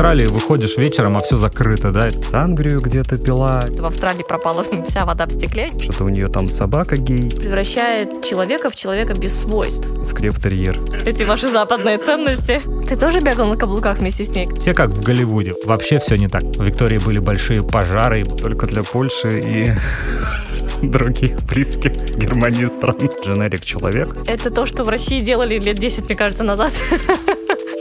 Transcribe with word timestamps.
Австралии 0.00 0.28
выходишь 0.28 0.78
вечером, 0.78 1.18
а 1.18 1.20
все 1.20 1.36
закрыто, 1.36 1.92
да? 1.92 2.10
Сангрию 2.22 2.80
где-то 2.80 3.18
пила. 3.18 3.66
В 3.68 3.84
Австралии 3.84 4.22
пропала 4.22 4.64
вся 4.88 5.04
вода 5.04 5.26
в 5.26 5.30
стекле. 5.30 5.68
Что-то 5.78 6.04
у 6.04 6.08
нее 6.08 6.28
там 6.28 6.48
собака 6.48 6.96
гей. 6.96 7.30
Превращает 7.30 8.24
человека 8.24 8.70
в 8.70 8.76
человека 8.76 9.12
без 9.12 9.38
свойств. 9.38 9.86
Скрептерьер. 10.06 10.80
Эти 11.04 11.24
ваши 11.24 11.48
западные 11.48 11.98
ценности. 11.98 12.62
Ты 12.88 12.96
тоже 12.96 13.20
бегал 13.20 13.46
на 13.46 13.58
каблуках 13.58 13.98
вместе 13.98 14.24
с 14.24 14.30
ней? 14.30 14.48
Все 14.58 14.72
как 14.72 14.88
в 14.88 15.02
Голливуде. 15.02 15.54
Вообще 15.66 15.98
все 15.98 16.16
не 16.16 16.28
так. 16.28 16.44
В 16.44 16.64
Виктории 16.64 16.96
были 16.96 17.18
большие 17.18 17.62
пожары. 17.62 18.24
Только 18.24 18.66
для 18.66 18.82
Польши 18.82 19.38
и 19.38 19.72
других 20.82 21.42
близких 21.42 21.92
Германии 22.16 22.64
стран. 22.64 23.10
Дженерик 23.22 23.66
человек. 23.66 24.16
Это 24.26 24.50
то, 24.50 24.64
что 24.64 24.82
в 24.82 24.88
России 24.88 25.20
делали 25.20 25.58
лет 25.58 25.78
10, 25.78 26.06
мне 26.06 26.14
кажется, 26.14 26.42
назад. 26.42 26.72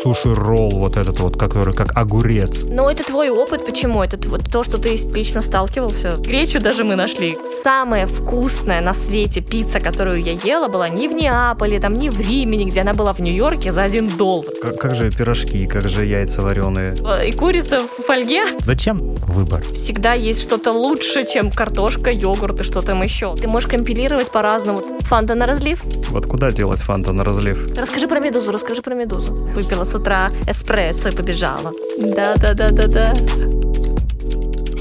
суши-ролл 0.03 0.69
вот 0.71 0.97
этот 0.97 1.19
вот, 1.19 1.37
который 1.37 1.73
как 1.73 1.95
огурец. 1.95 2.63
Ну, 2.63 2.89
это 2.89 3.03
твой 3.03 3.29
опыт. 3.29 3.65
Почему? 3.65 4.03
Это 4.03 4.17
вот 4.29 4.49
то, 4.51 4.63
что 4.63 4.77
ты 4.77 4.95
лично 5.13 5.41
сталкивался. 5.41 6.15
Гречу 6.17 6.59
даже 6.59 6.83
мы 6.83 6.95
нашли. 6.95 7.37
Самая 7.63 8.07
вкусная 8.07 8.81
на 8.81 8.93
свете 8.93 9.41
пицца, 9.41 9.79
которую 9.79 10.21
я 10.21 10.33
ела, 10.33 10.67
была 10.67 10.89
не 10.89 11.07
в 11.07 11.13
Неаполе, 11.13 11.79
там, 11.79 11.93
не 11.93 12.09
в 12.09 12.19
Риме, 12.19 12.57
нигде. 12.57 12.81
Она 12.81 12.93
была 12.93 13.13
в 13.13 13.19
Нью-Йорке 13.19 13.73
за 13.73 13.83
один 13.83 14.09
доллар. 14.09 14.53
Как, 14.61 14.77
как 14.77 14.95
же 14.95 15.11
пирожки, 15.11 15.65
как 15.65 15.89
же 15.89 16.05
яйца 16.05 16.41
вареные. 16.41 16.95
Э, 17.05 17.27
и 17.27 17.31
курица 17.31 17.81
в 17.81 18.03
фольге. 18.03 18.43
Зачем 18.59 19.15
выбор? 19.15 19.61
Всегда 19.73 20.13
есть 20.13 20.41
что-то 20.41 20.71
лучше, 20.71 21.25
чем 21.25 21.51
картошка, 21.51 22.11
йогурт 22.11 22.61
и 22.61 22.63
что 22.63 22.81
там 22.81 23.01
еще. 23.03 23.35
Ты 23.35 23.47
можешь 23.47 23.69
компилировать 23.69 24.31
по-разному. 24.31 24.81
Фанта 25.01 25.35
на 25.35 25.45
разлив. 25.45 25.83
Вот 26.09 26.25
куда 26.25 26.51
делась 26.51 26.81
фанта 26.81 27.11
на 27.11 27.23
разлив? 27.23 27.77
Расскажи 27.77 28.07
про 28.07 28.19
медузу, 28.19 28.51
расскажи 28.51 28.81
про 28.81 28.95
медузу. 28.95 29.33
Выпила 29.33 29.83
с 29.89 29.95
утра 29.95 30.29
эспрессо 30.47 31.09
и 31.09 31.15
побежала. 31.15 31.73
Да-да-да-да-да. 31.97 33.58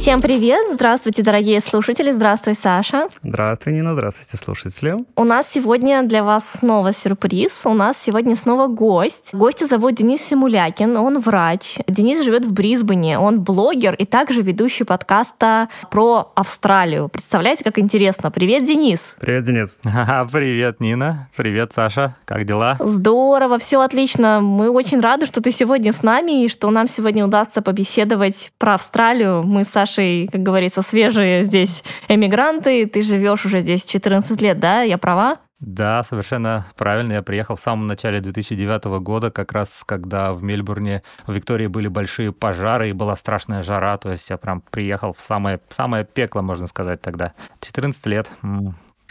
Всем 0.09 0.23
привет! 0.23 0.73
Здравствуйте, 0.73 1.23
дорогие 1.23 1.61
слушатели! 1.61 2.11
Здравствуй, 2.11 2.55
Саша! 2.55 3.09
Здравствуй, 3.23 3.75
Нина! 3.75 3.92
Здравствуйте, 3.92 4.42
слушатели! 4.42 5.05
У 5.14 5.25
нас 5.25 5.53
сегодня 5.53 6.03
для 6.03 6.25
вас 6.25 6.51
снова 6.51 6.95
сюрприз. 6.95 7.67
У 7.67 7.75
нас 7.75 7.98
сегодня 7.98 8.34
снова 8.34 8.69
гость. 8.69 9.34
Гостя 9.34 9.67
зовут 9.67 9.97
Денис 9.97 10.23
Симулякин, 10.23 10.97
он 10.97 11.19
врач. 11.19 11.77
Денис 11.86 12.25
живет 12.25 12.47
в 12.47 12.55
Брисбене, 12.55 13.19
он 13.19 13.42
блогер 13.42 13.95
и 13.97 14.06
также 14.06 14.41
ведущий 14.41 14.84
подкаста 14.84 15.69
про 15.91 16.33
Австралию. 16.34 17.11
Представляете, 17.11 17.62
как 17.62 17.79
интересно? 17.79 18.31
Привет, 18.31 18.64
Денис! 18.64 19.14
Привет, 19.20 19.45
Денис! 19.45 19.79
Привет, 20.33 20.81
Нина! 20.81 21.29
Привет, 21.36 21.75
Саша! 21.75 22.17
Как 22.25 22.47
дела? 22.47 22.79
Здорово, 22.81 23.59
все 23.59 23.83
отлично. 23.83 24.41
Мы 24.41 24.70
очень 24.70 25.01
рады, 25.01 25.27
что 25.27 25.42
ты 25.42 25.51
сегодня 25.51 25.92
с 25.92 26.03
нами 26.03 26.47
и 26.47 26.48
что 26.48 26.70
нам 26.70 26.89
сегодня 26.89 27.27
удастся 27.27 27.61
побеседовать 27.61 28.53
про 28.56 28.77
Австралию. 28.77 29.42
Мы 29.42 29.64
с 29.64 29.69
Сашей 29.69 29.98
наши, 29.99 30.29
как 30.31 30.43
говорится, 30.43 30.83
свежие 30.83 31.43
здесь 31.43 31.85
эмигранты. 32.09 32.87
Ты 32.87 33.03
живешь 33.03 33.45
уже 33.45 33.61
здесь 33.61 33.85
14 33.85 34.41
лет, 34.41 34.59
да? 34.59 34.83
Я 34.83 34.99
права? 34.99 35.39
Да, 35.61 36.05
совершенно 36.05 36.67
правильно. 36.77 37.15
Я 37.15 37.23
приехал 37.23 37.57
в 37.57 37.61
самом 37.61 37.89
начале 37.89 38.21
2009 38.21 38.85
года, 39.01 39.31
как 39.33 39.53
раз 39.53 39.83
когда 39.85 40.33
в 40.33 40.43
Мельбурне, 40.43 41.03
в 41.27 41.33
Виктории 41.33 41.67
были 41.67 41.89
большие 41.89 42.33
пожары 42.33 42.91
и 42.91 42.93
была 42.93 43.17
страшная 43.17 43.65
жара. 43.65 43.99
То 43.99 44.13
есть 44.13 44.31
я 44.31 44.37
прям 44.37 44.61
приехал 44.71 45.13
в 45.13 45.21
самое, 45.21 45.59
самое 45.71 46.05
пекло, 46.05 46.43
можно 46.43 46.69
сказать, 46.69 47.01
тогда. 47.01 47.33
14 47.61 48.07
лет. 48.07 48.31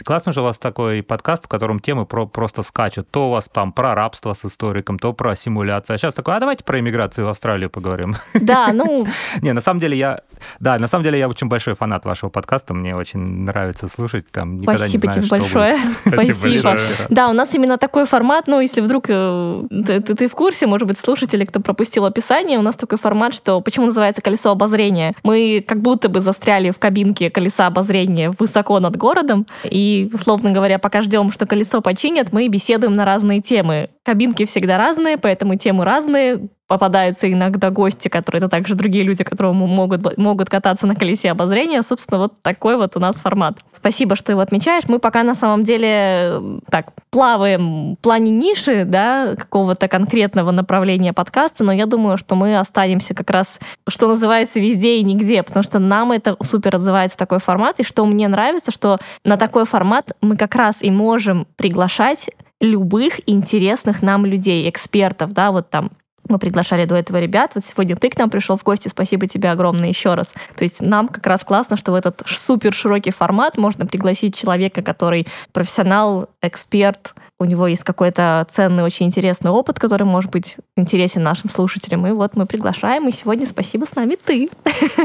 Классно 0.04 0.32
же 0.32 0.40
у 0.40 0.44
вас 0.44 0.58
такой 0.58 1.02
подкаст, 1.02 1.46
в 1.46 1.48
котором 1.48 1.80
темы 1.80 2.06
про, 2.06 2.26
просто 2.26 2.62
скачут. 2.62 3.10
То 3.10 3.28
у 3.28 3.30
вас 3.32 3.48
там 3.52 3.72
про 3.72 3.94
рабство 3.94 4.34
с 4.34 4.44
историком, 4.44 4.98
то 4.98 5.12
про 5.12 5.34
симуляцию. 5.34 5.94
А 5.94 5.98
сейчас 5.98 6.14
такой, 6.14 6.36
а 6.36 6.40
давайте 6.40 6.64
про 6.64 6.78
иммиграцию 6.78 7.26
в 7.26 7.30
Австралию 7.30 7.68
поговорим. 7.68 8.16
Да, 8.34 8.68
ну... 8.72 9.06
Не, 9.42 9.52
на 9.52 9.60
самом 9.60 9.80
деле 9.80 9.96
я... 9.98 10.20
Да, 10.60 10.78
на 10.78 10.86
самом 10.86 11.04
деле 11.04 11.18
я 11.18 11.28
очень 11.28 11.48
большой 11.48 11.74
фанат 11.74 12.04
вашего 12.04 12.30
подкаста. 12.30 12.74
Мне 12.74 12.94
очень 12.94 13.18
нравится 13.18 13.88
слушать. 13.88 14.30
Там 14.30 14.60
никогда 14.60 14.86
Спасибо 14.86 15.06
не 15.06 15.12
знаешь, 15.12 15.28
тебе 15.28 15.38
большое. 15.40 15.78
Спасибо. 16.06 16.78
Да, 17.08 17.28
у 17.28 17.32
нас 17.32 17.54
именно 17.54 17.76
такой 17.76 18.06
формат. 18.06 18.46
Но 18.46 18.60
если 18.60 18.80
вдруг 18.80 19.06
э, 19.08 19.60
ты 20.06 20.28
в 20.28 20.34
курсе, 20.34 20.66
может 20.66 20.86
быть, 20.86 20.98
слушатели, 20.98 21.44
кто 21.44 21.60
пропустил 21.60 22.04
описание, 22.04 22.58
у 22.58 22.62
нас 22.62 22.76
такой 22.76 22.98
формат, 22.98 23.34
что 23.34 23.60
почему 23.60 23.86
называется 23.86 24.22
колесо 24.22 24.50
обозрения? 24.50 25.14
Мы 25.24 25.64
как 25.66 25.80
будто 25.80 26.08
бы 26.08 26.20
застряли 26.20 26.70
в 26.70 26.78
кабинке 26.78 27.30
колеса 27.30 27.66
обозрения 27.66 28.32
высоко 28.38 28.78
над 28.78 28.96
городом, 28.96 29.46
и 29.64 29.87
и, 29.88 30.10
условно 30.12 30.50
говоря, 30.50 30.78
пока 30.78 31.02
ждем, 31.02 31.32
что 31.32 31.46
колесо 31.46 31.80
починят, 31.80 32.32
мы 32.32 32.48
беседуем 32.48 32.94
на 32.94 33.04
разные 33.04 33.40
темы. 33.40 33.90
Кабинки 34.04 34.44
всегда 34.44 34.76
разные, 34.76 35.16
поэтому 35.16 35.56
темы 35.56 35.84
разные 35.84 36.48
попадаются 36.68 37.32
иногда 37.32 37.70
гости, 37.70 38.08
которые 38.08 38.38
это 38.38 38.48
также 38.48 38.74
другие 38.74 39.02
люди, 39.02 39.24
которые 39.24 39.52
могут, 39.52 40.16
могут 40.18 40.50
кататься 40.50 40.86
на 40.86 40.94
колесе 40.94 41.30
обозрения. 41.30 41.82
Собственно, 41.82 42.18
вот 42.18 42.34
такой 42.42 42.76
вот 42.76 42.96
у 42.96 43.00
нас 43.00 43.16
формат. 43.16 43.58
Спасибо, 43.72 44.14
что 44.14 44.32
его 44.32 44.42
отмечаешь. 44.42 44.84
Мы 44.86 44.98
пока 44.98 45.22
на 45.22 45.34
самом 45.34 45.64
деле 45.64 46.60
так 46.70 46.92
плаваем 47.10 47.94
в 47.94 47.98
плане 47.98 48.30
ниши, 48.30 48.84
да, 48.84 49.34
какого-то 49.34 49.88
конкретного 49.88 50.50
направления 50.50 51.14
подкаста, 51.14 51.64
но 51.64 51.72
я 51.72 51.86
думаю, 51.86 52.18
что 52.18 52.34
мы 52.34 52.58
останемся 52.58 53.14
как 53.14 53.30
раз, 53.30 53.58
что 53.88 54.06
называется, 54.06 54.60
везде 54.60 54.98
и 54.98 55.02
нигде, 55.02 55.42
потому 55.42 55.62
что 55.62 55.78
нам 55.78 56.12
это 56.12 56.36
супер 56.42 56.76
отзывается 56.76 57.16
такой 57.16 57.38
формат, 57.38 57.80
и 57.80 57.84
что 57.84 58.04
мне 58.04 58.28
нравится, 58.28 58.70
что 58.70 58.98
на 59.24 59.38
такой 59.38 59.64
формат 59.64 60.12
мы 60.20 60.36
как 60.36 60.54
раз 60.54 60.82
и 60.82 60.90
можем 60.90 61.46
приглашать 61.56 62.28
любых 62.60 63.20
интересных 63.26 64.02
нам 64.02 64.26
людей, 64.26 64.68
экспертов, 64.68 65.32
да, 65.32 65.50
вот 65.50 65.70
там 65.70 65.90
мы 66.28 66.38
приглашали 66.38 66.84
до 66.84 66.94
этого 66.94 67.18
ребят. 67.18 67.52
Вот 67.54 67.64
сегодня 67.64 67.96
ты 67.96 68.10
к 68.10 68.18
нам 68.18 68.30
пришел 68.30 68.56
в 68.56 68.62
гости. 68.62 68.88
Спасибо 68.88 69.26
тебе 69.26 69.50
огромное 69.50 69.88
еще 69.88 70.14
раз. 70.14 70.34
То 70.56 70.62
есть 70.62 70.80
нам 70.80 71.08
как 71.08 71.26
раз 71.26 71.44
классно, 71.44 71.76
что 71.76 71.92
в 71.92 71.94
этот 71.94 72.22
супер 72.26 72.72
широкий 72.72 73.10
формат 73.10 73.56
можно 73.56 73.86
пригласить 73.86 74.36
человека, 74.36 74.82
который 74.82 75.26
профессионал, 75.52 76.28
эксперт, 76.42 77.14
у 77.40 77.44
него 77.44 77.68
есть 77.68 77.84
какой-то 77.84 78.44
ценный, 78.50 78.82
очень 78.82 79.06
интересный 79.06 79.52
опыт, 79.52 79.78
который 79.78 80.02
может 80.02 80.30
быть 80.30 80.56
интересен 80.76 81.22
нашим 81.22 81.50
слушателям. 81.50 82.06
И 82.06 82.10
вот 82.10 82.34
мы 82.34 82.46
приглашаем, 82.46 83.06
и 83.08 83.12
сегодня 83.12 83.46
спасибо 83.46 83.84
с 83.84 83.94
нами 83.94 84.16
ты. 84.22 84.50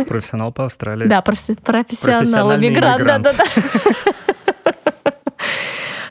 Профессионал 0.07 0.51
по 0.51 0.65
Австралии. 0.65 1.07
Да, 1.07 1.21
профессионал, 1.21 2.55
иммигрант, 2.55 3.05
да-да-да. 3.05 3.45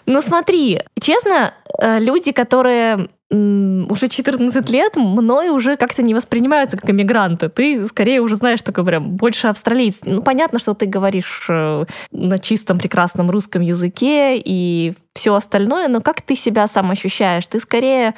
Ну 0.06 0.20
смотри, 0.20 0.80
честно, 1.00 1.54
э, 1.80 2.00
люди, 2.00 2.32
которые 2.32 3.08
уже 3.32 4.08
14 4.08 4.68
лет 4.70 4.96
мной 4.96 5.48
уже 5.48 5.76
как-то 5.76 6.02
не 6.02 6.14
воспринимаются 6.14 6.76
как 6.76 6.90
иммигранты. 6.90 7.48
Ты 7.48 7.86
скорее 7.86 8.20
уже 8.20 8.36
знаешь 8.36 8.60
такой 8.60 8.84
прям 8.84 9.16
больше 9.16 9.48
австралиец. 9.48 10.00
Ну, 10.04 10.22
понятно, 10.22 10.58
что 10.58 10.74
ты 10.74 10.84
говоришь 10.84 11.46
э, 11.48 11.84
на 12.10 12.38
чистом 12.38 12.78
прекрасном 12.78 13.30
русском 13.30 13.62
языке 13.62 14.36
и 14.38 14.94
все 15.14 15.34
остальное, 15.34 15.88
но 15.88 16.00
как 16.00 16.20
ты 16.20 16.34
себя 16.34 16.66
сам 16.66 16.90
ощущаешь? 16.90 17.46
Ты 17.46 17.58
скорее 17.60 18.14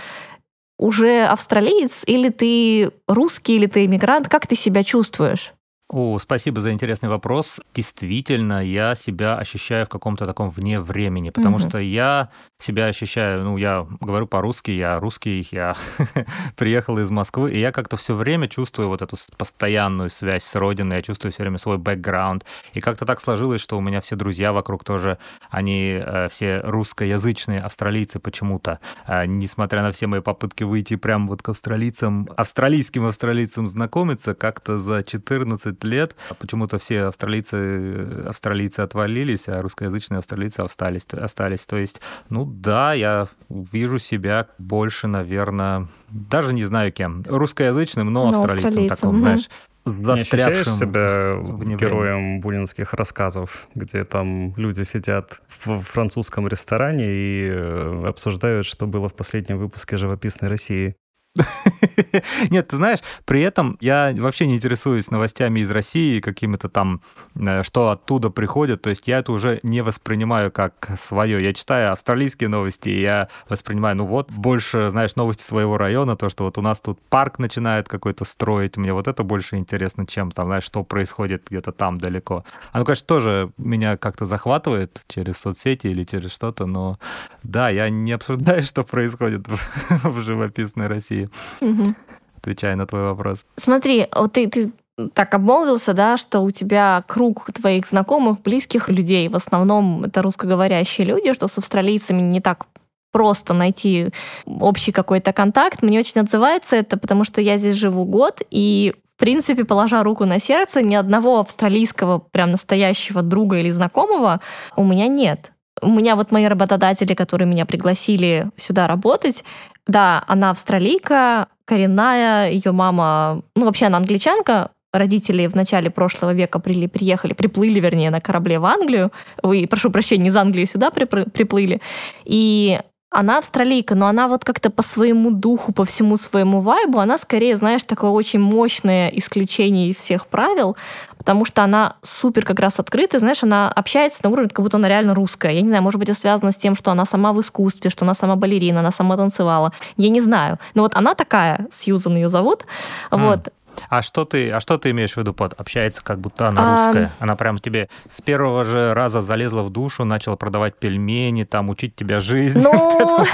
уже 0.79 1.25
австралиец 1.25 2.03
или 2.07 2.31
ты 2.31 2.91
русский, 3.07 3.57
или 3.57 3.67
ты 3.67 3.85
иммигрант? 3.85 4.29
Как 4.29 4.49
ты 4.49 4.57
себя 4.57 4.83
чувствуешь? 4.83 5.53
О, 5.91 6.19
спасибо 6.19 6.61
за 6.61 6.73
интересный 6.73 7.09
вопрос. 7.09 7.61
Действительно, 7.75 8.65
я 8.65 8.95
себя 8.95 9.37
ощущаю 9.37 9.87
в 9.87 9.91
каком-то 9.91 10.27
таком 10.27 10.51
вне 10.51 10.81
времени, 10.81 11.31
потому 11.31 11.57
угу. 11.57 11.69
что 11.69 11.79
я 11.79 12.31
себя 12.65 12.87
ощущаю, 12.87 13.45
ну, 13.45 13.57
я 13.57 13.87
говорю 14.01 14.27
по-русски, 14.27 14.71
я 14.71 14.99
русский, 14.99 15.47
я 15.51 15.75
приехал 16.57 16.99
из 16.99 17.11
Москвы, 17.11 17.53
и 17.53 17.59
я 17.59 17.73
как-то 17.73 17.97
все 17.97 18.15
время 18.15 18.49
чувствую 18.49 18.89
вот 18.89 19.03
эту 19.03 19.17
постоянную 19.37 20.11
связь 20.11 20.45
с 20.45 20.55
родиной, 20.55 20.97
я 20.97 21.03
чувствую 21.03 21.33
все 21.33 21.43
время 21.43 21.59
свой 21.59 21.79
бэкграунд. 21.79 22.45
И 22.73 22.81
как-то 22.81 23.05
так 23.05 23.21
сложилось, 23.21 23.61
что 23.61 23.77
у 23.77 23.81
меня 23.81 24.01
все 24.01 24.17
друзья 24.17 24.53
вокруг 24.53 24.85
тоже, 24.85 25.19
они 25.51 26.01
э, 26.01 26.29
все 26.31 26.61
русскоязычные 26.65 27.59
австралийцы 27.61 28.19
почему-то, 28.19 28.81
э, 29.07 29.27
несмотря 29.27 29.83
на 29.83 29.93
все 29.93 30.07
мои 30.07 30.21
попытки 30.21 30.65
выйти 30.65 30.97
прям 30.97 31.29
вот 31.29 31.43
к 31.43 31.51
австралийцам, 31.51 32.29
австралийским 32.37 33.05
австралийцам 33.07 33.67
знакомиться, 33.67 34.35
как-то 34.35 34.79
за 34.79 35.03
14 35.03 35.85
лет. 35.85 36.17
Почему-то 36.39 36.79
все 36.79 37.05
австралийцы, 37.05 38.25
австралийцы 38.27 38.81
отвалились, 38.81 39.49
а 39.49 39.61
русскоязычные 39.61 40.19
австралийцы 40.19 40.61
остались. 40.61 41.05
остались. 41.07 41.67
То 41.67 41.77
есть, 41.77 42.01
ну 42.29 42.54
да, 42.61 42.93
я 42.95 43.29
вижу 43.49 43.99
себя 43.99 44.49
больше, 44.59 45.07
наверное, 45.07 45.89
даже 46.09 46.53
не 46.53 46.65
знаю 46.65 46.93
кем. 46.93 47.25
Русскоязычным, 47.27 48.13
но, 48.13 48.31
но 48.31 48.43
австралийцем, 48.43 48.69
австралийцем 48.69 48.97
таком, 48.97 49.15
угу. 49.17 49.19
знаешь 49.19 49.49
застрявшим. 49.85 50.73
Не 50.73 50.79
себя 50.79 51.77
героем 51.77 52.41
бунинских 52.41 52.95
рассказов, 52.95 53.69
где 53.75 54.05
там 54.05 54.55
люди 54.57 54.83
сидят 54.83 55.43
в 55.65 55.81
французском 55.81 56.49
ресторане 56.49 57.07
и 57.07 57.49
э, 57.51 58.05
обсуждают, 58.07 58.67
что 58.67 58.87
было 58.87 59.09
в 59.09 59.15
последнем 59.15 59.59
выпуске 59.59 59.97
«Живописной 59.97 60.49
России». 60.49 60.97
Нет, 62.51 62.69
ты 62.69 62.77
знаешь, 62.77 63.01
при 63.25 63.43
этом 63.43 63.77
я 63.81 64.15
вообще 64.17 64.47
не 64.47 64.57
интересуюсь 64.57 65.11
новостями 65.11 65.61
из 65.61 65.71
России, 65.71 66.21
какими-то 66.21 66.69
там, 66.69 67.01
э, 67.35 67.63
что 67.65 67.91
оттуда 67.91 68.31
приходит. 68.31 68.83
То 68.83 68.91
есть 68.91 69.09
я 69.09 69.19
это 69.19 69.33
уже 69.33 69.59
не 69.63 69.83
воспринимаю 69.83 70.53
как 70.53 70.93
свое. 70.99 71.43
Я 71.43 71.53
читаю 71.53 71.93
австралийские 71.93 72.49
новости, 72.49 72.89
и 72.89 73.01
я 73.01 73.29
воспринимаю, 73.49 73.97
ну 73.97 74.07
вот, 74.07 74.31
больше, 74.31 74.91
знаешь, 74.91 75.17
новости 75.17 75.43
своего 75.43 75.77
района, 75.77 76.17
то, 76.17 76.29
что 76.29 76.45
вот 76.45 76.59
у 76.59 76.63
нас 76.63 76.81
тут 76.81 77.01
парк 77.09 77.39
начинает 77.39 77.89
какой-то 77.89 78.25
строить. 78.25 78.77
Мне 78.77 78.93
вот 78.93 79.09
это 79.09 79.25
больше 79.25 79.57
интересно, 79.57 80.07
чем 80.07 80.31
там, 80.31 80.47
знаешь, 80.47 80.65
что 80.65 80.85
происходит 80.85 81.47
где-то 81.51 81.73
там 81.73 81.99
далеко. 81.99 82.45
Оно, 82.73 82.85
конечно, 82.85 83.07
тоже 83.07 83.51
меня 83.59 83.97
как-то 83.97 84.25
захватывает 84.25 85.03
через 85.09 85.39
соцсети 85.39 85.89
или 85.89 86.05
через 86.05 86.33
что-то, 86.33 86.67
но 86.67 86.99
да, 87.43 87.71
я 87.71 87.91
не 87.91 88.13
обсуждаю, 88.13 88.63
что 88.65 88.85
происходит 88.85 89.49
в, 89.49 90.11
в 90.11 90.23
живописной 90.23 90.87
России. 90.87 91.24
Угу. 91.61 91.95
Отвечая 92.39 92.77
на 92.77 92.87
твой 92.87 93.03
вопрос. 93.03 93.45
Смотри, 93.57 94.07
вот 94.15 94.33
ты, 94.33 94.49
ты 94.49 94.73
так 95.13 95.35
обмолвился, 95.35 95.93
да, 95.93 96.17
что 96.17 96.41
у 96.41 96.51
тебя 96.51 97.03
круг 97.07 97.51
твоих 97.53 97.87
знакомых, 97.87 98.43
близких 98.43 98.89
людей, 98.89 99.29
в 99.29 99.37
основном 99.37 100.05
это 100.05 100.23
русскоговорящие 100.23 101.07
люди, 101.07 101.33
что 101.33 101.49
с 101.49 101.59
австралийцами 101.59 102.21
не 102.21 102.41
так 102.41 102.67
просто 103.13 103.55
найти 103.55 104.09
общий 104.45 104.93
какой-то 104.93 105.33
контакт. 105.33 105.83
Мне 105.83 106.01
очень 106.01 106.21
отзывается 106.21 106.77
это, 106.77 106.97
потому 106.97 107.25
что 107.25 107.41
я 107.41 107.57
здесь 107.59 107.75
живу 107.75 108.05
год, 108.05 108.43
и 108.51 108.95
в 109.17 109.21
принципе, 109.21 109.65
положа 109.65 110.03
руку 110.03 110.25
на 110.25 110.41
сердце, 110.41 110.83
ни 110.83 110.97
одного 110.97 111.39
австралийского 111.39 112.19
прям 112.19 112.51
настоящего 112.51 113.23
друга 113.23 113.59
или 113.59 113.71
знакомого 113.71 114.41
у 114.77 114.85
меня 114.85 115.07
нет. 115.07 115.53
У 115.81 115.89
меня 115.89 116.17
вот 116.17 116.33
мои 116.33 116.47
работодатели, 116.47 117.15
которые 117.15 117.49
меня 117.49 117.67
пригласили 117.67 118.51
сюда 118.57 118.89
работать, 118.89 119.45
да, 119.87 120.25
она 120.27 120.51
австралийка, 120.51 121.49
коренная, 121.65 122.51
ее 122.51 122.73
мама, 122.73 123.43
ну 123.55 123.65
вообще 123.65 123.87
она 123.87 123.99
англичанка, 123.99 124.71
родители 124.93 125.47
в 125.47 125.55
начале 125.55 125.91
прошлого 125.91 126.33
века 126.33 126.61
при, 126.61 126.87
приехали, 126.87 127.33
приплыли, 127.33 127.81
вернее, 127.81 128.11
на 128.11 128.21
корабле 128.21 128.59
в 128.59 128.65
Англию. 128.65 129.13
Вы, 129.43 129.67
прошу 129.69 129.91
прощения, 129.91 130.29
из 130.29 130.37
Англии 130.37 130.65
сюда 130.65 130.91
приплыли. 130.91 131.81
И 132.25 132.79
она 133.11 133.39
австралийка, 133.39 133.95
но 133.95 134.07
она 134.07 134.29
вот 134.29 134.45
как-то 134.45 134.71
по 134.71 134.83
своему 134.83 135.31
духу, 135.31 135.73
по 135.73 135.85
всему 135.85 136.17
своему 136.17 136.61
вайбу, 136.61 136.99
она 136.99 137.17
скорее, 137.19 137.57
знаешь, 137.57 137.83
такое 137.85 138.11
очень 138.11 138.41
мощное 138.41 139.09
исключение 139.09 139.89
из 139.89 139.97
всех 139.97 140.27
правил, 140.27 140.77
потому 141.25 141.47
что 141.47 141.65
она 141.65 141.97
супер 142.03 142.45
как 142.45 142.61
раз 142.61 142.79
открытая, 142.79 143.19
знаешь, 143.19 143.43
она 143.43 143.71
общается 143.71 144.21
на 144.23 144.29
уровне, 144.29 144.51
как 144.51 144.63
будто 144.63 144.77
она 144.77 144.89
реально 144.89 145.15
русская. 145.15 145.53
Я 145.53 145.63
не 145.63 145.69
знаю, 145.69 145.83
может 145.83 145.99
быть, 145.99 146.11
это 146.11 146.21
связано 146.21 146.53
с 146.53 146.57
тем, 146.57 146.75
что 146.75 146.91
она 146.91 147.07
сама 147.07 147.33
в 147.33 147.41
искусстве, 147.41 147.89
что 147.89 148.05
она 148.05 148.13
сама 148.13 148.37
балерина, 148.37 148.81
она 148.81 148.91
сама 148.91 149.17
танцевала. 149.17 149.73
Я 149.97 150.11
не 150.11 150.21
знаю. 150.21 150.59
Но 150.75 150.83
вот 150.83 150.95
она 150.95 151.15
такая, 151.15 151.67
Сьюзан 151.71 152.17
ее 152.17 152.29
зовут. 152.29 152.67
Mm. 153.11 153.27
Вот. 153.27 153.49
А 153.89 154.03
что 154.03 154.25
ты, 154.25 154.51
а 154.51 154.61
что 154.61 154.79
ты 154.79 154.91
имеешь 154.91 155.13
в 155.13 155.17
виду 155.17 155.33
под 155.33 155.55
общается, 155.55 156.03
как 156.03 156.19
будто 156.19 156.49
она 156.49 156.87
русская? 156.87 157.11
А... 157.19 157.25
Она 157.25 157.35
прям 157.35 157.59
тебе 157.59 157.89
с 158.11 158.21
первого 158.21 158.65
же 158.65 158.95
раза 158.95 159.23
залезла 159.23 159.63
в 159.63 159.71
душу, 159.71 160.05
начала 160.05 160.37
продавать 160.37 160.77
пельмени, 160.77 161.45
там 161.45 161.69
учить 161.69 161.95
тебя 161.97 162.21
жизни. 162.21 162.63
Ну... 162.63 163.27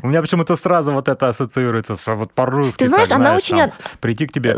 У 0.02 0.08
меня 0.08 0.22
почему-то 0.22 0.56
сразу 0.56 0.92
вот 0.92 1.08
это 1.08 1.28
ассоциируется, 1.28 1.96
что 1.96 2.14
вот 2.14 2.32
по-русски. 2.32 2.78
Ты 2.78 2.88
знаешь, 2.88 3.10
она 3.10 3.34
очень... 3.34 3.60
Прийти 4.00 4.26
к 4.26 4.32
тебе 4.32 4.56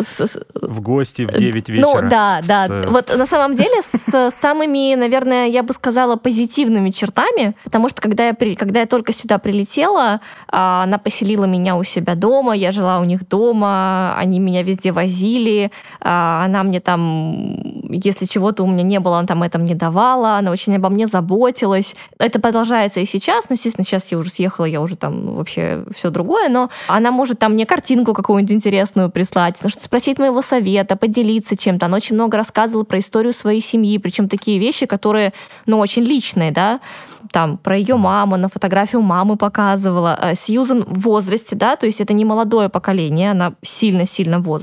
в 0.55 0.81
гости 0.81 1.23
в 1.23 1.33
9 1.33 1.69
вечера. 1.69 2.03
Ну 2.03 2.09
да, 2.09 2.41
да. 2.47 2.85
Вот 2.89 3.17
на 3.17 3.27
самом 3.27 3.55
деле 3.55 3.83
с 3.83 4.31
самыми, 4.31 4.95
наверное, 4.95 5.47
я 5.47 5.63
бы 5.63 5.73
сказала, 5.73 6.17
позитивными 6.17 6.91
чертами, 6.91 7.57
потому 7.65 7.89
что 7.89 8.01
когда 8.01 8.29
я, 8.29 8.35
когда 8.35 8.81
я 8.81 8.87
только 8.87 9.13
сюда 9.13 9.39
прилетела, 9.39 10.21
а, 10.49 10.85
она 10.85 10.99
поселила 10.99 11.45
меня 11.45 11.77
у 11.77 11.85
себя 11.85 12.15
дома, 12.15 12.55
я 12.55 12.71
жила 12.71 13.01
у 13.01 13.05
них 13.05 13.29
дома, 13.29 14.15
они 14.17 14.39
меня 14.39 14.63
везде 14.73 14.93
возили, 14.93 15.71
а, 16.01 16.45
она 16.45 16.63
мне 16.63 16.81
там, 16.81 17.57
если 17.91 18.27
чего-то 18.27 18.65
у 18.65 18.67
меня 18.67 18.83
не 18.83 19.01
было, 19.01 19.19
она 19.19 19.27
там 19.27 19.43
этом 19.43 19.65
не 19.65 19.75
давала, 19.75 20.37
она 20.37 20.51
очень 20.51 20.75
обо 20.77 20.89
мне 20.89 21.07
заботилась. 21.07 21.95
Это 22.19 22.41
продолжается 22.41 23.01
и 23.01 23.07
сейчас, 23.07 23.49
но, 23.49 23.55
естественно, 23.55 23.85
сейчас 23.85 24.11
я 24.11 24.19
уже 24.19 24.31
съехала, 24.31 24.65
я 24.65 24.81
уже 24.81 24.97
там 24.97 25.35
вообще 25.35 25.85
все 25.95 26.11
другое, 26.11 26.49
но 26.49 26.71
она 26.89 27.11
может 27.11 27.39
там 27.39 27.53
мне 27.53 27.67
картинку 27.67 28.15
какую-нибудь 28.15 28.53
интересную 28.53 29.11
прислать, 29.11 29.57
спросить 29.79 30.19
моего 30.19 30.43
совета, 30.43 30.97
поделиться 30.97 31.57
чем-то. 31.57 31.87
Она 31.87 31.97
очень 31.97 32.15
много 32.15 32.37
рассказывала 32.37 32.85
про 32.85 32.99
историю 32.99 33.33
своей 33.33 33.61
семьи, 33.61 33.99
причем 33.99 34.29
такие 34.29 34.59
вещи, 34.59 34.87
которые, 34.87 35.33
ну, 35.67 35.79
очень 35.79 36.03
личные, 36.03 36.51
да, 36.51 36.81
там 37.31 37.57
про 37.57 37.77
ее 37.77 37.97
маму, 37.97 38.37
на 38.37 38.49
фотографию 38.49 39.03
мамы 39.03 39.37
показывала. 39.37 40.19
Э, 40.21 40.35
Сьюзан 40.35 40.85
в 40.85 41.01
возрасте, 41.01 41.57
да, 41.57 41.77
то 41.77 41.87
есть 41.87 42.01
это 42.01 42.13
не 42.13 42.25
молодое 42.25 42.69
поколение, 42.69 43.31
она 43.31 43.55
сильно-сильно 43.63 44.39
в 44.39 44.43
возрасте. 44.43 44.62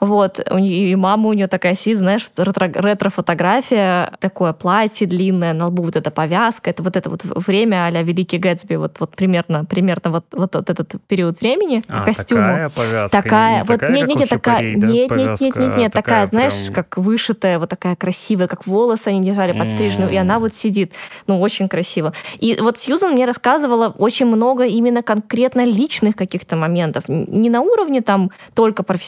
Вот, 0.00 0.40
и 0.58 0.94
мама 0.96 1.28
у 1.28 1.32
нее 1.32 1.48
такая 1.48 1.74
си, 1.74 1.94
знаешь, 1.94 2.26
ретро-фотография, 2.36 4.12
такое 4.20 4.52
платье 4.52 5.06
длинное, 5.06 5.52
на 5.52 5.66
лбу 5.68 5.82
вот 5.82 5.96
эта 5.96 6.10
повязка, 6.10 6.70
это 6.70 6.82
вот 6.82 6.96
это 6.96 7.10
вот 7.10 7.22
время 7.24 7.86
а 7.86 8.02
Великий 8.02 8.38
Гэтсби, 8.38 8.76
вот, 8.76 8.96
вот 9.00 9.14
примерно, 9.16 9.64
примерно 9.64 10.10
вот, 10.10 10.24
вот, 10.32 10.54
вот 10.54 10.70
этот 10.70 10.94
период 11.06 11.40
времени 11.40 11.82
а, 11.88 12.00
по 12.00 12.04
костюму. 12.06 12.42
такая 12.42 12.68
повязка? 12.68 13.22
Такая, 13.22 13.56
не, 13.56 13.64
вот, 13.64 13.80
такая, 13.80 13.92
нет, 13.92 14.08
нет, 14.08 14.18
нет, 14.18 14.28
такая, 14.28 14.76
да, 14.76 14.86
нет, 14.86 15.10
нет, 15.10 15.40
нет, 15.40 15.56
нет, 15.56 15.76
нет, 15.76 15.92
такая, 15.92 16.26
знаешь, 16.26 16.64
прям... 16.64 16.74
как 16.74 16.96
вышитая, 16.96 17.58
вот 17.58 17.68
такая 17.68 17.96
красивая, 17.96 18.48
как 18.48 18.66
волосы 18.66 19.08
они 19.08 19.20
держали 19.20 19.56
подстриженные, 19.56 20.08
mm. 20.08 20.14
и 20.14 20.16
она 20.16 20.38
вот 20.38 20.54
сидит, 20.54 20.92
ну, 21.26 21.40
очень 21.40 21.68
красиво. 21.68 22.12
И 22.38 22.58
вот 22.60 22.78
Сьюзан 22.78 23.12
мне 23.12 23.26
рассказывала 23.26 23.88
очень 23.88 24.26
много 24.26 24.64
именно 24.64 25.02
конкретно 25.02 25.64
личных 25.64 26.16
каких-то 26.16 26.56
моментов. 26.56 27.04
Не 27.08 27.50
на 27.50 27.60
уровне 27.60 28.00
там 28.00 28.30
только 28.54 28.82
профессионального, 28.82 29.01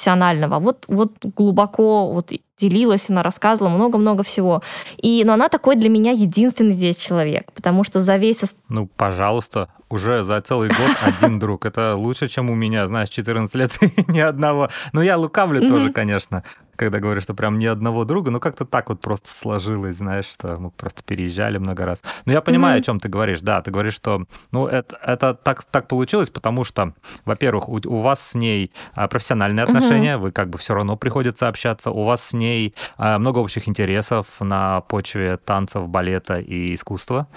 а 0.55 0.58
вот, 0.58 0.85
вот 0.88 1.12
глубоко 1.23 2.12
вот 2.12 2.32
делилась, 2.56 3.11
она 3.11 3.23
рассказывала 3.23 3.69
много-много 3.69 4.23
всего. 4.23 4.62
И, 4.96 5.23
но 5.25 5.32
она 5.35 5.49
такой 5.49 5.76
для 5.76 5.88
меня 5.88 6.12
единственный 6.12 6.73
здесь 6.73 6.96
человек, 6.96 7.50
потому 7.52 7.85
что 7.85 8.00
за 8.00 8.17
весь... 8.17 8.43
Ну, 8.69 8.88
пожалуйста, 8.96 9.69
уже 9.88 10.23
за 10.25 10.41
целый 10.41 10.69
год 10.69 10.96
один 11.02 11.38
друг. 11.38 11.67
Это 11.67 11.96
лучше, 11.96 12.29
чем 12.29 12.50
у 12.50 12.55
меня, 12.55 12.87
знаешь, 12.87 13.08
14 13.08 13.55
лет 13.55 13.73
ни 14.08 14.20
одного. 14.20 14.69
Ну, 14.93 15.00
я 15.00 15.17
лукавлю 15.17 15.69
тоже, 15.69 15.93
конечно 15.93 16.44
когда 16.76 17.00
говорю, 17.00 17.21
что 17.21 17.35
прям 17.35 17.59
ни 17.59 17.67
одного 17.67 18.05
друга, 18.05 18.31
ну 18.31 18.41
как-то 18.41 18.65
так 18.65 18.88
вот 18.88 19.00
просто 19.00 19.32
сложилось, 19.32 19.97
знаешь, 19.97 20.26
что 20.26 20.59
мы 20.59 20.71
просто 20.71 21.03
переезжали 21.03 21.59
много 21.59 21.85
раз. 21.85 22.03
Но 22.25 22.32
я 22.32 22.41
понимаю, 22.41 22.79
mm-hmm. 22.79 22.82
о 22.82 22.85
чем 22.85 23.00
ты 23.00 23.09
говоришь. 23.09 23.41
Да, 23.41 23.62
ты 23.62 23.71
говоришь, 23.71 23.94
что 23.94 24.25
ну 24.50 24.67
это, 24.67 24.99
это 25.03 25.35
так, 25.35 25.65
так 25.65 25.88
получилось, 25.88 26.31
потому 26.31 26.65
что, 26.65 26.93
во-первых, 27.25 27.69
у, 27.69 27.81
у 27.85 28.00
вас 28.00 28.21
с 28.21 28.35
ней 28.35 28.73
а, 28.94 29.09
профессиональные 29.09 29.65
отношения, 29.65 30.15
mm-hmm. 30.15 30.19
вы 30.19 30.32
как 30.32 30.50
бы 30.50 30.59
все 30.59 30.75
равно 30.75 30.97
приходится 30.97 31.49
общаться, 31.49 31.91
у 31.91 32.05
вас 32.05 32.23
с 32.23 32.32
ней 32.32 32.75
а, 32.97 33.19
много 33.19 33.38
общих 33.38 33.69
интересов 33.69 34.26
на 34.41 34.81
почве 34.82 35.37
танцев, 35.37 35.88
балета 35.88 36.38
и 36.41 36.75
искусства. 36.75 37.29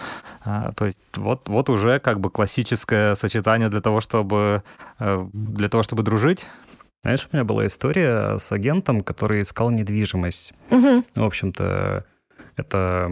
А, 0.44 0.72
то 0.74 0.86
есть 0.86 1.00
вот, 1.16 1.50
вот 1.50 1.70
уже 1.70 2.00
как 2.00 2.20
бы 2.20 2.30
классическое 2.30 3.16
сочетание 3.16 3.70
для 3.70 3.82
того, 3.82 4.02
чтобы, 4.02 4.64
э, 5.00 5.28
для 5.34 5.70
того, 5.70 5.84
чтобы 5.84 6.04
дружить. 6.04 6.46
Знаешь, 7.08 7.30
у 7.32 7.38
меня 7.38 7.46
была 7.46 7.66
история 7.66 8.38
с 8.38 8.52
агентом, 8.52 9.00
который 9.00 9.42
искал 9.42 9.70
недвижимость. 9.70 10.54
Угу. 10.72 11.06
В 11.16 11.24
общем-то, 11.24 12.04
это 12.58 13.12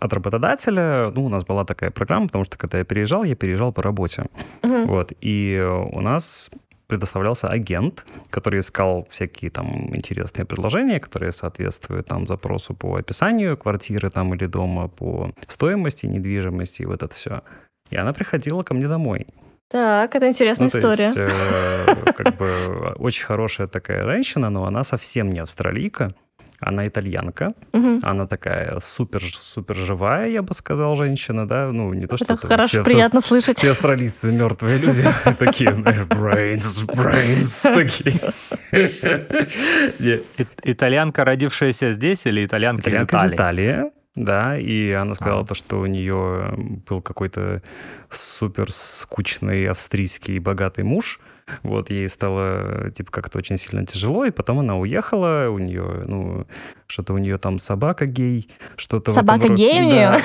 от 0.00 0.12
работодателя. 0.12 1.12
Ну, 1.14 1.26
у 1.26 1.28
нас 1.28 1.44
была 1.44 1.64
такая 1.64 1.92
программа, 1.92 2.26
потому 2.26 2.42
что 2.42 2.58
когда 2.58 2.78
я 2.78 2.84
переезжал, 2.84 3.22
я 3.22 3.36
переезжал 3.36 3.72
по 3.72 3.84
работе. 3.84 4.24
Угу. 4.64 4.86
Вот. 4.86 5.12
И 5.20 5.64
у 5.92 6.00
нас 6.00 6.50
предоставлялся 6.88 7.46
агент, 7.46 8.04
который 8.30 8.58
искал 8.58 9.06
всякие 9.10 9.52
там 9.52 9.94
интересные 9.94 10.44
предложения, 10.44 10.98
которые 10.98 11.30
соответствуют 11.30 12.08
там 12.08 12.26
запросу 12.26 12.74
по 12.74 12.96
описанию 12.96 13.56
квартиры 13.56 14.10
там 14.10 14.34
или 14.34 14.46
дома, 14.46 14.88
по 14.88 15.30
стоимости 15.46 16.06
недвижимости 16.06 16.82
и 16.82 16.86
вот 16.86 17.04
это 17.04 17.14
все. 17.14 17.42
И 17.90 17.96
она 17.96 18.12
приходила 18.12 18.62
ко 18.62 18.74
мне 18.74 18.88
домой. 18.88 19.28
Так, 19.68 20.14
это 20.14 20.28
интересная 20.28 20.70
ну, 20.72 20.78
история. 20.78 21.06
Есть, 21.06 21.16
э, 21.16 22.12
как 22.12 22.36
бы 22.38 22.94
очень 22.96 23.24
хорошая 23.24 23.66
такая 23.66 24.04
женщина, 24.04 24.50
но 24.50 24.64
она 24.64 24.84
совсем 24.84 25.30
не 25.30 25.40
австралийка. 25.40 26.14
Она 26.58 26.88
итальянка, 26.88 27.52
угу. 27.74 27.98
она 28.00 28.26
такая 28.26 28.80
супер 28.80 29.22
супер 29.22 29.74
живая, 29.74 30.28
я 30.28 30.40
бы 30.40 30.54
сказал, 30.54 30.96
женщина, 30.96 31.46
да, 31.46 31.70
ну 31.70 31.92
не 31.92 32.06
то 32.06 32.16
что 32.16 32.32
это 32.32 32.46
хорошо, 32.46 32.82
приятно 32.82 33.20
все, 33.20 33.28
слышать. 33.28 33.58
Все 33.58 33.72
австралийцы 33.72 34.32
мертвые 34.32 34.78
люди 34.78 35.02
такие, 35.38 35.72
brains, 35.72 36.86
brains 36.86 37.62
такие. 39.98 40.22
Итальянка, 40.62 41.26
родившаяся 41.26 41.92
здесь, 41.92 42.24
или 42.24 42.46
итальянка, 42.46 42.88
итальянка 42.88 43.26
из 43.26 43.34
Италии? 43.34 43.95
Да, 44.16 44.58
и 44.58 44.90
она 44.92 45.14
сказала 45.14 45.42
а. 45.42 45.46
то, 45.46 45.54
что 45.54 45.78
у 45.78 45.86
нее 45.86 46.54
был 46.88 47.02
какой-то 47.02 47.62
супер 48.10 48.72
скучный 48.72 49.66
австрийский 49.66 50.38
богатый 50.38 50.84
муж. 50.84 51.20
Вот, 51.62 51.90
ей 51.90 52.08
стало, 52.08 52.90
типа, 52.90 53.12
как-то 53.12 53.38
очень 53.38 53.56
сильно 53.56 53.86
тяжело, 53.86 54.24
и 54.24 54.30
потом 54.30 54.60
она 54.60 54.76
уехала, 54.76 55.48
у 55.48 55.58
нее, 55.58 56.02
ну, 56.06 56.46
что-то 56.86 57.14
у 57.14 57.18
нее 57.18 57.38
там 57.38 57.58
собака 57.58 58.06
гей, 58.06 58.48
что-то... 58.76 59.10
Собака 59.10 59.48
гей 59.48 59.80
у 59.80 59.84
нее? 59.84 60.20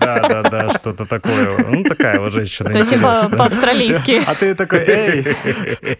Да, 0.00 0.28
да, 0.28 0.42
да, 0.42 0.70
что-то 0.74 1.06
такое. 1.06 1.50
Ну, 1.68 1.84
такая 1.84 2.20
вот 2.20 2.32
женщина. 2.32 2.70
То 2.70 2.78
есть 2.78 2.90
типа 2.90 3.28
по-австралийски. 3.36 4.22
А 4.26 4.34
ты 4.34 4.54
такой, 4.54 4.80
эй, 4.80 5.36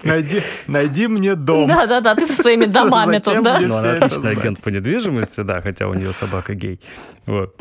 найди, 0.03 0.43
найди 0.67 1.07
мне 1.07 1.35
дом. 1.35 1.69
Да, 1.69 1.87
да, 1.87 2.01
да, 2.01 2.15
ты 2.15 2.27
со 2.27 2.41
своими 2.41 2.65
домами 2.65 3.19
тут, 3.19 3.43
да? 3.43 3.61
Ну, 3.61 3.77
она 3.77 3.93
отличный 3.93 4.33
агент 4.33 4.61
по 4.61 4.69
недвижимости, 4.69 5.43
да, 5.43 5.61
хотя 5.61 5.89
у 5.89 5.95
нее 5.95 6.13
собака 6.13 6.55
гей. 6.55 6.81
Вот. 7.27 7.55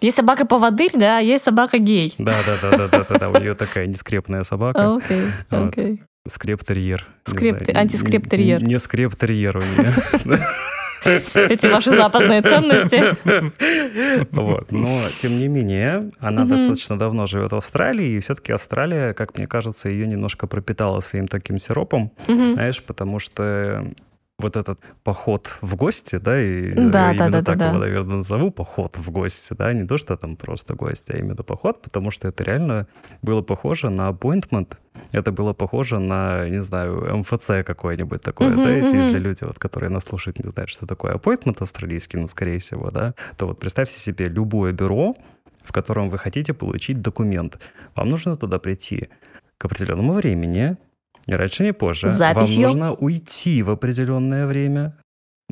Есть 0.00 0.16
собака-поводырь, 0.16 0.92
да, 0.94 1.18
есть 1.18 1.44
собака-гей. 1.44 2.14
Да, 2.18 2.34
да, 2.46 2.70
да, 2.70 2.88
да, 2.88 3.04
да, 3.08 3.18
да, 3.18 3.30
у 3.30 3.38
нее 3.38 3.54
такая 3.54 3.86
нескрепная 3.86 4.42
собака. 4.42 4.96
Окей, 4.96 5.26
окей. 5.50 6.02
Скрептерьер. 6.28 7.06
Скреп... 7.24 7.62
Антискрептерьер. 7.74 8.60
Не, 8.60 8.74
не 8.74 8.78
скрептерьер 8.78 9.58
у 9.58 9.60
нее. 9.60 9.94
Эти 11.34 11.66
ваши 11.66 11.90
западные 11.90 12.42
ценности. 12.42 13.02
Вот. 14.30 14.72
Но, 14.72 15.00
тем 15.20 15.38
не 15.38 15.48
менее, 15.48 16.10
она 16.20 16.42
угу. 16.42 16.50
достаточно 16.50 16.98
давно 16.98 17.26
живет 17.26 17.52
в 17.52 17.56
Австралии, 17.56 18.16
и 18.16 18.20
все-таки 18.20 18.52
Австралия, 18.52 19.14
как 19.14 19.36
мне 19.36 19.46
кажется, 19.46 19.88
ее 19.88 20.06
немножко 20.06 20.46
пропитала 20.46 21.00
своим 21.00 21.26
таким 21.26 21.58
сиропом, 21.58 22.12
угу. 22.26 22.54
знаешь, 22.54 22.82
потому 22.82 23.18
что 23.18 23.86
вот 24.38 24.56
этот 24.56 24.80
поход 25.02 25.56
в 25.62 25.76
гости, 25.76 26.16
да, 26.16 26.40
и 26.40 26.72
да, 26.72 27.12
именно 27.12 27.18
да, 27.18 27.28
да, 27.30 27.42
так 27.42 27.58
да, 27.58 27.68
его, 27.68 27.78
наверное, 27.78 28.16
назову, 28.16 28.50
поход 28.50 28.96
в 28.98 29.10
гости, 29.10 29.54
да, 29.54 29.72
не 29.72 29.86
то, 29.86 29.96
что 29.96 30.16
там 30.16 30.36
просто 30.36 30.74
гость, 30.74 31.10
а 31.10 31.16
именно 31.16 31.42
поход, 31.42 31.80
потому 31.82 32.10
что 32.10 32.28
это 32.28 32.44
реально 32.44 32.86
было 33.22 33.40
похоже 33.40 33.88
на 33.88 34.10
appointment, 34.10 34.76
это 35.12 35.32
было 35.32 35.54
похоже 35.54 35.98
на, 35.98 36.48
не 36.48 36.62
знаю, 36.62 37.18
МФЦ 37.18 37.64
какой-нибудь 37.64 38.20
такое, 38.20 38.50
uh-huh, 38.50 38.64
да, 38.64 38.70
если 38.70 39.16
uh-huh. 39.16 39.18
люди, 39.18 39.44
вот, 39.44 39.58
которые 39.58 39.88
нас 39.88 40.04
слушают, 40.04 40.38
не 40.38 40.50
знают, 40.50 40.68
что 40.68 40.86
такое 40.86 41.14
appointment 41.14 41.62
австралийский, 41.62 42.18
ну, 42.18 42.28
скорее 42.28 42.58
всего, 42.58 42.90
да, 42.90 43.14
то 43.38 43.46
вот 43.46 43.58
представьте 43.58 43.98
себе 43.98 44.28
любое 44.28 44.72
бюро, 44.72 45.14
в 45.62 45.72
котором 45.72 46.10
вы 46.10 46.18
хотите 46.18 46.52
получить 46.52 47.00
документ. 47.00 47.58
Вам 47.94 48.10
нужно 48.10 48.36
туда 48.36 48.58
прийти 48.58 49.08
к 49.58 49.64
определенному 49.64 50.12
времени, 50.12 50.76
раньше, 51.34 51.64
не 51.64 51.72
позже. 51.72 52.10
Записью. 52.10 52.56
Вам 52.56 52.62
нужно 52.62 52.92
уйти 52.92 53.62
в 53.62 53.70
определенное 53.70 54.46
время. 54.46 54.96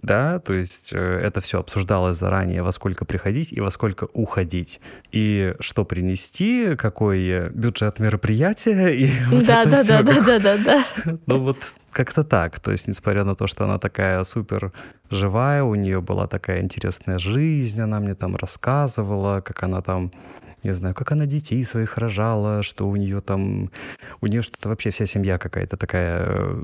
Да, 0.03 0.39
то 0.41 0.53
есть 0.53 0.93
э, 0.93 0.99
это 0.99 1.41
все 1.41 1.61
обсуждалось 1.61 2.17
заранее, 2.17 2.63
во 2.63 2.73
сколько 2.73 3.05
приходить 3.05 3.53
и 3.53 3.61
во 3.61 3.71
сколько 3.71 4.09
уходить. 4.13 4.81
И 5.13 5.55
что 5.61 5.85
принести, 5.85 6.77
какой 6.77 7.49
бюджет 7.51 8.01
мероприятия. 8.01 8.89
И 8.95 9.09
вот 9.31 9.47
да, 9.47 9.65
да, 9.65 9.83
да, 9.85 10.03
да, 10.03 10.21
да, 10.21 10.39
да, 10.39 10.59
да. 10.59 10.85
Ну 11.27 11.39
вот 11.39 11.73
как-то 11.91 12.25
так. 12.25 12.61
То 12.61 12.73
есть, 12.73 12.89
несмотря 12.89 13.25
на 13.25 13.35
то, 13.35 13.47
что 13.47 13.65
она 13.65 13.79
такая 13.79 14.23
супер 14.25 14.73
живая, 15.11 15.63
у 15.63 15.75
нее 15.75 16.01
была 16.01 16.27
такая 16.27 16.61
интересная 16.61 17.19
жизнь, 17.19 17.81
она 17.81 18.01
мне 18.01 18.15
там 18.15 18.37
рассказывала, 18.37 19.41
как 19.41 19.63
она 19.63 19.81
там 19.81 20.11
не 20.65 20.73
знаю, 20.73 20.95
как 20.95 21.13
она 21.13 21.27
детей 21.27 21.65
своих 21.65 21.99
рожала, 21.99 22.63
что 22.63 22.89
у 22.89 22.97
нее 22.97 23.21
там, 23.21 23.71
у 24.21 24.27
нее 24.27 24.43
что-то 24.43 24.69
вообще 24.69 24.91
вся 24.91 25.07
семья 25.07 25.39
какая-то 25.39 25.77
такая, 25.77 26.57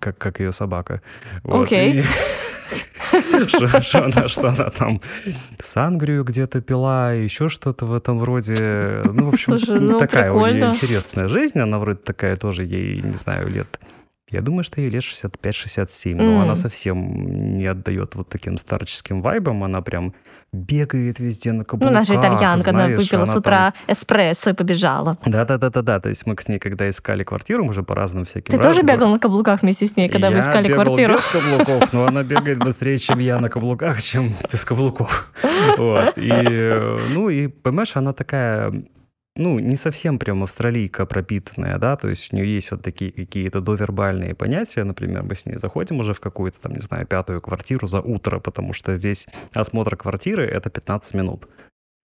как, 0.00 0.18
как 0.18 0.40
ее 0.40 0.52
собака. 0.52 1.00
Окей. 1.44 2.02
Что 3.48 4.04
она, 4.04 4.28
что 4.28 4.48
она 4.48 4.70
там 4.70 5.00
сангрию 5.58 6.22
где-то 6.22 6.60
пила, 6.60 7.12
еще 7.12 7.48
что-то 7.48 7.84
в 7.84 7.92
этом 7.92 8.22
роде. 8.22 9.02
Ну, 9.04 9.24
в 9.24 9.28
общем, 9.34 9.58
ну, 9.66 9.98
такая 9.98 10.32
у 10.32 10.46
нее 10.46 10.68
интересная 10.68 11.26
жизнь. 11.26 11.58
Она 11.58 11.78
вроде 11.80 11.98
такая 11.98 12.36
тоже 12.36 12.64
ей, 12.64 13.02
не 13.02 13.16
знаю, 13.16 13.48
лет 13.48 13.80
я 14.30 14.42
думаю, 14.42 14.64
что 14.64 14.80
ей 14.80 14.90
лет 14.90 15.02
65-67, 15.02 16.12
mm. 16.12 16.22
но 16.22 16.40
она 16.42 16.54
совсем 16.54 17.56
не 17.58 17.66
отдает 17.66 18.14
вот 18.14 18.28
таким 18.28 18.58
старческим 18.58 19.22
вайбам, 19.22 19.64
она 19.64 19.82
прям 19.82 20.14
бегает 20.52 21.18
везде 21.18 21.52
на 21.52 21.64
каблуках. 21.64 21.92
Ну, 21.92 21.98
наша 21.98 22.14
итальянка, 22.14 22.70
знаешь, 22.70 22.86
она 22.86 22.96
выпила 22.96 23.22
она 23.22 23.32
с 23.32 23.36
утра 23.36 23.72
там... 23.72 23.94
эспрессо 23.94 24.50
и 24.50 24.52
побежала. 24.52 25.16
Да-да-да-да-да, 25.26 26.00
то 26.00 26.08
есть 26.08 26.26
мы 26.26 26.36
с 26.40 26.48
ней, 26.48 26.58
когда 26.58 26.88
искали 26.88 27.24
квартиру, 27.24 27.64
мы 27.64 27.72
же 27.72 27.82
по 27.82 27.94
разным 27.94 28.24
всяким... 28.24 28.50
Ты 28.50 28.56
раз... 28.56 28.64
тоже 28.64 28.82
бегал 28.82 29.10
на 29.10 29.18
каблуках 29.18 29.62
вместе 29.62 29.86
с 29.86 29.96
ней, 29.96 30.08
когда 30.08 30.28
я 30.28 30.34
вы 30.34 30.40
искали 30.40 30.68
бегал 30.68 30.84
квартиру? 30.84 31.14
без 31.14 31.26
каблуков, 31.26 31.92
но 31.92 32.06
она 32.06 32.22
бегает 32.22 32.58
быстрее, 32.58 32.98
чем 32.98 33.18
я 33.18 33.38
на 33.40 33.48
каблуках, 33.48 34.00
чем 34.00 34.34
без 34.50 34.64
каблуков. 34.64 35.32
Вот. 35.76 36.14
И, 36.16 36.32
ну, 37.14 37.28
и, 37.28 37.46
понимаешь, 37.48 37.94
она 37.94 38.12
такая 38.12 38.72
ну, 39.40 39.58
не 39.58 39.76
совсем 39.76 40.18
прям 40.18 40.42
австралийка 40.42 41.06
пропитанная, 41.06 41.78
да, 41.78 41.96
то 41.96 42.08
есть 42.08 42.32
у 42.32 42.36
нее 42.36 42.54
есть 42.54 42.70
вот 42.70 42.82
такие 42.82 43.10
какие-то 43.10 43.60
довербальные 43.60 44.34
понятия, 44.34 44.84
например, 44.84 45.22
мы 45.22 45.34
с 45.34 45.46
ней 45.46 45.56
заходим 45.56 45.98
уже 46.00 46.12
в 46.12 46.20
какую-то 46.20 46.60
там, 46.60 46.74
не 46.74 46.82
знаю, 46.82 47.06
пятую 47.06 47.40
квартиру 47.40 47.86
за 47.86 48.00
утро, 48.00 48.38
потому 48.38 48.74
что 48.74 48.94
здесь 48.94 49.26
осмотр 49.54 49.96
квартиры— 49.96 50.44
это 50.46 50.68
15 50.68 51.14
минут. 51.14 51.48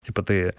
Типа 0.04 0.22
ты 0.22 0.54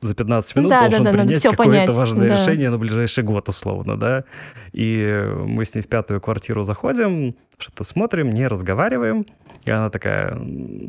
за 0.00 0.14
15 0.14 0.56
минут 0.56 0.70
да, 0.70 0.80
должен 0.80 1.04
да, 1.04 1.12
да, 1.12 1.18
принять 1.18 1.42
какое-то 1.42 1.92
важное 1.92 2.28
да. 2.28 2.34
решение 2.34 2.70
на 2.70 2.78
ближайший 2.78 3.24
год, 3.24 3.48
условно, 3.48 3.96
да. 3.96 4.24
И 4.72 5.24
мы 5.46 5.64
с 5.64 5.74
ней 5.74 5.82
в 5.82 5.88
пятую 5.88 6.20
квартиру 6.20 6.64
заходим, 6.64 7.34
что-то 7.58 7.84
смотрим, 7.84 8.30
не 8.30 8.46
разговариваем, 8.46 9.26
и 9.64 9.70
она 9.70 9.88
такая 9.88 10.34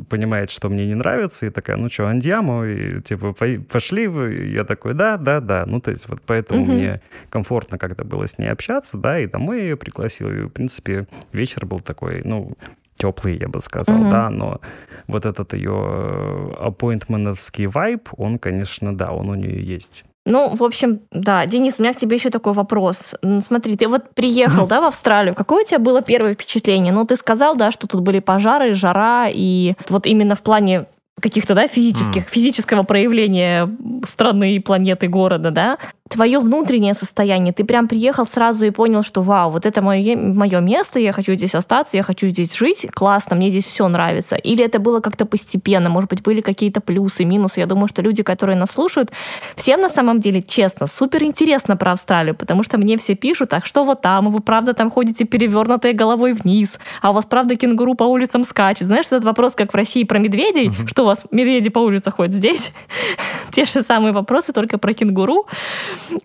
понимает, 0.10 0.52
что 0.52 0.70
мне 0.70 0.86
не 0.86 0.96
нравится, 0.96 1.46
и 1.46 1.50
такая, 1.50 1.78
ну 1.78 1.90
что, 1.90 2.08
андиамо, 2.08 2.66
и 2.66 3.02
типа, 3.02 3.34
пошли 3.72 4.08
вы? 4.08 4.34
Я 4.48 4.66
такой, 4.66 4.94
да, 4.94 5.18
да, 5.18 5.40
да. 5.40 5.66
Ну, 5.66 5.80
то 5.80 5.92
есть 5.92 6.10
вот 6.10 6.22
поэтому 6.26 6.64
угу. 6.64 6.72
мне 6.72 7.02
комфортно 7.30 7.78
как-то 7.78 8.04
было 8.04 8.28
с 8.28 8.38
ней 8.38 8.48
общаться, 8.48 8.98
да, 8.98 9.20
и 9.20 9.28
домой 9.28 9.62
ее 9.62 9.78
пригласил, 9.78 10.30
и, 10.30 10.42
в 10.42 10.50
принципе, 10.50 11.08
вечер 11.32 11.66
был 11.66 11.80
такой, 11.80 12.22
ну, 12.26 12.54
теплый, 12.98 13.38
я 13.38 13.48
бы 13.48 13.60
сказал, 13.60 14.02
угу. 14.02 14.10
да, 14.10 14.30
но 14.30 14.60
вот 15.08 15.26
этот 15.26 15.54
ее 15.54 16.56
аппоинтменовский 16.60 17.68
вайб, 17.68 18.10
он, 18.18 18.40
конечно, 18.40 18.96
да, 18.96 19.12
он 19.12 19.30
у 19.30 19.36
нее 19.36 19.62
есть. 19.64 20.06
Ну, 20.28 20.56
в 20.56 20.64
общем, 20.64 21.02
да. 21.12 21.46
Денис, 21.46 21.76
у 21.78 21.84
меня 21.84 21.94
к 21.94 21.98
тебе 21.98 22.18
еще 22.18 22.32
такой 22.32 22.54
вопрос. 22.54 23.14
Смотри, 23.42 23.78
ты 23.78 23.88
вот 23.88 24.16
приехал, 24.16 24.66
да, 24.68 24.82
в 24.82 24.86
Австралию. 24.86 25.36
Какое 25.36 25.64
у 25.64 25.68
тебя 25.68 25.80
было 25.80 26.02
первое 26.02 26.34
впечатление? 26.34 26.92
Ну, 26.92 27.06
ты 27.06 27.16
сказал, 27.16 27.56
да, 27.56 27.72
что 27.72 27.88
тут 27.88 28.02
были 28.02 28.20
пожары, 28.20 28.74
жара, 28.74 29.28
и 29.32 29.76
вот 29.90 30.08
именно 30.08 30.36
в 30.36 30.42
плане 30.42 30.88
каких-то, 31.22 31.54
да, 31.56 31.68
физических, 31.68 32.24
mm. 32.24 32.30
физического 32.30 32.84
проявления 32.84 33.70
страны, 34.04 34.60
планеты, 34.60 35.08
города, 35.08 35.52
да, 35.52 35.78
твое 36.08 36.40
внутреннее 36.40 36.94
состояние, 36.94 37.52
ты 37.52 37.64
прям 37.64 37.88
приехал 37.88 38.28
сразу 38.28 38.66
и 38.66 38.70
понял, 38.70 39.02
что 39.02 39.24
вау, 39.24 39.50
вот 39.50 39.66
это 39.66 39.82
мое, 39.82 40.16
мое 40.16 40.60
место, 40.60 41.00
я 41.00 41.12
хочу 41.12 41.34
здесь 41.34 41.56
остаться, 41.56 41.98
я 41.98 42.04
хочу 42.04 42.28
здесь 42.28 42.56
жить, 42.56 42.88
классно, 42.94 43.36
мне 43.36 43.50
здесь 43.50 43.66
все 43.66 43.88
нравится. 43.88 44.36
Или 44.36 44.64
это 44.64 44.78
было 44.78 45.00
как-то 45.00 45.26
постепенно, 45.26 45.90
может 45.90 46.12
быть, 46.12 46.22
были 46.22 46.42
какие-то 46.42 46.80
плюсы, 46.80 47.26
минусы. 47.26 47.60
Я 47.60 47.66
думаю, 47.66 47.88
что 47.88 48.04
люди, 48.04 48.22
которые 48.22 48.56
нас 48.56 48.70
слушают, 48.72 49.12
всем 49.56 49.82
на 49.82 49.90
самом 49.90 50.20
деле, 50.20 50.44
честно, 50.44 50.86
супер 50.86 51.24
интересно 51.24 51.76
про 51.76 51.94
Австралию, 51.94 52.36
потому 52.36 52.62
что 52.62 52.78
мне 52.78 52.98
все 52.98 53.16
пишут, 53.16 53.54
а 53.54 53.62
что 53.62 53.84
вот 53.84 54.02
там, 54.02 54.30
вы 54.30 54.42
правда 54.42 54.76
там 54.76 54.92
ходите 54.92 55.26
перевернутой 55.26 55.94
головой 55.94 56.34
вниз, 56.34 56.78
а 57.02 57.10
у 57.10 57.14
вас 57.14 57.26
правда 57.26 57.56
кенгуру 57.56 57.96
по 57.96 58.04
улицам 58.04 58.44
скачет. 58.44 58.86
Знаешь, 58.86 59.08
этот 59.08 59.24
вопрос, 59.24 59.56
как 59.56 59.74
в 59.74 59.76
России 59.76 60.04
про 60.04 60.20
медведей, 60.20 60.68
mm-hmm. 60.68 60.88
что 60.88 61.02
у 61.02 61.06
вас 61.08 61.26
медведи 61.32 61.70
по 61.70 61.80
улице 61.80 62.12
ходят 62.12 62.36
здесь? 62.36 62.72
Те 63.52 63.66
же 63.66 63.82
самые 63.82 64.14
вопросы, 64.14 64.54
только 64.54 64.78
про 64.78 64.94
кенгуру. 64.94 65.48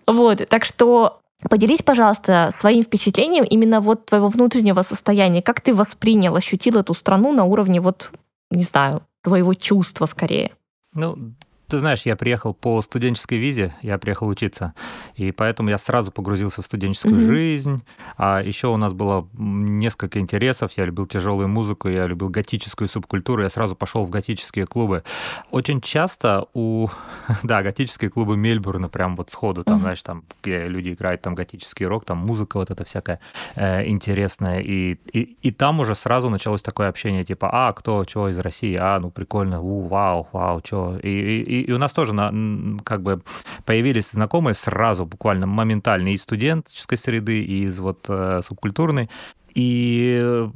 Вот, 0.07 0.47
так 0.49 0.65
что 0.65 1.21
Поделись, 1.49 1.81
пожалуйста, 1.81 2.49
своим 2.51 2.83
впечатлением 2.83 3.43
именно 3.45 3.81
вот 3.81 4.05
твоего 4.05 4.27
внутреннего 4.27 4.83
состояния. 4.83 5.41
Как 5.41 5.59
ты 5.59 5.73
воспринял, 5.73 6.35
ощутил 6.35 6.77
эту 6.77 6.93
страну 6.93 7.31
на 7.31 7.45
уровне 7.45 7.81
вот, 7.81 8.11
не 8.51 8.63
знаю, 8.63 9.01
твоего 9.23 9.53
чувства 9.55 10.05
скорее? 10.05 10.51
Ну, 10.93 11.33
ты 11.71 11.79
знаешь, 11.79 12.01
я 12.01 12.17
приехал 12.17 12.53
по 12.53 12.81
студенческой 12.81 13.37
визе, 13.37 13.73
я 13.81 13.97
приехал 13.97 14.27
учиться, 14.27 14.73
и 15.15 15.31
поэтому 15.31 15.69
я 15.69 15.77
сразу 15.77 16.11
погрузился 16.11 16.61
в 16.61 16.65
студенческую 16.65 17.15
mm-hmm. 17.15 17.27
жизнь. 17.27 17.83
А 18.17 18.41
еще 18.41 18.67
у 18.67 18.77
нас 18.77 18.91
было 18.91 19.25
несколько 19.33 20.19
интересов. 20.19 20.73
Я 20.75 20.83
любил 20.83 21.05
тяжелую 21.05 21.47
музыку, 21.47 21.87
я 21.87 22.07
любил 22.07 22.27
готическую 22.27 22.89
субкультуру, 22.89 23.43
я 23.43 23.49
сразу 23.49 23.75
пошел 23.75 24.03
в 24.03 24.09
готические 24.09 24.67
клубы. 24.67 25.03
Очень 25.49 25.79
часто 25.79 26.45
у, 26.53 26.89
да, 27.43 27.63
готические 27.63 28.09
клубы 28.09 28.35
Мельбурна 28.35 28.89
прям 28.89 29.15
вот 29.15 29.29
сходу, 29.29 29.63
там, 29.63 29.77
mm-hmm. 29.77 29.81
знаешь, 29.81 30.01
там, 30.01 30.23
где 30.43 30.67
люди 30.67 30.89
играют 30.89 31.21
там 31.21 31.35
готический 31.35 31.85
рок, 31.85 32.03
там 32.03 32.17
музыка 32.17 32.57
вот 32.57 32.69
эта 32.69 32.83
всякая 32.83 33.21
э, 33.55 33.87
интересная, 33.87 34.59
и, 34.59 34.97
и, 35.13 35.37
и 35.41 35.51
там 35.51 35.79
уже 35.79 35.95
сразу 35.95 36.29
началось 36.29 36.61
такое 36.61 36.89
общение, 36.89 37.23
типа, 37.23 37.49
а, 37.49 37.71
кто, 37.71 38.03
чего 38.03 38.27
из 38.27 38.37
России, 38.39 38.75
а, 38.75 38.99
ну, 38.99 39.09
прикольно, 39.09 39.61
у, 39.61 39.87
вау, 39.87 40.27
вау, 40.33 40.61
что, 40.65 40.99
и, 41.01 41.09
и, 41.09 41.41
и, 41.41 41.60
у 41.69 41.77
нас 41.77 41.93
тоже 41.93 42.13
на, 42.13 42.79
как 42.83 43.01
бы 43.01 43.21
появились 43.65 44.11
знакомые 44.11 44.53
сразу, 44.53 45.05
буквально 45.05 45.47
моментально, 45.47 46.13
из 46.13 46.23
студенческой 46.23 46.97
среды, 46.97 47.41
и 47.41 47.65
из 47.65 47.79
вот 47.79 48.05
э, 48.07 48.41
субкультурной. 48.45 49.09
И 49.53 50.47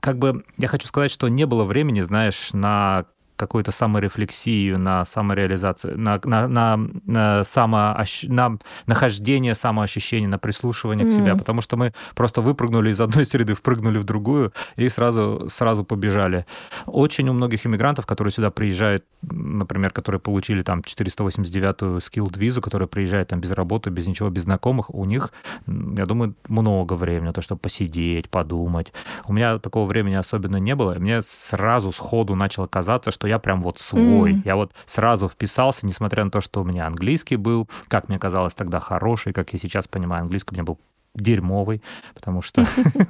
как 0.00 0.18
бы 0.18 0.44
я 0.58 0.68
хочу 0.68 0.86
сказать, 0.86 1.10
что 1.10 1.28
не 1.28 1.46
было 1.46 1.64
времени, 1.64 2.00
знаешь, 2.00 2.50
на 2.52 3.06
какую-то 3.42 3.72
саморефлексию, 3.72 4.78
на 4.78 5.04
самореализацию, 5.04 5.98
на, 5.98 6.20
на, 6.24 6.48
на, 6.48 6.76
на, 7.06 7.44
само, 7.44 7.96
на 8.28 8.58
нахождение 8.86 9.54
самоощущения, 9.54 10.28
на 10.28 10.38
прислушивание 10.38 11.06
mm. 11.06 11.10
к 11.10 11.12
себе, 11.12 11.34
потому 11.34 11.60
что 11.60 11.76
мы 11.76 11.92
просто 12.14 12.40
выпрыгнули 12.40 12.90
из 12.90 13.00
одной 13.00 13.26
среды, 13.32 13.54
впрыгнули 13.54 13.98
в 13.98 14.04
другую 14.04 14.52
и 14.76 14.88
сразу, 14.88 15.48
сразу 15.48 15.84
побежали. 15.84 16.46
Очень 16.86 17.28
у 17.28 17.32
многих 17.32 17.66
иммигрантов, 17.66 18.06
которые 18.06 18.32
сюда 18.32 18.50
приезжают, 18.50 19.04
например, 19.22 19.90
которые 19.90 20.20
получили 20.20 20.62
там 20.62 20.80
489-ю 20.80 21.96
skilled 21.98 22.38
визу, 22.38 22.62
которые 22.62 22.86
приезжают 22.86 23.30
там 23.30 23.40
без 23.40 23.50
работы, 23.50 23.90
без 23.90 24.06
ничего, 24.06 24.30
без 24.30 24.42
знакомых, 24.42 24.94
у 24.94 25.04
них, 25.04 25.32
я 25.66 26.06
думаю, 26.06 26.34
много 26.48 26.94
времени, 26.94 27.32
то, 27.32 27.42
чтобы 27.42 27.60
посидеть, 27.60 28.30
подумать. 28.30 28.92
У 29.26 29.32
меня 29.32 29.58
такого 29.58 29.88
времени 29.88 30.14
особенно 30.14 30.58
не 30.58 30.76
было. 30.76 30.94
Мне 30.94 31.22
сразу 31.22 31.90
сходу 31.92 32.34
начало 32.34 32.66
казаться, 32.66 33.10
что 33.10 33.26
я 33.32 33.38
прям 33.38 33.62
вот 33.62 33.78
свой. 33.78 34.34
Mm. 34.34 34.42
Я 34.44 34.56
вот 34.56 34.72
сразу 34.86 35.28
вписался, 35.28 35.86
несмотря 35.86 36.24
на 36.24 36.30
то, 36.30 36.40
что 36.40 36.60
у 36.60 36.64
меня 36.64 36.86
английский 36.86 37.36
был, 37.36 37.68
как 37.88 38.08
мне 38.08 38.18
казалось 38.18 38.54
тогда, 38.54 38.78
хороший, 38.78 39.32
как 39.32 39.52
я 39.52 39.58
сейчас 39.58 39.88
понимаю, 39.88 40.22
английский 40.22 40.50
у 40.52 40.54
меня 40.54 40.64
был 40.64 40.78
дерьмовый, 41.14 41.82
потому 42.14 42.40
что 42.40 42.64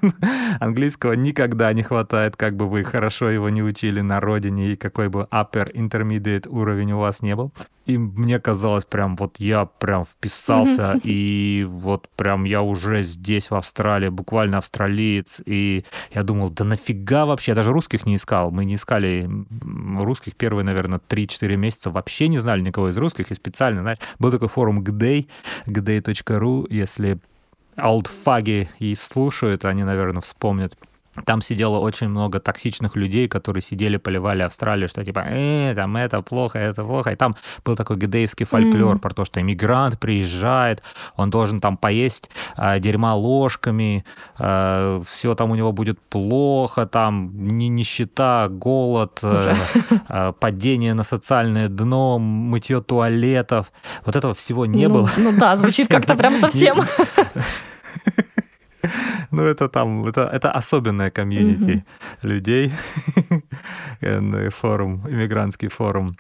английского 0.61 1.13
никогда 1.13 1.73
не 1.73 1.83
хватает, 1.83 2.37
как 2.37 2.57
бы 2.57 2.69
вы 2.69 2.83
хорошо 2.85 3.31
его 3.31 3.49
не 3.49 3.63
учили 3.63 4.01
на 4.01 4.21
родине, 4.21 4.73
и 4.73 4.77
какой 4.77 5.09
бы 5.09 5.29
upper 5.31 5.73
intermediate 5.73 6.49
уровень 6.49 6.93
у 6.93 6.99
вас 6.99 7.23
не 7.23 7.37
был. 7.37 7.53
И 7.87 7.99
мне 7.99 8.39
казалось, 8.39 8.85
прям 8.85 9.17
вот 9.17 9.39
я 9.39 9.67
прям 9.67 10.05
вписался, 10.05 11.01
и 11.05 11.67
вот 11.69 12.09
прям 12.17 12.45
я 12.45 12.63
уже 12.63 13.03
здесь, 13.03 13.51
в 13.51 13.55
Австралии, 13.55 14.09
буквально 14.09 14.59
австралиец, 14.59 15.41
и 15.45 15.85
я 16.13 16.23
думал, 16.23 16.51
да 16.51 16.65
нафига 16.65 17.25
вообще, 17.25 17.53
я 17.53 17.55
даже 17.57 17.73
русских 17.73 18.07
не 18.07 18.17
искал, 18.17 18.51
мы 18.51 18.65
не 18.65 18.77
искали 18.77 19.29
русских 19.97 20.35
первые, 20.37 20.65
наверное, 20.65 21.01
3-4 21.09 21.57
месяца, 21.57 21.91
вообще 21.91 22.29
не 22.29 22.39
знали 22.39 22.61
никого 22.61 22.91
из 22.91 22.97
русских, 22.97 23.31
и 23.31 23.35
специально, 23.35 23.83
знаешь, 23.83 23.99
был 24.19 24.31
такой 24.33 24.49
форум 24.49 24.81
gday, 24.83 25.29
gday.ru, 25.67 26.67
если 26.69 27.19
олдфаги 27.77 28.69
и 28.79 28.95
слушают, 28.95 29.65
они, 29.65 29.85
наверное, 29.85 30.23
вспомнят. 30.23 30.77
Там 31.27 31.43
сидело 31.43 31.79
очень 31.79 32.09
много 32.09 32.41
токсичных 32.41 32.97
людей, 32.97 33.29
которые 33.29 33.63
сидели, 33.63 33.99
поливали 33.99 34.43
Австралию, 34.43 34.89
что 34.89 35.05
типа, 35.05 35.27
э, 35.29 35.75
там 35.77 35.95
это 35.99 36.23
плохо, 36.23 36.59
это 36.59 36.85
плохо. 36.85 37.11
И 37.11 37.17
там 37.17 37.35
был 37.67 37.77
такой 37.77 37.99
гидеевский 37.99 38.47
фольклор 38.47 38.97
mm. 38.97 38.99
про 38.99 39.13
то, 39.13 39.27
что 39.27 39.39
иммигрант 39.39 40.01
приезжает, 40.01 40.83
он 41.17 41.29
должен 41.29 41.61
там 41.61 41.77
поесть 41.77 42.31
э, 42.57 42.81
дерьма 42.81 43.15
ложками, 43.15 44.07
э, 44.39 45.03
все 45.07 45.35
там 45.35 45.51
у 45.51 45.55
него 45.55 45.73
будет 45.73 46.01
плохо, 46.01 46.87
там 46.87 47.31
не 47.35 47.69
нищета, 47.69 48.49
голод, 48.49 49.19
э, 49.23 49.55
э, 50.09 50.33
падение 50.41 50.95
на 50.95 51.05
социальное 51.05 51.69
дно, 51.69 52.19
мытье 52.19 52.81
туалетов. 52.81 53.71
Вот 54.07 54.17
этого 54.17 54.33
всего 54.33 54.65
не 54.65 54.89
ну, 54.89 54.95
было. 54.95 55.11
Ну 55.19 55.33
да, 55.39 55.57
звучит 55.57 55.89
как-то 55.89 56.15
прям 56.15 56.37
совсем. 56.37 56.79
Ну, 59.31 59.43
это 59.43 59.69
там, 59.69 60.07
это, 60.07 60.29
это 60.33 60.51
особенная 60.51 61.11
комьюнити 61.11 61.85
людей, 62.23 62.73
форум, 64.51 65.03
иммигрантский 65.09 65.69
форум. 65.69 66.17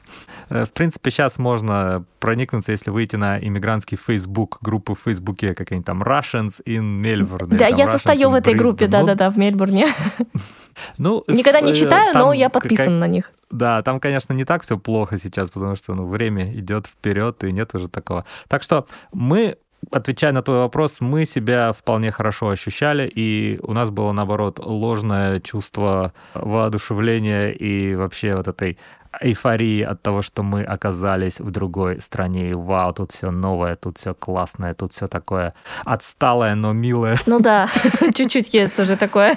Э, 0.48 0.64
в 0.64 0.72
принципе, 0.72 1.10
сейчас 1.10 1.38
можно 1.38 2.04
проникнуться, 2.20 2.72
если 2.72 2.90
выйти 2.90 3.16
на 3.16 3.38
иммигрантский 3.38 3.98
Facebook, 3.98 4.58
группу 4.62 4.94
в 4.94 5.00
Фейсбуке, 5.00 5.54
какие-нибудь 5.54 5.86
там 5.86 6.02
Russians 6.02 6.62
in 6.66 7.02
Melbourne. 7.02 7.56
Да, 7.56 7.66
я 7.66 7.86
состою 7.86 8.30
в 8.30 8.34
этой 8.34 8.54
группе, 8.54 8.86
да-да-да, 8.86 9.30
в 9.30 9.38
Мельбурне. 9.38 9.92
Ну, 10.98 11.24
Никогда 11.28 11.60
не 11.60 11.74
читаю, 11.74 12.14
но 12.14 12.32
я 12.32 12.48
подписан 12.48 12.98
на 12.98 13.06
них. 13.06 13.32
Да, 13.50 13.82
там, 13.82 14.00
конечно, 14.00 14.32
не 14.32 14.44
так 14.44 14.62
все 14.62 14.78
плохо 14.78 15.18
сейчас, 15.18 15.50
потому 15.50 15.76
что 15.76 15.94
ну, 15.94 16.06
время 16.06 16.52
идет 16.54 16.86
вперед, 16.86 17.44
и 17.44 17.52
нет 17.52 17.74
уже 17.74 17.88
такого. 17.88 18.24
Так 18.48 18.62
что 18.62 18.86
мы 19.12 19.58
отвечая 19.90 20.32
на 20.32 20.42
твой 20.42 20.58
вопрос, 20.58 21.00
мы 21.00 21.26
себя 21.26 21.72
вполне 21.72 22.10
хорошо 22.10 22.50
ощущали, 22.50 23.06
и 23.06 23.58
у 23.62 23.72
нас 23.72 23.90
было, 23.90 24.12
наоборот, 24.12 24.58
ложное 24.58 25.40
чувство 25.40 26.12
воодушевления 26.34 27.50
и 27.50 27.94
вообще 27.94 28.34
вот 28.36 28.48
этой 28.48 28.78
эйфории 29.20 29.82
от 29.82 30.02
того, 30.02 30.22
что 30.22 30.42
мы 30.42 30.62
оказались 30.62 31.40
в 31.40 31.50
другой 31.50 32.00
стране. 32.00 32.50
И 32.50 32.54
вау, 32.54 32.92
тут 32.92 33.12
все 33.12 33.30
новое, 33.30 33.76
тут 33.76 33.98
все 33.98 34.14
классное, 34.14 34.74
тут 34.74 34.92
все 34.92 35.08
такое 35.08 35.54
отсталое, 35.84 36.54
но 36.54 36.72
милое. 36.72 37.18
Ну 37.26 37.40
да, 37.40 37.68
чуть-чуть 38.14 38.54
есть 38.54 38.78
уже 38.78 38.96
такое. 38.96 39.36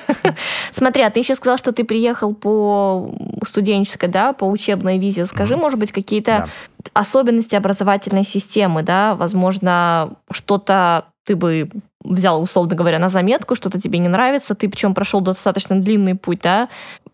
Смотри, 0.72 1.04
а 1.04 1.10
ты 1.10 1.20
еще 1.20 1.36
сказал, 1.36 1.58
что 1.58 1.72
ты 1.72 1.84
приехал 1.84 2.34
по 2.34 3.14
студенческой, 3.46 4.10
да, 4.10 4.34
по 4.34 4.46
учебной 4.46 4.98
визе. 4.98 5.26
Скажи, 5.26 5.58
может 5.58 5.80
быть, 5.80 5.92
какие-то 5.92 6.48
особенности 6.94 7.56
образовательной 7.56 8.24
системы, 8.24 8.84
да, 8.84 9.16
возможно, 9.16 10.12
что-то 10.32 11.06
ты 11.26 11.36
бы 11.36 11.70
взял, 12.04 12.42
условно 12.42 12.76
говоря, 12.76 13.00
на 13.00 13.10
заметку, 13.10 13.56
что-то 13.56 13.80
тебе 13.80 14.00
не 14.00 14.08
нравится, 14.08 14.54
ты 14.54 14.70
причем 14.70 14.94
прошел 14.94 15.22
достаточно 15.22 15.80
длинный 15.80 16.16
путь, 16.16 16.42
да, 16.42 16.70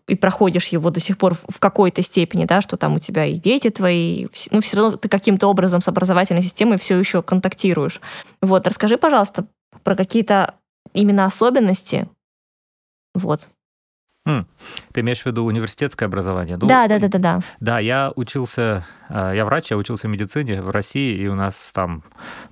и 0.08 0.14
проходишь 0.14 0.68
его 0.68 0.90
до 0.90 1.00
сих 1.00 1.16
пор 1.16 1.34
в 1.34 1.58
какой-то 1.58 2.02
степени, 2.02 2.44
да, 2.44 2.60
что 2.60 2.76
там 2.76 2.94
у 2.94 2.98
тебя 2.98 3.24
и 3.24 3.34
дети 3.34 3.70
твои, 3.70 4.26
ну, 4.50 4.60
все 4.60 4.76
равно 4.76 4.96
ты 4.96 5.08
каким-то 5.08 5.46
образом 5.46 5.80
с 5.80 5.88
образовательной 5.88 6.42
системой 6.42 6.78
все 6.78 6.98
еще 6.98 7.22
контактируешь. 7.22 8.00
Вот, 8.40 8.66
расскажи, 8.66 8.98
пожалуйста, 8.98 9.46
про 9.84 9.96
какие-то 9.96 10.54
именно 10.92 11.24
особенности, 11.24 12.08
вот. 13.14 13.48
Хм. 14.26 14.46
Ты 14.92 15.00
имеешь 15.00 15.22
в 15.22 15.26
виду 15.26 15.44
университетское 15.44 16.08
образование? 16.08 16.56
Ну, 16.56 16.66
да, 16.66 16.88
да, 16.88 16.98
да, 16.98 17.08
да, 17.08 17.18
да. 17.18 17.40
Да, 17.60 17.78
я 17.78 18.12
учился, 18.16 18.84
э, 19.08 19.32
я 19.34 19.44
врач, 19.44 19.70
я 19.70 19.76
учился 19.76 20.06
в 20.08 20.10
медицине 20.10 20.62
в 20.62 20.70
России, 20.70 21.16
и 21.16 21.26
у 21.28 21.34
нас 21.34 21.70
там, 21.74 22.02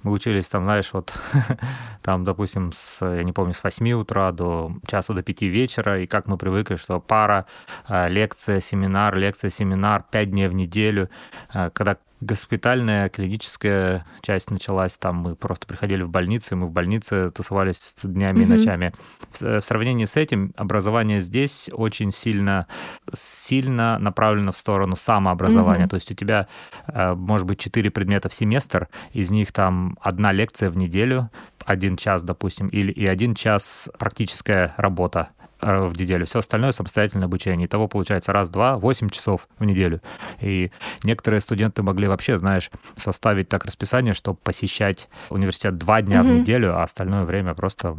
мы 0.03 0.13
учились 0.13 0.47
там, 0.47 0.65
знаешь, 0.65 0.93
вот 0.93 1.15
там, 2.03 2.25
допустим, 2.25 2.73
с, 2.73 2.99
я 3.01 3.23
не 3.23 3.33
помню, 3.33 3.55
с 3.55 3.63
8 3.63 3.93
утра 3.93 4.33
до 4.33 4.73
часа 4.87 5.15
до 5.15 5.23
5 5.23 5.43
вечера, 5.43 6.01
и 6.01 6.07
как 6.07 6.27
мы 6.27 6.37
привыкли, 6.37 6.77
что 6.77 7.01
пара, 7.01 7.47
э, 7.89 8.09
лекция, 8.09 8.61
семинар, 8.61 9.17
лекция, 9.17 9.51
семинар, 9.51 10.05
5 10.11 10.31
дней 10.31 10.49
в 10.49 10.55
неделю, 10.55 11.11
э, 11.55 11.71
когда 11.73 11.97
госпитальная, 12.21 13.09
клиническая 13.09 14.07
часть 14.21 14.51
началась, 14.51 14.97
там 14.97 15.17
мы 15.17 15.37
просто 15.37 15.67
приходили 15.67 16.03
в 16.03 16.11
больницу, 16.11 16.49
и 16.53 16.55
мы 16.55 16.67
в 16.67 16.73
больнице 16.73 17.31
тусовались 17.31 17.95
днями 18.03 18.41
mm-hmm. 18.41 18.43
и 18.43 18.47
ночами. 18.47 18.93
В, 19.33 19.61
в 19.61 19.65
сравнении 19.65 20.05
с 20.05 20.17
этим 20.17 20.53
образование 20.57 21.23
здесь 21.23 21.71
очень 21.73 22.00
сильно, 22.11 22.67
сильно 23.15 23.99
направлено 23.99 24.53
в 24.53 24.57
сторону 24.57 24.97
самообразования. 24.97 25.85
Mm-hmm. 25.85 25.89
То 25.89 25.97
есть 25.97 26.11
у 26.11 26.15
тебя 26.15 26.49
э, 26.87 27.15
может 27.15 27.47
быть 27.47 27.59
четыре 27.59 27.91
предмета 27.91 28.29
в 28.29 28.35
семестр, 28.35 28.89
из 29.13 29.31
них 29.31 29.53
там 29.53 29.99
одна 30.01 30.33
лекция 30.33 30.71
в 30.71 30.77
неделю, 30.77 31.31
один 31.67 31.97
час, 31.97 32.23
допустим, 32.23 32.69
или 32.69 32.91
и 32.91 33.07
один 33.07 33.35
час 33.35 33.91
практическая 33.99 34.73
работа 34.79 35.29
Э, 35.63 35.87
в 35.87 35.99
неделю. 35.99 36.25
Все 36.25 36.39
остальное 36.39 36.73
самостоятельное 36.73 37.27
обучение. 37.27 37.67
Итого 37.67 37.87
получается 37.87 38.33
раз, 38.33 38.49
два, 38.49 38.79
восемь 38.79 39.11
часов 39.11 39.47
в 39.59 39.65
неделю. 39.65 40.01
И 40.41 40.71
некоторые 41.05 41.43
студенты 41.43 41.83
могли 41.83 42.09
вообще, 42.09 42.39
знаешь, 42.39 42.71
составить 42.97 43.49
так 43.49 43.67
расписание, 43.67 44.15
чтобы 44.15 44.39
посещать 44.43 45.09
университет 45.29 45.77
два 45.77 46.01
дня 46.01 46.21
mm-hmm. 46.21 46.37
в 46.37 46.41
неделю, 46.41 46.77
а 46.79 46.83
остальное 46.83 47.25
время 47.25 47.55
просто 47.55 47.97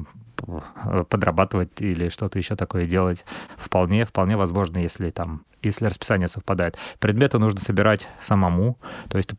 подрабатывать 1.10 1.82
или 1.82 2.10
что-то 2.10 2.38
еще 2.38 2.56
такое 2.56 2.86
делать. 2.86 3.26
Вполне, 3.58 4.06
вполне 4.06 4.38
возможно, 4.38 4.78
если 4.78 5.10
там, 5.12 5.44
если 5.62 5.86
расписание 5.86 6.28
совпадает. 6.28 6.78
Предметы 7.00 7.38
нужно 7.38 7.60
собирать 7.60 8.08
самому, 8.22 8.78
то 9.10 9.18
есть 9.18 9.32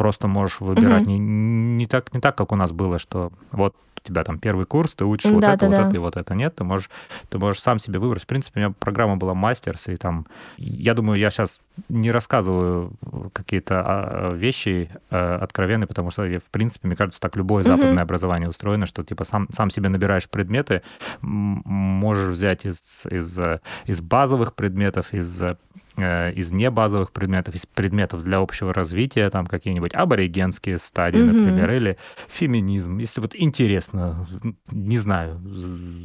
просто 0.00 0.28
можешь 0.28 0.60
выбирать 0.60 1.02
угу. 1.02 1.10
не, 1.10 1.18
не, 1.18 1.86
так, 1.86 2.14
не 2.14 2.20
так, 2.20 2.34
как 2.34 2.52
у 2.52 2.56
нас 2.56 2.72
было, 2.72 2.98
что 2.98 3.32
вот 3.52 3.76
у 3.98 4.00
тебя 4.08 4.24
там 4.24 4.38
первый 4.38 4.64
курс, 4.64 4.94
ты 4.94 5.04
учишь 5.04 5.28
да, 5.28 5.34
вот 5.34 5.40
да, 5.42 5.52
это, 5.52 5.68
да. 5.68 5.76
вот 5.76 5.86
это 5.86 5.96
и 5.96 5.98
вот 5.98 6.16
это. 6.16 6.34
Нет, 6.34 6.54
ты 6.54 6.64
можешь, 6.64 6.88
ты 7.28 7.36
можешь 7.36 7.60
сам 7.60 7.78
себе 7.78 7.98
выбрать. 7.98 8.22
В 8.22 8.26
принципе, 8.26 8.60
у 8.60 8.62
меня 8.62 8.74
программа 8.78 9.18
была 9.18 9.34
мастерс, 9.34 9.88
и 9.88 9.96
там, 9.96 10.26
я 10.56 10.94
думаю, 10.94 11.20
я 11.20 11.28
сейчас 11.28 11.60
не 11.90 12.10
рассказываю 12.10 12.94
какие-то 13.34 13.82
а, 13.84 14.32
вещи 14.32 14.88
э, 15.10 15.38
откровенные, 15.42 15.86
потому 15.86 16.10
что, 16.10 16.22
в 16.22 16.50
принципе, 16.50 16.88
мне 16.88 16.96
кажется, 16.96 17.20
так 17.20 17.36
любое 17.36 17.62
западное 17.62 17.96
mm-hmm. 17.96 18.00
образование 18.00 18.48
устроено, 18.48 18.86
что 18.86 19.04
типа 19.04 19.24
сам, 19.24 19.48
сам 19.52 19.68
себе 19.68 19.90
набираешь 19.90 20.30
предметы, 20.30 20.80
можешь 21.20 22.30
взять 22.30 22.64
из, 22.64 23.02
из, 23.04 23.38
из 23.84 24.00
базовых 24.00 24.54
предметов, 24.54 25.12
из 25.12 25.42
Э, 25.42 25.56
из 26.00 26.52
небазовых 26.52 27.12
предметов, 27.12 27.54
из 27.54 27.66
предметов 27.66 28.24
для 28.24 28.38
общего 28.38 28.72
развития, 28.72 29.30
там 29.30 29.46
какие-нибудь 29.46 29.94
аборигенские 29.94 30.78
стадии, 30.78 31.20
mm-hmm. 31.20 31.32
например, 31.32 31.70
или 31.70 31.98
феминизм. 32.28 32.98
Если 32.98 33.20
вот 33.20 33.34
интересно, 33.34 34.26
не 34.70 34.98
знаю, 34.98 35.40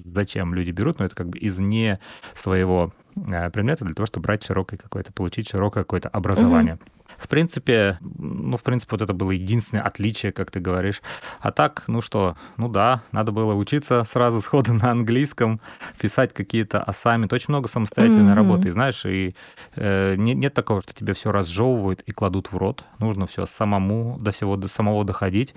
зачем 0.06 0.54
люди 0.54 0.72
берут, 0.72 1.00
но 1.00 1.06
это 1.06 1.16
как 1.16 1.30
бы 1.30 1.38
из 1.38 1.60
не 1.60 2.00
своего 2.34 2.94
э, 3.16 3.50
предмета 3.52 3.86
для 3.86 3.94
того, 3.94 4.06
чтобы 4.06 4.26
брать 4.26 4.44
широкое 4.44 4.78
какое-то, 4.78 5.14
получить 5.14 5.50
широкое 5.50 5.84
какое-то 5.84 6.10
образование. 6.10 6.76
Mm-hmm. 6.76 7.05
В 7.18 7.28
принципе, 7.28 7.98
ну, 8.02 8.58
в 8.58 8.64
принципе, 8.64 8.92
вот 8.92 9.02
это 9.02 9.14
было 9.14 9.32
единственное 9.32 9.84
отличие, 9.84 10.32
как 10.32 10.52
ты 10.52 10.60
говоришь. 10.60 11.02
А 11.40 11.52
так, 11.52 11.84
ну 11.88 12.02
что, 12.02 12.36
ну 12.58 12.70
да, 12.70 13.04
надо 13.12 13.32
было 13.32 13.54
учиться 13.54 14.04
сразу 14.04 14.42
сходу 14.42 14.74
на 14.74 14.92
английском, 14.92 15.60
писать 16.00 16.34
какие-то 16.34 16.82
ассайменты. 16.82 17.36
Очень 17.36 17.50
много 17.50 17.68
самостоятельной 17.68 18.34
mm-hmm. 18.34 18.36
работы, 18.36 18.72
знаешь, 18.72 19.06
и 19.06 19.36
э, 19.76 20.16
нет, 20.16 20.38
нет 20.38 20.54
такого, 20.54 20.82
что 20.82 20.94
тебе 20.94 21.14
все 21.14 21.32
разжевывают 21.32 22.02
и 22.02 22.12
кладут 22.12 22.52
в 22.52 22.58
рот. 22.58 22.84
Нужно 23.00 23.28
все 23.28 23.46
самому 23.46 24.18
до 24.20 24.32
всего 24.32 24.56
до 24.56 24.68
самого 24.68 25.04
доходить 25.04 25.54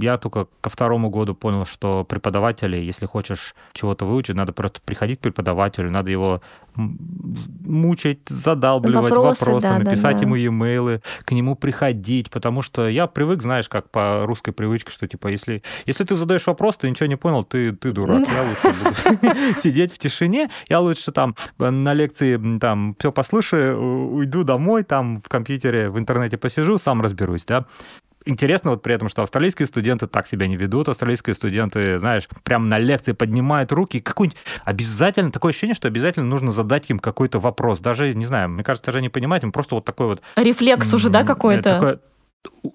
я 0.00 0.18
только 0.18 0.46
ко 0.60 0.70
второму 0.70 1.10
году 1.10 1.34
понял, 1.34 1.64
что 1.64 2.04
преподаватели, 2.04 2.76
если 2.76 3.06
хочешь 3.06 3.54
чего-то 3.72 4.04
выучить, 4.04 4.36
надо 4.36 4.52
просто 4.52 4.80
приходить 4.84 5.18
к 5.18 5.22
преподавателю, 5.22 5.90
надо 5.90 6.10
его 6.10 6.42
мучить, 6.74 8.20
задалбливать 8.28 9.12
Вопросы, 9.12 9.44
вопросами, 9.44 9.84
да, 9.84 9.90
писать 9.90 10.16
да. 10.16 10.22
ему 10.22 10.36
e-mail, 10.36 11.02
к 11.24 11.32
нему 11.32 11.56
приходить, 11.56 12.30
потому 12.30 12.62
что 12.62 12.88
я 12.88 13.06
привык, 13.06 13.42
знаешь, 13.42 13.68
как 13.68 13.90
по 13.90 14.26
русской 14.26 14.52
привычке, 14.52 14.90
что 14.90 15.08
типа, 15.08 15.28
если, 15.28 15.62
если 15.86 16.04
ты 16.04 16.14
задаешь 16.14 16.46
вопрос, 16.46 16.76
ты 16.76 16.90
ничего 16.90 17.06
не 17.06 17.16
понял, 17.16 17.44
ты, 17.44 17.72
ты 17.72 17.92
дурак. 17.92 18.28
Я 18.28 18.42
лучше 18.42 18.78
буду 18.84 19.58
сидеть 19.58 19.94
в 19.94 19.98
тишине, 19.98 20.50
я 20.68 20.80
лучше 20.80 21.12
там 21.12 21.34
на 21.58 21.94
лекции 21.94 22.58
там 22.58 22.94
все 22.98 23.10
послушаю, 23.10 24.12
уйду 24.12 24.44
домой, 24.44 24.84
там 24.84 25.22
в 25.22 25.28
компьютере, 25.28 25.88
в 25.88 25.98
интернете 25.98 26.36
посижу, 26.36 26.78
сам 26.78 27.00
разберусь, 27.00 27.44
да 27.46 27.64
интересно 28.26 28.72
вот 28.72 28.82
при 28.82 28.94
этом, 28.94 29.08
что 29.08 29.22
австралийские 29.22 29.66
студенты 29.66 30.06
так 30.06 30.26
себя 30.26 30.46
не 30.46 30.56
ведут. 30.56 30.88
Австралийские 30.88 31.34
студенты, 31.34 31.98
знаешь, 31.98 32.28
прям 32.42 32.68
на 32.68 32.78
лекции 32.78 33.12
поднимают 33.12 33.72
руки. 33.72 34.00
Какой-нибудь 34.00 34.38
обязательно, 34.64 35.32
такое 35.32 35.50
ощущение, 35.50 35.74
что 35.74 35.88
обязательно 35.88 36.26
нужно 36.26 36.52
задать 36.52 36.90
им 36.90 36.98
какой-то 36.98 37.40
вопрос. 37.40 37.80
Даже, 37.80 38.12
не 38.14 38.26
знаю, 38.26 38.50
мне 38.50 38.64
кажется, 38.64 38.86
даже 38.86 39.00
не 39.00 39.08
понимать, 39.08 39.42
им 39.42 39.52
просто 39.52 39.76
вот 39.76 39.84
такой 39.84 40.06
вот... 40.06 40.22
Рефлекс 40.36 40.92
уже, 40.92 41.08
да, 41.08 41.24
какой-то? 41.24 42.00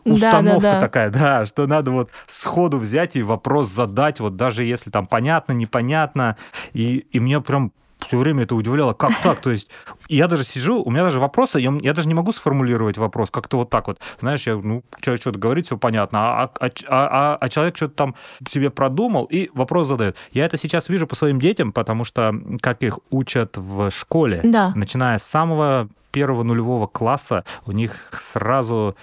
Установка 0.04 0.62
да, 0.62 0.74
да, 0.74 0.74
да. 0.74 0.82
такая, 0.82 1.10
да, 1.10 1.46
что 1.46 1.66
надо 1.66 1.92
вот 1.92 2.10
сходу 2.28 2.78
взять 2.78 3.16
и 3.16 3.24
вопрос 3.24 3.70
задать, 3.70 4.20
вот 4.20 4.36
даже 4.36 4.66
если 4.66 4.90
там 4.90 5.06
понятно, 5.06 5.54
непонятно. 5.54 6.36
И, 6.74 7.06
и 7.12 7.20
мне 7.22 7.40
прям 7.40 7.72
все 8.06 8.18
время 8.18 8.44
это 8.44 8.56
удивляло, 8.56 8.94
как 8.94 9.12
так? 9.22 9.42
То 9.42 9.52
есть 9.52 9.70
я 10.08 10.28
даже 10.28 10.44
сижу, 10.44 10.82
у 10.84 10.92
меня 10.92 11.04
даже 11.04 11.20
вопросы, 11.20 11.60
я, 11.60 11.74
я 11.82 11.94
даже 11.94 12.08
не 12.08 12.14
могу 12.14 12.32
сформулировать 12.32 12.98
вопрос, 12.98 13.30
как-то 13.30 13.58
вот 13.58 13.70
так 13.70 13.88
вот. 13.88 14.00
Знаешь, 14.20 14.46
я, 14.48 14.56
ну, 14.56 14.84
человек 15.02 15.22
что-то 15.22 15.40
говорит, 15.40 15.66
все 15.66 15.78
понятно, 15.78 16.20
а, 16.20 16.52
а, 16.60 16.66
а, 16.66 16.70
а, 16.90 17.38
а 17.40 17.50
человек 17.50 17.78
что-то 17.78 17.96
там 17.96 18.16
себе 18.50 18.70
продумал 18.70 19.26
и 19.26 19.50
вопрос 19.54 19.88
задает. 19.88 20.18
Я 20.32 20.46
это 20.46 20.58
сейчас 20.58 20.90
вижу 20.90 21.08
по 21.08 21.16
своим 21.16 21.40
детям, 21.40 21.72
потому 21.72 22.04
что 22.04 22.34
как 22.62 22.84
их 22.84 23.00
учат 23.10 23.58
в 23.58 23.92
школе, 23.92 24.42
да. 24.44 24.74
начиная 24.76 25.18
с 25.18 25.24
самого 25.24 25.90
первого 26.12 26.44
нулевого 26.44 26.88
класса, 26.88 27.44
у 27.66 27.72
них 27.72 28.12
сразу 28.12 28.96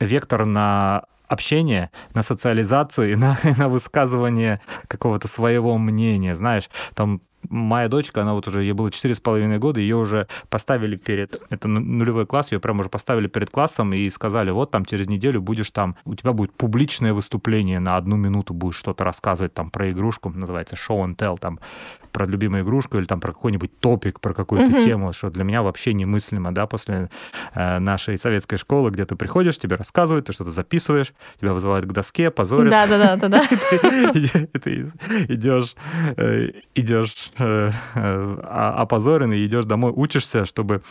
вектор 0.00 0.44
на 0.44 1.04
общение, 1.30 1.90
на 2.12 2.22
социализацию 2.22 3.12
и 3.12 3.14
на, 3.14 3.38
на 3.56 3.68
высказывание 3.68 4.60
какого-то 4.88 5.28
своего 5.28 5.78
мнения. 5.78 6.34
Знаешь, 6.34 6.68
там 6.94 7.20
моя 7.48 7.88
дочка, 7.88 8.22
она 8.22 8.34
вот 8.34 8.46
уже, 8.48 8.62
ей 8.62 8.72
было 8.72 8.90
четыре 8.90 9.14
с 9.14 9.20
половиной 9.20 9.58
года, 9.58 9.80
ее 9.80 9.96
уже 9.96 10.26
поставили 10.48 10.96
перед, 10.96 11.40
это 11.50 11.68
нулевой 11.68 12.26
класс, 12.26 12.52
ее 12.52 12.60
прям 12.60 12.80
уже 12.80 12.88
поставили 12.88 13.28
перед 13.28 13.50
классом 13.50 13.92
и 13.92 14.08
сказали, 14.10 14.50
вот 14.50 14.70
там 14.70 14.84
через 14.84 15.08
неделю 15.08 15.40
будешь 15.40 15.70
там, 15.70 15.96
у 16.04 16.14
тебя 16.14 16.32
будет 16.32 16.52
публичное 16.52 17.14
выступление 17.14 17.80
на 17.80 17.96
одну 17.96 18.16
минуту, 18.16 18.54
будешь 18.54 18.76
что-то 18.76 19.04
рассказывать 19.04 19.54
там 19.54 19.70
про 19.70 19.90
игрушку, 19.90 20.30
называется 20.30 20.74
show 20.74 21.04
and 21.04 21.16
tell, 21.16 21.38
там 21.38 21.60
про 22.10 22.26
любимую 22.26 22.62
игрушку 22.64 22.98
или 22.98 23.04
там 23.04 23.20
про 23.20 23.32
какой-нибудь 23.32 23.78
топик, 23.80 24.20
про 24.20 24.34
какую-то 24.34 24.76
mm-hmm. 24.76 24.84
тему, 24.84 25.12
что 25.12 25.30
для 25.30 25.44
меня 25.44 25.62
вообще 25.62 25.94
немыслимо, 25.94 26.52
да, 26.52 26.66
после 26.66 27.10
э, 27.54 27.78
нашей 27.78 28.18
советской 28.18 28.56
школы, 28.56 28.90
где 28.90 29.04
ты 29.04 29.16
приходишь, 29.16 29.58
тебе 29.58 29.76
рассказывают, 29.76 30.26
ты 30.26 30.32
что-то 30.32 30.50
записываешь, 30.50 31.12
тебя 31.40 31.52
вызывают 31.52 31.86
к 31.86 31.92
доске, 31.92 32.30
позорят. 32.30 32.70
Да-да-да. 32.70 33.28
да. 33.28 33.40
Ты 34.60 34.90
идешь, 35.28 35.74
идешь 35.74 35.74
э, 36.16 36.50
э, 36.76 37.29
опозоренный, 37.36 39.44
идешь 39.44 39.64
домой, 39.64 39.92
учишься, 39.94 40.46
чтобы, 40.46 40.82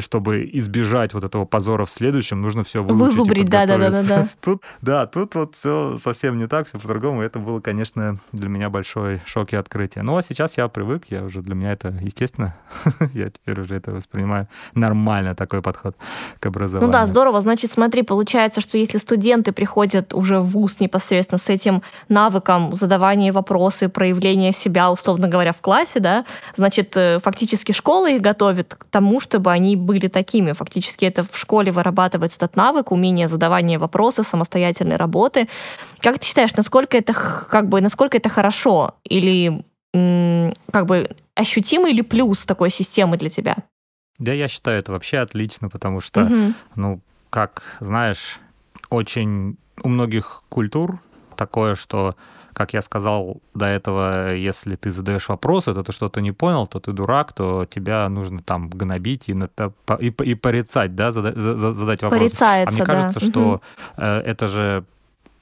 чтобы 0.00 0.50
избежать 0.52 1.14
вот 1.14 1.24
этого 1.24 1.44
позора 1.44 1.84
в 1.84 1.90
следующем, 1.90 2.42
нужно 2.42 2.64
все 2.64 2.82
выучить 2.82 3.16
Вызубрить, 3.16 3.48
да-да-да. 3.48 4.28
Тут, 4.40 4.62
да, 4.80 5.06
тут 5.06 5.34
вот 5.34 5.54
все 5.54 5.96
совсем 5.98 6.38
не 6.38 6.46
так, 6.46 6.66
все 6.66 6.78
по-другому. 6.78 7.22
Это 7.22 7.38
было, 7.38 7.60
конечно, 7.60 8.18
для 8.32 8.48
меня 8.48 8.70
большой 8.70 9.20
шок 9.26 9.52
и 9.52 9.56
открытие. 9.56 10.02
Но 10.02 10.20
сейчас 10.20 10.56
я 10.56 10.68
привык, 10.68 11.04
я 11.08 11.22
уже 11.22 11.42
для 11.42 11.54
меня 11.54 11.72
это 11.72 11.88
естественно. 12.00 12.56
я 13.12 13.30
теперь 13.30 13.60
уже 13.60 13.76
это 13.76 13.92
воспринимаю 13.92 14.48
нормально, 14.74 15.34
такой 15.34 15.62
подход 15.62 15.96
к 16.40 16.46
образованию. 16.46 16.86
Ну 16.86 16.92
да, 16.92 17.06
здорово. 17.06 17.40
Значит, 17.40 17.70
смотри, 17.70 18.02
получается, 18.02 18.60
что 18.60 18.78
если 18.78 18.98
студенты 18.98 19.52
приходят 19.52 20.14
уже 20.14 20.40
в 20.40 20.50
ВУЗ 20.50 20.80
непосредственно 20.80 21.38
с 21.38 21.48
этим 21.48 21.82
навыком 22.08 22.72
задавания 22.72 23.32
вопросов, 23.32 23.92
проявления 23.92 24.52
себя, 24.52 24.90
условно 24.90 25.28
говоря, 25.32 25.52
в 25.52 25.60
классе, 25.60 25.98
да, 25.98 26.24
значит, 26.54 26.96
э, 26.96 27.18
фактически 27.18 27.72
школа 27.72 28.10
их 28.10 28.22
готовит 28.22 28.74
к 28.74 28.84
тому, 28.84 29.18
чтобы 29.18 29.50
они 29.50 29.74
были 29.74 30.08
такими. 30.08 30.52
Фактически 30.52 31.04
это 31.04 31.24
в 31.24 31.36
школе 31.36 31.72
вырабатывается 31.72 32.36
этот 32.36 32.54
навык, 32.56 32.92
умение 32.92 33.26
задавания 33.26 33.78
вопросов, 33.78 34.26
самостоятельной 34.26 34.96
работы. 34.96 35.48
Как 36.00 36.18
ты 36.18 36.26
считаешь, 36.26 36.54
насколько 36.54 36.96
это, 36.96 37.12
как 37.12 37.68
бы, 37.68 37.80
насколько 37.80 38.16
это 38.16 38.28
хорошо? 38.28 38.94
Или 39.04 39.64
как 39.92 40.86
бы 40.86 41.10
ощутимый 41.34 41.92
ли 41.92 42.02
плюс 42.02 42.46
такой 42.46 42.70
системы 42.70 43.18
для 43.18 43.28
тебя? 43.28 43.56
Да, 44.18 44.32
я 44.32 44.48
считаю 44.48 44.78
это 44.78 44.92
вообще 44.92 45.18
отлично, 45.18 45.68
потому 45.68 46.00
что, 46.00 46.24
угу. 46.24 46.54
ну, 46.76 47.00
как 47.30 47.62
знаешь, 47.80 48.38
очень 48.88 49.56
у 49.82 49.88
многих 49.88 50.44
культур 50.48 51.00
такое, 51.36 51.74
что, 51.74 52.14
как 52.52 52.74
я 52.74 52.82
сказал 52.82 53.40
до 53.54 53.66
этого, 53.66 54.34
если 54.34 54.74
ты 54.74 54.90
задаешь 54.90 55.28
вопросы, 55.28 55.74
то 55.74 55.82
ты 55.82 55.92
что-то 55.92 56.20
не 56.20 56.32
понял, 56.32 56.66
то 56.66 56.80
ты 56.80 56.92
дурак, 56.92 57.32
то 57.32 57.66
тебя 57.66 58.08
нужно 58.08 58.42
там 58.42 58.68
гнобить 58.68 59.28
и, 59.28 59.32
и, 59.32 60.06
и 60.06 60.34
порицать, 60.34 60.94
да, 60.94 61.12
задать, 61.12 61.36
задать 61.36 62.02
вопрос. 62.02 62.20
Порицается, 62.20 62.74
а 62.74 62.76
мне 62.76 62.84
кажется, 62.84 63.20
да. 63.20 63.26
что 63.26 63.40
угу. 63.96 64.02
это 64.02 64.46
же 64.46 64.84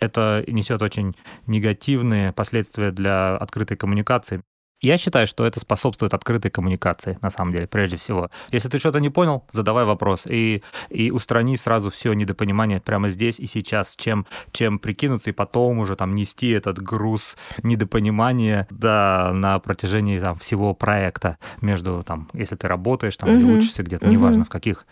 это 0.01 0.43
несет 0.47 0.83
очень 0.83 1.15
негативные 1.47 2.33
последствия 2.33 2.91
для 2.91 3.37
открытой 3.37 3.77
коммуникации. 3.77 4.43
Я 4.81 4.97
считаю, 4.97 5.27
что 5.27 5.47
это 5.47 5.61
способствует 5.61 6.15
открытой 6.15 6.51
коммуникации, 6.51 7.19
на 7.21 7.31
самом 7.31 7.53
деле, 7.53 7.67
прежде 7.67 7.97
всего. 7.97 8.31
Если 8.51 8.69
ты 8.69 8.79
что-то 8.79 8.99
не 8.99 9.11
понял, 9.11 9.45
задавай 9.53 9.85
вопрос 9.85 10.23
и, 10.27 10.63
и 10.89 11.11
устрани 11.11 11.57
сразу 11.57 11.91
все 11.91 12.15
недопонимание 12.15 12.81
прямо 12.81 13.11
здесь 13.11 13.39
и 13.39 13.47
сейчас, 13.47 13.95
чем, 13.97 14.27
чем 14.53 14.79
прикинуться 14.79 15.31
и 15.31 15.35
потом 15.35 15.79
уже 15.81 15.97
там 15.97 16.15
нести 16.15 16.49
этот 16.51 16.81
груз 16.81 17.37
недопонимания 17.63 18.67
да, 18.71 19.33
на 19.35 19.59
протяжении 19.59 20.19
там, 20.19 20.37
всего 20.37 20.75
проекта 20.75 21.37
между, 21.61 22.03
там, 22.03 22.29
если 22.33 22.57
ты 22.57 22.67
работаешь 22.67 23.17
там, 23.19 23.29
угу. 23.29 23.39
или 23.39 23.59
учишься 23.59 23.83
где-то, 23.83 24.07
угу. 24.07 24.13
неважно 24.13 24.45
в 24.45 24.49
каких 24.49 24.87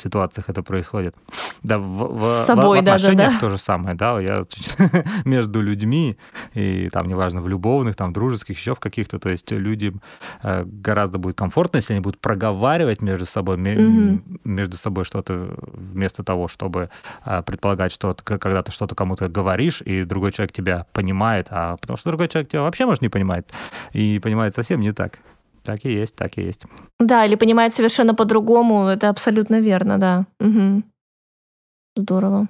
ситуациях 0.00 0.48
это 0.48 0.62
происходит. 0.62 1.14
Да, 1.62 1.78
в, 1.78 2.18
в, 2.18 2.44
собой, 2.44 2.78
в, 2.78 2.80
отношениях 2.80 3.28
да, 3.28 3.34
да, 3.34 3.40
то 3.40 3.50
же 3.50 3.58
самое, 3.58 3.94
да, 3.96 4.20
я 4.20 4.44
между 5.24 5.60
людьми, 5.60 6.16
и 6.54 6.88
там, 6.90 7.06
неважно, 7.06 7.40
в 7.40 7.48
любовных, 7.48 7.96
там, 7.96 8.12
дружеских, 8.12 8.56
еще 8.56 8.74
в 8.74 8.80
каких-то, 8.80 9.18
то 9.18 9.28
есть 9.28 9.50
людям 9.50 10.00
э, 10.42 10.64
гораздо 10.64 11.18
будет 11.18 11.36
комфортно, 11.36 11.78
если 11.78 11.94
они 11.94 12.00
будут 12.00 12.20
проговаривать 12.20 13.02
между 13.02 13.26
собой, 13.26 13.56
угу. 13.56 14.22
между 14.44 14.76
собой 14.76 15.04
что-то, 15.04 15.54
вместо 15.72 16.22
того, 16.22 16.48
чтобы 16.48 16.90
э, 17.24 17.42
предполагать, 17.42 17.92
что 17.92 18.14
когда 18.14 18.62
ты 18.62 18.72
что-то 18.72 18.94
кому-то 18.94 19.28
говоришь, 19.28 19.82
и 19.82 20.04
другой 20.04 20.32
человек 20.32 20.52
тебя 20.52 20.86
понимает, 20.92 21.48
а 21.50 21.76
потому 21.76 21.96
что 21.96 22.10
другой 22.10 22.28
человек 22.28 22.50
тебя 22.50 22.62
вообще, 22.62 22.86
может, 22.86 23.02
не 23.02 23.08
понимает, 23.08 23.50
и 23.92 24.18
понимает 24.18 24.54
совсем 24.54 24.80
не 24.80 24.92
так. 24.92 25.18
Так 25.62 25.84
и 25.84 25.92
есть, 25.92 26.14
так 26.14 26.38
и 26.38 26.42
есть. 26.42 26.62
Да, 26.98 27.24
или 27.26 27.34
понимает 27.36 27.74
совершенно 27.74 28.14
по-другому, 28.14 28.86
это 28.86 29.08
абсолютно 29.08 29.60
верно, 29.60 29.98
да. 29.98 30.26
Угу. 30.40 30.82
Здорово. 31.96 32.48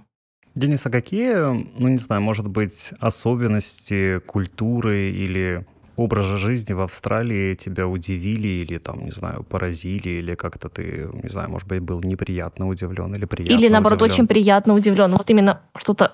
Денис, 0.54 0.84
а 0.84 0.90
какие, 0.90 1.34
ну 1.34 1.88
не 1.88 1.98
знаю, 1.98 2.22
может 2.22 2.48
быть, 2.48 2.90
особенности 2.98 4.18
культуры 4.20 5.10
или 5.10 5.64
образа 5.96 6.36
жизни 6.38 6.72
в 6.72 6.80
Австралии 6.80 7.54
тебя 7.54 7.86
удивили 7.86 8.48
или 8.48 8.78
там, 8.78 9.04
не 9.04 9.10
знаю, 9.10 9.44
поразили, 9.44 10.08
или 10.10 10.34
как-то 10.34 10.68
ты, 10.68 11.08
не 11.22 11.28
знаю, 11.28 11.50
может 11.50 11.68
быть, 11.68 11.80
был 11.80 12.00
неприятно 12.02 12.68
удивлен 12.68 13.14
или 13.14 13.26
приятно 13.26 13.54
Или, 13.54 13.68
наоборот, 13.68 13.98
удивлен? 14.02 14.12
очень 14.14 14.26
приятно 14.26 14.74
удивлен. 14.74 15.12
Вот 15.12 15.28
именно 15.30 15.60
что-то 15.76 16.12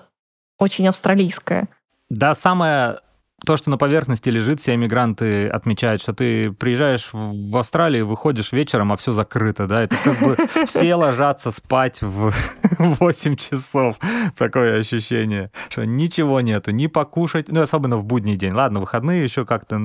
очень 0.59 0.87
австралийское. 0.87 1.67
Да, 2.09 2.35
самое 2.35 2.99
то, 3.45 3.55
что 3.55 3.69
на 3.69 3.77
поверхности 3.77 4.29
лежит, 4.29 4.59
все 4.59 4.73
иммигранты 4.73 5.47
отмечают, 5.47 6.01
что 6.01 6.11
ты 6.11 6.51
приезжаешь 6.51 7.09
в 7.11 7.55
Австралию, 7.55 8.07
выходишь 8.07 8.51
вечером, 8.51 8.91
а 8.91 8.97
все 8.97 9.13
закрыто, 9.13 9.67
да, 9.67 9.83
это 9.83 9.95
как 10.03 10.19
бы 10.19 10.37
все 10.67 10.95
ложатся 10.95 11.51
спать 11.51 12.01
в 12.01 12.33
8 12.79 13.35
часов. 13.35 13.97
Такое 14.37 14.79
ощущение, 14.79 15.51
что 15.69 15.85
ничего 15.85 16.41
нету, 16.41 16.71
не 16.71 16.87
покушать, 16.87 17.47
ну, 17.49 17.61
особенно 17.61 17.97
в 17.97 18.05
будний 18.05 18.37
день. 18.37 18.53
Ладно, 18.53 18.79
выходные 18.79 19.23
еще 19.23 19.45
как-то 19.45 19.79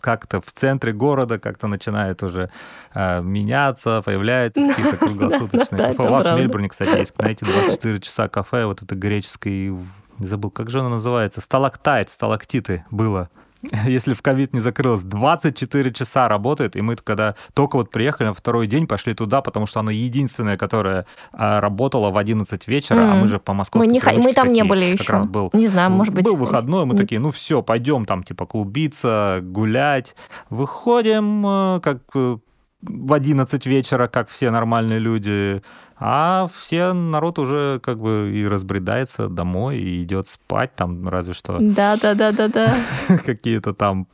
как 0.00 0.26
в 0.44 0.52
центре 0.52 0.92
города 0.92 1.38
как-то 1.38 1.66
начинает 1.66 2.22
уже 2.22 2.50
э, 2.94 3.22
меняться, 3.22 4.02
появляются 4.04 4.68
какие-то 4.68 4.96
круглосуточные. 4.98 5.94
У 5.96 6.02
вас 6.02 6.26
в 6.26 6.36
Мельбурне, 6.36 6.68
кстати, 6.68 6.98
есть, 6.98 7.14
знаете, 7.16 7.46
24 7.46 8.00
часа 8.00 8.28
кафе, 8.28 8.66
вот 8.66 8.82
это 8.82 8.94
греческий 8.94 9.70
не 9.70 10.07
забыл, 10.26 10.50
как 10.50 10.70
же 10.70 10.80
оно 10.80 10.88
называется, 10.90 11.40
сталактайт, 11.40 12.10
сталактиты 12.10 12.84
было. 12.90 13.30
Если 13.86 14.14
в 14.14 14.22
ковид 14.22 14.52
не 14.52 14.60
закрылось, 14.60 15.02
24 15.02 15.92
часа 15.92 16.28
работает, 16.28 16.76
и 16.76 16.80
мы 16.80 16.96
когда 16.96 17.34
только 17.54 17.76
вот 17.76 17.90
приехали 17.90 18.28
на 18.28 18.34
второй 18.34 18.66
день, 18.66 18.86
пошли 18.86 19.14
туда, 19.14 19.42
потому 19.42 19.66
что 19.66 19.80
оно 19.80 19.90
единственное, 19.90 20.56
которое 20.56 21.06
а, 21.32 21.60
работало 21.60 22.10
в 22.10 22.16
11 22.16 22.68
вечера, 22.68 22.98
mm. 22.98 23.10
а 23.10 23.14
мы 23.16 23.28
же 23.28 23.38
по 23.38 23.54
московской 23.54 23.88
Мы, 23.88 23.92
не, 23.92 24.00
мы 24.00 24.32
там 24.32 24.46
такие, 24.46 24.62
не 24.62 24.64
были 24.64 24.84
еще. 24.84 25.12
Раз 25.12 25.26
был, 25.26 25.50
не 25.52 25.66
знаю, 25.66 25.90
может 25.90 26.14
быть. 26.14 26.24
Был 26.24 26.36
выходной, 26.36 26.84
мы 26.84 26.96
такие, 26.96 27.20
ну 27.20 27.30
все, 27.30 27.62
пойдем 27.62 28.06
там 28.06 28.22
типа 28.22 28.46
клубиться, 28.46 29.40
гулять. 29.42 30.14
Выходим, 30.50 31.46
э, 31.46 31.80
как 31.80 31.98
э, 32.14 32.38
в 32.82 33.12
11 33.12 33.66
вечера, 33.66 34.06
как 34.06 34.28
все 34.28 34.50
нормальные 34.50 34.98
люди, 35.00 35.62
а 36.00 36.48
все 36.54 36.92
народ 36.92 37.38
уже 37.38 37.80
как 37.82 37.98
бы 37.98 38.30
и 38.32 38.46
разбредается 38.46 39.28
домой 39.28 39.78
и 39.78 40.02
идет 40.02 40.28
спать, 40.28 40.74
там 40.74 41.08
разве 41.08 41.34
что... 41.34 41.58
Да-да-да-да-да. 41.60 42.74
Какие-то 43.24 43.74
там 43.74 44.06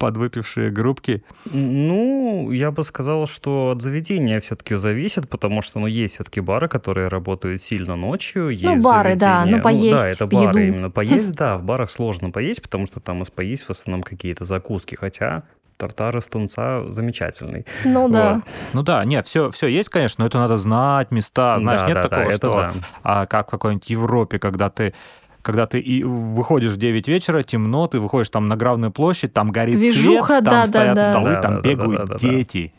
подвыпившие 0.00 0.70
группки? 0.70 1.22
Ну, 1.44 2.50
я 2.50 2.70
бы 2.70 2.82
сказал, 2.84 3.26
что 3.26 3.70
от 3.70 3.82
заведения 3.82 4.40
все-таки 4.40 4.74
зависит, 4.74 5.28
потому 5.28 5.60
что, 5.62 5.78
ну, 5.78 5.86
есть 5.86 6.14
все-таки 6.14 6.40
бары, 6.40 6.68
которые 6.68 7.08
работают 7.08 7.62
сильно 7.62 7.96
ночью. 7.96 8.48
Есть 8.48 8.64
ну, 8.64 8.82
бары, 8.82 9.10
заведения... 9.10 9.18
да, 9.18 9.44
ну, 9.44 9.62
поесть, 9.62 9.90
ну, 9.90 9.96
Да, 9.96 10.08
это 10.08 10.26
бары 10.26 10.48
еду. 10.48 10.58
именно. 10.58 10.90
Поесть, 10.90 11.32
да, 11.32 11.58
в 11.58 11.64
барах 11.64 11.90
сложно 11.90 12.30
поесть, 12.30 12.62
потому 12.62 12.86
что 12.86 12.98
там 13.00 13.22
из 13.22 13.30
поесть 13.30 13.64
в 13.64 13.70
основном 13.70 14.02
какие-то 14.02 14.44
закуски, 14.44 14.94
хотя 14.94 15.44
тартар 15.80 16.16
из 16.18 16.26
тунца 16.26 16.84
замечательный. 16.90 17.66
Ну 17.84 18.02
вот. 18.02 18.12
да. 18.12 18.42
Ну 18.72 18.82
да, 18.82 19.04
нет, 19.04 19.26
все, 19.26 19.50
все 19.50 19.66
есть, 19.66 19.88
конечно, 19.88 20.22
но 20.22 20.26
это 20.26 20.38
надо 20.38 20.58
знать 20.58 21.10
места. 21.10 21.58
Знаешь, 21.58 21.80
да, 21.80 21.86
нет 21.86 21.96
да, 21.96 22.02
такого, 22.02 22.26
да, 22.26 22.36
что 22.36 22.54
да. 22.54 22.72
а, 23.02 23.26
как 23.26 23.48
в 23.48 23.50
какой-нибудь 23.50 23.90
Европе, 23.90 24.38
когда 24.38 24.70
ты 24.70 24.94
когда 25.42 25.66
ты 25.66 25.80
и 25.80 26.02
выходишь 26.02 26.72
в 26.72 26.76
9 26.76 27.08
вечера, 27.08 27.42
темно, 27.42 27.86
ты 27.86 27.98
выходишь 27.98 28.28
там 28.28 28.48
на 28.48 28.56
главную 28.56 28.92
площадь, 28.92 29.32
там 29.32 29.50
горит 29.50 29.76
Движуха, 29.76 30.26
свет, 30.26 30.44
там 30.44 30.54
да, 30.54 30.66
стоят 30.66 30.94
да, 30.94 31.10
столы, 31.10 31.30
да. 31.30 31.40
там 31.40 31.62
Да, 31.62 31.68
бегают 31.68 32.08
да, 32.08 32.14
да, 32.14 32.18
дети. 32.18 32.74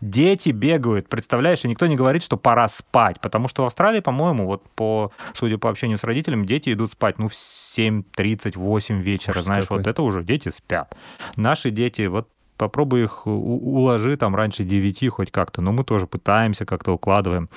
Дети 0.00 0.50
бегают, 0.50 1.08
представляешь, 1.08 1.64
и 1.64 1.68
никто 1.68 1.86
не 1.86 1.96
говорит, 1.96 2.22
что 2.22 2.36
пора 2.36 2.68
спать, 2.68 3.20
потому 3.20 3.48
что 3.48 3.62
в 3.62 3.66
Австралии, 3.66 4.00
по-моему, 4.00 4.46
вот 4.46 4.62
по, 4.70 5.12
судя 5.34 5.58
по 5.58 5.68
общению 5.68 5.98
с 5.98 6.04
родителями, 6.04 6.46
дети 6.46 6.72
идут 6.72 6.92
спать, 6.92 7.18
ну, 7.18 7.28
в 7.28 7.32
7.30, 7.32 8.58
8 8.58 9.00
вечера, 9.02 9.40
знаешь, 9.40 9.64
какой. 9.64 9.78
вот 9.78 9.86
это 9.86 10.02
уже 10.02 10.24
дети 10.24 10.48
спят. 10.48 10.96
Наши 11.36 11.70
дети, 11.70 12.06
вот 12.06 12.28
попробуй 12.56 13.04
их 13.04 13.26
уложи 13.26 14.16
там 14.16 14.34
раньше 14.34 14.64
9 14.64 15.08
хоть 15.08 15.30
как-то, 15.30 15.62
но 15.62 15.72
мы 15.72 15.84
тоже 15.84 16.06
пытаемся 16.06 16.64
как-то 16.64 16.92
укладываем. 16.92 17.48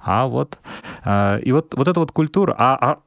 А 0.00 0.26
вот, 0.26 0.58
э, 1.04 1.40
и 1.42 1.52
вот, 1.52 1.74
вот 1.74 1.88
эта 1.88 2.00
вот 2.00 2.12
культура, 2.12 2.54
а, 2.56 2.76
а 2.80 2.98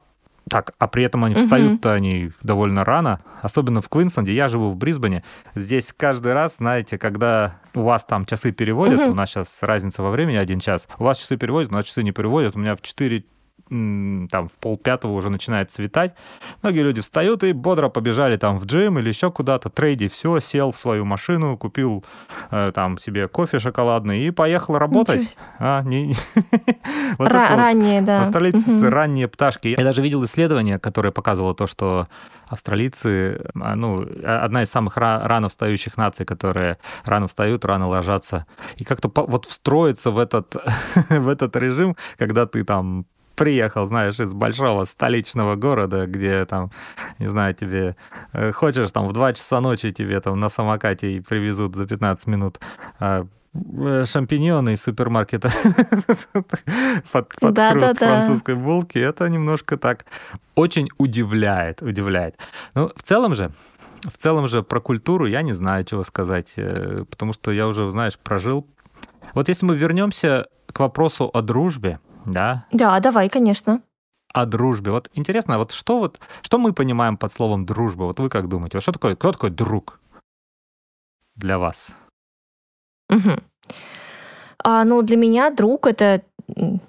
так, 0.50 0.72
а 0.78 0.88
при 0.88 1.04
этом 1.04 1.24
они 1.24 1.36
встают-то 1.36 1.92
они 1.92 2.32
довольно 2.42 2.84
рано, 2.84 3.20
особенно 3.40 3.80
в 3.80 3.88
Квинсленде. 3.88 4.34
Я 4.34 4.48
живу 4.48 4.70
в 4.70 4.76
Брисбене. 4.76 5.22
Здесь 5.54 5.94
каждый 5.96 6.32
раз, 6.32 6.56
знаете, 6.56 6.98
когда 6.98 7.60
у 7.74 7.82
вас 7.82 8.04
там 8.04 8.24
часы 8.24 8.50
переводят, 8.50 9.00
у 9.00 9.14
нас 9.14 9.30
сейчас 9.30 9.58
разница 9.60 10.02
во 10.02 10.10
времени 10.10 10.36
один 10.36 10.58
час, 10.58 10.88
у 10.98 11.04
вас 11.04 11.18
часы 11.18 11.36
переводят, 11.36 11.70
у 11.70 11.74
нас 11.74 11.84
часы 11.84 12.02
не 12.02 12.10
переводят, 12.10 12.56
у 12.56 12.58
меня 12.58 12.74
в 12.74 12.82
4 12.82 13.24
там 13.70 14.48
в 14.48 14.58
полпятого 14.58 15.12
уже 15.12 15.30
начинает 15.30 15.70
светать. 15.70 16.14
Многие 16.62 16.80
люди 16.80 17.00
встают 17.00 17.44
и 17.44 17.52
бодро 17.52 17.88
побежали 17.88 18.36
там 18.36 18.58
в 18.58 18.66
джим 18.66 18.98
или 18.98 19.08
еще 19.08 19.30
куда-то. 19.30 19.70
Трейди 19.70 20.08
все, 20.08 20.40
сел 20.40 20.72
в 20.72 20.78
свою 20.78 21.04
машину, 21.04 21.56
купил 21.56 22.04
э, 22.50 22.72
там 22.74 22.98
себе 22.98 23.28
кофе 23.28 23.60
шоколадный 23.60 24.20
и 24.20 24.32
поехал 24.32 24.76
работать. 24.76 25.36
А, 25.58 25.82
не... 25.82 26.14
вот 27.18 27.28
Ра- 27.28 27.56
ранние, 27.56 28.02
да. 28.02 28.22
Австралийцы 28.22 28.70
угу. 28.70 28.90
ранние 28.90 29.28
пташки. 29.28 29.68
Я 29.78 29.84
даже 29.84 30.02
видел 30.02 30.24
исследование, 30.24 30.80
которое 30.80 31.12
показывало 31.12 31.54
то, 31.54 31.68
что 31.68 32.08
австралийцы, 32.48 33.40
а, 33.54 33.76
ну, 33.76 34.04
одна 34.24 34.64
из 34.64 34.70
самых 34.70 34.96
рано 34.96 35.48
встающих 35.48 35.96
наций, 35.96 36.26
которые 36.26 36.78
рано 37.04 37.28
встают, 37.28 37.64
рано 37.64 37.86
ложатся. 37.86 38.46
И 38.76 38.84
как-то 38.84 39.10
вот 39.14 39.46
встроиться 39.46 40.10
в 40.10 40.18
этот, 40.18 40.56
в 41.08 41.28
этот 41.28 41.54
режим, 41.54 41.96
когда 42.18 42.46
ты 42.46 42.64
там 42.64 43.06
приехал, 43.40 43.86
знаешь, 43.86 44.20
из 44.20 44.34
большого 44.34 44.84
столичного 44.84 45.56
города, 45.56 46.06
где 46.06 46.44
там, 46.44 46.70
не 47.18 47.26
знаю, 47.26 47.54
тебе 47.54 47.96
э, 48.34 48.52
хочешь 48.52 48.92
там 48.92 49.06
в 49.08 49.14
2 49.14 49.32
часа 49.32 49.60
ночи 49.60 49.92
тебе 49.92 50.20
там 50.20 50.38
на 50.38 50.50
самокате 50.50 51.12
и 51.12 51.20
привезут 51.20 51.74
за 51.74 51.86
15 51.86 52.26
минут 52.26 52.60
а, 52.98 53.26
э, 53.54 54.04
шампиньоны 54.04 54.74
из 54.74 54.82
супермаркета 54.82 55.48
под, 57.12 57.34
под 57.40 57.54
да, 57.54 57.70
хруст 57.70 57.94
да, 57.98 58.06
французской 58.06 58.56
да. 58.56 58.60
булки, 58.60 58.98
это 58.98 59.26
немножко 59.30 59.78
так 59.78 60.04
очень 60.54 60.90
удивляет, 60.98 61.80
удивляет. 61.80 62.34
Ну, 62.74 62.92
в 62.94 63.02
целом 63.02 63.34
же, 63.34 63.50
в 64.02 64.18
целом 64.18 64.48
же 64.48 64.62
про 64.62 64.80
культуру 64.80 65.24
я 65.24 65.40
не 65.40 65.54
знаю, 65.54 65.84
чего 65.84 66.04
сказать, 66.04 66.52
э, 66.58 67.06
потому 67.08 67.32
что 67.32 67.52
я 67.52 67.66
уже, 67.66 67.90
знаешь, 67.90 68.18
прожил. 68.18 68.66
Вот 69.32 69.48
если 69.48 69.64
мы 69.64 69.76
вернемся 69.76 70.46
к 70.70 70.80
вопросу 70.80 71.30
о 71.32 71.40
дружбе, 71.40 72.00
да? 72.26 72.66
Да, 72.72 72.98
давай, 73.00 73.28
конечно. 73.28 73.82
О 74.32 74.46
дружбе. 74.46 74.92
Вот 74.92 75.10
интересно, 75.14 75.58
вот 75.58 75.72
что 75.72 75.98
вот, 75.98 76.20
что 76.42 76.58
мы 76.58 76.72
понимаем 76.72 77.16
под 77.16 77.32
словом 77.32 77.66
дружба? 77.66 78.04
Вот 78.04 78.20
вы 78.20 78.28
как 78.28 78.48
думаете? 78.48 78.76
Вот 78.76 78.82
что 78.82 78.92
такое, 78.92 79.16
кто 79.16 79.32
такой 79.32 79.50
друг 79.50 80.00
для 81.34 81.58
вас? 81.58 81.94
Угу. 83.08 83.38
А, 84.62 84.84
ну, 84.84 85.02
для 85.02 85.16
меня 85.16 85.50
друг— 85.50 85.86
это 85.88 86.22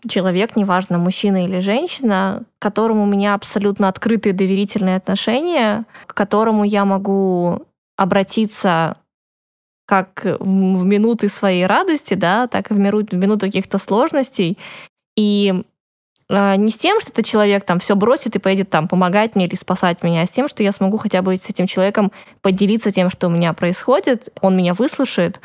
человек, 0.08 0.56
неважно, 0.56 0.98
мужчина 0.98 1.46
или 1.46 1.60
женщина, 1.60 2.44
к 2.60 2.62
которому 2.62 3.04
у 3.04 3.08
меня 3.08 3.34
абсолютно 3.34 3.88
открытые 3.88 4.34
доверительные 4.34 4.98
отношения, 4.98 5.86
к 6.06 6.14
которому 6.14 6.64
я 6.64 6.86
могу 6.86 7.66
обратиться 7.98 8.98
как 9.86 10.26
в 10.40 10.86
минуты 10.86 11.28
своей 11.28 11.66
радости, 11.66 12.14
да, 12.14 12.48
так 12.48 12.72
и 12.72 12.74
в 12.74 12.80
минуты 12.80 13.48
каких-то 13.48 13.78
сложностей. 13.78 14.58
И 15.16 15.64
э, 16.30 16.56
не 16.56 16.70
с 16.70 16.78
тем, 16.78 17.00
что 17.00 17.12
этот 17.12 17.26
человек 17.26 17.66
там 17.66 17.80
все 17.80 17.96
бросит 17.96 18.36
и 18.36 18.40
поедет 18.40 18.70
там 18.70 18.88
помогать 18.88 19.36
мне 19.36 19.48
или 19.48 19.56
спасать 19.56 20.04
меня, 20.04 20.22
а 20.22 20.26
с 20.26 20.32
тем, 20.32 20.48
что 20.48 20.64
я 20.64 20.72
смогу 20.72 20.98
хотя 20.98 21.22
бы 21.22 21.36
с 21.36 21.50
этим 21.50 21.68
человеком 21.68 22.12
поделиться 22.42 22.92
тем, 22.92 23.10
что 23.10 23.28
у 23.28 23.32
меня 23.32 23.54
происходит, 23.54 24.30
он 24.42 24.56
меня 24.56 24.74
выслушает. 24.74 25.40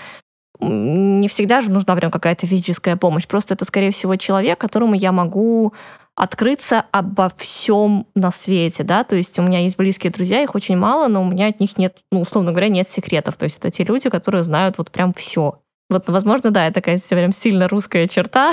Не 0.59 1.29
всегда 1.29 1.61
же 1.61 1.71
нужна 1.71 1.95
прям 1.97 2.11
какая-то 2.11 2.47
физическая 2.47 2.97
помощь. 2.97 3.27
Просто 3.27 3.55
это, 3.55 3.67
скорее 3.67 3.91
всего, 3.91 4.17
человек, 4.17 4.59
которому 4.59 4.95
я 4.95 5.13
могу 5.13 5.75
открыться 6.17 6.87
обо 6.93 7.31
всем 7.37 8.07
на 8.15 8.31
свете, 8.31 8.83
да, 8.83 9.05
то 9.05 9.15
есть 9.15 9.39
у 9.39 9.43
меня 9.43 9.61
есть 9.61 9.77
близкие 9.77 10.11
друзья, 10.11 10.43
их 10.43 10.55
очень 10.55 10.77
мало, 10.77 11.09
но 11.09 11.23
у 11.23 11.27
меня 11.27 11.49
от 11.49 11.61
них 11.61 11.77
нет, 11.77 11.99
ну, 12.11 12.23
условно 12.23 12.53
говоря, 12.53 12.69
нет 12.69 12.89
секретов, 12.89 13.37
то 13.37 13.45
есть 13.45 13.59
это 13.59 13.71
те 13.71 13.85
люди, 13.85 14.09
которые 14.09 14.43
знают 14.43 14.79
вот 14.79 14.91
прям 14.91 15.13
все. 15.13 15.61
Вот, 15.89 16.09
возможно, 16.09 16.51
да, 16.51 16.67
это 16.67 16.81
такая 16.81 16.99
прям 16.99 17.33
сильно 17.33 17.69
русская 17.69 18.09
черта. 18.09 18.53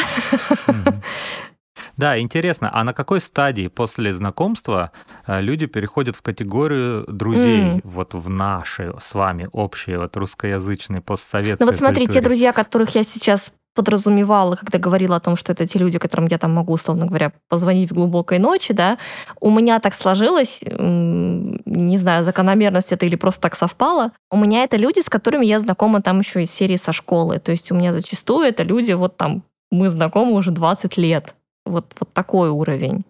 Да, 1.98 2.20
интересно, 2.20 2.70
а 2.74 2.84
на 2.84 2.94
какой 2.94 3.22
стадии 3.22 3.68
после 3.68 4.14
знакомства 4.14 4.92
э, 5.28 5.42
люди 5.42 5.68
переходят 5.68 6.16
в 6.16 6.22
категорию 6.22 7.06
друзей, 7.08 7.62
mm. 7.62 7.82
вот 7.84 8.14
в 8.14 8.30
нашей 8.30 8.92
с 9.00 9.14
вами 9.14 9.48
общей, 9.52 9.96
вот 9.98 10.18
русскоязычной 10.18 11.02
постсоветской 11.02 11.66
Ну 11.66 11.72
вот 11.72 11.78
смотри, 11.78 12.06
культуре? 12.06 12.22
те 12.22 12.26
друзья, 12.26 12.52
которых 12.52 12.96
я 12.96 13.04
сейчас 13.04 13.52
подразумевала, 13.76 14.56
когда 14.56 14.78
говорила 14.78 15.16
о 15.16 15.20
том, 15.20 15.36
что 15.36 15.52
это 15.52 15.66
те 15.66 15.80
люди, 15.80 15.98
которым 15.98 16.28
я 16.28 16.38
там 16.38 16.54
могу, 16.54 16.74
условно 16.74 17.06
говоря, 17.06 17.32
позвонить 17.50 17.92
в 17.92 17.96
глубокой 17.96 18.40
ночи, 18.40 18.74
да, 18.74 18.98
у 19.40 19.50
меня 19.50 19.80
так 19.80 19.94
сложилось, 19.94 20.62
не 20.64 21.98
знаю, 21.98 22.24
закономерность 22.24 22.92
это 22.92 23.06
или 23.06 23.16
просто 23.16 23.42
так 23.42 23.56
совпало, 23.56 24.12
у 24.30 24.38
меня 24.38 24.64
это 24.64 24.78
люди, 24.78 25.00
с 25.00 25.10
которыми 25.10 25.46
я 25.46 25.60
знакома 25.60 26.02
там 26.02 26.20
еще 26.20 26.44
из 26.44 26.52
серии 26.52 26.78
со 26.78 26.94
школы, 26.94 27.40
то 27.40 27.52
есть 27.52 27.72
у 27.72 27.76
меня 27.76 27.94
зачастую 27.94 28.48
это 28.48 28.64
люди, 28.64 28.92
вот 28.92 29.18
там, 29.18 29.44
мы 29.72 29.90
знакомы 29.90 30.34
уже 30.34 30.52
20 30.52 30.98
лет, 30.98 31.34
вот, 31.66 31.94
вот 32.00 32.14
такой 32.14 32.50
уровень. 32.50 33.02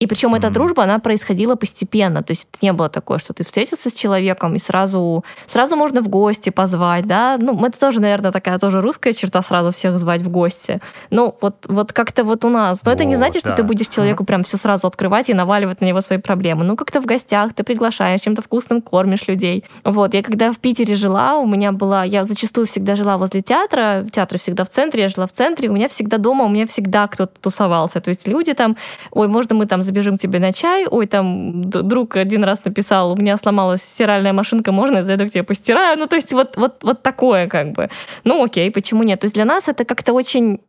И 0.00 0.06
причем 0.06 0.32
mm-hmm. 0.32 0.38
эта 0.38 0.50
дружба, 0.50 0.84
она 0.84 1.00
происходила 1.00 1.56
постепенно. 1.56 2.22
То 2.22 2.30
есть 2.30 2.46
это 2.52 2.58
не 2.64 2.72
было 2.72 2.88
такое, 2.88 3.18
что 3.18 3.34
ты 3.34 3.44
встретился 3.44 3.90
с 3.90 3.92
человеком 3.92 4.54
и 4.54 4.58
сразу, 4.60 5.24
сразу 5.48 5.74
можно 5.74 6.02
в 6.02 6.08
гости 6.08 6.50
позвать, 6.50 7.04
да. 7.06 7.36
Ну, 7.40 7.66
это 7.66 7.78
тоже, 7.80 8.00
наверное, 8.00 8.30
такая 8.30 8.60
тоже 8.60 8.80
русская 8.80 9.12
черта, 9.12 9.42
сразу 9.42 9.72
всех 9.72 9.98
звать 9.98 10.22
в 10.22 10.30
гости. 10.30 10.80
Ну, 11.10 11.36
вот, 11.40 11.66
вот 11.66 11.92
как-то 11.92 12.22
вот 12.22 12.44
у 12.44 12.48
нас. 12.48 12.84
Но 12.84 12.92
вот, 12.92 12.94
это 12.94 13.04
не 13.04 13.16
значит, 13.16 13.42
да. 13.42 13.48
что 13.48 13.56
ты 13.56 13.62
будешь 13.64 13.88
человеку 13.88 14.24
прям 14.24 14.44
все 14.44 14.56
сразу 14.56 14.86
открывать 14.86 15.30
и 15.30 15.34
наваливать 15.34 15.80
на 15.80 15.86
него 15.86 16.00
свои 16.00 16.20
проблемы. 16.20 16.62
Ну, 16.62 16.76
как-то 16.76 17.00
в 17.00 17.06
гостях 17.06 17.52
ты 17.54 17.64
приглашаешь, 17.64 18.20
чем-то 18.20 18.40
вкусным 18.40 18.80
кормишь 18.80 19.26
людей. 19.26 19.64
Вот, 19.82 20.14
я 20.14 20.22
когда 20.22 20.52
в 20.52 20.58
Питере 20.58 20.94
жила, 20.94 21.38
у 21.38 21.46
меня 21.46 21.72
была, 21.72 22.04
я 22.04 22.22
зачастую 22.22 22.68
всегда 22.68 22.94
жила 22.94 23.18
возле 23.18 23.40
театра, 23.40 24.06
театр 24.12 24.38
всегда 24.38 24.62
в 24.62 24.68
центре, 24.68 25.02
я 25.02 25.08
жила 25.08 25.26
в 25.26 25.32
центре, 25.32 25.68
у 25.68 25.72
меня 25.72 25.88
всегда 25.88 26.18
дома, 26.18 26.44
у 26.44 26.48
меня 26.48 26.68
всегда 26.68 27.08
кто-то 27.08 27.32
тусовался. 27.40 28.00
То 28.00 28.10
есть 28.10 28.28
люди 28.28 28.52
там, 28.52 28.76
ой, 29.10 29.26
можно 29.26 29.56
мы 29.56 29.66
там 29.66 29.82
забежим 29.88 30.18
тебе 30.18 30.38
на 30.38 30.52
чай, 30.52 30.86
ой, 30.90 31.06
там 31.06 31.62
друг 31.70 32.16
один 32.16 32.44
раз 32.44 32.64
написал, 32.64 33.12
у 33.12 33.16
меня 33.16 33.36
сломалась 33.36 33.82
стиральная 33.82 34.32
машинка, 34.32 34.72
можно 34.72 34.98
я 34.98 35.02
зайду 35.02 35.26
к 35.26 35.30
тебе 35.30 35.42
постираю? 35.42 35.98
Ну, 35.98 36.06
то 36.06 36.16
есть 36.16 36.32
вот, 36.32 36.56
вот, 36.56 36.84
вот 36.84 37.02
такое 37.02 37.48
как 37.48 37.72
бы. 37.72 37.88
Ну, 38.24 38.44
окей, 38.44 38.70
почему 38.70 39.02
нет? 39.02 39.20
То 39.20 39.24
есть 39.24 39.34
для 39.34 39.44
нас 39.44 39.68
это 39.68 39.84
как-то 39.84 40.12
очень 40.12 40.60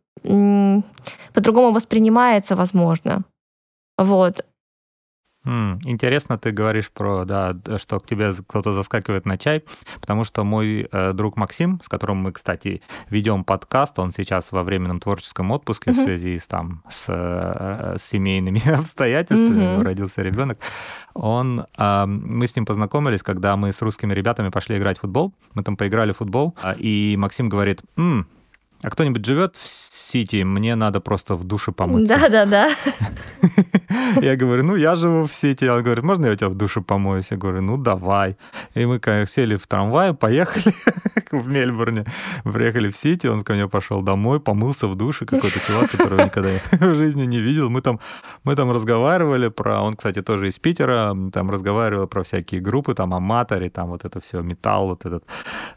по-другому 1.34 1.72
воспринимается, 1.72 2.56
возможно. 2.56 3.22
Вот. 3.98 4.44
Интересно, 5.44 6.36
ты 6.36 6.50
говоришь 6.50 6.90
про, 6.90 7.24
да, 7.24 7.56
что 7.78 7.98
к 7.98 8.06
тебе 8.06 8.32
кто-то 8.46 8.74
заскакивает 8.74 9.24
на 9.24 9.38
чай, 9.38 9.64
потому 10.00 10.24
что 10.24 10.44
мой 10.44 10.86
э, 10.92 11.12
друг 11.14 11.36
Максим, 11.38 11.80
с 11.82 11.88
которым 11.88 12.18
мы, 12.18 12.32
кстати, 12.32 12.82
ведем 13.08 13.44
подкаст, 13.44 13.98
он 13.98 14.10
сейчас 14.10 14.52
во 14.52 14.62
временном 14.62 15.00
творческом 15.00 15.50
отпуске 15.50 15.90
mm-hmm. 15.90 16.02
в 16.02 16.04
связи 16.04 16.38
с, 16.38 16.46
там, 16.46 16.82
с, 16.90 17.06
э, 17.08 17.96
с 17.98 18.02
семейными 18.02 18.68
обстоятельствами, 18.78 19.62
mm-hmm. 19.62 19.82
родился 19.82 20.20
ребенок, 20.20 20.58
он, 21.14 21.64
э, 21.78 22.04
мы 22.06 22.46
с 22.46 22.54
ним 22.54 22.66
познакомились, 22.66 23.22
когда 23.22 23.56
мы 23.56 23.72
с 23.72 23.80
русскими 23.80 24.12
ребятами 24.12 24.50
пошли 24.50 24.76
играть 24.76 24.98
в 24.98 25.00
футбол, 25.00 25.32
мы 25.54 25.62
там 25.62 25.78
поиграли 25.78 26.12
в 26.12 26.18
футбол, 26.18 26.54
и 26.76 27.16
Максим 27.18 27.48
говорит, 27.48 27.80
М, 27.96 28.26
а 28.82 28.90
кто-нибудь 28.90 29.24
живет 29.24 29.56
в 29.56 29.68
Сити? 29.68 30.42
Мне 30.42 30.74
надо 30.74 31.00
просто 31.00 31.34
в 31.34 31.44
душе 31.44 31.72
помыться. 31.72 32.18
Да-да-да. 32.18 32.70
Я 34.22 34.36
говорю, 34.36 34.64
ну, 34.64 34.76
я 34.76 34.96
живу 34.96 35.26
в 35.26 35.32
Сити. 35.32 35.64
Он 35.64 35.82
говорит, 35.82 36.04
можно 36.04 36.26
я 36.26 36.32
у 36.32 36.36
тебя 36.36 36.48
в 36.48 36.54
душе 36.54 36.80
помоюсь? 36.80 37.30
Я 37.30 37.36
говорю, 37.36 37.62
ну, 37.62 37.76
давай. 37.76 38.36
И 38.74 38.86
мы 38.86 39.00
сели 39.26 39.56
в 39.56 39.66
трамвай, 39.66 40.14
поехали 40.14 40.74
в 41.30 41.48
Мельбурне, 41.48 42.04
приехали 42.44 42.88
в 42.88 42.96
Сити, 42.96 43.28
он 43.28 43.42
ко 43.42 43.52
мне 43.52 43.68
пошел 43.68 44.02
домой, 44.02 44.40
помылся 44.40 44.88
в 44.88 44.94
душе, 44.94 45.26
какой-то 45.26 45.60
чувак, 45.60 45.90
которого 45.90 46.24
никогда 46.24 46.50
в 46.72 46.94
жизни 46.94 47.26
не 47.26 47.40
видел. 47.40 47.70
Мы 47.70 47.82
там, 47.82 48.00
мы 48.44 48.56
там 48.56 48.72
разговаривали 48.72 49.48
про... 49.48 49.82
Он, 49.82 49.94
кстати, 49.94 50.22
тоже 50.22 50.48
из 50.48 50.58
Питера, 50.58 51.16
там 51.32 51.50
разговаривал 51.50 52.06
про 52.06 52.22
всякие 52.22 52.60
группы, 52.60 52.94
там, 52.94 53.14
Аматори, 53.14 53.68
там 53.68 53.88
вот 53.88 54.04
это 54.04 54.20
все, 54.20 54.42
металл, 54.42 54.88
вот 54.88 55.06
этот, 55.06 55.24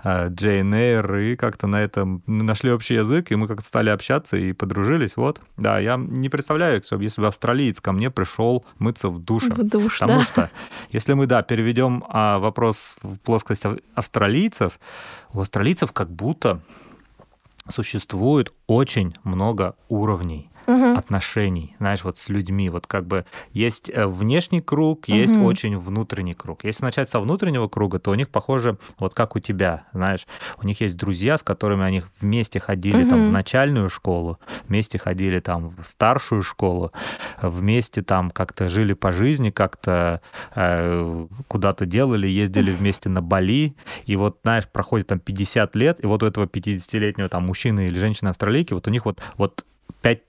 Джейн 0.05 0.73
Эйр, 0.73 1.15
и 1.15 1.35
как-то 1.35 1.67
на 1.67 1.81
этом 1.83 2.23
нашли 2.27 2.71
общий 2.71 2.92
общий 2.93 3.13
язык, 3.13 3.31
и 3.31 3.35
мы 3.35 3.47
как-то 3.47 3.65
стали 3.65 3.89
общаться 3.89 4.37
и 4.37 4.53
подружились. 4.53 5.17
Вот, 5.17 5.41
да, 5.57 5.79
я 5.79 5.97
не 5.97 6.29
представляю, 6.29 6.81
если 6.99 7.21
бы 7.21 7.27
австралиец 7.27 7.79
ко 7.79 7.91
мне 7.91 8.09
пришел 8.09 8.65
мыться 8.79 9.09
в 9.09 9.19
душе. 9.19 9.51
В 9.51 9.63
душ, 9.63 9.99
Потому 9.99 10.19
да. 10.19 10.25
что, 10.25 10.49
если 10.91 11.13
мы, 11.13 11.25
да, 11.27 11.41
переведем 11.41 12.03
а, 12.07 12.39
вопрос 12.39 12.95
в 13.01 13.17
плоскость 13.17 13.63
австралийцев, 13.95 14.79
у 15.33 15.39
австралийцев 15.39 15.91
как 15.91 16.09
будто 16.09 16.59
существует 17.69 18.53
очень 18.67 19.13
много 19.23 19.75
уровней 19.89 20.49
угу. 20.67 20.97
отношений, 20.97 21.75
знаешь, 21.79 22.03
вот 22.03 22.17
с 22.17 22.29
людьми. 22.29 22.69
Вот 22.69 22.87
как 22.87 23.05
бы 23.05 23.25
есть 23.51 23.89
э, 23.89 24.05
внешний 24.07 24.61
круг, 24.61 25.05
угу. 25.07 25.15
есть 25.15 25.35
очень 25.35 25.77
внутренний 25.77 26.33
круг. 26.33 26.63
Если 26.63 26.83
начать 26.83 27.09
со 27.09 27.19
внутреннего 27.19 27.67
круга, 27.67 27.99
то 27.99 28.11
у 28.11 28.15
них 28.15 28.29
похоже, 28.29 28.77
вот 28.99 29.13
как 29.13 29.35
у 29.35 29.39
тебя, 29.39 29.85
знаешь, 29.93 30.27
у 30.61 30.65
них 30.65 30.81
есть 30.81 30.97
друзья, 30.97 31.37
с 31.37 31.43
которыми 31.43 31.83
они 31.83 32.03
вместе 32.19 32.59
ходили 32.59 33.03
угу. 33.03 33.09
там 33.09 33.29
в 33.29 33.31
начальную 33.31 33.89
школу, 33.89 34.39
вместе 34.67 34.97
ходили 34.97 35.39
там 35.39 35.69
в 35.69 35.87
старшую 35.87 36.43
школу, 36.43 36.91
вместе 37.41 38.01
там 38.01 38.31
как-то 38.31 38.69
жили 38.69 38.93
по 38.93 39.11
жизни, 39.11 39.49
как-то 39.49 40.21
э, 40.55 41.27
куда-то 41.47 41.85
делали, 41.85 42.27
ездили 42.27 42.71
вместе 42.71 43.09
на 43.09 43.21
Бали, 43.21 43.75
и 44.05 44.15
вот, 44.15 44.39
знаешь, 44.43 44.67
проходит 44.67 45.07
там 45.07 45.19
50 45.19 45.75
лет, 45.75 46.03
и 46.03 46.07
вот 46.07 46.23
у 46.23 46.25
этого 46.25 46.45
50-летнего 46.45 47.29
там 47.29 47.45
мужчины 47.45 47.87
или 47.87 47.97
женщины 47.97 48.29
австралийки, 48.29 48.73
вот 48.73 48.87
у 48.87 48.91
них 48.91 49.05
вот, 49.05 49.21
вот 49.37 49.65
5 50.01 50.21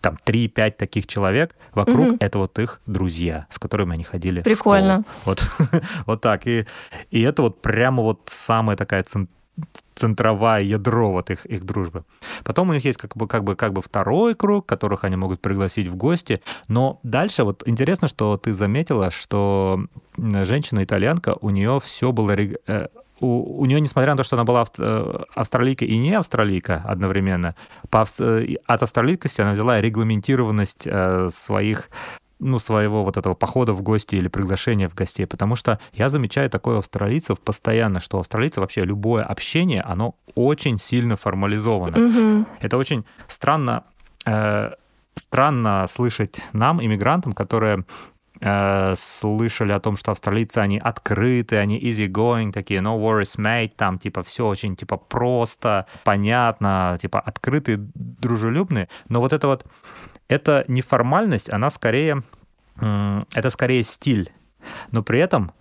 там 0.00 0.18
3-5 0.24 0.72
таких 0.72 1.06
человек 1.06 1.54
вокруг, 1.72 2.06
угу. 2.06 2.16
это 2.20 2.38
вот 2.38 2.58
их 2.58 2.80
друзья, 2.86 3.46
с 3.50 3.58
которыми 3.58 3.94
они 3.94 4.04
ходили 4.04 4.42
Прикольно. 4.42 4.98
в 4.98 5.00
школу. 5.00 5.14
Вот, 5.24 5.82
вот 6.06 6.20
так. 6.20 6.46
И, 6.46 6.66
и 7.10 7.22
это 7.22 7.42
вот 7.42 7.60
прямо 7.60 8.02
вот 8.02 8.20
самая 8.26 8.76
такая 8.76 9.04
центровая 9.94 10.62
ядро 10.62 11.12
вот 11.12 11.30
их, 11.30 11.44
их 11.46 11.64
дружбы. 11.64 12.04
Потом 12.44 12.70
у 12.70 12.72
них 12.72 12.84
есть 12.84 12.98
как 12.98 13.16
бы, 13.16 13.28
как, 13.28 13.44
бы, 13.44 13.54
как 13.54 13.72
бы 13.72 13.82
второй 13.82 14.34
круг, 14.34 14.64
которых 14.66 15.04
они 15.04 15.16
могут 15.16 15.40
пригласить 15.40 15.88
в 15.88 15.96
гости. 15.96 16.40
Но 16.68 16.98
дальше 17.02 17.44
вот 17.44 17.62
интересно, 17.66 18.08
что 18.08 18.38
ты 18.38 18.54
заметила, 18.54 19.10
что 19.10 19.84
женщина-итальянка, 20.16 21.36
у 21.40 21.50
нее 21.50 21.80
все 21.84 22.12
было 22.12 22.32
э, 22.32 22.88
у, 23.20 23.60
у 23.60 23.66
нее, 23.66 23.80
несмотря 23.80 24.12
на 24.12 24.16
то, 24.16 24.24
что 24.24 24.36
она 24.36 24.44
была 24.44 24.64
э, 24.78 25.18
австралийка 25.34 25.84
и 25.84 25.96
не 25.98 26.14
австралийка 26.14 26.82
одновременно, 26.86 27.54
по, 27.90 28.06
э, 28.18 28.56
от 28.66 28.82
австралийкости 28.82 29.40
она 29.40 29.52
взяла 29.52 29.80
регламентированность 29.80 30.82
э, 30.86 31.28
своих 31.32 31.90
ну, 32.40 32.58
своего 32.58 33.04
вот 33.04 33.16
этого 33.18 33.34
похода 33.34 33.74
в 33.74 33.82
гости 33.82 34.14
или 34.16 34.28
приглашения 34.28 34.88
в 34.88 34.94
гостей, 34.94 35.26
потому 35.26 35.56
что 35.56 35.78
я 35.92 36.08
замечаю 36.08 36.48
такое 36.48 36.76
у 36.76 36.78
австралийцев 36.78 37.38
постоянно, 37.38 38.00
что 38.00 38.16
у 38.16 38.20
австралийцев 38.20 38.58
вообще 38.58 38.84
любое 38.84 39.22
общение, 39.22 39.82
оно 39.82 40.14
очень 40.34 40.78
сильно 40.78 41.16
формализовано. 41.16 41.96
Mm-hmm. 41.96 42.46
Это 42.60 42.78
очень 42.78 43.04
странно, 43.28 43.84
э, 44.24 44.70
странно 45.14 45.86
слышать 45.88 46.40
нам, 46.54 46.82
иммигрантам, 46.82 47.34
которые 47.34 47.84
э, 48.40 48.94
слышали 48.96 49.72
о 49.72 49.80
том, 49.80 49.96
что 49.96 50.12
австралийцы, 50.12 50.58
они 50.58 50.78
открыты, 50.78 51.56
они 51.56 51.80
easy 51.80 52.08
going, 52.08 52.52
такие 52.52 52.80
no 52.80 52.98
worries 52.98 53.38
mate, 53.38 53.72
там 53.76 53.98
типа 53.98 54.22
все 54.22 54.46
очень 54.46 54.76
типа 54.76 54.96
просто, 54.96 55.86
понятно, 56.04 56.98
типа 57.00 57.20
открытые, 57.20 57.78
дружелюбные, 57.94 58.88
но 59.08 59.20
вот 59.20 59.32
это 59.32 59.46
вот, 59.46 59.66
это 60.28 60.64
неформальность, 60.68 61.52
она 61.52 61.70
скорее, 61.70 62.22
э, 62.80 63.24
это 63.34 63.50
скорее 63.50 63.82
стиль, 63.82 64.32
но 64.90 65.02
при 65.02 65.20
этом 65.20 65.52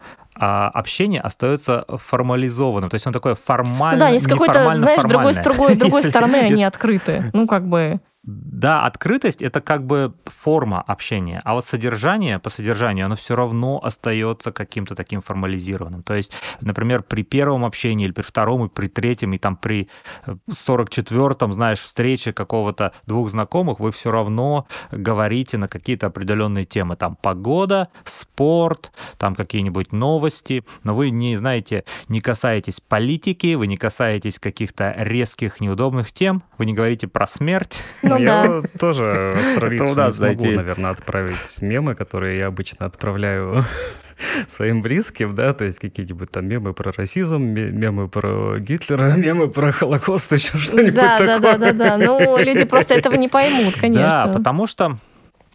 а 0.41 0.69
общение 0.69 1.19
остается 1.19 1.85
формализованным. 1.89 2.89
То 2.89 2.95
есть 2.95 3.05
он 3.05 3.11
такой 3.11 3.35
формальный. 3.35 3.99
Ну 3.99 3.99
да, 3.99 4.09
есть 4.09 4.25
какой-то, 4.25 4.73
знаешь, 4.73 5.01
другой, 5.03 5.33
другой, 5.33 5.75
другой 5.75 6.03
стороны 6.09 6.35
они 6.35 6.63
открыты. 6.63 7.29
Ну, 7.33 7.45
как 7.45 7.67
бы. 7.67 7.99
Да, 8.23 8.85
открытость 8.85 9.41
это 9.41 9.61
как 9.61 9.85
бы 9.85 10.13
форма 10.25 10.81
общения, 10.81 11.41
а 11.45 11.53
вот 11.53 11.65
содержание 11.65 12.37
по 12.37 12.49
содержанию, 12.49 13.05
оно 13.05 13.15
все 13.15 13.33
равно 13.33 13.79
остается 13.81 14.51
каким-то 14.51 14.93
таким 14.93 15.21
формализированным. 15.21 16.03
То 16.03 16.15
есть, 16.15 16.31
например, 16.59 17.01
при 17.01 17.23
первом 17.23 17.63
общении 17.63 18.05
или 18.05 18.11
при 18.11 18.21
втором, 18.21 18.65
и 18.65 18.69
при 18.69 18.87
третьем, 18.87 19.31
и 19.33 19.37
там 19.37 19.55
при 19.55 19.89
44-м, 20.27 21.53
знаешь, 21.53 21.79
встрече 21.79 22.33
какого-то 22.33 22.91
двух 23.07 23.29
знакомых, 23.29 23.79
вы 23.79 23.93
все 23.93 24.11
равно 24.11 24.67
говорите 24.91 25.57
на 25.57 25.69
какие-то 25.69 26.07
определенные 26.07 26.65
темы. 26.65 26.97
Там 26.97 27.15
погода, 27.15 27.87
спорт, 28.03 28.91
там 29.17 29.33
какие-нибудь 29.33 29.93
новости, 29.93 30.65
но 30.83 30.93
вы 30.93 31.09
не, 31.09 31.37
знаете, 31.37 31.85
не 32.09 32.19
касаетесь 32.19 32.81
политики, 32.81 33.55
вы 33.55 33.67
не 33.67 33.77
касаетесь 33.77 34.39
каких-то 34.39 34.93
резких, 34.97 35.61
неудобных 35.61 36.11
тем, 36.11 36.43
вы 36.57 36.65
не 36.65 36.73
говорите 36.73 37.07
про 37.07 37.25
смерть, 37.25 37.81
ну, 38.09 38.17
я 38.17 38.43
да. 38.43 38.61
тоже 38.79 39.33
австралийцу 39.37 39.95
не 39.95 40.11
смогу, 40.11 40.45
наверное, 40.45 40.91
отправить 40.91 41.61
мемы, 41.61 41.95
которые 41.95 42.37
я 42.39 42.47
обычно 42.47 42.85
отправляю 42.85 43.63
своим 44.47 44.81
близким, 44.81 45.35
да, 45.35 45.53
то 45.53 45.65
есть 45.65 45.79
какие-нибудь 45.79 46.31
там 46.31 46.47
мемы 46.47 46.73
про 46.73 46.91
расизм, 46.91 47.41
мемы 47.41 48.07
про 48.07 48.59
Гитлера, 48.59 49.13
мемы 49.17 49.49
про 49.49 49.71
Холокост, 49.71 50.31
еще 50.31 50.57
что-нибудь 50.57 50.95
да, 50.95 51.17
такое. 51.17 51.39
Да, 51.39 51.57
да, 51.57 51.71
да, 51.71 51.73
да, 51.73 51.97
ну 51.97 52.37
люди 52.37 52.65
просто 52.65 52.95
этого 52.95 53.15
не 53.15 53.29
поймут, 53.29 53.75
конечно. 53.75 54.25
Да, 54.25 54.33
потому 54.33 54.67
что 54.67 54.97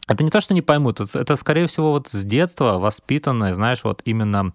это 0.09 0.23
не 0.23 0.31
то, 0.31 0.41
что 0.41 0.55
не 0.55 0.63
поймут, 0.63 1.01
это, 1.01 1.37
скорее 1.37 1.67
всего, 1.67 1.91
вот 1.91 2.09
с 2.09 2.25
детства 2.25 2.79
воспитанное, 2.79 3.55
знаешь, 3.55 3.85
вот 3.85 4.03
именно 4.05 4.53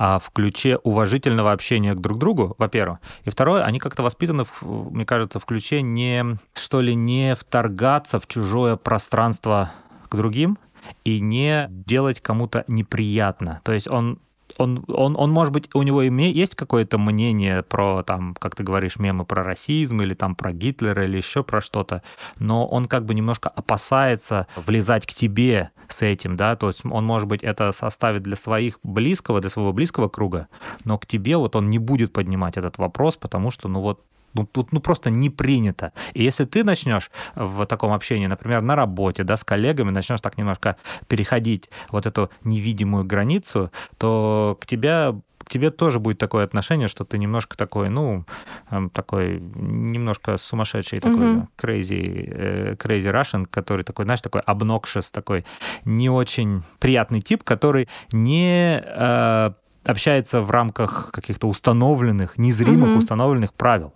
а, 0.00 0.20
в 0.20 0.30
ключе 0.30 0.76
уважительного 0.84 1.50
общения 1.50 1.92
к 1.92 2.00
друг 2.00 2.18
другу, 2.18 2.54
во-первых. 2.56 3.00
И 3.24 3.30
второе, 3.30 3.64
они 3.64 3.80
как-то 3.80 4.04
воспитаны, 4.04 4.44
мне 4.62 5.04
кажется, 5.04 5.40
в 5.40 5.44
ключе 5.44 5.82
не, 5.82 6.38
что 6.54 6.80
ли, 6.80 6.94
не 6.94 7.34
вторгаться 7.34 8.20
в 8.20 8.28
чужое 8.28 8.76
пространство 8.76 9.72
к 10.08 10.14
другим 10.14 10.56
и 11.02 11.18
не 11.18 11.66
делать 11.68 12.20
кому-то 12.20 12.64
неприятно. 12.68 13.60
То 13.64 13.72
есть 13.72 13.88
он 13.88 14.20
он, 14.56 14.84
он, 14.88 15.16
он, 15.16 15.30
может 15.30 15.52
быть, 15.52 15.68
у 15.74 15.82
него 15.82 16.02
есть 16.02 16.54
какое-то 16.54 16.98
мнение 16.98 17.62
про, 17.62 18.02
там, 18.02 18.34
как 18.38 18.54
ты 18.56 18.62
говоришь, 18.62 18.98
мемы 18.98 19.24
про 19.24 19.44
расизм 19.44 20.00
или 20.00 20.14
там 20.14 20.34
про 20.34 20.52
Гитлера 20.52 21.04
или 21.04 21.16
еще 21.16 21.42
про 21.44 21.60
что-то, 21.60 22.02
но 22.38 22.66
он 22.66 22.86
как 22.86 23.04
бы 23.04 23.14
немножко 23.14 23.48
опасается 23.48 24.46
влезать 24.56 25.06
к 25.06 25.12
тебе 25.12 25.70
с 25.88 26.02
этим, 26.02 26.36
да, 26.36 26.56
то 26.56 26.68
есть 26.68 26.84
он, 26.84 27.04
может 27.04 27.28
быть, 27.28 27.42
это 27.42 27.72
составит 27.72 28.22
для 28.22 28.36
своих 28.36 28.78
близкого, 28.82 29.40
для 29.40 29.50
своего 29.50 29.72
близкого 29.72 30.08
круга, 30.08 30.48
но 30.84 30.98
к 30.98 31.06
тебе 31.06 31.36
вот 31.36 31.56
он 31.56 31.70
не 31.70 31.78
будет 31.78 32.12
поднимать 32.12 32.56
этот 32.56 32.78
вопрос, 32.78 33.16
потому 33.16 33.50
что, 33.50 33.68
ну 33.68 33.80
вот, 33.80 34.02
ну, 34.34 34.44
тут 34.44 34.72
ну, 34.72 34.80
просто 34.80 35.10
не 35.10 35.30
принято. 35.30 35.92
И 36.14 36.22
если 36.22 36.44
ты 36.44 36.64
начнешь 36.64 37.10
в 37.34 37.66
таком 37.66 37.92
общении, 37.92 38.26
например, 38.26 38.62
на 38.62 38.76
работе, 38.76 39.24
да, 39.24 39.36
с 39.36 39.44
коллегами, 39.44 39.90
начнешь 39.90 40.20
так 40.20 40.38
немножко 40.38 40.76
переходить 41.06 41.70
вот 41.90 42.06
эту 42.06 42.30
невидимую 42.44 43.04
границу, 43.04 43.70
то 43.98 44.58
к 44.60 44.66
тебе 44.66 45.14
к 45.48 45.50
тебе 45.50 45.70
тоже 45.70 45.98
будет 45.98 46.18
такое 46.18 46.44
отношение, 46.44 46.88
что 46.88 47.04
ты 47.04 47.16
немножко 47.16 47.56
такой, 47.56 47.88
ну, 47.88 48.26
эм, 48.70 48.90
такой 48.90 49.40
немножко 49.40 50.36
сумасшедший, 50.36 51.00
такой 51.00 51.18
mm-hmm. 51.18 51.46
crazy, 51.56 52.28
э, 52.30 52.74
crazy 52.74 53.10
Russian, 53.10 53.46
который 53.46 53.82
такой, 53.82 54.04
знаешь, 54.04 54.20
такой 54.20 54.42
obnoxious, 54.42 55.06
такой 55.10 55.46
не 55.86 56.10
очень 56.10 56.62
приятный 56.80 57.22
тип, 57.22 57.44
который 57.44 57.88
не 58.12 58.82
э, 58.84 59.52
общается 59.86 60.42
в 60.42 60.50
рамках 60.50 61.12
каких-то 61.12 61.48
установленных, 61.48 62.36
незримых 62.36 62.90
mm-hmm. 62.90 62.98
установленных 62.98 63.54
правил 63.54 63.94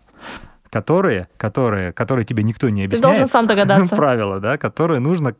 которые, 0.70 1.28
которые, 1.36 1.92
которые 1.92 2.24
тебе 2.24 2.42
никто 2.42 2.70
не 2.70 2.84
объясняет. 2.84 3.02
Ты 3.02 3.18
должен 3.20 3.26
сам 3.26 3.46
догадаться. 3.46 3.94
Правила, 3.96 4.40
да, 4.40 4.56
которые 4.56 5.00
нужно 5.00 5.34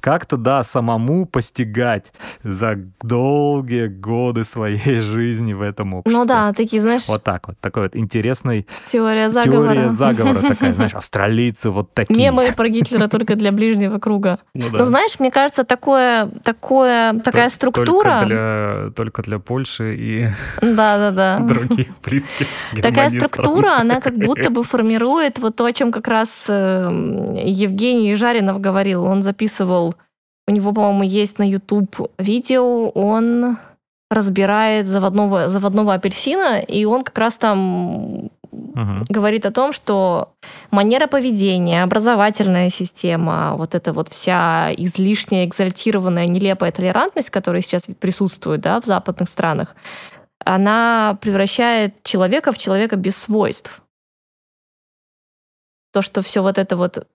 как-то, 0.00 0.36
да, 0.36 0.64
самому 0.64 1.26
постигать 1.26 2.12
за 2.42 2.78
долгие 3.02 3.86
годы 3.88 4.44
своей 4.44 5.00
жизни 5.00 5.52
в 5.52 5.60
этом 5.60 5.94
обществе. 5.94 6.18
Ну 6.18 6.24
да, 6.24 6.52
такие, 6.52 6.80
знаешь... 6.80 7.06
Вот 7.08 7.22
так 7.24 7.48
вот, 7.48 7.58
такой 7.60 7.84
вот 7.84 7.96
интересный... 7.96 8.66
Теория 8.86 9.28
заговора. 9.28 9.74
Теория 9.74 9.90
заговора 9.90 10.40
такая, 10.40 10.74
знаешь, 10.74 10.94
австралийцы 10.94 11.70
вот 11.70 11.92
такие. 11.92 12.18
Мемы 12.18 12.52
про 12.52 12.68
Гитлера 12.68 13.08
только 13.08 13.34
для 13.34 13.52
ближнего 13.52 13.98
круга. 13.98 14.38
Ну, 14.56 14.70
да. 14.70 14.78
Но 14.78 14.84
знаешь, 14.86 15.18
мне 15.18 15.30
кажется, 15.30 15.64
такое, 15.64 16.30
такое, 16.42 17.12
такая 17.20 17.50
структура... 17.50 18.20
Только 18.20 18.26
для, 18.26 18.90
только 18.96 19.22
для 19.22 19.38
Польши 19.38 19.94
и 19.94 20.28
да, 20.62 20.96
да, 20.96 21.10
да. 21.10 21.38
других 21.40 21.88
близких 22.02 22.46
Такая 22.80 23.10
структура, 23.10 23.76
она 23.78 24.00
как 24.00 24.16
будто 24.16 24.48
бы 24.50 24.62
формирует 24.62 25.38
вот 25.38 25.56
то, 25.56 25.66
о 25.66 25.72
чем 25.72 25.92
как 25.92 26.08
раз 26.08 26.46
эм, 26.48 27.34
Евгений 27.34 28.14
Жаринов 28.14 28.60
говорил. 28.60 29.04
Он 29.04 29.22
записывал 29.22 29.65
записывал, 29.66 29.94
у 30.48 30.52
него, 30.52 30.72
по-моему, 30.72 31.02
есть 31.02 31.38
на 31.38 31.48
YouTube 31.48 32.10
видео, 32.18 32.88
он 32.90 33.58
разбирает 34.10 34.86
заводного, 34.86 35.48
заводного 35.48 35.94
апельсина, 35.94 36.60
и 36.60 36.84
он 36.84 37.02
как 37.02 37.18
раз 37.18 37.36
там 37.36 38.26
угу. 38.52 39.04
говорит 39.08 39.44
о 39.46 39.50
том, 39.50 39.72
что 39.72 40.32
манера 40.70 41.08
поведения, 41.08 41.82
образовательная 41.82 42.70
система, 42.70 43.56
вот 43.56 43.74
эта 43.74 43.92
вот 43.92 44.08
вся 44.08 44.72
излишняя, 44.76 45.44
экзальтированная, 45.44 46.28
нелепая 46.28 46.70
толерантность, 46.70 47.30
которая 47.30 47.62
сейчас 47.62 47.82
присутствует 47.98 48.60
да, 48.60 48.80
в 48.80 48.84
западных 48.84 49.28
странах, 49.28 49.74
она 50.44 51.18
превращает 51.20 52.00
человека 52.04 52.52
в 52.52 52.58
человека 52.58 52.94
без 52.94 53.16
свойств. 53.16 53.82
То, 55.92 56.02
что 56.02 56.22
все 56.22 56.42
вот 56.42 56.58
это 56.58 56.76
вот 56.76 57.08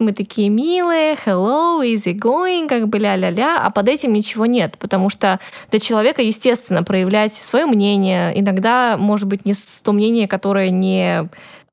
мы 0.00 0.12
такие 0.12 0.48
милые, 0.48 1.14
hello, 1.14 1.80
easy 1.82 2.14
going, 2.14 2.68
как 2.68 2.88
бы 2.88 2.98
ля-ля-ля, 2.98 3.60
а 3.62 3.70
под 3.70 3.88
этим 3.88 4.12
ничего 4.12 4.46
нет, 4.46 4.76
потому 4.78 5.10
что 5.10 5.38
для 5.70 5.78
человека, 5.78 6.22
естественно, 6.22 6.82
проявлять 6.82 7.34
свое 7.34 7.66
мнение, 7.66 8.32
иногда, 8.38 8.96
может 8.96 9.28
быть, 9.28 9.44
не 9.44 9.54
то 9.84 9.92
мнение, 9.92 10.26
которое 10.26 10.70
не 10.70 11.28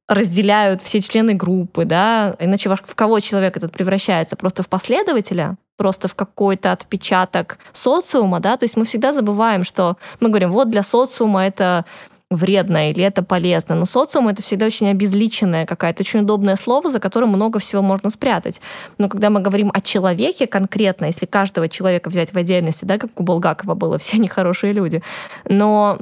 разделяют 0.07 0.81
все 0.81 1.01
члены 1.01 1.33
группы, 1.33 1.85
да, 1.85 2.35
иначе 2.39 2.69
в 2.69 2.95
кого 2.95 3.19
человек 3.19 3.57
этот 3.57 3.71
превращается? 3.73 4.35
Просто 4.35 4.63
в 4.63 4.69
последователя? 4.69 5.57
Просто 5.75 6.07
в 6.07 6.15
какой-то 6.15 6.71
отпечаток 6.71 7.59
социума, 7.73 8.39
да? 8.39 8.57
То 8.57 8.63
есть 8.63 8.77
мы 8.77 8.85
всегда 8.85 9.11
забываем, 9.11 9.63
что 9.63 9.97
мы 10.19 10.29
говорим, 10.29 10.51
вот 10.51 10.69
для 10.69 10.81
социума 10.81 11.45
это 11.45 11.85
вредно 12.29 12.89
или 12.91 13.03
это 13.03 13.23
полезно. 13.23 13.75
Но 13.75 13.85
социум— 13.85 14.27
это 14.29 14.41
всегда 14.41 14.65
очень 14.65 14.89
обезличенное 14.89 15.65
какое-то 15.65 16.03
очень 16.03 16.21
удобное 16.21 16.55
слово, 16.55 16.89
за 16.89 16.99
которым 16.99 17.29
много 17.29 17.59
всего 17.59 17.81
можно 17.81 18.09
спрятать. 18.09 18.59
Но 18.97 19.07
когда 19.07 19.29
мы 19.29 19.39
говорим 19.39 19.71
о 19.73 19.81
человеке 19.81 20.47
конкретно, 20.47 21.05
если 21.05 21.25
каждого 21.25 21.67
человека 21.69 22.09
взять 22.09 22.33
в 22.33 22.37
отдельности, 22.37 22.85
да, 22.85 22.97
как 22.97 23.19
у 23.19 23.23
Булгакова 23.23 23.75
было, 23.75 23.97
все 23.97 24.17
они 24.17 24.27
хорошие 24.27 24.73
люди, 24.73 25.01
но 25.45 25.99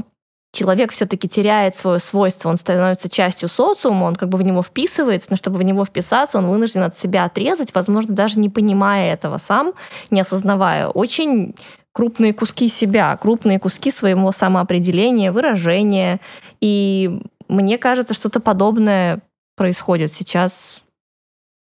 человек 0.51 0.91
все-таки 0.93 1.27
теряет 1.27 1.75
свое 1.75 1.99
свойство, 1.99 2.49
он 2.49 2.57
становится 2.57 3.09
частью 3.09 3.49
социума, 3.49 4.05
он 4.05 4.15
как 4.15 4.29
бы 4.29 4.37
в 4.37 4.41
него 4.41 4.63
вписывается, 4.63 5.27
но 5.29 5.35
чтобы 5.35 5.57
в 5.57 5.63
него 5.63 5.85
вписаться, 5.85 6.37
он 6.37 6.47
вынужден 6.47 6.83
от 6.83 6.97
себя 6.97 7.25
отрезать, 7.25 7.75
возможно, 7.75 8.15
даже 8.15 8.39
не 8.39 8.49
понимая 8.49 9.13
этого 9.13 9.37
сам, 9.37 9.73
не 10.09 10.21
осознавая. 10.21 10.87
Очень 10.87 11.55
крупные 11.95 12.33
куски 12.33 12.67
себя, 12.67 13.15
крупные 13.15 13.57
куски 13.57 13.89
своего 13.89 14.33
самоопределения, 14.33 15.31
выражения. 15.31 16.19
И 16.59 17.21
мне 17.47 17.77
кажется, 17.77 18.13
что-то 18.13 18.41
подобное 18.41 19.21
происходит 19.55 20.11
сейчас. 20.11 20.81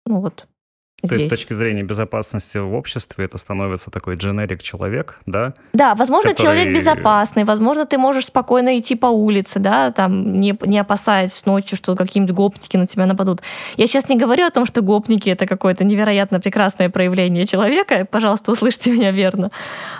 Ну 0.05 0.19
вот, 0.19 0.45
то 1.07 1.15
есть 1.15 1.27
с 1.27 1.29
точки 1.29 1.53
зрения 1.53 1.83
безопасности 1.83 2.57
в 2.57 2.73
обществе 2.73 3.25
это 3.25 3.37
становится 3.37 3.91
такой 3.91 4.15
дженерик 4.15 4.61
человек, 4.61 5.19
да? 5.25 5.53
Да, 5.73 5.95
возможно, 5.95 6.31
который... 6.31 6.45
человек 6.45 6.75
безопасный, 6.75 7.43
возможно, 7.43 7.85
ты 7.85 7.97
можешь 7.97 8.25
спокойно 8.25 8.77
идти 8.77 8.95
по 8.95 9.07
улице, 9.07 9.59
да, 9.59 9.91
там, 9.91 10.39
не, 10.39 10.57
не 10.65 10.79
опасаясь 10.79 11.45
ночью, 11.45 11.77
что 11.77 11.95
какие-нибудь 11.95 12.35
гопники 12.35 12.77
на 12.77 12.87
тебя 12.87 13.05
нападут. 13.05 13.41
Я 13.77 13.87
сейчас 13.87 14.09
не 14.09 14.17
говорю 14.17 14.45
о 14.45 14.51
том, 14.51 14.65
что 14.65 14.81
гопники— 14.81 15.29
это 15.31 15.47
какое-то 15.47 15.83
невероятно 15.83 16.39
прекрасное 16.39 16.89
проявление 16.89 17.45
человека, 17.45 18.05
пожалуйста, 18.09 18.51
услышьте 18.51 18.91
меня 18.91 19.11
верно. 19.11 19.51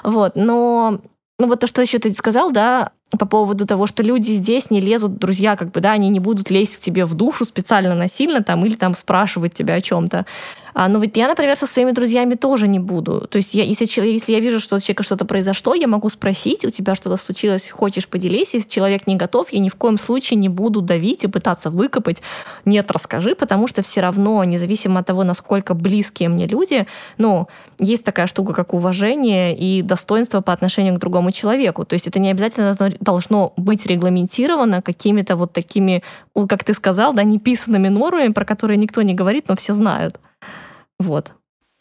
Вот, 0.03 0.35
но 0.35 0.99
ну 1.39 1.47
вот 1.47 1.61
то, 1.61 1.67
что 1.67 1.81
еще 1.81 1.99
ты 1.99 2.11
сказал, 2.11 2.51
да, 2.51 2.91
по 3.17 3.25
поводу 3.25 3.65
того, 3.65 3.87
что 3.87 4.03
люди 4.03 4.33
здесь 4.33 4.69
не 4.69 4.81
лезут, 4.81 5.17
друзья, 5.17 5.55
как 5.55 5.71
бы, 5.71 5.79
да, 5.79 5.93
они 5.93 6.09
не 6.09 6.19
будут 6.19 6.51
лезть 6.51 6.77
к 6.77 6.81
тебе 6.81 7.05
в 7.05 7.15
душу 7.15 7.45
специально 7.45 7.95
насильно 7.95 8.43
там 8.43 8.65
или 8.65 8.75
там 8.75 8.93
спрашивать 8.93 9.53
тебя 9.53 9.75
о 9.75 9.81
чем-то. 9.81 10.25
А, 10.79 10.87
но 10.87 10.99
ведь 10.99 11.17
я, 11.17 11.27
например, 11.27 11.57
со 11.57 11.67
своими 11.67 11.91
друзьями 11.91 12.35
тоже 12.35 12.65
не 12.69 12.79
буду. 12.79 13.27
То 13.29 13.35
есть 13.35 13.53
я, 13.53 13.65
если, 13.65 13.83
если 14.01 14.31
я 14.31 14.39
вижу, 14.39 14.61
что 14.61 14.77
у 14.77 14.79
человека 14.79 15.03
что-то 15.03 15.25
произошло, 15.25 15.75
я 15.75 15.87
могу 15.87 16.07
спросить, 16.07 16.63
у 16.63 16.69
тебя 16.69 16.95
что-то 16.95 17.17
случилось, 17.17 17.69
хочешь 17.69 18.07
поделись. 18.07 18.53
Если 18.53 18.69
человек 18.69 19.05
не 19.05 19.17
готов, 19.17 19.51
я 19.51 19.59
ни 19.59 19.67
в 19.67 19.75
коем 19.75 19.97
случае 19.97 20.37
не 20.39 20.47
буду 20.47 20.79
давить 20.79 21.25
и 21.25 21.27
пытаться 21.27 21.69
выкопать. 21.69 22.21
Нет, 22.63 22.89
расскажи, 22.91 23.35
потому 23.35 23.67
что 23.67 23.81
все 23.81 23.99
равно, 23.99 24.41
независимо 24.45 25.01
от 25.01 25.05
того, 25.05 25.25
насколько 25.25 25.73
близкие 25.73 26.29
мне 26.29 26.47
люди, 26.47 26.87
ну, 27.17 27.49
есть 27.77 28.05
такая 28.05 28.27
штука, 28.27 28.53
как 28.53 28.73
уважение 28.73 29.57
и 29.57 29.81
достоинство 29.81 30.39
по 30.39 30.53
отношению 30.53 30.95
к 30.95 30.99
другому 30.99 31.33
человеку. 31.33 31.83
То 31.83 31.95
есть 31.95 32.07
это 32.07 32.19
не 32.19 32.31
обязательно 32.31 32.77
должно 33.01 33.51
быть 33.57 33.85
регламентировано 33.85 34.81
какими-то 34.81 35.35
вот 35.35 35.51
такими, 35.51 36.03
как 36.47 36.63
ты 36.63 36.73
сказал, 36.73 37.11
да, 37.11 37.23
неписанными 37.23 37.89
нормами, 37.89 38.31
про 38.31 38.45
которые 38.45 38.77
никто 38.77 39.01
не 39.01 39.13
говорит, 39.13 39.49
но 39.49 39.57
все 39.57 39.73
знают. 39.73 40.21
Вот. 40.99 41.33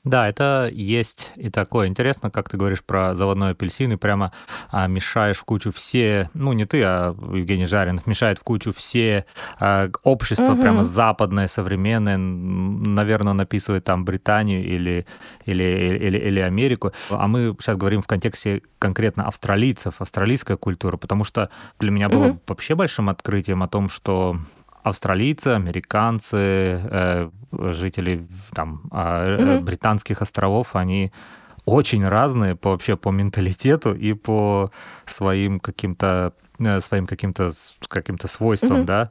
Да, 0.04 0.28
это 0.28 0.70
есть 0.72 1.32
и 1.36 1.50
такое. 1.50 1.88
Интересно, 1.88 2.30
как 2.30 2.48
ты 2.48 2.56
говоришь 2.56 2.82
про 2.82 3.14
заводной 3.14 3.50
апельсин, 3.50 3.92
и 3.92 3.96
прямо 3.96 4.32
а, 4.70 4.86
мешаешь 4.86 5.36
в 5.36 5.44
кучу 5.44 5.72
все, 5.72 6.30
ну 6.34 6.52
не 6.52 6.64
ты, 6.64 6.82
а 6.82 7.14
Евгений 7.34 7.66
Жаринов, 7.66 8.06
мешает 8.06 8.38
в 8.38 8.42
кучу 8.42 8.72
все 8.72 9.26
а, 9.58 9.90
общество, 10.04 10.52
угу. 10.52 10.62
прямо 10.62 10.84
западное, 10.84 11.48
современное, 11.48 12.16
наверное, 12.16 13.32
он 13.32 13.40
описывает 13.40 13.84
там 13.84 14.04
Британию 14.04 14.64
или, 14.64 15.04
или, 15.44 15.98
или, 16.00 16.16
или 16.16 16.40
Америку. 16.40 16.92
А 17.10 17.26
мы 17.26 17.54
сейчас 17.60 17.76
говорим 17.76 18.00
в 18.00 18.06
контексте 18.06 18.62
конкретно 18.78 19.26
австралийцев, 19.26 20.00
австралийская 20.00 20.56
культура, 20.56 20.96
потому 20.96 21.24
что 21.24 21.50
для 21.80 21.90
меня 21.90 22.08
было 22.08 22.28
угу. 22.28 22.40
вообще 22.46 22.74
большим 22.76 23.10
открытием 23.10 23.62
о 23.62 23.68
том, 23.68 23.90
что 23.90 24.38
австралийцы, 24.88 25.48
американцы, 25.48 26.36
э, 26.36 27.30
жители 27.52 28.26
там, 28.52 28.82
mm-hmm. 28.90 29.60
британских 29.60 30.22
островов, 30.22 30.76
они 30.76 31.12
очень 31.64 32.06
разные 32.06 32.54
по, 32.56 32.70
вообще 32.70 32.96
по 32.96 33.10
менталитету 33.10 33.94
и 33.94 34.14
по 34.14 34.70
своим 35.06 35.60
каким-то 35.60 36.32
своим 36.80 37.06
каким-то 37.06 37.52
каким-то 37.88 38.28
свойством, 38.28 38.78
mm-hmm. 38.78 38.84
да, 38.84 39.10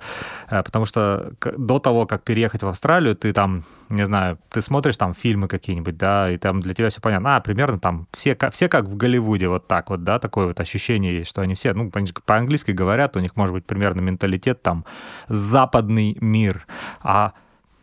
э, 0.50 0.64
потому 0.64 0.86
что 0.86 1.34
до 1.58 1.80
того, 1.80 2.06
как 2.06 2.24
переехать 2.24 2.64
в 2.64 2.68
Австралию, 2.68 3.16
ты 3.16 3.34
там, 3.34 3.64
не 3.89 4.06
знаю, 4.06 4.38
ты 4.50 4.62
смотришь 4.62 4.98
там 4.98 5.14
фильмы 5.14 5.48
какие-нибудь, 5.48 5.98
да, 5.98 6.32
и 6.32 6.38
там 6.38 6.62
для 6.62 6.74
тебя 6.74 6.89
все 6.89 7.02
понятно, 7.02 7.38
а, 7.38 7.41
примерно 7.41 7.80
там 7.80 8.08
все, 8.12 8.38
все 8.52 8.70
как 8.70 8.86
в 8.86 8.98
Голливуде, 8.98 9.48
вот 9.48 9.68
так 9.68 9.89
вот, 9.89 10.04
да, 10.04 10.20
такое 10.20 10.48
вот 10.48 10.60
ощущение 10.60 11.18
есть, 11.18 11.30
что 11.30 11.41
они 11.41 11.56
все, 11.56 11.74
ну, 11.74 11.91
по-английски 12.26 12.72
говорят, 12.72 13.16
у 13.16 13.20
них 13.20 13.36
может 13.36 13.54
быть 13.54 13.66
примерно 13.66 14.02
менталитет 14.02 14.62
там 14.62 14.86
западный 15.28 16.18
мир, 16.20 16.66
а 17.02 17.34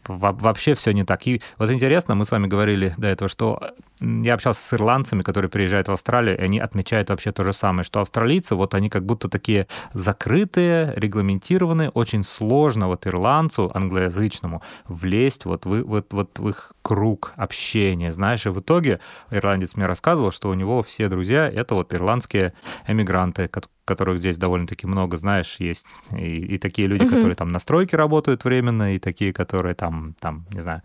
вообще 0.09 0.75
все 0.75 0.93
не 0.93 1.05
так. 1.05 1.27
И 1.27 1.43
вот 1.59 1.71
интересно, 1.71 2.15
мы 2.15 2.25
с 2.25 2.31
вами 2.31 2.47
говорили 2.47 2.95
до 2.97 3.09
этого, 3.09 3.29
что 3.29 3.61
я 4.01 4.35
общался 4.35 4.61
с 4.63 4.75
ирландцами, 4.75 5.23
которые 5.23 5.51
приезжают 5.51 5.89
в 5.89 5.93
Австралию, 5.93 6.39
и 6.39 6.43
они 6.43 6.59
отмечают 6.59 7.11
вообще 7.11 7.33
то 7.33 7.43
же 7.43 7.53
самое, 7.53 7.85
что 7.85 8.01
австралийцы, 8.01 8.55
вот 8.55 8.75
они 8.75 8.91
как 8.91 9.05
будто 9.05 9.29
такие 9.29 9.67
закрытые, 9.93 10.93
регламентированные, 10.97 11.91
очень 11.91 12.25
сложно 12.25 12.89
вот 12.89 13.07
ирландцу 13.07 13.71
англоязычному 13.75 14.63
влезть 14.87 15.45
вот 15.45 15.65
в, 15.67 15.83
вот, 15.85 16.13
вот 16.13 16.39
в 16.39 16.49
их 16.49 16.73
круг 16.83 17.33
общения, 17.37 18.13
знаешь, 18.13 18.47
и 18.47 18.51
в 18.51 18.61
итоге 18.61 19.01
ирландец 19.31 19.77
мне 19.77 19.87
рассказывал, 19.87 20.33
что 20.33 20.51
у 20.51 20.55
него 20.55 20.83
все 20.83 21.09
друзья— 21.09 21.49
это 21.55 21.75
вот 21.75 21.95
ирландские 21.95 22.53
эмигранты, 22.87 23.49
которых 23.85 24.19
здесь 24.19 24.37
довольно-таки 24.37 24.87
много, 24.87 25.17
знаешь, 25.17 25.57
есть 25.59 25.87
и, 26.17 26.55
и 26.55 26.59
такие 26.59 26.89
люди, 26.89 27.03
mm-hmm. 27.03 27.09
которые 27.09 27.37
там 27.37 27.49
на 27.49 27.59
стройке 27.59 27.97
работают 27.97 28.45
временно, 28.45 28.95
и 28.95 28.99
такие, 28.99 29.33
которые 29.33 29.75
там, 29.75 30.15
там, 30.21 30.47
не 30.53 30.63
знаю, 30.63 30.83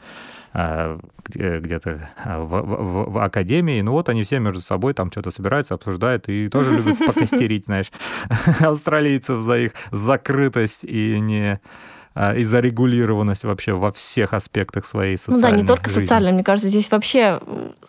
а, 0.53 0.99
где-то 1.27 2.09
в, 2.25 2.61
в, 2.61 3.11
в 3.11 3.23
академии. 3.23 3.81
Ну 3.81 3.91
вот 3.91 4.09
они 4.09 4.23
все 4.23 4.39
между 4.39 4.61
собой 4.61 4.93
там 4.93 5.11
что-то 5.11 5.31
собираются, 5.31 5.75
обсуждают 5.75 6.27
и 6.27 6.49
тоже 6.49 6.75
любят 6.75 6.97
покостерить, 7.05 7.65
знаешь, 7.65 7.91
австралийцев 8.59 9.41
за 9.41 9.59
их 9.59 9.71
закрытость 9.91 10.83
и 10.83 11.19
не 11.19 11.59
а, 12.15 12.35
и 12.35 12.43
зарегулированность 12.43 13.43
вообще 13.43 13.73
во 13.73 13.91
всех 13.91 14.33
аспектах 14.33 14.85
своей 14.85 15.17
социальной 15.17 15.41
Ну 15.41 15.49
да, 15.49 15.55
не 15.55 15.65
только 15.65 15.89
жизни. 15.89 16.01
социальной, 16.01 16.33
мне 16.33 16.43
кажется, 16.43 16.67
здесь 16.67 16.89
вообще 16.91 17.39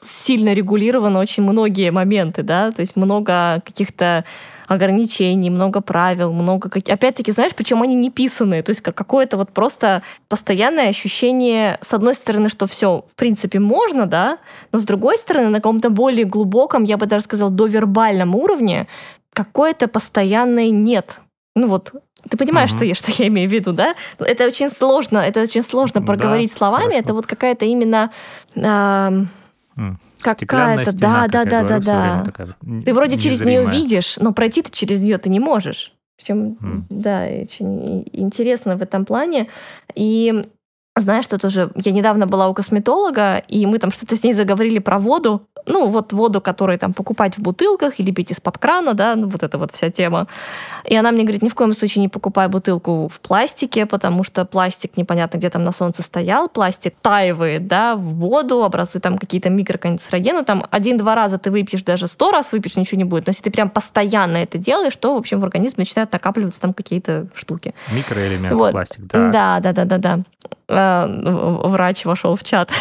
сильно 0.00 0.52
регулировано 0.52 1.18
очень 1.18 1.42
многие 1.42 1.90
моменты, 1.90 2.42
да, 2.42 2.70
то 2.70 2.80
есть 2.80 2.94
много 2.96 3.62
каких-то 3.64 4.24
ограничений, 4.70 5.50
много 5.50 5.80
правил, 5.80 6.32
много... 6.32 6.70
Опять-таки, 6.88 7.32
знаешь, 7.32 7.52
причем 7.56 7.82
они 7.82 7.96
не 7.96 8.08
писанные, 8.08 8.62
то 8.62 8.70
есть 8.70 8.82
как 8.82 8.94
какое-то 8.94 9.36
вот 9.36 9.50
просто 9.50 10.02
постоянное 10.28 10.88
ощущение, 10.88 11.78
с 11.80 11.92
одной 11.92 12.14
стороны, 12.14 12.48
что 12.48 12.68
все, 12.68 13.04
в 13.10 13.16
принципе, 13.16 13.58
можно, 13.58 14.06
да, 14.06 14.38
но 14.70 14.78
с 14.78 14.84
другой 14.84 15.18
стороны, 15.18 15.48
на 15.48 15.58
каком-то 15.58 15.90
более 15.90 16.24
глубоком, 16.24 16.84
я 16.84 16.96
бы 16.98 17.06
даже 17.06 17.24
сказала, 17.24 17.50
довербальном 17.50 18.36
уровне, 18.36 18.86
какое-то 19.32 19.88
постоянное 19.88 20.70
нет. 20.70 21.20
Ну 21.56 21.66
вот, 21.66 21.92
ты 22.28 22.36
понимаешь, 22.36 22.70
угу. 22.70 22.78
что, 22.78 22.84
я, 22.84 22.94
что 22.94 23.10
я 23.10 23.26
имею 23.26 23.50
в 23.50 23.52
виду, 23.52 23.72
да? 23.72 23.96
Это 24.20 24.46
очень 24.46 24.70
сложно, 24.70 25.18
это 25.18 25.42
очень 25.42 25.64
сложно 25.64 26.00
проговорить 26.00 26.52
да, 26.52 26.56
словами. 26.58 26.82
Хорошо. 26.84 26.98
Это 27.00 27.14
вот 27.14 27.26
какая-то 27.26 27.64
именно... 27.64 28.12
Э, 28.54 29.10
Какая-то, 30.22 30.92
да, 30.96 31.26
да, 31.28 31.44
да, 31.44 31.62
да, 31.62 31.78
да. 31.78 32.24
Ты 32.84 32.94
вроде 32.94 33.18
через 33.18 33.40
нее 33.40 33.68
видишь, 33.68 34.16
но 34.18 34.32
пройти 34.32 34.62
ты 34.62 34.70
через 34.70 35.00
нее 35.00 35.18
ты 35.18 35.28
не 35.28 35.40
можешь. 35.40 35.92
Причем, 36.16 36.58
mm. 36.60 36.84
да, 36.90 37.26
очень 37.42 38.04
интересно 38.12 38.76
в 38.76 38.82
этом 38.82 39.06
плане. 39.06 39.48
И 39.94 40.44
знаешь, 41.00 41.24
что 41.24 41.38
тоже... 41.38 41.70
Я 41.74 41.92
недавно 41.92 42.26
была 42.26 42.48
у 42.48 42.54
косметолога, 42.54 43.38
и 43.48 43.66
мы 43.66 43.78
там 43.78 43.90
что-то 43.90 44.16
с 44.16 44.22
ней 44.22 44.32
заговорили 44.32 44.78
про 44.78 44.98
воду. 44.98 45.42
Ну, 45.66 45.88
вот 45.88 46.12
воду, 46.12 46.40
которую 46.40 46.78
там 46.78 46.92
покупать 46.92 47.36
в 47.36 47.42
бутылках 47.42 48.00
или 48.00 48.10
пить 48.10 48.30
из-под 48.30 48.58
крана, 48.58 48.94
да, 48.94 49.14
ну, 49.14 49.28
вот 49.28 49.42
эта 49.42 49.58
вот 49.58 49.72
вся 49.72 49.90
тема. 49.90 50.26
И 50.84 50.96
она 50.96 51.12
мне 51.12 51.22
говорит, 51.22 51.42
ни 51.42 51.48
в 51.48 51.54
коем 51.54 51.72
случае 51.72 52.02
не 52.02 52.08
покупай 52.08 52.48
бутылку 52.48 53.08
в 53.08 53.20
пластике, 53.20 53.86
потому 53.86 54.24
что 54.24 54.44
пластик 54.44 54.96
непонятно 54.96 55.38
где 55.38 55.50
там 55.50 55.64
на 55.64 55.72
солнце 55.72 56.02
стоял, 56.02 56.48
пластик 56.48 56.94
таивает, 57.00 57.66
да, 57.66 57.94
в 57.94 58.00
воду, 58.00 58.64
образует 58.64 59.02
там 59.02 59.18
какие-то 59.18 59.50
микроканцерогены, 59.50 60.44
там 60.44 60.64
один-два 60.70 61.14
раза 61.14 61.38
ты 61.38 61.50
выпьешь, 61.50 61.82
даже 61.82 62.08
сто 62.08 62.30
раз 62.30 62.52
выпьешь, 62.52 62.76
ничего 62.76 62.98
не 62.98 63.04
будет. 63.04 63.26
Но 63.26 63.30
если 63.30 63.44
ты 63.44 63.50
прям 63.50 63.70
постоянно 63.70 64.38
это 64.38 64.58
делаешь, 64.58 64.96
то, 64.96 65.14
в 65.14 65.18
общем, 65.18 65.40
в 65.40 65.44
организме 65.44 65.82
начинают 65.82 66.12
накапливаться 66.12 66.60
там 66.60 66.74
какие-то 66.74 67.26
штуки. 67.34 67.74
Микроэлементы 67.92 68.56
вот. 68.56 68.72
пластик, 68.72 69.00
да. 69.06 69.30
Да, 69.30 69.60
да, 69.60 69.72
да, 69.72 69.84
да, 69.84 69.98
да. 69.98 70.18
Э, 70.70 71.06
врач 71.64 72.04
вошел 72.04 72.36
в 72.36 72.44
чат. 72.44 72.70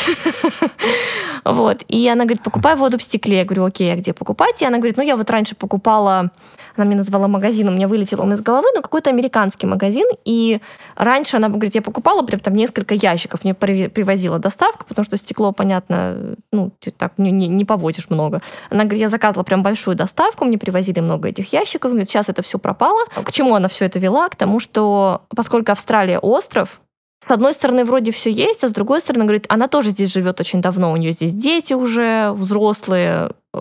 Вот. 1.45 1.83
И 1.87 2.07
она 2.07 2.25
говорит, 2.25 2.43
покупай 2.43 2.75
воду 2.75 2.97
в 2.97 3.01
стекле. 3.01 3.37
Я 3.37 3.45
говорю, 3.45 3.65
окей, 3.65 3.91
а 3.91 3.95
где 3.95 4.13
покупать? 4.13 4.61
И 4.61 4.65
она 4.65 4.77
говорит, 4.77 4.97
ну, 4.97 5.03
я 5.03 5.15
вот 5.15 5.29
раньше 5.29 5.55
покупала, 5.55 6.31
она 6.75 6.85
мне 6.85 6.95
назвала 6.95 7.27
магазин, 7.27 7.69
у 7.69 7.71
меня 7.71 7.87
вылетел 7.87 8.21
он 8.21 8.33
из 8.33 8.41
головы, 8.41 8.67
но 8.75 8.81
какой-то 8.81 9.09
американский 9.09 9.65
магазин. 9.65 10.05
И 10.25 10.59
раньше 10.95 11.37
она 11.37 11.47
говорит, 11.47 11.75
я 11.75 11.81
покупала 11.81 12.23
прям 12.23 12.41
там 12.41 12.53
несколько 12.53 12.93
ящиков, 12.93 13.45
мне 13.45 13.53
привозила 13.53 14.37
доставка, 14.37 14.85
потому 14.85 15.05
что 15.05 15.17
стекло, 15.17 15.53
понятно, 15.53 16.35
ну, 16.51 16.71
так 16.97 17.13
не, 17.17 17.31
не, 17.31 17.47
не 17.47 17.65
повозишь 17.65 18.09
много. 18.09 18.41
Она 18.69 18.83
говорит, 18.83 19.01
я 19.01 19.09
заказывала 19.09 19.43
прям 19.43 19.63
большую 19.63 19.95
доставку, 19.95 20.45
мне 20.45 20.57
привозили 20.57 20.99
много 20.99 21.29
этих 21.29 21.51
ящиков. 21.53 21.91
Говорит, 21.91 22.09
сейчас 22.09 22.27
это 22.29 22.41
все 22.41 22.59
пропало. 22.59 23.05
К 23.15 23.31
чему 23.31 23.55
она 23.55 23.69
все 23.69 23.85
это 23.85 23.97
вела? 23.97 24.27
К 24.29 24.35
тому, 24.35 24.59
что 24.59 25.21
поскольку 25.33 25.71
Австралия 25.71 26.19
остров, 26.19 26.81
с 27.19 27.31
одной 27.31 27.53
стороны, 27.53 27.83
вроде 27.83 28.11
все 28.11 28.31
есть, 28.31 28.63
а 28.63 28.69
с 28.69 28.71
другой 28.71 29.01
стороны, 29.01 29.25
говорит, 29.25 29.45
она 29.49 29.67
тоже 29.67 29.89
здесь 29.91 30.11
живет 30.11 30.39
очень 30.39 30.61
давно, 30.61 30.91
у 30.91 30.95
нее 30.95 31.11
здесь 31.11 31.33
дети 31.33 31.73
уже 31.73 32.31
взрослые, 32.31 33.31
э, 33.53 33.59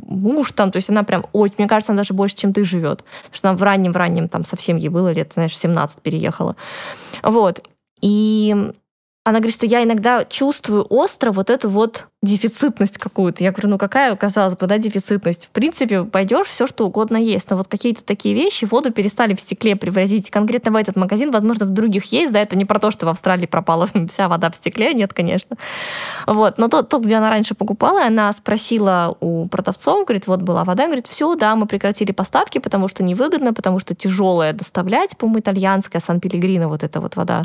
муж 0.00 0.52
там, 0.52 0.70
то 0.70 0.76
есть 0.76 0.90
она 0.90 1.04
прям, 1.04 1.24
ой, 1.32 1.50
мне 1.56 1.66
кажется, 1.66 1.92
она 1.92 2.00
даже 2.00 2.12
больше, 2.12 2.36
чем 2.36 2.52
ты 2.52 2.64
живет, 2.64 3.04
потому 3.22 3.34
что 3.34 3.48
она 3.48 3.58
в 3.58 3.62
раннем, 3.62 3.92
в 3.92 3.96
раннем, 3.96 4.28
там 4.28 4.44
совсем 4.44 4.76
ей 4.76 4.90
было 4.90 5.10
лет, 5.10 5.32
знаешь, 5.32 5.56
17 5.56 6.02
переехала. 6.02 6.54
Вот. 7.22 7.66
И 8.02 8.72
она 9.28 9.40
говорит, 9.40 9.56
что 9.56 9.66
я 9.66 9.84
иногда 9.84 10.24
чувствую 10.24 10.86
остро 10.88 11.32
вот 11.32 11.50
эту 11.50 11.68
вот 11.68 12.06
дефицитность 12.22 12.98
какую-то. 12.98 13.44
Я 13.44 13.52
говорю, 13.52 13.68
ну 13.68 13.78
какая, 13.78 14.16
казалось 14.16 14.56
бы, 14.56 14.66
да, 14.66 14.78
дефицитность? 14.78 15.46
В 15.46 15.50
принципе, 15.50 16.04
пойдешь, 16.04 16.46
все 16.46 16.66
что 16.66 16.86
угодно 16.86 17.18
есть. 17.18 17.48
Но 17.50 17.58
вот 17.58 17.68
какие-то 17.68 18.02
такие 18.02 18.34
вещи, 18.34 18.64
воду 18.64 18.90
перестали 18.90 19.34
в 19.34 19.40
стекле 19.40 19.76
привозить. 19.76 20.30
Конкретно 20.30 20.72
в 20.72 20.76
этот 20.76 20.96
магазин, 20.96 21.30
возможно, 21.30 21.66
в 21.66 21.70
других 21.70 22.06
есть, 22.06 22.32
да, 22.32 22.40
это 22.40 22.56
не 22.56 22.64
про 22.64 22.80
то, 22.80 22.90
что 22.90 23.04
в 23.04 23.10
Австралии 23.10 23.46
пропала 23.46 23.86
вся 24.08 24.28
вода 24.28 24.50
в 24.50 24.56
стекле, 24.56 24.94
нет, 24.94 25.12
конечно. 25.12 25.56
Вот. 26.26 26.56
Но 26.56 26.68
тот, 26.68 26.88
тот 26.88 27.04
где 27.04 27.16
она 27.16 27.28
раньше 27.28 27.54
покупала, 27.54 28.06
она 28.06 28.32
спросила 28.32 29.14
у 29.20 29.46
продавцов, 29.46 30.06
говорит, 30.06 30.26
вот 30.26 30.40
была 30.40 30.64
вода, 30.64 30.86
говорит, 30.86 31.06
все, 31.06 31.34
да, 31.34 31.54
мы 31.54 31.66
прекратили 31.66 32.12
поставки, 32.12 32.58
потому 32.58 32.88
что 32.88 33.02
невыгодно, 33.02 33.52
потому 33.52 33.78
что 33.78 33.94
тяжелая 33.94 34.54
доставлять, 34.54 35.18
по-моему, 35.18 35.40
итальянская, 35.40 36.00
Сан-Пелегрино, 36.00 36.68
вот 36.68 36.82
эта 36.82 37.00
вот 37.00 37.16
вода 37.16 37.44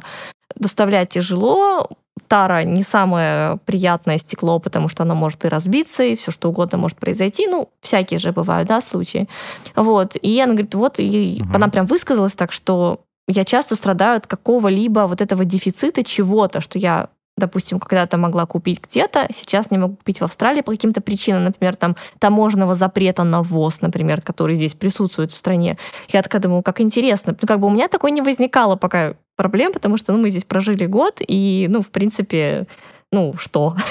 доставлять 0.56 1.10
тяжело. 1.10 1.89
Тара 2.28 2.64
не 2.64 2.84
самое 2.84 3.58
приятное 3.66 4.18
стекло, 4.18 4.60
потому 4.60 4.88
что 4.88 5.04
оно 5.04 5.16
может 5.16 5.45
и 5.45 5.49
разбиться, 5.49 6.04
и 6.04 6.16
все 6.16 6.32
что 6.32 6.49
угодно 6.49 6.78
может 6.78 6.97
произойти. 6.97 7.47
Ну, 7.47 7.70
всякие 7.82 8.20
же 8.20 8.32
бывают, 8.32 8.68
да, 8.68 8.82
случаи. 8.82 9.28
Вот. 9.76 10.16
И 10.16 10.39
она 10.39 10.54
говорит, 10.54 10.76
вот, 10.76 10.99
и 10.99 11.39
угу. 11.41 11.49
она 11.54 11.68
прям 11.70 11.86
высказалась 11.86 12.34
так, 12.34 12.51
что 12.51 13.01
я 13.28 13.43
часто 13.45 13.76
страдаю 13.76 14.18
от 14.18 14.28
какого-либо 14.28 15.01
вот 15.01 15.22
этого 15.22 15.45
дефицита 15.45 16.04
чего-то, 16.04 16.62
что 16.62 16.78
я 16.78 17.10
допустим, 17.38 17.80
когда-то 17.80 18.18
могла 18.18 18.45
купить 18.45 18.82
где-то, 18.82 19.28
сейчас 19.34 19.72
не 19.72 19.78
могу 19.78 19.95
купить 19.95 20.22
в 20.22 20.24
Австралии 20.24 20.62
по 20.62 20.72
каким-то 20.72 21.01
причинам, 21.01 21.45
например, 21.45 21.76
там 21.76 21.95
таможенного 22.20 22.76
запрета 22.76 23.24
на 23.24 23.41
ввоз, 23.41 23.82
например, 23.82 24.22
который 24.22 24.56
здесь 24.56 24.74
присутствует 24.74 25.32
в 25.32 25.38
стране. 25.38 25.78
Я 26.10 26.22
такая 26.22 26.41
думаю, 26.41 26.62
как 26.62 26.80
интересно. 26.80 27.36
Ну, 27.39 27.47
как 27.47 27.60
бы 27.60 27.68
у 27.68 27.72
меня 27.72 27.88
такое 27.88 28.12
не 28.12 28.22
возникало 28.22 28.76
пока 28.76 29.16
проблем, 29.36 29.74
потому 29.74 29.98
что 29.98 30.14
ну, 30.14 30.20
мы 30.20 30.30
здесь 30.30 30.44
прожили 30.44 30.86
год, 30.86 31.22
и, 31.26 31.68
ну, 31.70 31.82
в 31.82 31.90
принципе, 31.90 32.68
ну, 33.14 33.34
что? 33.38 33.76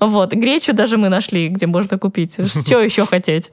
Вот, 0.00 0.32
гречу 0.32 0.74
даже 0.74 0.98
мы 0.98 1.08
нашли, 1.08 1.48
где 1.48 1.66
можно 1.66 1.98
купить. 1.98 2.34
Что 2.34 2.80
еще 2.80 3.06
хотеть? 3.10 3.52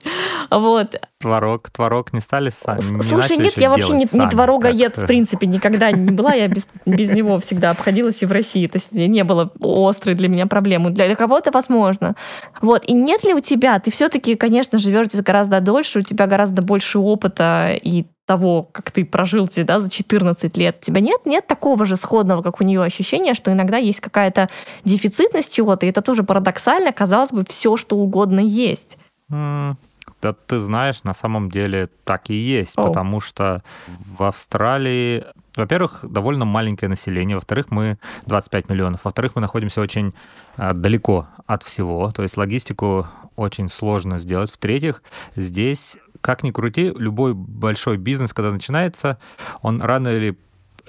Вот. 0.49 0.99
Творог, 1.19 1.69
творог 1.69 2.11
не 2.13 2.19
стали 2.19 2.49
сами? 2.49 3.01
Слушай, 3.01 3.37
нет, 3.37 3.57
я 3.57 3.69
вообще 3.69 3.93
не, 3.93 4.07
не 4.11 4.29
творогоед, 4.29 4.97
в 4.97 5.05
принципе, 5.05 5.47
никогда 5.47 5.91
не 5.91 6.11
была. 6.11 6.33
Я 6.33 6.47
без, 6.47 6.67
без 6.85 7.09
него 7.15 7.39
всегда 7.39 7.69
обходилась 7.69 8.21
и 8.23 8.25
в 8.25 8.31
России. 8.31 8.67
То 8.67 8.77
есть 8.77 8.91
не 8.91 9.23
было 9.23 9.51
острой 9.61 10.15
для 10.15 10.27
меня 10.27 10.47
проблемы. 10.47 10.89
Для 10.89 11.15
кого-то 11.15 11.51
возможно. 11.51 12.15
Вот. 12.61 12.83
И 12.85 12.93
нет 12.93 13.23
ли 13.23 13.33
у 13.33 13.39
тебя, 13.39 13.79
ты 13.79 13.91
все-таки, 13.91 14.35
конечно, 14.35 14.77
живешь 14.77 15.07
здесь 15.07 15.21
гораздо 15.21 15.61
дольше, 15.61 15.99
у 15.99 16.01
тебя 16.01 16.27
гораздо 16.27 16.63
больше 16.63 16.97
опыта, 16.99 17.79
и 17.81 18.07
того, 18.31 18.63
как 18.71 18.91
ты 18.91 19.03
прожил 19.03 19.49
да, 19.57 19.81
за 19.81 19.89
14 19.89 20.57
лет, 20.57 20.77
у 20.81 20.85
тебя 20.85 21.01
нет, 21.01 21.25
нет 21.25 21.47
такого 21.47 21.85
же 21.85 21.97
сходного, 21.97 22.41
как 22.41 22.61
у 22.61 22.63
нее 22.63 22.81
ощущения, 22.81 23.33
что 23.33 23.51
иногда 23.51 23.75
есть 23.75 23.99
какая-то 23.99 24.47
дефицитность 24.85 25.53
чего-то, 25.53 25.85
и 25.85 25.89
это 25.89 26.01
тоже 26.01 26.23
парадоксально, 26.23 26.93
казалось 26.93 27.31
бы, 27.31 27.43
все, 27.43 27.75
что 27.75 27.97
угодно 27.97 28.39
есть. 28.39 28.97
Mm. 29.29 29.75
Да 30.21 30.33
ты 30.33 30.59
знаешь, 30.59 31.03
на 31.03 31.13
самом 31.13 31.49
деле 31.49 31.89
так 32.05 32.29
и 32.29 32.35
есть, 32.35 32.77
oh. 32.77 32.87
потому 32.87 33.21
что 33.21 33.63
в 33.87 34.23
Австралии, 34.23 35.25
во-первых, 35.57 35.99
довольно 36.03 36.45
маленькое 36.45 36.89
население, 36.89 37.35
во-вторых, 37.35 37.65
мы 37.69 37.97
25 38.27 38.69
миллионов, 38.69 39.01
во-вторых, 39.03 39.31
мы 39.35 39.41
находимся 39.41 39.81
очень 39.81 40.13
а, 40.55 40.73
далеко 40.73 41.27
от 41.47 41.63
всего, 41.63 42.11
то 42.11 42.23
есть 42.23 42.37
логистику 42.37 43.07
очень 43.35 43.67
сложно 43.67 44.19
сделать, 44.19 44.51
в-третьих, 44.51 45.03
здесь 45.35 45.97
как 46.21 46.43
ни 46.43 46.51
крути, 46.51 46.93
любой 46.95 47.33
большой 47.33 47.97
бизнес, 47.97 48.33
когда 48.33 48.51
начинается, 48.51 49.17
он 49.61 49.81
рано 49.81 50.09
или 50.09 50.37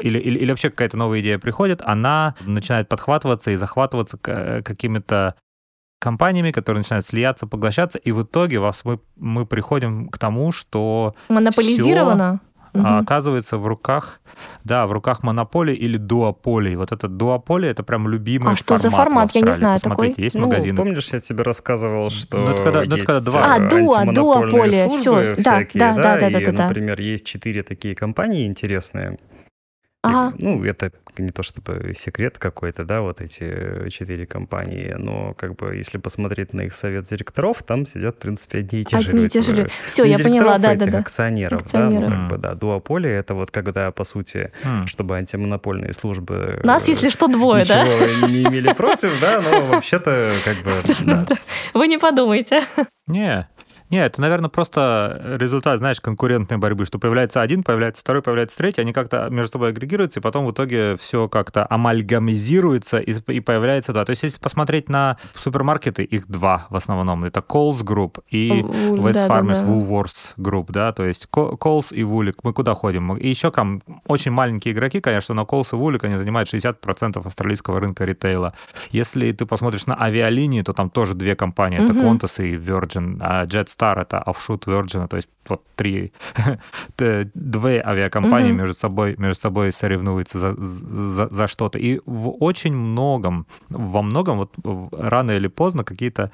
или, 0.01 0.19
или, 0.19 0.39
или 0.39 0.51
вообще 0.51 0.71
какая-то 0.71 0.97
новая 0.97 1.21
идея 1.21 1.39
приходит, 1.39 1.83
она 1.85 2.35
начинает 2.41 2.89
подхватываться 2.89 3.51
и 3.51 3.57
захватываться 3.57 4.17
какими-то 4.17 5.35
компаниями, 5.99 6.51
которые 6.51 6.81
начинают 6.81 7.07
слияться, 7.07 7.47
поглощаться, 7.47 7.99
и 7.99 8.11
в 8.11 8.23
итоге 8.23 8.59
вас 8.59 8.85
мы, 8.85 8.99
мы 9.17 9.47
приходим 9.47 10.09
к 10.09 10.19
тому, 10.19 10.51
что... 10.51 11.15
Монополизировано? 11.29 12.41
Угу. 12.75 12.83
а 12.85 12.99
оказывается 12.99 13.59
в 13.59 13.67
руках, 13.67 14.21
да, 14.65 14.87
в 14.87 14.93
руках 14.93 15.23
монополии 15.23 15.75
или 15.75 15.97
дуополии. 15.97 16.75
Вот 16.75 16.93
этот 16.93 17.17
дуополия 17.17 17.71
это 17.71 17.83
прям 17.83 18.09
любимый 18.09 18.53
А 18.53 18.57
что 18.57 18.77
за 18.77 18.91
формат? 18.91 19.31
Я 19.35 19.43
не 19.43 19.53
знаю 19.53 19.79
Посмотрите, 19.81 20.13
такой. 20.15 20.25
Есть 20.25 20.37
ну, 20.37 20.47
магазины. 20.47 20.77
Помнишь, 20.77 21.13
я 21.13 21.21
тебе 21.21 21.43
рассказывал, 21.43 22.11
что 22.11 22.39
ну, 22.39 22.51
это 22.51 22.63
когда, 22.63 22.85
ну, 22.85 22.97
это 22.97 23.05
когда 23.05 23.21
два. 23.21 23.55
А, 23.55 23.59
дуо, 23.69 24.13
дуополия, 24.13 24.89
все. 24.89 25.35
Всякие, 25.37 25.81
да, 25.81 25.95
да, 25.95 26.03
да, 26.03 26.31
да, 26.31 26.41
и, 26.41 26.45
да, 26.45 26.53
да. 26.53 26.63
например, 26.65 27.01
есть 27.01 27.25
четыре 27.25 27.63
такие 27.63 27.95
компании 27.95 28.47
интересные. 28.47 29.19
Ага. 30.03 30.35
Ну, 30.39 30.65
это 30.65 30.91
не 31.17 31.29
то 31.29 31.43
чтобы 31.43 31.95
секрет 31.95 32.39
какой-то, 32.39 32.85
да, 32.85 33.03
вот 33.03 33.21
эти 33.21 33.89
четыре 33.89 34.27
компании, 34.27 34.95
но 34.99 35.35
как 35.35 35.55
бы 35.57 35.77
если 35.77 35.99
посмотреть 35.99 36.55
на 36.55 36.63
их 36.63 36.75
совет 36.75 37.05
директоров, 37.05 37.63
там 37.63 37.87
сидят, 37.87 38.17
в 38.17 38.19
принципе, 38.19 38.59
одни 38.59 38.81
и 38.81 38.85
те 38.85 39.01
же 39.01 39.11
Одни 39.11 39.27
и 39.27 39.29
те 39.29 39.43
же 39.43 39.55
люди. 39.55 39.71
Все, 39.85 40.05
я 40.05 40.19
поняла, 40.19 40.59
да, 40.59 40.75
да, 40.75 40.87
да. 40.87 40.99
акционеров, 40.99 41.63
акционеров. 41.63 42.11
да, 42.11 42.17
ну, 42.17 42.23
как 42.23 42.31
бы, 42.31 42.39
да, 42.39 42.55
дуополе 42.55 43.11
это 43.11 43.35
вот 43.35 43.51
когда, 43.51 43.93
по 43.93 44.05
сути, 44.05 44.51
mm. 44.65 44.87
чтобы 44.89 45.17
антимонопольные 45.17 45.93
службы... 45.93 46.61
Нас, 46.65 46.89
если 46.89 47.09
что, 47.09 47.29
двое, 47.29 47.65
да? 47.65 47.85
не 48.27 48.43
имели 48.43 48.73
против, 48.73 49.21
да, 49.21 49.41
но 49.41 49.67
вообще-то 49.67 50.33
как 50.45 50.57
бы... 50.63 51.37
Вы 51.75 51.89
не 51.89 51.99
подумайте. 51.99 52.63
Не, 53.07 53.49
нет, 53.93 54.13
это, 54.13 54.23
наверное, 54.23 54.49
просто 54.49 55.21
результат, 55.39 55.77
знаешь, 55.77 56.01
конкурентной 56.01 56.57
борьбы, 56.57 56.87
что 56.87 56.99
появляется 56.99 57.43
один, 57.43 57.63
появляется 57.63 58.01
второй, 58.01 58.23
появляется 58.23 58.57
третий, 58.57 58.81
они 58.81 58.95
как-то 58.95 59.29
между 59.29 59.53
собой 59.53 59.69
агрегируются, 59.69 60.21
и 60.21 60.23
потом 60.23 60.47
в 60.47 60.53
итоге 60.53 60.97
все 60.97 61.29
как-то 61.29 61.67
амальгамизируется 61.69 63.01
и, 63.01 63.13
и 63.13 63.41
появляется 63.41 63.93
два. 63.93 64.07
То 64.07 64.11
есть 64.13 64.23
если 64.23 64.41
посмотреть 64.41 64.89
на 64.89 65.19
супермаркеты, 65.35 66.05
их 66.05 66.27
два 66.27 66.67
в 66.71 66.77
основном. 66.77 67.25
Это 67.25 67.41
Coles 67.41 67.85
Group 67.85 68.21
и 68.31 68.63
West 68.63 69.13
да, 69.13 69.29
Farmers 69.29 69.57
да, 69.57 69.63
да. 69.63 69.71
Woolworths 69.71 70.35
Group, 70.39 70.67
да, 70.71 70.93
то 70.93 71.05
есть 71.05 71.29
Coles 71.31 71.95
и 71.95 72.03
Вулик. 72.03 72.45
Мы 72.45 72.55
куда 72.55 72.73
ходим? 72.73 73.15
И 73.19 73.29
еще 73.29 73.51
там 73.51 73.83
очень 74.07 74.31
маленькие 74.31 74.73
игроки, 74.73 75.03
конечно, 75.03 75.35
но 75.35 75.43
Coles 75.43 75.69
и 75.73 75.77
Вулик, 75.77 76.05
они 76.05 76.17
занимают 76.17 76.51
60% 76.51 77.27
австралийского 77.27 77.79
рынка 77.79 78.07
ритейла. 78.07 78.55
Если 78.91 79.33
ты 79.33 79.45
посмотришь 79.45 79.85
на 79.85 80.03
авиалинии, 80.03 80.63
то 80.63 80.73
там 80.73 80.89
тоже 80.89 81.13
две 81.13 81.37
компании, 81.37 81.85
это 81.85 81.93
Qantas 81.93 82.43
и 82.43 82.57
Virgin, 82.57 83.19
а 83.21 83.45
Jetstar 83.45 83.82
Star 83.83 84.01
это 84.03 84.19
офшут 84.19 84.67
Virgin, 84.67 85.09
то 85.09 85.17
есть 85.17 85.29
вот 85.49 85.63
три, 85.77 86.13
две 87.35 87.83
авиакомпании 87.85 88.51
mm-hmm. 88.51 88.55
между 88.55 88.75
собой 88.75 89.17
между 89.19 89.41
собой 89.41 89.73
соревнуются 89.73 90.39
за, 90.39 90.55
за, 90.57 91.29
за 91.29 91.49
что-то. 91.49 91.79
И 91.79 92.01
в 92.07 92.29
очень 92.41 92.75
многом, 92.75 93.47
во 93.71 94.03
многом, 94.03 94.39
вот 94.39 94.55
рано 94.93 95.33
или 95.33 95.49
поздно 95.49 95.85
какие-то 95.85 96.31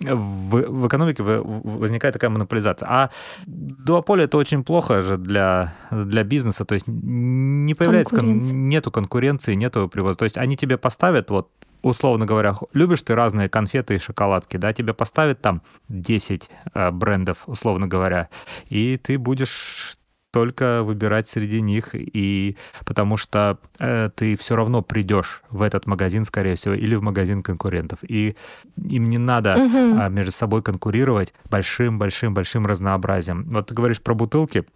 в, 0.00 0.62
в 0.68 0.86
экономике 0.86 1.22
возникает 1.22 2.14
такая 2.14 2.30
монополизация. 2.30 2.88
А 2.90 3.10
дуополе 3.46 4.24
это 4.24 4.38
очень 4.38 4.64
плохо 4.64 5.02
же 5.02 5.16
для, 5.16 5.74
для 5.90 6.24
бизнеса, 6.24 6.64
то 6.64 6.74
есть 6.74 6.86
не 6.86 7.74
появляется, 7.74 8.16
кон, 8.16 8.38
нету 8.68 8.90
конкуренции, 8.90 9.54
нету 9.54 9.88
привоза. 9.88 10.16
То 10.16 10.24
есть 10.24 10.38
они 10.38 10.56
тебе 10.56 10.76
поставят 10.76 11.30
вот 11.30 11.48
условно 11.82 12.26
говоря, 12.26 12.54
любишь 12.72 13.02
ты 13.02 13.14
разные 13.14 13.48
конфеты 13.48 13.94
и 13.94 13.98
шоколадки, 13.98 14.56
да, 14.56 14.72
тебе 14.72 14.94
поставят 14.94 15.40
там 15.40 15.62
10 15.88 16.50
э, 16.74 16.90
брендов, 16.90 17.38
условно 17.46 17.86
говоря, 17.86 18.28
и 18.68 18.96
ты 18.96 19.18
будешь 19.18 19.96
только 20.36 20.82
выбирать 20.82 21.28
среди 21.28 21.62
них, 21.62 21.94
и 21.94 22.58
потому 22.84 23.16
что 23.16 23.58
э, 23.78 24.10
ты 24.14 24.36
все 24.36 24.54
равно 24.54 24.82
придешь 24.82 25.42
в 25.48 25.62
этот 25.62 25.86
магазин, 25.86 26.26
скорее 26.26 26.56
всего, 26.56 26.74
или 26.74 26.94
в 26.94 27.02
магазин 27.02 27.42
конкурентов. 27.42 28.00
И 28.02 28.36
им 28.76 29.08
не 29.08 29.16
надо 29.16 29.56
угу. 29.56 29.98
э, 29.98 30.10
между 30.10 30.32
собой 30.32 30.62
конкурировать 30.62 31.32
большим-большим-большим 31.50 32.66
разнообразием. 32.66 33.44
Вот 33.48 33.68
ты 33.68 33.74
говоришь 33.74 34.02
про 34.02 34.12
бутылки, 34.12 34.66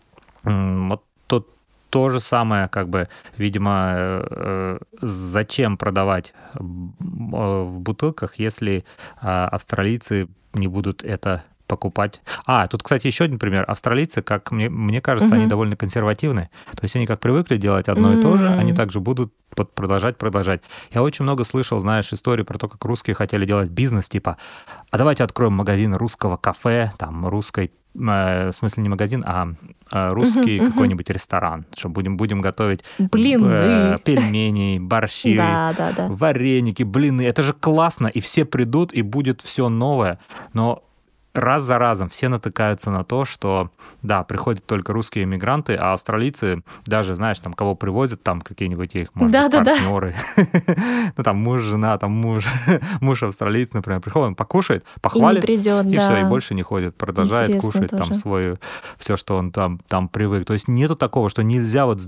вот 0.44 1.04
тот 1.26 1.54
то 1.90 2.08
же 2.08 2.20
самое, 2.20 2.68
как 2.68 2.88
бы, 2.88 3.08
видимо, 3.36 3.92
э, 3.94 4.78
зачем 5.02 5.76
продавать 5.76 6.32
в 6.54 7.78
бутылках, 7.80 8.38
если 8.38 8.84
а, 9.20 9.48
австралийцы 9.48 10.28
не 10.54 10.68
будут 10.68 11.04
это 11.04 11.44
покупать. 11.70 12.20
А, 12.46 12.66
тут, 12.66 12.82
кстати, 12.82 13.06
еще 13.06 13.24
один 13.24 13.38
пример. 13.38 13.64
Австралийцы, 13.68 14.22
как 14.22 14.50
мне, 14.50 14.68
мне 14.68 15.00
кажется, 15.00 15.28
угу. 15.28 15.36
они 15.36 15.46
довольно 15.46 15.76
консервативны. 15.76 16.50
То 16.72 16.82
есть 16.82 16.96
они 16.96 17.06
как 17.06 17.20
привыкли 17.20 17.56
делать 17.56 17.88
одно 17.88 18.12
и 18.12 18.20
то 18.20 18.36
же, 18.36 18.48
они 18.48 18.72
также 18.72 18.98
будут 18.98 19.32
продолжать, 19.74 20.18
продолжать. 20.18 20.62
Я 20.92 21.02
очень 21.02 21.22
много 21.22 21.44
слышал, 21.44 21.78
знаешь, 21.78 22.12
истории 22.12 22.42
про 22.42 22.58
то, 22.58 22.68
как 22.68 22.84
русские 22.84 23.14
хотели 23.14 23.46
делать 23.46 23.70
бизнес, 23.70 24.08
типа, 24.08 24.36
а 24.90 24.98
давайте 24.98 25.22
откроем 25.22 25.52
магазин 25.52 25.94
русского 25.94 26.36
кафе, 26.36 26.92
там, 26.98 27.28
русской 27.28 27.70
Э, 27.94 28.50
в 28.50 28.52
смысле 28.52 28.84
не 28.84 28.88
магазин, 28.88 29.24
а, 29.26 29.48
а 29.90 30.10
русский 30.10 30.58
uh-huh, 30.58 30.66
какой-нибудь 30.66 31.10
uh-huh. 31.10 31.14
ресторан, 31.14 31.66
что 31.76 31.88
будем 31.88 32.16
будем 32.16 32.40
готовить 32.40 32.84
блины, 32.98 33.48
э, 33.48 33.96
пельмени, 34.04 34.78
борщи, 34.78 35.36
да, 35.36 35.74
да, 35.76 35.92
да. 35.96 36.06
вареники, 36.08 36.84
блины. 36.84 37.22
Это 37.22 37.42
же 37.42 37.52
классно, 37.52 38.06
и 38.06 38.20
все 38.20 38.44
придут 38.44 38.92
и 38.92 39.02
будет 39.02 39.40
все 39.40 39.68
новое. 39.68 40.20
Но 40.52 40.84
раз 41.32 41.62
за 41.62 41.78
разом 41.78 42.08
все 42.08 42.28
натыкаются 42.28 42.90
на 42.90 43.04
то, 43.04 43.24
что, 43.24 43.70
да, 44.02 44.24
приходят 44.24 44.64
только 44.64 44.92
русские 44.92 45.24
иммигранты, 45.24 45.74
а 45.74 45.92
австралийцы, 45.92 46.62
даже, 46.86 47.14
знаешь, 47.14 47.38
там, 47.40 47.52
кого 47.52 47.74
привозят, 47.74 48.22
там, 48.22 48.40
какие-нибудь 48.40 48.94
их, 48.94 49.14
может 49.14 49.32
да, 49.32 49.48
быть, 49.48 49.52
да, 49.52 49.64
партнеры, 49.64 50.14
ну, 51.16 51.24
там, 51.24 51.36
муж, 51.36 51.62
жена, 51.62 51.96
там, 51.98 52.12
муж, 52.12 52.46
муж 53.00 53.22
австралиец, 53.22 53.72
например, 53.72 54.00
приходит, 54.00 54.28
он 54.28 54.34
покушает, 54.34 54.84
похвалит, 55.00 55.42
и, 55.88 55.96
все, 55.96 56.26
и 56.26 56.28
больше 56.28 56.54
не 56.54 56.62
ходит, 56.62 56.96
продолжает 56.96 57.60
кушать 57.60 57.90
там 57.90 58.14
свою, 58.14 58.58
все, 58.98 59.16
что 59.16 59.36
он 59.36 59.52
там, 59.52 59.80
там 59.88 60.08
привык. 60.08 60.44
То 60.44 60.52
есть 60.52 60.68
нету 60.68 60.96
такого, 60.96 61.30
что 61.30 61.42
нельзя 61.42 61.86
вот, 61.86 62.00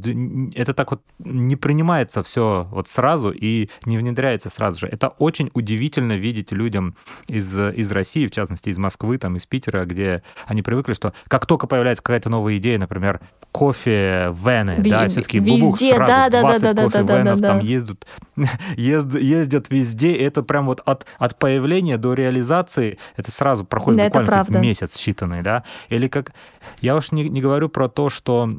это 0.54 0.74
так 0.74 0.90
вот 0.90 1.02
не 1.18 1.56
принимается 1.56 2.22
все 2.22 2.66
вот 2.70 2.88
сразу 2.88 3.30
и 3.30 3.68
не 3.84 3.98
внедряется 3.98 4.50
сразу 4.50 4.80
же. 4.80 4.86
Это 4.88 5.08
очень 5.08 5.50
удивительно 5.54 6.14
видеть 6.14 6.52
людям 6.52 6.94
из, 7.28 7.56
из 7.56 7.90
России, 7.92 8.26
в 8.26 8.30
частности, 8.30 8.70
из 8.70 8.78
Москвы, 8.78 9.11
Москвы, 9.12 9.18
там, 9.18 9.36
из 9.36 9.46
Питера, 9.46 9.84
где 9.84 10.22
они 10.46 10.62
привыкли, 10.62 10.94
что 10.94 11.12
как 11.28 11.46
только 11.46 11.66
появляется 11.66 12.02
какая-то 12.02 12.30
новая 12.30 12.56
идея, 12.56 12.78
например, 12.78 13.20
кофе 13.52 14.32
вены, 14.32 14.76
да, 14.78 15.08
все-таки 15.08 15.40
бубух, 15.40 15.78
сразу 15.78 16.06
да, 16.06 16.30
20 16.30 16.62
да, 16.62 16.72
да, 16.72 16.84
кофе 16.84 17.02
да, 17.02 17.18
венов 17.18 17.40
да, 17.40 17.48
да, 17.48 17.54
там 17.54 17.60
ездят, 17.60 18.06
ездят, 18.76 19.20
ездят 19.20 19.70
везде, 19.70 20.16
это 20.16 20.42
прям 20.42 20.66
вот 20.66 20.80
от, 20.84 21.06
от 21.18 21.38
появления 21.38 21.98
до 21.98 22.14
реализации, 22.14 22.98
это 23.16 23.30
сразу 23.30 23.64
проходит 23.64 24.12
да, 24.12 24.20
буквально 24.20 24.58
месяц 24.58 24.96
считанный, 24.96 25.42
да, 25.42 25.64
или 25.88 26.08
как, 26.08 26.32
я 26.80 26.96
уж 26.96 27.12
не, 27.12 27.28
не 27.28 27.40
говорю 27.40 27.68
про 27.68 27.88
то, 27.88 28.08
что 28.10 28.50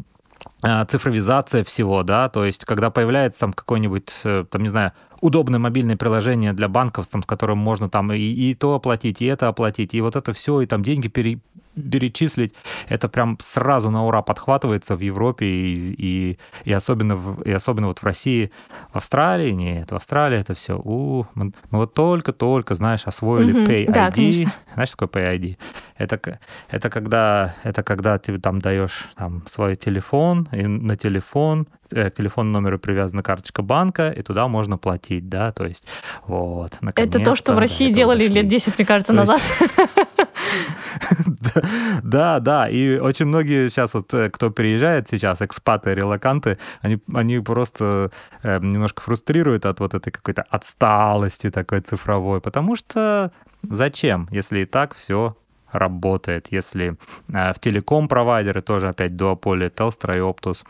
а, 0.62 0.86
цифровизация 0.86 1.64
всего, 1.64 2.04
да, 2.04 2.30
то 2.30 2.46
есть 2.46 2.66
когда 2.66 2.90
появляется 2.90 3.40
там 3.40 3.54
какой-нибудь, 3.54 4.14
э, 4.24 4.46
там, 4.50 4.62
не 4.62 4.70
знаю, 4.70 4.92
удобное 5.24 5.58
мобильное 5.58 5.96
приложение 5.96 6.52
для 6.52 6.68
банков, 6.68 7.08
там, 7.08 7.24
с 7.24 7.26
которым 7.26 7.58
можно 7.58 7.90
там 7.90 8.12
и, 8.12 8.20
и 8.20 8.54
то 8.56 8.74
оплатить, 8.74 9.22
и 9.22 9.26
это 9.26 9.48
оплатить, 9.48 9.94
и 9.94 10.02
вот 10.02 10.18
это 10.18 10.34
все, 10.34 10.60
и 10.60 10.66
там 10.66 10.84
деньги 10.84 11.08
пере, 11.08 11.40
перечислить, 11.76 12.54
это 12.90 13.10
прям 13.10 13.38
сразу 13.40 13.90
на 13.90 14.06
ура 14.06 14.22
подхватывается 14.22 14.96
в 14.96 15.00
Европе 15.00 15.46
и, 15.46 15.96
и, 15.98 16.40
и, 16.66 16.74
особенно, 16.74 17.16
в, 17.16 17.42
и 17.44 17.52
особенно 17.52 17.88
вот 17.88 18.00
в 18.00 18.04
России. 18.04 18.52
В 18.92 18.98
Австралии 18.98 19.52
нет, 19.52 19.92
в 19.92 19.96
Австралии 19.96 20.40
это 20.40 20.54
все, 20.54 20.78
у, 20.78 21.26
мы, 21.36 21.52
мы 21.72 21.80
вот 21.80 21.94
только-только, 21.94 22.76
знаешь, 22.76 23.06
освоили 23.06 23.54
mm-hmm. 23.54 23.68
Pay 23.68 23.86
ID. 23.86 23.94
Да, 23.94 24.12
конечно. 24.12 24.52
Знаешь, 24.74 24.90
что 24.90 24.98
такое 24.98 25.24
Pay 25.24 25.40
ID? 25.40 25.58
Это, 25.98 26.40
это, 26.70 26.90
когда, 26.90 27.56
это 27.64 27.84
когда 27.84 28.18
ты 28.18 28.38
там 28.40 28.60
даешь 28.60 29.06
там, 29.16 29.44
свой 29.50 29.76
телефон, 29.76 30.48
и 30.52 30.66
на 30.66 30.98
телефон 30.98 31.68
э, 31.92 32.10
к 32.10 32.16
телефонному 32.16 32.60
номеру 32.60 32.80
привязана 32.80 33.24
карточка 33.24 33.62
банка, 33.62 34.10
и 34.10 34.22
туда 34.22 34.48
можно 34.48 34.78
платить, 34.78 35.30
да, 35.30 35.52
то 35.52 35.66
есть 35.66 35.84
вот. 36.26 36.74
Это 36.96 37.20
то, 37.20 37.36
что 37.36 37.54
в 37.54 37.60
России 37.60 37.92
делали 37.92 38.28
лет 38.28 38.48
10, 38.48 38.78
мне 38.78 38.86
кажется, 38.86 39.14
то 39.14 39.18
назад. 39.18 39.42
Да, 42.04 42.40
да, 42.40 42.70
и 42.70 42.98
очень 42.98 43.26
многие 43.26 43.70
сейчас 43.70 43.94
вот, 43.94 44.14
э, 44.14 44.30
кто 44.30 44.52
приезжает 44.52 45.08
сейчас, 45.08 45.42
экспаты, 45.42 45.94
релаканты, 45.94 46.58
они, 46.82 47.00
они 47.14 47.40
просто 47.40 48.12
э, 48.44 48.60
немножко 48.60 49.02
фрустрируют 49.02 49.66
от 49.66 49.80
вот 49.80 49.94
этой 49.94 50.12
какой-то 50.12 50.44
отсталости 50.44 51.50
такой 51.50 51.82
цифровой, 51.82 52.42
потому 52.42 52.76
что 52.76 53.32
зачем, 53.64 54.28
если 54.32 54.62
и 54.62 54.66
так 54.66 54.96
все 54.96 55.36
работает, 55.72 56.48
если 56.52 56.98
э, 57.30 57.54
в 57.54 57.60
телеком-провайдеры 57.60 58.62
тоже 58.62 58.90
опять 58.90 59.16
дуополе, 59.16 59.68
Telstra 59.68 60.18
и 60.18 60.20
Optus, 60.20 60.64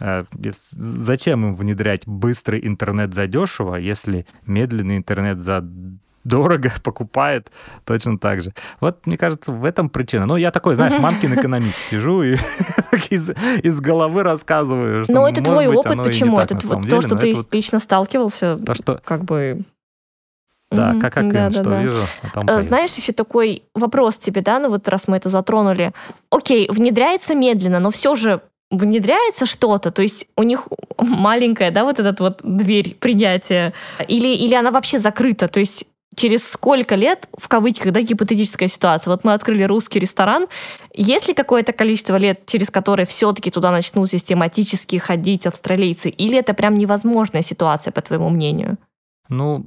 э, 0.00 0.24
Зачем 0.70 1.46
им 1.46 1.54
внедрять 1.54 2.06
быстрый 2.06 2.66
интернет 2.66 3.14
задешево, 3.14 3.76
если 3.76 4.26
медленный 4.46 4.98
интернет 4.98 5.38
за 5.38 5.64
дорого 6.26 6.72
покупает 6.82 7.50
точно 7.84 8.18
так 8.18 8.42
же. 8.42 8.52
Вот, 8.80 9.06
мне 9.06 9.16
кажется, 9.16 9.52
в 9.52 9.64
этом 9.64 9.88
причина. 9.88 10.26
Ну, 10.26 10.36
я 10.36 10.50
такой, 10.50 10.74
знаешь, 10.74 11.00
мамкин 11.00 11.34
экономист 11.34 11.84
сижу 11.84 12.22
и 12.22 12.36
из, 13.10 13.30
из 13.62 13.80
головы 13.80 14.22
рассказываю. 14.22 15.04
Что, 15.04 15.12
Но 15.12 15.28
это 15.28 15.42
твой 15.42 15.68
быть, 15.68 15.76
опыт, 15.76 16.02
почему? 16.02 16.38
Это 16.38 16.56
то, 16.56 16.80
деле, 16.80 17.00
что 17.00 17.16
ты 17.16 17.34
вот 17.34 17.54
лично 17.54 17.78
сталкивался, 17.78 18.56
то, 18.56 18.74
что... 18.74 19.00
как 19.04 19.24
бы... 19.24 19.62
Да, 20.72 20.92
mm-hmm. 20.92 21.00
как, 21.00 21.14
как 21.14 21.32
да, 21.32 21.50
что 21.50 21.62
да. 21.62 21.80
вижу. 21.80 22.02
А 22.34 22.60
Знаешь, 22.60 22.92
еще 22.94 23.12
такой 23.12 23.62
вопрос 23.74 24.16
тебе, 24.16 24.40
да, 24.40 24.58
ну 24.58 24.68
вот 24.68 24.88
раз 24.88 25.06
мы 25.06 25.16
это 25.16 25.28
затронули. 25.28 25.92
Окей, 26.28 26.68
внедряется 26.68 27.36
медленно, 27.36 27.78
но 27.78 27.92
все 27.92 28.16
же 28.16 28.40
внедряется 28.70 29.46
что-то, 29.46 29.92
то 29.92 30.02
есть 30.02 30.26
у 30.36 30.42
них 30.42 30.66
маленькая, 30.98 31.70
да, 31.70 31.84
вот 31.84 32.00
эта 32.00 32.20
вот 32.20 32.40
дверь 32.42 32.96
принятия, 32.98 33.72
или, 34.08 34.28
или 34.28 34.54
она 34.54 34.72
вообще 34.72 34.98
закрыта, 34.98 35.46
то 35.46 35.60
есть 35.60 35.86
через 36.16 36.48
сколько 36.48 36.96
лет, 36.96 37.28
в 37.38 37.46
кавычках, 37.46 37.92
да, 37.92 38.00
гипотетическая 38.00 38.68
ситуация, 38.68 39.12
вот 39.12 39.22
мы 39.22 39.34
открыли 39.34 39.62
русский 39.62 40.00
ресторан, 40.00 40.46
есть 40.94 41.28
ли 41.28 41.34
какое-то 41.34 41.72
количество 41.72 42.16
лет, 42.16 42.46
через 42.46 42.70
которое 42.70 43.04
все-таки 43.04 43.50
туда 43.50 43.70
начнут 43.70 44.10
систематически 44.10 44.96
ходить 44.96 45.46
австралийцы, 45.46 46.08
или 46.08 46.38
это 46.38 46.54
прям 46.54 46.76
невозможная 46.78 47.42
ситуация, 47.42 47.92
по 47.92 48.00
твоему 48.00 48.30
мнению? 48.30 48.78
Ну, 49.28 49.66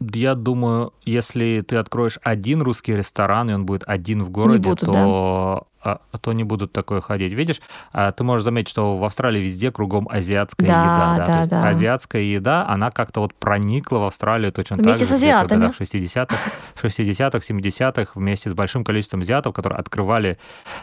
я 0.00 0.34
думаю, 0.34 0.92
если 1.04 1.62
ты 1.66 1.76
откроешь 1.76 2.18
один 2.22 2.62
русский 2.62 2.96
ресторан, 2.96 3.50
и 3.50 3.52
он 3.52 3.66
будет 3.66 3.84
один 3.86 4.24
в 4.24 4.30
городе, 4.30 4.70
буду, 4.70 4.86
то 4.86 5.66
а, 5.84 6.00
а 6.10 6.18
то 6.18 6.32
не 6.32 6.44
будут 6.44 6.72
такое 6.72 7.00
ходить. 7.00 7.32
Видишь, 7.32 7.60
а, 7.92 8.12
ты 8.12 8.24
можешь 8.24 8.44
заметить, 8.44 8.68
что 8.68 8.96
в 8.96 9.04
Австралии 9.04 9.40
везде 9.40 9.72
кругом 9.72 10.08
азиатская 10.10 10.68
да, 10.68 10.82
еда. 10.82 11.16
Да, 11.16 11.26
да, 11.26 11.46
да. 11.46 11.68
Азиатская 11.68 12.22
еда, 12.22 12.66
она 12.68 12.90
как-то 12.90 13.20
вот 13.20 13.34
проникла 13.34 13.98
в 13.98 14.04
Австралию 14.04 14.52
точно 14.52 14.76
вместе 14.76 15.06
так 15.06 15.08
же. 15.08 15.16
Вместе 15.16 15.16
с 15.16 15.22
азиатами. 15.22 15.72
В 15.72 15.80
60-х, 15.80 16.36
60-х, 16.82 17.38
70-х 17.38 18.12
вместе 18.14 18.50
с 18.50 18.54
большим 18.54 18.84
количеством 18.84 19.20
азиатов, 19.20 19.54
которые 19.54 19.78
открывали 19.78 20.38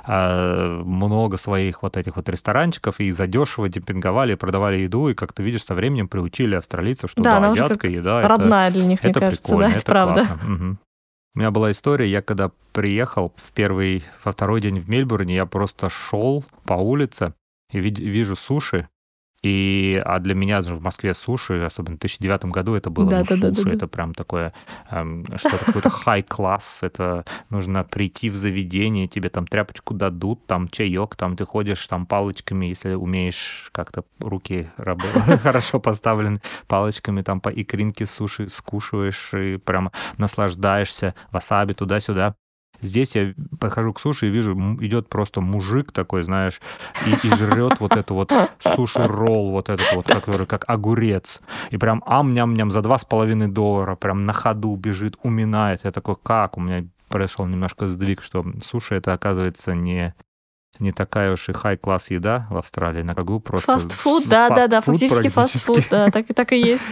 э, 0.05 0.81
много 0.85 1.37
своих 1.37 1.81
вот 1.81 1.97
этих 1.97 2.15
вот 2.15 2.27
ресторанчиков 2.27 2.99
и 2.99 3.11
задешево 3.11 3.69
демпинговали, 3.69 4.35
продавали 4.35 4.77
еду, 4.77 5.09
и 5.09 5.13
как 5.13 5.33
ты 5.33 5.43
видишь, 5.43 5.63
со 5.63 5.75
временем 5.75 6.07
приучили 6.07 6.55
австралийцев, 6.55 7.11
что 7.11 7.21
да, 7.21 7.39
да 7.39 7.49
азиатская 7.49 7.91
еда... 7.91 8.27
Родная 8.27 8.69
это, 8.69 8.79
для 8.79 8.85
них, 8.85 8.99
это 8.99 9.19
мне 9.19 9.27
кажется, 9.27 9.43
прикольно, 9.43 9.69
да, 9.69 9.75
это, 9.75 9.85
правда. 9.85 10.27
Угу. 10.47 10.77
У 11.39 11.41
меня 11.41 11.51
была 11.51 11.71
история, 11.71 12.05
я 12.05 12.21
когда 12.21 12.51
приехал 12.73 13.33
в 13.37 13.53
первый, 13.53 14.03
во 14.25 14.33
второй 14.33 14.59
день 14.59 14.77
в 14.77 14.89
Мельбурне, 14.89 15.35
я 15.35 15.45
просто 15.45 15.89
шел 15.89 16.43
по 16.65 16.73
улице 16.73 17.33
и 17.71 17.79
вижу 17.79 18.35
суши, 18.35 18.89
и, 19.41 19.99
а 20.03 20.19
для 20.19 20.35
меня 20.35 20.61
в 20.61 20.81
Москве 20.81 21.13
суши, 21.13 21.63
особенно 21.63 21.95
в 21.95 21.99
2009 21.99 22.45
году, 22.45 22.75
это 22.75 22.89
было 22.89 23.09
да, 23.09 23.19
ну, 23.19 23.25
да, 23.25 23.35
суши, 23.35 23.63
да, 23.63 23.69
да, 23.69 23.75
это 23.75 23.87
прям 23.87 24.13
такое, 24.13 24.53
эм, 24.91 25.25
что-то 25.37 25.65
какой-то 25.65 25.89
хай-класс, 25.89 26.79
это 26.81 27.23
нужно 27.49 27.83
прийти 27.83 28.29
в 28.29 28.35
заведение, 28.35 29.07
тебе 29.07 29.29
там 29.29 29.47
тряпочку 29.47 29.93
дадут, 29.93 30.45
там 30.45 30.67
чаек, 30.67 31.15
там 31.15 31.37
ты 31.37 31.45
ходишь 31.45 31.85
там 31.87 32.05
палочками, 32.05 32.65
если 32.65 32.93
умеешь 32.93 33.69
как-то 33.71 34.03
руки 34.19 34.69
хорошо 35.43 35.79
поставлены 35.79 36.41
палочками, 36.67 37.21
там 37.21 37.39
по 37.39 37.49
икринке 37.49 38.05
суши 38.05 38.49
скушиваешь 38.49 39.33
и 39.33 39.57
прям 39.57 39.91
наслаждаешься, 40.17 41.15
васаби 41.31 41.73
туда-сюда. 41.73 42.35
Здесь 42.81 43.15
я 43.15 43.33
подхожу 43.59 43.93
к 43.93 43.99
суши 43.99 44.27
и 44.27 44.29
вижу, 44.29 44.53
идет 44.81 45.09
просто 45.09 45.41
мужик 45.41 45.91
такой, 45.91 46.23
знаешь, 46.23 46.61
и, 47.05 47.27
и 47.27 47.29
жрет 47.35 47.79
вот 47.79 47.95
это 47.95 48.13
вот 48.13 48.31
суши-ролл, 48.59 49.51
вот 49.51 49.69
этот 49.69 49.93
вот, 49.93 50.05
который 50.05 50.45
как 50.45 50.63
огурец. 50.67 51.41
И 51.71 51.77
прям 51.77 52.03
ам-ням-ням 52.05 52.71
за 52.71 52.81
два 52.81 52.97
с 52.97 53.05
половиной 53.05 53.47
доллара 53.47 53.95
прям 53.95 54.21
на 54.21 54.33
ходу 54.33 54.75
бежит, 54.75 55.17
уминает. 55.23 55.81
Я 55.83 55.91
такой, 55.91 56.15
как? 56.21 56.57
У 56.57 56.61
меня 56.61 56.85
произошел 57.09 57.45
немножко 57.45 57.87
сдвиг, 57.87 58.21
что 58.21 58.45
суши 58.65 58.95
это, 58.95 59.13
оказывается, 59.13 59.73
не 59.73 60.13
не 60.77 60.91
такая 60.91 61.33
уж 61.33 61.49
и 61.49 61.51
хай-класс 61.51 62.11
еда 62.11 62.47
в 62.49 62.57
Австралии, 62.57 63.01
на 63.01 63.13
какую 63.13 63.41
просто... 63.41 63.73
Фастфуд, 63.73 64.29
да-да-да, 64.29 64.79
фактически 64.81 65.27
фастфуд, 65.27 65.87
да, 65.89 66.09
так, 66.09 66.27
так 66.33 66.53
и 66.53 66.57
есть. 66.57 66.83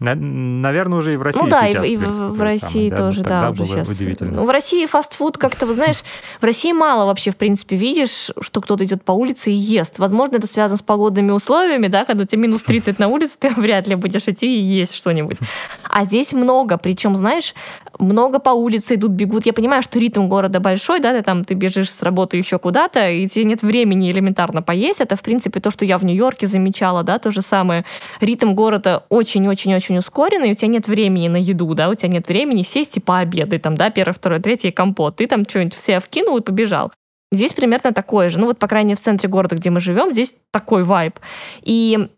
Наверное, 0.00 0.98
уже 0.98 1.12
и 1.12 1.16
в 1.18 1.22
России 1.22 1.40
Ну 1.42 1.48
да, 1.48 1.68
сейчас, 1.68 1.86
и, 1.86 1.96
в, 1.98 2.32
в 2.32 2.40
России 2.40 2.88
самое, 2.88 2.96
тоже, 2.96 3.22
да, 3.22 3.42
да 3.42 3.50
уже 3.50 3.66
сейчас. 3.66 3.88
Удивительно. 3.90 4.32
Ну, 4.32 4.46
в 4.46 4.50
России 4.50 4.86
фастфуд 4.86 5.36
как-то, 5.36 5.66
вы 5.66 5.74
знаешь, 5.74 6.02
в 6.40 6.44
России 6.44 6.72
мало 6.72 7.04
вообще, 7.04 7.30
в 7.30 7.36
принципе, 7.36 7.76
видишь, 7.76 8.30
что 8.40 8.62
кто-то 8.62 8.82
идет 8.86 9.04
по 9.04 9.12
улице 9.12 9.50
и 9.50 9.54
ест. 9.54 9.98
Возможно, 9.98 10.36
это 10.36 10.46
связано 10.46 10.78
с 10.78 10.82
погодными 10.82 11.32
условиями, 11.32 11.88
да, 11.88 12.06
когда 12.06 12.24
у 12.24 12.26
тебя 12.26 12.40
минус 12.40 12.62
30 12.62 12.98
на 12.98 13.08
улице, 13.08 13.36
ты 13.38 13.50
вряд 13.56 13.88
ли 13.88 13.94
будешь 13.94 14.26
идти 14.26 14.46
и 14.46 14.60
есть 14.60 14.94
что-нибудь. 14.94 15.36
А 15.84 16.04
здесь 16.04 16.32
много, 16.32 16.78
причем, 16.78 17.14
знаешь, 17.14 17.54
много 18.00 18.38
по 18.38 18.50
улице 18.50 18.94
идут, 18.94 19.12
бегут. 19.12 19.46
Я 19.46 19.52
понимаю, 19.52 19.82
что 19.82 19.98
ритм 19.98 20.28
города 20.28 20.60
большой, 20.60 21.00
да, 21.00 21.12
ты 21.12 21.22
там 21.22 21.44
ты 21.44 21.54
бежишь 21.54 21.90
с 21.90 22.02
работы 22.02 22.36
еще 22.36 22.58
куда-то, 22.58 23.08
и 23.08 23.28
тебе 23.28 23.44
нет 23.44 23.62
времени 23.62 24.10
элементарно 24.10 24.62
поесть. 24.62 25.00
Это, 25.00 25.16
в 25.16 25.22
принципе, 25.22 25.60
то, 25.60 25.70
что 25.70 25.84
я 25.84 25.98
в 25.98 26.04
Нью-Йорке 26.04 26.46
замечала, 26.46 27.02
да, 27.02 27.18
то 27.18 27.30
же 27.30 27.42
самое. 27.42 27.84
Ритм 28.20 28.54
города 28.54 29.04
очень-очень-очень 29.08 29.98
ускоренный, 29.98 30.52
у 30.52 30.54
тебя 30.54 30.68
нет 30.68 30.88
времени 30.88 31.28
на 31.28 31.36
еду, 31.36 31.72
да, 31.74 31.88
у 31.88 31.94
тебя 31.94 32.08
нет 32.08 32.28
времени 32.28 32.62
сесть 32.62 32.96
и 32.96 33.00
пообедать, 33.00 33.62
там, 33.62 33.76
да, 33.76 33.90
первый, 33.90 34.12
второй, 34.12 34.40
третий 34.40 34.70
компот. 34.70 35.16
Ты 35.16 35.26
там 35.26 35.44
что-нибудь 35.48 35.74
все 35.74 36.00
вкинул 36.00 36.38
и 36.38 36.42
побежал. 36.42 36.92
Здесь 37.32 37.52
примерно 37.52 37.92
такое 37.92 38.28
же. 38.28 38.38
Ну 38.38 38.46
вот, 38.46 38.58
по 38.58 38.66
крайней 38.66 38.88
мере, 38.88 38.96
в 38.96 39.04
центре 39.04 39.28
города, 39.28 39.54
где 39.54 39.70
мы 39.70 39.80
живем, 39.80 40.12
здесь 40.12 40.34
такой 40.50 40.82
вайб. 40.82 41.18
И 41.62 42.08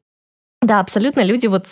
да, 0.63 0.79
абсолютно 0.79 1.23
люди 1.23 1.49
вот 1.49 1.67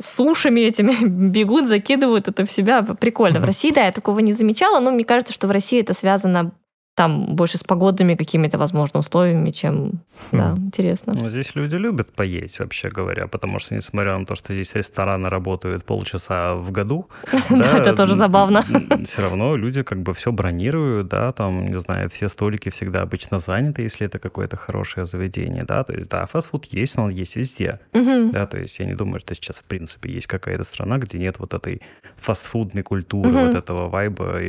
сушами 0.00 0.60
этими 0.60 0.96
бегут, 1.06 1.68
закидывают 1.68 2.28
это 2.28 2.44
в 2.44 2.50
себя. 2.50 2.82
Прикольно. 2.82 3.40
В 3.40 3.44
России, 3.44 3.72
да, 3.72 3.86
я 3.86 3.92
такого 3.92 4.18
не 4.20 4.32
замечала, 4.32 4.80
но 4.80 4.90
мне 4.90 5.04
кажется, 5.04 5.32
что 5.32 5.46
в 5.46 5.50
России 5.50 5.80
это 5.80 5.94
связано 5.94 6.52
там 6.94 7.34
больше 7.34 7.56
с 7.56 7.64
погодными 7.64 8.14
какими-то, 8.14 8.58
возможно, 8.58 9.00
условиями, 9.00 9.50
чем... 9.50 9.92
Да, 10.30 10.52
хм. 10.52 10.66
интересно. 10.66 11.14
Ну, 11.16 11.30
здесь 11.30 11.54
люди 11.54 11.76
любят 11.76 12.12
поесть, 12.12 12.58
вообще 12.58 12.90
говоря, 12.90 13.26
потому 13.26 13.58
что, 13.58 13.74
несмотря 13.74 14.18
на 14.18 14.26
то, 14.26 14.34
что 14.34 14.52
здесь 14.52 14.74
рестораны 14.74 15.30
работают 15.30 15.84
полчаса 15.84 16.54
в 16.54 16.70
году... 16.70 17.08
Да, 17.50 17.78
это 17.78 17.94
тоже 17.94 18.14
забавно. 18.14 18.64
Все 19.04 19.22
равно 19.22 19.56
люди 19.56 19.82
как 19.82 20.02
бы 20.02 20.12
все 20.12 20.32
бронируют, 20.32 21.08
да, 21.08 21.32
там, 21.32 21.66
не 21.66 21.78
знаю, 21.78 22.10
все 22.10 22.28
столики 22.28 22.70
всегда 22.70 23.02
обычно 23.02 23.38
заняты, 23.38 23.82
если 23.82 24.06
это 24.06 24.18
какое-то 24.18 24.56
хорошее 24.56 25.06
заведение, 25.06 25.64
да, 25.64 25.84
то 25.84 25.92
есть, 25.92 26.10
да, 26.10 26.26
фастфуд 26.26 26.66
есть, 26.66 26.96
но 26.96 27.04
он 27.04 27.10
есть 27.10 27.36
везде, 27.36 27.78
да, 27.92 28.46
то 28.46 28.58
есть 28.58 28.78
я 28.78 28.86
не 28.86 28.94
думаю, 28.94 29.20
что 29.20 29.34
сейчас, 29.34 29.58
в 29.58 29.64
принципе, 29.64 30.12
есть 30.12 30.26
какая-то 30.26 30.64
страна, 30.64 30.98
где 30.98 31.18
нет 31.18 31.38
вот 31.38 31.54
этой 31.54 31.80
фастфудной 32.16 32.82
культуры, 32.82 33.46
вот 33.46 33.54
этого 33.54 33.88
вайба 33.88 34.40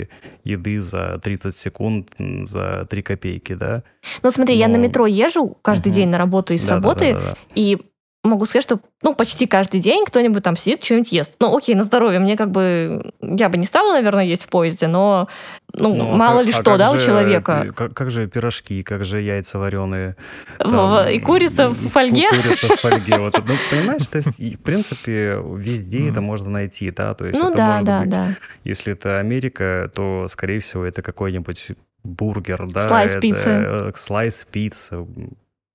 еды 0.43 0.81
за 0.81 1.19
30 1.23 1.55
секунд 1.55 2.13
за 2.45 2.86
3 2.89 3.01
копейки, 3.01 3.53
да. 3.53 3.84
Ну 4.21 4.31
смотри, 4.31 4.55
Но... 4.55 4.61
я 4.61 4.67
на 4.67 4.77
метро 4.77 5.05
езжу 5.05 5.57
каждый 5.61 5.89
угу. 5.89 5.95
день 5.95 6.09
на 6.09 6.17
работу 6.17 6.53
и 6.53 6.57
с 6.57 6.63
да, 6.63 6.75
работы, 6.75 7.13
да, 7.13 7.19
да, 7.19 7.25
да, 7.25 7.31
да. 7.31 7.38
и 7.55 7.77
могу 8.23 8.45
сказать, 8.45 8.63
что 8.63 8.79
ну, 9.01 9.13
почти 9.13 9.47
каждый 9.47 9.81
день 9.81 10.05
кто-нибудь 10.05 10.43
там 10.43 10.55
сидит, 10.55 10.84
что-нибудь 10.84 11.11
ест. 11.11 11.34
Ну, 11.39 11.55
окей, 11.55 11.75
на 11.75 11.84
здоровье. 11.84 12.19
Мне 12.19 12.38
как 12.38 12.51
бы... 12.51 13.11
Я 13.21 13.49
бы 13.49 13.57
не 13.57 13.65
стала, 13.65 13.93
наверное, 13.93 14.23
есть 14.23 14.43
в 14.43 14.47
поезде, 14.47 14.88
но 14.88 15.27
ну, 15.73 15.93
ну 15.93 16.13
а 16.13 16.15
мало 16.15 16.38
как, 16.38 16.47
ли 16.47 16.53
а 16.53 16.61
что, 16.61 16.77
да, 16.77 16.97
же, 16.97 17.03
у 17.03 17.05
человека. 17.05 17.73
Как, 17.75 17.93
как 17.93 18.11
же 18.11 18.27
пирожки, 18.27 18.81
как 18.81 19.03
же 19.03 19.19
яйца 19.19 19.59
вареные. 19.59 20.15
Там, 20.57 21.07
и 21.09 21.19
курица 21.19 21.69
в 21.69 21.89
фольге. 21.89 22.29
Курица 22.29 22.69
в 22.69 22.79
фольге. 22.79 23.17
Вот, 23.17 23.34
ну, 23.45 23.55
понимаешь, 23.69 24.07
то 24.07 24.19
есть, 24.19 24.39
в 24.39 24.61
принципе, 24.61 25.41
везде 25.57 26.09
это 26.09 26.21
можно 26.21 26.49
найти, 26.49 26.91
да, 26.91 27.13
то 27.13 27.25
есть 27.25 27.38
ну, 27.39 27.49
это 27.49 27.57
да, 27.57 27.67
может 27.67 27.86
да, 27.86 27.99
быть, 28.01 28.09
да. 28.09 28.27
если 28.63 28.93
это 28.93 29.19
Америка, 29.19 29.91
то, 29.93 30.27
скорее 30.29 30.59
всего, 30.59 30.86
это 30.86 31.01
какой-нибудь 31.01 31.73
бургер, 32.04 32.68
да. 32.68 32.88
Slice 32.88 33.15
пиццы. 33.16 33.49
Э, 33.49 33.91
slice 33.95 34.45
пицца. 34.49 35.06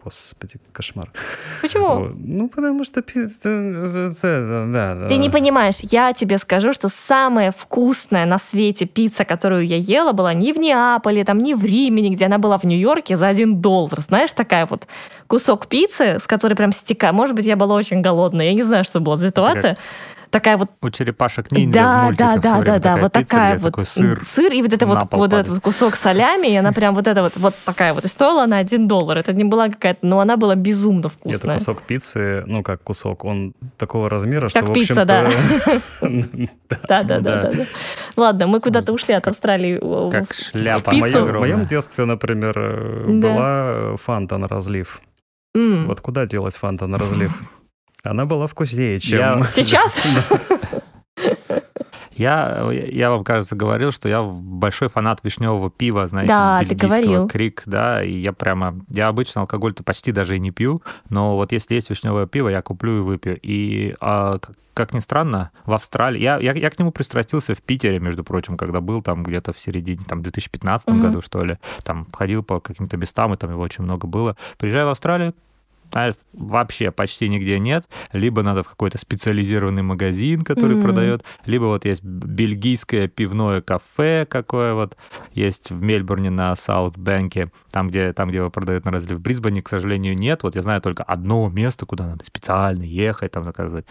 Господи, 0.03 0.61
кошмар. 0.73 1.11
Почему? 1.61 2.09
Ну, 2.15 2.49
потому 2.49 2.85
что 2.85 3.03
пицца... 3.03 4.15
Да, 4.23 4.95
да. 4.95 5.09
Ты 5.09 5.17
не 5.17 5.29
понимаешь, 5.29 5.79
я 5.83 6.13
тебе 6.13 6.39
скажу, 6.39 6.73
что 6.73 6.89
самая 6.89 7.51
вкусная 7.51 8.25
на 8.25 8.39
свете 8.39 8.87
пицца, 8.87 9.25
которую 9.25 9.67
я 9.67 9.77
ела, 9.77 10.13
была 10.13 10.35
не 10.35 10.53
в 10.53 10.59
Неаполе, 10.59 11.25
там, 11.25 11.39
не 11.39 11.55
в 11.55 11.65
Риме, 11.65 12.01
нигде. 12.01 12.27
Она 12.27 12.39
была 12.39 12.59
в 12.59 12.65
Нью-Йорке 12.65 13.17
за 13.17 13.27
один 13.27 13.61
доллар. 13.61 14.01
Знаешь, 14.01 14.31
такая 14.33 14.67
вот 14.67 14.87
кусок 15.27 15.67
пиццы, 15.67 16.19
с 16.21 16.27
которой 16.27 16.55
прям 16.55 16.73
стека. 16.73 17.13
Может 17.13 17.35
быть, 17.35 17.45
я 17.45 17.57
была 17.57 17.75
очень 17.75 18.01
голодная. 18.01 18.47
Я 18.47 18.55
не 18.55 18.63
знаю, 18.63 18.85
что 18.85 19.01
была 19.01 19.17
за 19.17 19.29
ситуация 19.29 19.77
такая 20.31 20.57
вот... 20.57 20.71
У 20.81 20.91
черепашек 20.91 21.51
ниндзя 21.51 21.81
Да, 21.81 22.11
да, 22.17 22.37
да, 22.37 22.61
да, 22.63 22.79
да, 22.79 22.97
вот 22.97 23.13
такая 23.13 23.59
вот 23.59 23.89
сыр, 23.89 24.23
сыр, 24.23 24.53
и 24.53 24.63
вот 24.63 24.73
это 24.73 24.87
вот, 24.87 24.99
вот 25.11 25.33
этот 25.33 25.49
вот 25.49 25.61
кусок 25.61 25.97
солями, 25.97 26.49
и 26.49 26.57
она 26.57 26.73
прям 26.73 26.95
вот 26.95 27.07
это 27.07 27.23
вот, 27.23 27.37
вот 27.37 27.55
такая 27.65 27.95
вот, 27.95 28.05
и 28.05 28.09
стоила 28.09 28.45
она 28.45 28.59
один 28.59 28.89
доллар. 28.89 29.19
Это 29.19 29.33
не 29.33 29.45
была 29.45 29.69
какая-то, 29.69 30.07
но 30.07 30.21
она 30.21 30.37
была 30.37 30.55
безумно 30.55 31.09
вкусная. 31.09 31.57
Это 31.57 31.59
кусок 31.59 31.83
пиццы, 31.83 32.45
ну 32.47 32.63
как 32.63 32.83
кусок, 32.83 33.25
он 33.25 33.55
такого 33.77 34.09
размера, 34.09 34.49
что, 34.49 34.61
как 34.61 34.75
пицца, 34.75 35.05
да. 35.05 35.29
Да, 36.89 37.03
да, 37.03 37.21
да, 37.21 37.43
да. 37.43 37.53
Ладно, 38.17 38.47
мы 38.47 38.61
куда-то 38.61 38.93
ушли 38.93 39.15
от 39.15 39.27
Австралии 39.27 39.79
Как 40.11 40.35
шляпа. 40.35 40.91
В 40.91 41.39
моем 41.39 41.67
детстве, 41.67 42.05
например, 42.05 42.55
э, 42.57 43.05
была 43.07 43.97
фанта 43.97 44.39
на 44.39 44.49
разлив. 44.49 45.01
Вот 45.55 46.01
куда 46.01 46.27
делась 46.27 46.55
фанта 46.55 46.87
на 46.87 46.99
разлив? 46.99 47.33
Она 48.03 48.27
была 48.27 48.47
вкуснее, 48.47 48.99
чем... 49.01 49.19
Я... 49.19 49.45
Сейчас? 49.45 50.01
Я, 52.19 52.69
я 52.73 53.11
вам, 53.11 53.23
кажется, 53.23 53.55
говорил, 53.55 53.93
что 53.93 54.09
я 54.09 54.25
большой 54.25 54.89
фанат 54.89 55.21
вишневого 55.23 55.71
пива, 55.71 56.09
знаете, 56.09 56.33
да, 56.33 56.65
ты 56.69 56.75
говорил. 56.75 57.29
крик, 57.29 57.63
да, 57.65 58.03
и 58.03 58.11
я 58.11 58.33
прямо, 58.33 58.75
я 58.89 59.07
обычно 59.07 59.43
алкоголь-то 59.43 59.85
почти 59.85 60.11
даже 60.11 60.35
и 60.35 60.41
не 60.41 60.51
пью, 60.51 60.83
но 61.11 61.37
вот 61.37 61.53
если 61.53 61.77
есть 61.77 61.91
вишневое 61.91 62.27
пиво, 62.27 62.49
я 62.49 62.61
куплю 62.61 62.99
и 62.99 63.01
выпью. 63.03 63.39
И 63.41 63.95
а, 64.01 64.41
как 64.79 64.95
ни 64.95 65.01
странно, 65.01 65.51
в 65.65 65.73
Австралии, 65.73 66.21
я, 66.21 66.39
я, 66.39 66.53
я 66.53 66.71
к 66.71 66.79
нему 66.79 66.93
пристрастился 66.93 67.55
в 67.55 67.63
Питере, 67.63 67.99
между 68.01 68.25
прочим, 68.25 68.57
когда 68.57 68.81
был 68.81 69.01
там 69.01 69.23
где-то 69.23 69.53
в 69.53 69.59
середине, 69.59 70.05
там, 70.05 70.23
2015 70.23 70.89
mm-hmm. 70.89 71.01
году, 71.01 71.21
что 71.21 71.45
ли, 71.45 71.59
там 71.85 72.07
ходил 72.13 72.43
по 72.43 72.61
каким-то 72.61 72.97
местам, 72.97 73.35
и 73.35 73.37
там 73.37 73.51
его 73.51 73.63
очень 73.63 73.85
много 73.85 74.07
было. 74.07 74.37
Приезжаю 74.57 74.87
в 74.87 74.91
Австралию, 74.91 75.35
вообще 76.33 76.91
почти 76.91 77.29
нигде 77.29 77.59
нет. 77.59 77.89
Либо 78.13 78.43
надо 78.43 78.63
в 78.63 78.69
какой-то 78.69 78.99
специализированный 78.99 79.83
магазин, 79.83 80.43
который 80.43 80.77
mm-hmm. 80.77 80.83
продает, 80.83 81.25
либо 81.47 81.65
вот 81.65 81.85
есть 81.85 82.03
бельгийское 82.03 83.09
пивное 83.09 83.61
кафе 83.61 84.27
какое 84.29 84.75
вот 84.75 84.97
есть 85.33 85.71
в 85.71 85.83
Мельбурне 85.83 86.31
на 86.31 86.55
Саут-Бэнке, 86.55 87.51
там 87.71 87.89
где, 87.89 88.13
там, 88.13 88.29
где 88.29 88.39
его 88.39 88.51
продают 88.51 88.85
на 88.85 88.91
разлив. 88.91 89.19
В 89.19 89.21
Брисбене, 89.21 89.63
к 89.63 89.69
сожалению, 89.69 90.17
нет. 90.17 90.43
Вот 90.43 90.57
я 90.57 90.63
знаю 90.63 90.81
только 90.81 91.03
одно 91.03 91.49
место, 91.49 91.87
куда 91.87 92.07
надо 92.07 92.25
специально 92.25 92.83
ехать, 92.83 93.33
там 93.33 93.45
заказывать. 93.45 93.87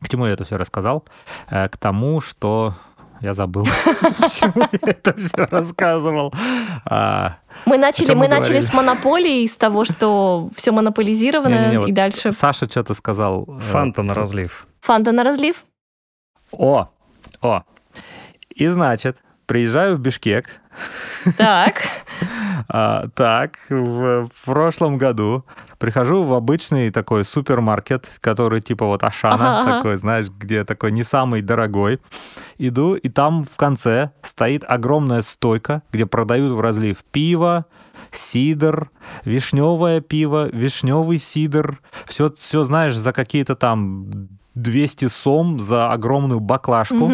К 0.00 0.08
чему 0.08 0.26
я 0.26 0.32
это 0.32 0.44
все 0.44 0.56
рассказал? 0.56 1.04
Э, 1.50 1.68
к 1.68 1.76
тому, 1.76 2.20
что 2.20 2.74
я 3.20 3.34
забыл, 3.34 3.66
почему 4.18 4.68
я 4.72 4.78
это 4.82 5.18
все 5.18 5.46
рассказывал. 5.50 6.32
Мы 7.66 7.78
начали, 7.78 8.14
мы 8.14 8.28
начали 8.28 8.60
с 8.60 8.72
монополии, 8.72 9.46
с 9.46 9.56
того, 9.56 9.84
что 9.84 10.48
все 10.56 10.72
монополизировано, 10.72 11.86
и 11.86 11.92
дальше... 11.92 12.32
Саша 12.32 12.66
что-то 12.66 12.94
сказал. 12.94 13.44
Э, 13.48 13.60
Фанта 13.60 14.02
на 14.02 14.14
разлив. 14.14 14.66
Фанта 14.80 15.12
на 15.12 15.24
разлив? 15.24 15.64
О, 16.52 16.88
о. 17.40 17.62
И 18.54 18.66
значит, 18.68 19.16
приезжаю 19.46 19.96
в 19.96 20.00
Бишкек. 20.00 20.60
Так. 21.36 21.82
А, 22.70 23.08
так, 23.14 23.58
в, 23.70 24.28
в 24.28 24.44
прошлом 24.44 24.98
году 24.98 25.44
прихожу 25.78 26.24
в 26.24 26.34
обычный 26.34 26.90
такой 26.90 27.24
супермаркет, 27.24 28.10
который 28.20 28.60
типа 28.60 28.84
вот 28.84 29.02
Ашана, 29.02 29.60
ага, 29.60 29.76
такой, 29.76 29.96
знаешь, 29.96 30.26
где 30.28 30.64
такой 30.64 30.92
не 30.92 31.02
самый 31.02 31.40
дорогой. 31.40 31.98
Иду, 32.58 32.94
и 32.94 33.08
там 33.08 33.42
в 33.42 33.56
конце 33.56 34.10
стоит 34.20 34.64
огромная 34.68 35.22
стойка, 35.22 35.82
где 35.92 36.04
продают 36.04 36.52
в 36.52 36.60
разлив 36.60 36.98
пиво, 37.10 37.64
сидр, 38.12 38.90
вишневое 39.24 40.02
пиво, 40.02 40.50
вишневый 40.52 41.18
сидр. 41.18 41.80
Все, 42.06 42.30
все 42.32 42.64
знаешь, 42.64 42.94
за 42.94 43.14
какие-то 43.14 43.56
там 43.56 44.28
200 44.54 45.08
сом 45.08 45.58
за 45.58 45.90
огромную 45.90 46.40
баклажку. 46.40 47.10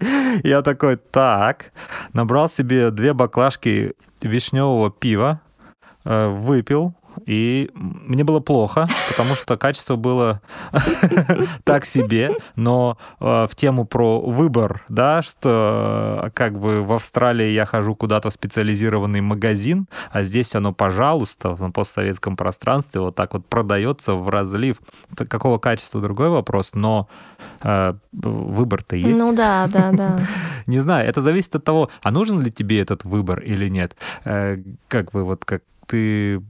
Я 0.44 0.62
такой, 0.62 0.96
так, 0.96 1.72
набрал 2.12 2.48
себе 2.48 2.90
две 2.90 3.12
баклажки 3.12 3.94
вишневого 4.24 4.90
пива, 4.90 5.40
э, 6.04 6.28
выпил, 6.28 6.94
и 7.26 7.70
мне 7.74 8.24
было 8.24 8.40
плохо, 8.40 8.86
потому 9.08 9.34
что 9.36 9.56
качество 9.56 9.96
было 9.96 10.40
так 11.64 11.84
себе, 11.84 12.36
но 12.56 12.98
э, 13.20 13.46
в 13.50 13.56
тему 13.56 13.84
про 13.84 14.20
выбор, 14.20 14.84
да, 14.88 15.22
что 15.22 16.22
э, 16.24 16.30
как 16.30 16.58
бы 16.58 16.82
в 16.82 16.92
Австралии 16.92 17.48
я 17.48 17.64
хожу 17.64 17.94
куда-то 17.94 18.30
в 18.30 18.32
специализированный 18.32 19.20
магазин, 19.20 19.86
а 20.10 20.22
здесь 20.22 20.54
оно, 20.54 20.72
пожалуйста, 20.72 21.56
на 21.56 21.70
постсоветском 21.70 22.36
пространстве 22.36 23.00
вот 23.00 23.14
так 23.14 23.34
вот 23.34 23.46
продается 23.46 24.14
в 24.14 24.28
разлив. 24.28 24.78
Какого 25.16 25.58
качества 25.58 26.00
другой 26.00 26.28
вопрос, 26.28 26.70
но 26.74 27.08
э, 27.62 27.94
выбор-то 28.12 28.96
есть. 28.96 29.18
Ну 29.18 29.34
да, 29.34 29.68
да, 29.72 29.92
да. 29.92 30.18
Не 30.66 30.80
знаю, 30.80 31.08
это 31.08 31.20
зависит 31.20 31.54
от 31.56 31.64
того, 31.64 31.90
а 32.02 32.10
нужен 32.10 32.40
ли 32.40 32.50
тебе 32.50 32.80
этот 32.80 33.04
выбор 33.04 33.40
или 33.40 33.68
нет. 33.68 33.96
Как 34.24 35.10
бы 35.12 35.24
вот 35.24 35.44
как 35.44 35.62
ты 35.86 36.42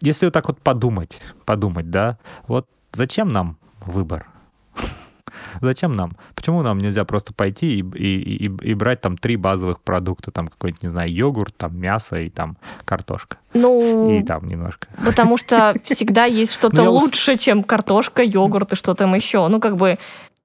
если 0.00 0.26
вот 0.26 0.34
так 0.34 0.48
вот 0.48 0.60
подумать, 0.60 1.20
подумать, 1.44 1.90
да, 1.90 2.18
вот 2.46 2.68
зачем 2.92 3.28
нам 3.28 3.58
выбор? 3.80 4.26
Зачем 5.60 5.92
нам? 5.92 6.16
Почему 6.34 6.62
нам 6.62 6.78
нельзя 6.78 7.04
просто 7.04 7.32
пойти 7.32 7.78
и, 7.78 7.84
и, 7.96 8.46
и, 8.46 8.70
и 8.70 8.74
брать 8.74 9.00
там 9.00 9.16
три 9.16 9.36
базовых 9.36 9.80
продукта, 9.80 10.30
там 10.30 10.48
какой-нибудь, 10.48 10.82
не 10.82 10.88
знаю, 10.88 11.12
йогурт, 11.12 11.56
там 11.56 11.78
мясо 11.78 12.20
и 12.20 12.28
там 12.30 12.56
картошка? 12.84 13.38
Ну, 13.54 14.10
и 14.10 14.22
там 14.22 14.46
немножко. 14.46 14.88
Потому 15.04 15.36
что 15.36 15.74
всегда 15.84 16.24
есть 16.24 16.52
что-то 16.54 16.84
ну, 16.84 16.92
лучше, 16.92 17.36
чем 17.36 17.64
картошка, 17.64 18.22
йогурт 18.22 18.72
и 18.72 18.76
что 18.76 18.94
там 18.94 19.14
еще. 19.14 19.46
Ну, 19.48 19.60
как 19.60 19.76
бы 19.76 19.98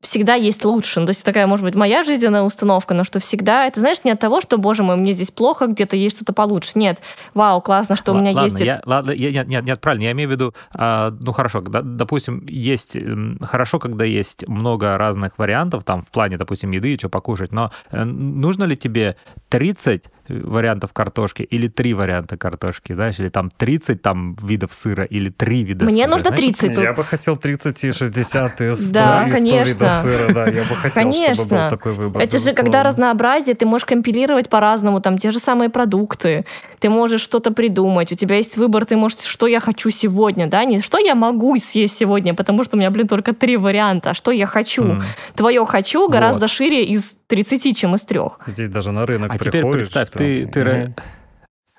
всегда 0.03 0.35
есть 0.35 0.63
лучше. 0.65 0.99
Ну, 0.99 1.07
то 1.07 1.11
есть 1.11 1.25
такая, 1.25 1.47
может 1.47 1.65
быть, 1.65 1.75
моя 1.75 2.03
жизненная 2.03 2.43
установка, 2.43 2.93
но 2.93 3.03
что 3.03 3.19
всегда, 3.19 3.65
это, 3.65 3.79
знаешь, 3.79 4.03
не 4.03 4.11
от 4.11 4.19
того, 4.19 4.41
что, 4.41 4.57
боже 4.57 4.83
мой, 4.83 4.95
мне 4.95 5.13
здесь 5.13 5.31
плохо, 5.31 5.67
где-то 5.67 5.95
есть 5.95 6.17
что-то 6.17 6.33
получше. 6.33 6.71
Нет, 6.75 6.99
вау, 7.33 7.61
классно, 7.61 7.95
что 7.95 8.11
Л- 8.11 8.17
у 8.17 8.21
меня 8.21 8.33
ладно, 8.33 8.43
есть... 8.43 8.59
Я, 8.59 8.81
ладно, 8.85 9.11
я, 9.11 9.31
нет, 9.31 9.47
нет, 9.47 9.63
нет, 9.63 9.81
правильно, 9.81 10.03
я 10.03 10.11
имею 10.11 10.29
в 10.29 10.31
виду, 10.31 10.53
а, 10.71 11.11
ну, 11.19 11.31
хорошо, 11.31 11.61
да, 11.61 11.81
допустим, 11.81 12.45
есть, 12.47 12.95
хорошо, 13.41 13.79
когда 13.79 14.03
есть 14.03 14.47
много 14.47 14.97
разных 14.97 15.37
вариантов, 15.37 15.83
там, 15.83 16.03
в 16.03 16.11
плане, 16.11 16.37
допустим, 16.37 16.71
еды, 16.71 16.97
что 16.97 17.09
покушать, 17.09 17.51
но 17.51 17.71
э, 17.91 18.03
нужно 18.03 18.65
ли 18.65 18.75
тебе 18.77 19.15
30 19.49 20.03
вариантов 20.29 20.93
картошки 20.93 21.43
или 21.43 21.67
три 21.67 21.93
варианта 21.93 22.37
картошки, 22.37 22.93
знаешь, 22.93 23.19
или 23.19 23.29
там 23.29 23.49
30 23.49 24.01
там 24.01 24.35
видов 24.41 24.73
сыра 24.73 25.03
или 25.03 25.29
три 25.29 25.63
вида 25.63 25.85
Мне 25.85 26.03
сыра. 26.03 26.11
нужно 26.11 26.29
знаешь, 26.29 26.57
30. 26.57 26.77
Я 26.77 26.93
бы 26.93 27.03
хотел 27.03 27.37
30 27.37 27.83
и 27.83 27.91
60 27.91 28.61
и 28.61 28.75
100, 28.75 28.93
да, 28.93 29.27
и 29.27 29.31
100 29.31 29.35
конечно. 29.35 29.69
видов 29.69 29.93
сыра, 29.93 30.33
да, 30.33 30.45
я 30.47 30.63
бы 30.63 30.75
хотел, 30.75 31.03
конечно. 31.03 31.35
чтобы 31.35 31.55
был 31.55 31.69
такой 31.69 31.91
выбор. 31.93 32.21
Это 32.21 32.39
же 32.39 32.53
когда 32.53 32.83
разнообразие, 32.83 33.55
ты 33.55 33.65
можешь 33.65 33.85
компилировать 33.85 34.49
по-разному, 34.49 35.01
там 35.01 35.17
те 35.17 35.31
же 35.31 35.39
самые 35.39 35.69
продукты, 35.69 36.45
ты 36.79 36.89
можешь 36.89 37.21
что-то 37.21 37.51
придумать, 37.51 38.11
у 38.11 38.15
тебя 38.15 38.37
есть 38.37 38.57
выбор, 38.57 38.85
ты 38.85 38.95
можешь, 38.95 39.19
что 39.19 39.47
я 39.47 39.59
хочу 39.59 39.89
сегодня, 39.89 40.47
да, 40.47 40.63
не 40.65 40.81
что 40.81 40.97
я 40.97 41.15
могу 41.15 41.57
съесть 41.57 41.97
сегодня, 41.97 42.33
потому 42.33 42.63
что 42.63 42.77
у 42.77 42.79
меня, 42.79 42.91
блин, 42.91 43.07
только 43.07 43.33
три 43.33 43.57
варианта, 43.57 44.11
а 44.11 44.13
что 44.13 44.31
я 44.31 44.45
хочу. 44.45 44.83
Mm. 44.83 45.01
Твое 45.35 45.65
хочу 45.65 46.07
гораздо 46.09 46.41
вот. 46.41 46.51
шире 46.51 46.83
из 46.83 47.15
30, 47.27 47.77
чем 47.77 47.95
из 47.95 48.01
трех. 48.01 48.39
Здесь 48.45 48.69
даже 48.69 48.91
на 48.91 49.05
рынок 49.05 49.31
а 49.33 49.37
теперь 49.37 49.65
представь. 49.65 50.11
Ты, 50.17 50.47
ты, 50.47 50.85
угу. 50.85 50.95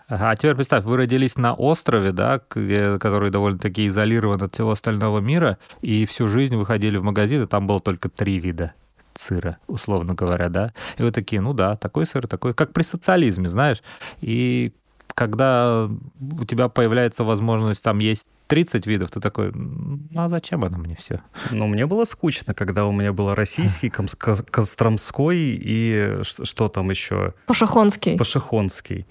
Ага, 0.06 0.30
а 0.30 0.36
теперь 0.36 0.54
представь, 0.54 0.84
вы 0.84 0.98
родились 0.98 1.36
на 1.36 1.54
острове, 1.54 2.12
да, 2.12 2.38
который 2.38 3.30
довольно-таки 3.30 3.88
изолирован 3.88 4.42
от 4.42 4.54
всего 4.54 4.72
остального 4.72 5.20
мира, 5.20 5.58
и 5.80 6.04
всю 6.04 6.28
жизнь 6.28 6.56
вы 6.56 6.66
ходили 6.66 6.98
в 6.98 7.02
магазин, 7.02 7.42
и 7.42 7.46
там 7.46 7.66
было 7.66 7.80
только 7.80 8.08
три 8.08 8.38
вида 8.38 8.74
сыра, 9.14 9.58
условно 9.66 10.14
говоря, 10.14 10.48
да. 10.48 10.72
И 10.98 11.02
вы 11.02 11.10
такие, 11.10 11.40
ну 11.40 11.54
да, 11.54 11.76
такой 11.76 12.06
сыр, 12.06 12.26
такой, 12.26 12.52
как 12.52 12.72
при 12.72 12.82
социализме, 12.82 13.48
знаешь. 13.48 13.82
И 14.20 14.72
когда 15.14 15.88
у 16.20 16.44
тебя 16.44 16.68
появляется 16.68 17.24
возможность 17.24 17.82
там 17.82 17.98
есть 17.98 18.26
30 18.46 18.86
видов, 18.86 19.10
ты 19.10 19.20
такой, 19.20 19.52
ну 19.52 20.20
а 20.20 20.28
зачем 20.28 20.64
оно 20.64 20.78
мне 20.78 20.96
все? 20.96 21.20
Ну, 21.50 21.66
мне 21.66 21.86
было 21.86 22.04
скучно, 22.04 22.54
когда 22.54 22.86
у 22.86 22.92
меня 22.92 23.12
был 23.12 23.34
российский, 23.34 23.90
Костромской 24.50 25.38
и 25.38 26.22
что, 26.22 26.44
что 26.44 26.68
там 26.68 26.90
еще? 26.90 27.34
Пашихонский. 27.46 28.18
Пашихонский. 28.18 29.06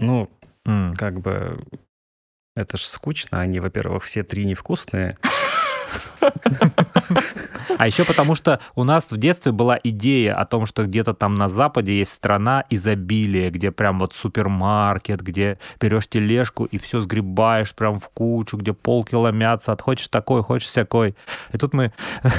Ну, 0.00 0.30
mm. 0.66 0.96
как 0.96 1.20
бы, 1.20 1.64
это 2.56 2.76
ж 2.76 2.82
скучно, 2.82 3.40
они, 3.40 3.60
во-первых, 3.60 4.04
все 4.04 4.22
три 4.22 4.44
невкусные. 4.44 5.16
А 7.78 7.86
еще 7.86 8.04
потому, 8.04 8.34
что 8.34 8.60
у 8.74 8.84
нас 8.84 9.10
в 9.10 9.16
детстве 9.16 9.52
была 9.52 9.78
идея 9.82 10.34
о 10.34 10.44
том, 10.46 10.66
что 10.66 10.84
где-то 10.84 11.14
там 11.14 11.34
на 11.34 11.48
Западе 11.48 11.96
есть 11.96 12.12
страна 12.12 12.64
изобилия, 12.70 13.50
где 13.50 13.70
прям 13.70 13.98
вот 14.00 14.14
супермаркет, 14.14 15.20
где 15.22 15.58
берешь 15.80 16.08
тележку 16.08 16.64
и 16.64 16.78
все 16.78 17.00
сгребаешь 17.00 17.74
прям 17.74 18.00
в 18.00 18.08
кучу, 18.08 18.56
где 18.56 18.72
полки 18.72 19.14
ломятся, 19.14 19.72
от 19.72 19.82
хочешь 19.82 20.08
такой, 20.08 20.42
хочешь 20.42 20.68
всякой. 20.68 21.14
И 21.52 21.58
тут 21.58 21.72
мы... 21.72 21.92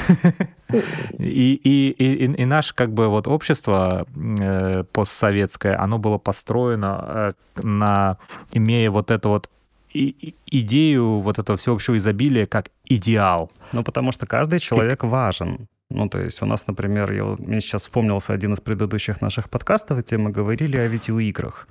И, 1.18 1.54
и, 1.64 1.90
и, 1.90 2.26
и 2.26 2.44
наше 2.44 2.76
как 2.76 2.94
бы 2.94 3.08
вот 3.08 3.26
общество 3.26 4.06
э, 4.14 4.84
постсоветское, 4.92 5.76
оно 5.76 5.98
было 5.98 6.16
построено 6.16 7.32
э, 7.56 7.60
на, 7.64 8.18
имея 8.52 8.92
вот 8.92 9.10
это 9.10 9.28
вот 9.28 9.50
и, 9.92 10.34
идею 10.46 11.20
вот 11.20 11.38
этого 11.38 11.58
всеобщего 11.58 11.96
изобилия 11.96 12.46
как 12.46 12.70
идеал. 12.84 13.50
Ну, 13.72 13.82
потому 13.82 14.12
что 14.12 14.26
каждый 14.26 14.58
человек 14.58 15.04
и... 15.04 15.06
важен. 15.06 15.68
Ну, 15.90 16.08
то 16.08 16.18
есть 16.20 16.40
у 16.42 16.46
нас, 16.46 16.66
например, 16.66 17.12
я, 17.12 17.24
мне 17.24 17.60
сейчас 17.60 17.82
вспомнился 17.82 18.32
один 18.32 18.52
из 18.52 18.60
предыдущих 18.60 19.20
наших 19.20 19.50
подкастов, 19.50 20.04
где 20.04 20.18
мы 20.18 20.30
говорили 20.30 20.76
о 20.76 20.86
видеоиграх. 20.86 21.66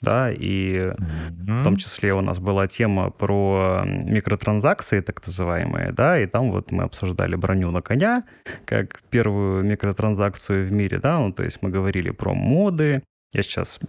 Да, 0.00 0.30
и 0.30 0.74
mm-hmm. 0.76 1.58
в 1.58 1.64
том 1.64 1.76
числе 1.76 2.14
у 2.14 2.20
нас 2.20 2.38
была 2.38 2.68
тема 2.68 3.10
про 3.10 3.82
микротранзакции, 3.84 5.00
так 5.00 5.26
называемые, 5.26 5.90
да, 5.90 6.20
и 6.20 6.26
там 6.26 6.52
вот 6.52 6.70
мы 6.70 6.84
обсуждали 6.84 7.34
броню 7.34 7.72
на 7.72 7.82
коня, 7.82 8.22
как 8.64 9.02
первую 9.10 9.64
микротранзакцию 9.64 10.64
в 10.66 10.72
мире, 10.72 11.00
да, 11.00 11.18
ну, 11.18 11.32
то 11.32 11.42
есть 11.42 11.62
мы 11.62 11.70
говорили 11.70 12.10
про 12.10 12.32
моды, 12.32 13.02
я 13.32 13.42
сейчас 13.42 13.80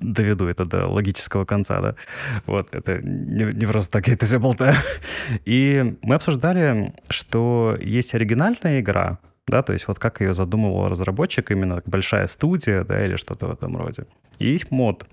доведу 0.00 0.46
это 0.46 0.64
до 0.64 0.86
логического 0.86 1.44
конца, 1.44 1.80
да. 1.80 1.94
Вот, 2.46 2.74
это 2.74 3.00
не, 3.02 3.44
не 3.52 3.66
просто 3.66 3.92
так 3.92 4.08
я 4.08 4.14
это 4.14 4.26
все 4.26 4.38
болтаю. 4.38 4.74
И 5.44 5.96
мы 6.02 6.14
обсуждали, 6.14 6.94
что 7.08 7.76
есть 7.80 8.14
оригинальная 8.14 8.80
игра, 8.80 9.18
да, 9.46 9.62
то 9.62 9.72
есть 9.72 9.88
вот 9.88 9.98
как 9.98 10.20
ее 10.20 10.34
задумывал 10.34 10.88
разработчик, 10.88 11.50
именно 11.50 11.82
большая 11.86 12.26
студия, 12.26 12.84
да, 12.84 13.04
или 13.04 13.16
что-то 13.16 13.46
в 13.46 13.52
этом 13.52 13.76
роде. 13.76 14.06
И 14.38 14.48
есть 14.48 14.70
мод, 14.70 15.06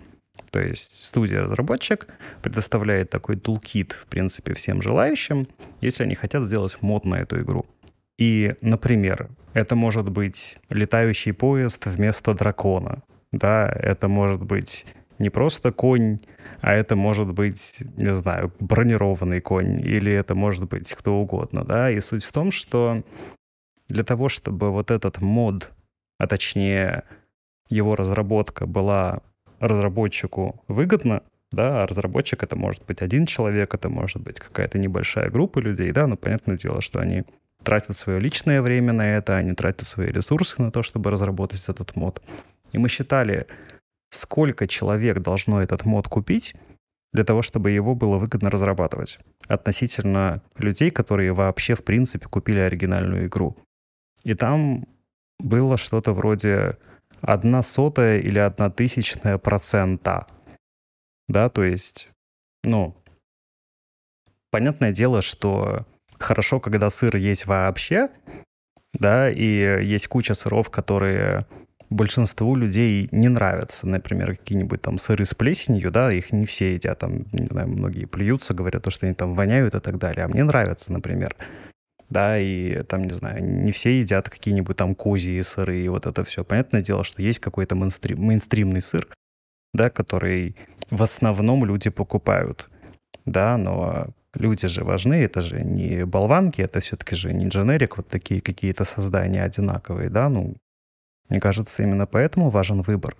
то 0.51 0.59
есть 0.59 1.05
студия-разработчик 1.05 2.07
предоставляет 2.41 3.09
такой 3.09 3.37
тулкит, 3.37 3.93
в 3.93 4.05
принципе, 4.07 4.53
всем 4.53 4.81
желающим, 4.81 5.47
если 5.79 6.03
они 6.03 6.15
хотят 6.15 6.43
сделать 6.43 6.77
мод 6.81 7.05
на 7.05 7.15
эту 7.15 7.39
игру. 7.39 7.65
И, 8.17 8.55
например, 8.61 9.29
это 9.53 9.75
может 9.75 10.09
быть 10.09 10.57
летающий 10.69 11.33
поезд 11.33 11.85
вместо 11.85 12.33
дракона, 12.33 13.01
да, 13.31 13.71
это 13.73 14.07
может 14.07 14.41
быть 14.43 14.85
не 15.19 15.29
просто 15.29 15.71
конь, 15.71 16.17
а 16.61 16.73
это 16.73 16.95
может 16.95 17.31
быть, 17.33 17.77
не 17.97 18.13
знаю, 18.13 18.53
бронированный 18.59 19.39
конь, 19.39 19.79
или 19.79 20.11
это 20.11 20.35
может 20.35 20.67
быть 20.67 20.93
кто 20.93 21.15
угодно, 21.15 21.63
да. 21.63 21.89
И 21.91 21.99
суть 22.01 22.23
в 22.23 22.31
том, 22.31 22.51
что 22.51 23.03
для 23.87 24.03
того, 24.03 24.29
чтобы 24.29 24.71
вот 24.71 24.91
этот 24.91 25.21
мод, 25.21 25.71
а 26.17 26.27
точнее 26.27 27.03
его 27.69 27.95
разработка 27.95 28.65
была 28.65 29.21
разработчику 29.59 30.63
выгодна, 30.67 31.23
да, 31.51 31.83
а 31.83 31.87
разработчик 31.87 32.43
это 32.43 32.55
может 32.55 32.85
быть 32.85 33.01
один 33.01 33.25
человек, 33.25 33.73
это 33.73 33.89
может 33.89 34.21
быть 34.21 34.39
какая-то 34.39 34.79
небольшая 34.79 35.29
группа 35.29 35.59
людей, 35.59 35.91
да, 35.91 36.07
но 36.07 36.15
понятное 36.15 36.57
дело, 36.57 36.81
что 36.81 36.99
они 36.99 37.23
тратят 37.63 37.95
свое 37.95 38.19
личное 38.19 38.61
время 38.61 38.93
на 38.93 39.07
это, 39.07 39.35
они 39.35 39.53
тратят 39.53 39.87
свои 39.87 40.07
ресурсы 40.07 40.61
на 40.61 40.71
то, 40.71 40.81
чтобы 40.81 41.11
разработать 41.11 41.63
этот 41.67 41.95
мод. 41.95 42.21
И 42.71 42.77
мы 42.77 42.89
считали, 42.89 43.47
сколько 44.09 44.67
человек 44.67 45.19
должно 45.19 45.61
этот 45.61 45.85
мод 45.85 46.07
купить 46.07 46.55
для 47.13 47.23
того, 47.23 47.41
чтобы 47.41 47.71
его 47.71 47.95
было 47.95 48.17
выгодно 48.17 48.49
разрабатывать 48.49 49.19
относительно 49.47 50.41
людей, 50.57 50.91
которые 50.91 51.33
вообще, 51.33 51.75
в 51.75 51.83
принципе, 51.83 52.27
купили 52.27 52.59
оригинальную 52.59 53.27
игру. 53.27 53.57
И 54.23 54.33
там 54.33 54.87
было 55.39 55.77
что-то 55.77 56.13
вроде 56.13 56.77
одна 57.21 57.63
сотая 57.63 58.19
или 58.19 58.39
одна 58.39 58.69
тысячная 58.69 59.37
процента. 59.37 60.25
Да, 61.27 61.49
то 61.49 61.63
есть, 61.63 62.09
ну, 62.63 62.95
понятное 64.51 64.91
дело, 64.91 65.21
что 65.21 65.85
хорошо, 66.17 66.59
когда 66.59 66.89
сыр 66.89 67.15
есть 67.15 67.45
вообще, 67.45 68.09
да, 68.93 69.29
и 69.29 69.83
есть 69.85 70.07
куча 70.07 70.33
сыров, 70.33 70.69
которые 70.69 71.45
большинству 71.91 72.55
людей 72.55 73.07
не 73.11 73.29
нравятся. 73.29 73.87
Например, 73.87 74.35
какие-нибудь 74.35 74.81
там 74.81 74.97
сыры 74.97 75.25
с 75.25 75.33
плесенью, 75.35 75.91
да, 75.91 76.11
их 76.11 76.31
не 76.31 76.45
все 76.45 76.73
едят, 76.73 76.99
там, 76.99 77.25
не 77.31 77.45
знаю, 77.47 77.67
многие 77.67 78.05
плюются, 78.05 78.53
говорят, 78.53 78.89
что 78.91 79.05
они 79.05 79.13
там 79.13 79.35
воняют 79.35 79.75
и 79.75 79.79
так 79.79 79.97
далее. 79.99 80.25
А 80.25 80.27
мне 80.27 80.43
нравится, 80.43 80.91
например. 80.91 81.35
Да, 82.09 82.37
и 82.37 82.83
там, 82.83 83.05
не 83.05 83.13
знаю, 83.13 83.43
не 83.43 83.71
все 83.71 83.99
едят 83.99 84.29
какие-нибудь 84.29 84.75
там 84.75 84.95
козьи 84.95 85.41
сыры 85.41 85.79
и 85.79 85.87
вот 85.87 86.05
это 86.05 86.23
все. 86.23 86.43
Понятное 86.43 86.81
дело, 86.81 87.03
что 87.03 87.21
есть 87.21 87.39
какой-то 87.39 87.75
мейнстрим, 87.75 88.21
мейнстримный 88.21 88.81
сыр, 88.81 89.07
да, 89.73 89.89
который 89.89 90.55
в 90.89 91.03
основном 91.03 91.63
люди 91.63 91.89
покупают. 91.89 92.69
Да, 93.25 93.57
но 93.57 94.07
люди 94.33 94.67
же 94.67 94.83
важны, 94.83 95.23
это 95.23 95.41
же 95.41 95.61
не 95.61 96.05
болванки, 96.05 96.61
это 96.61 96.79
все-таки 96.79 97.15
же 97.15 97.33
не 97.33 97.47
дженерик, 97.47 97.97
вот 97.97 98.07
такие 98.07 98.41
какие-то 98.41 98.83
создания 98.83 99.43
одинаковые, 99.43 100.09
да, 100.09 100.27
ну, 100.27 100.55
мне 101.31 101.39
кажется, 101.39 101.81
именно 101.81 102.05
поэтому 102.05 102.49
важен 102.49 102.81
выбор. 102.81 103.15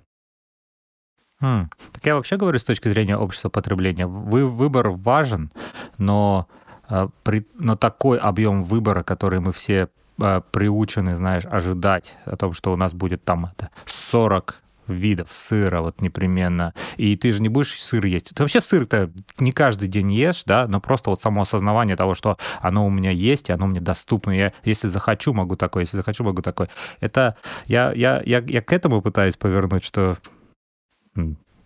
Хм. 1.40 1.70
Так 1.94 2.06
я 2.06 2.16
вообще 2.16 2.36
говорю 2.36 2.60
с 2.60 2.64
точки 2.64 2.90
зрения 2.90 3.18
общества 3.18 3.50
потребления. 3.50 4.06
Вы, 4.06 4.48
выбор 4.48 4.90
важен, 4.90 5.52
но, 5.98 6.48
э, 6.90 7.08
при, 7.24 7.48
но 7.56 7.76
такой 7.76 8.20
объем 8.20 8.64
выбора, 8.64 9.02
который 9.02 9.40
мы 9.40 9.54
все 9.54 9.88
э, 10.20 10.42
приучены, 10.52 11.16
знаешь, 11.16 11.46
ожидать 11.46 12.16
о 12.26 12.36
том, 12.36 12.52
что 12.54 12.74
у 12.74 12.76
нас 12.76 12.92
будет 12.92 13.24
там 13.24 13.46
это 13.46 13.70
40 13.86 14.62
видов 14.88 15.32
сыра 15.32 15.82
вот 15.82 16.02
непременно. 16.02 16.74
И 16.98 17.16
ты 17.16 17.32
же 17.32 17.42
не 17.42 17.50
будешь 17.50 17.82
сыр 17.82 18.06
есть. 18.06 18.30
Ты 18.34 18.44
вообще 18.44 18.60
сыр-то 18.60 19.12
не 19.38 19.52
каждый 19.52 19.88
день 19.88 20.12
ешь, 20.12 20.44
да, 20.46 20.68
но 20.68 20.80
просто 20.82 21.10
вот 21.10 21.22
само 21.22 21.42
осознавание 21.44 21.96
того, 21.96 22.14
что 22.16 22.38
оно 22.60 22.86
у 22.86 22.90
меня 22.90 23.12
есть, 23.12 23.50
и 23.50 23.54
оно 23.54 23.68
мне 23.68 23.80
доступно. 23.82 24.32
Я, 24.32 24.54
если 24.64 24.88
захочу, 24.88 25.34
могу 25.34 25.56
такое, 25.56 25.84
если 25.84 25.98
захочу, 25.98 26.24
могу 26.24 26.42
такое. 26.42 26.70
Это 27.00 27.38
я, 27.66 27.92
я, 27.94 28.22
я, 28.26 28.44
я 28.46 28.62
к 28.62 28.74
этому 28.74 29.02
пытаюсь 29.02 29.38
повернуть, 29.38 29.84
что 29.84 30.18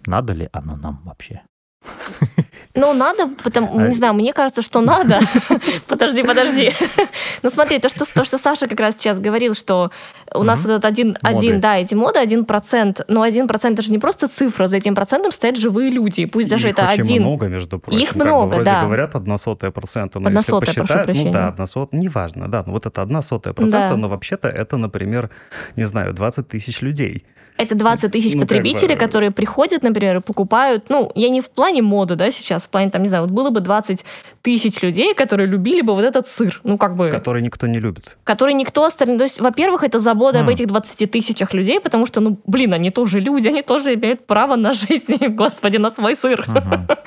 надо 0.06 0.34
ли 0.34 0.50
оно 0.52 0.76
нам 0.76 1.02
вообще? 1.04 1.42
Ну, 2.76 2.94
надо, 2.94 3.30
потому, 3.44 3.80
а... 3.80 3.88
не 3.88 3.96
знаю, 3.96 4.14
мне 4.14 4.34
кажется, 4.34 4.62
что 4.62 4.82
надо. 4.82 5.20
подожди, 5.88 6.24
подожди. 6.24 6.74
ну, 7.44 7.50
смотри, 7.50 7.80
то 7.80 7.90
что, 7.90 8.06
то, 8.06 8.26
что 8.26 8.38
Саша 8.38 8.68
как 8.68 8.80
раз 8.80 8.96
сейчас 8.96 9.20
говорил, 9.20 9.54
что 9.54 9.92
у 10.34 10.44
нас 10.44 10.66
этот 10.66 10.84
один, 10.84 11.18
один, 11.22 11.60
да, 11.60 11.78
эти 11.78 11.94
моды, 11.94 12.20
один 12.20 12.46
процент, 12.46 13.02
но 13.08 13.22
один 13.22 13.48
процент 13.48 13.80
это 13.80 13.88
же 13.88 13.92
не 13.92 14.00
просто 14.00 14.28
цифра, 14.28 14.68
за 14.68 14.78
этим 14.78 14.94
процентом 14.94 15.32
стоят 15.32 15.58
живые 15.58 15.90
люди, 15.90 16.26
пусть 16.26 16.50
даже 16.50 16.70
это 16.70 16.88
один. 16.88 17.22
много, 17.22 17.48
между 17.48 17.80
прочим. 17.80 18.00
Их 18.00 18.16
много, 18.16 18.64
да. 18.64 18.82
говорят 18.82 19.16
одна 19.16 19.38
сотая 19.38 19.72
процента, 19.72 20.20
но 20.20 20.30
если 20.30 20.52
посчитать, 20.52 21.16
ну 21.16 21.32
да, 21.32 21.48
одна 21.48 21.68
сотая, 21.68 22.02
неважно, 22.02 22.50
да, 22.50 22.64
ну 22.66 22.74
вот 22.74 22.86
это 22.86 23.02
одна 23.02 23.22
сотая 23.22 23.54
процента, 23.54 23.96
но 23.96 24.10
вообще-то 24.10 24.50
это, 24.50 24.78
например, 24.78 25.30
не 25.76 25.86
знаю, 25.86 26.14
20 26.14 26.48
тысяч 26.48 26.82
людей. 26.82 27.26
Это 27.58 27.76
20 27.76 28.12
тысяч 28.12 28.34
ну, 28.34 28.42
потребителей, 28.42 28.96
как 28.96 28.98
бы... 28.98 29.06
которые 29.06 29.32
приходят, 29.32 29.82
например, 29.82 30.18
и 30.18 30.20
покупают, 30.20 30.90
ну, 30.90 31.12
я 31.16 31.30
не 31.30 31.40
в 31.40 31.50
плане 31.50 31.82
моды, 31.82 32.16
да, 32.16 32.30
сейчас, 32.32 32.64
в 32.64 32.70
плане, 32.70 32.92
там, 32.92 33.02
не 33.02 33.08
знаю, 33.08 33.24
вот 33.24 33.32
было 33.32 33.50
бы 33.50 33.62
20 33.62 34.04
тысяч 34.42 34.82
людей, 34.82 35.14
которые 35.14 35.48
любили 35.48 35.82
бы 35.82 35.94
вот 35.94 36.04
этот 36.04 36.28
сыр, 36.28 36.60
ну, 36.64 36.78
как 36.78 36.96
бы... 36.96 37.10
Который 37.10 37.42
никто 37.42 37.68
не 37.68 37.80
любит. 37.80 38.18
Который 38.26 38.54
никто 38.54 38.84
остальной... 38.84 39.18
То 39.18 39.24
есть, 39.24 39.40
во-первых, 39.40 39.84
это 39.84 40.00
забота 40.00 40.40
mm. 40.40 40.42
об 40.42 40.50
этих 40.50 40.68
20 40.68 41.10
тысячах 41.10 41.54
людей, 41.54 41.80
потому 41.80 42.06
что, 42.06 42.20
ну, 42.20 42.38
блин, 42.46 42.74
они 42.74 42.92
тоже 42.92 43.20
люди, 43.22 43.48
они 43.48 43.62
тоже 43.62 43.94
имеют 43.94 44.28
право 44.28 44.56
на 44.56 44.74
жизнь, 44.74 45.16
господи, 45.30 45.78
на 45.78 45.92
свой 45.92 46.16
сыр. 46.16 46.46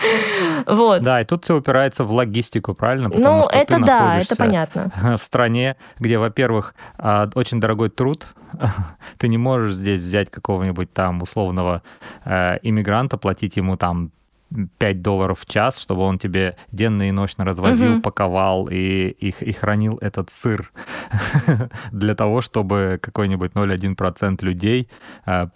вот. 0.66 1.02
Да, 1.02 1.20
и 1.20 1.24
тут 1.24 1.44
все 1.44 1.56
упирается 1.56 2.04
в 2.04 2.12
логистику, 2.12 2.74
правильно? 2.74 3.10
Потому 3.10 3.42
ну, 3.42 3.48
это 3.52 3.78
да, 3.80 4.18
это 4.18 4.36
понятно. 4.36 4.90
В 5.18 5.22
стране, 5.22 5.76
где, 5.98 6.18
во-первых, 6.18 6.74
а, 6.96 7.28
очень 7.34 7.60
дорогой 7.60 7.90
труд, 7.90 8.26
ты 9.18 9.28
не 9.28 9.38
можешь 9.38 9.74
здесь 9.74 10.00
взять 10.00 10.30
какого-нибудь 10.40 10.92
там 10.92 11.22
условного 11.22 11.82
э, 12.24 12.58
иммигранта, 12.62 13.18
платить 13.18 13.56
ему 13.56 13.76
там 13.76 14.10
5 14.78 15.02
долларов 15.02 15.40
в 15.40 15.46
час, 15.46 15.78
чтобы 15.78 16.02
он 16.02 16.18
тебе 16.18 16.56
денно 16.72 17.08
и 17.08 17.12
ночно 17.12 17.44
развозил, 17.44 17.94
угу. 17.94 18.02
паковал 18.02 18.68
и, 18.70 19.08
и, 19.20 19.28
и 19.28 19.52
хранил 19.52 19.98
этот 20.00 20.30
сыр 20.30 20.72
для 21.92 22.14
того, 22.14 22.40
чтобы 22.40 22.98
какой-нибудь 23.02 23.52
0,1% 23.52 24.44
людей 24.44 24.88
э, 25.26 25.46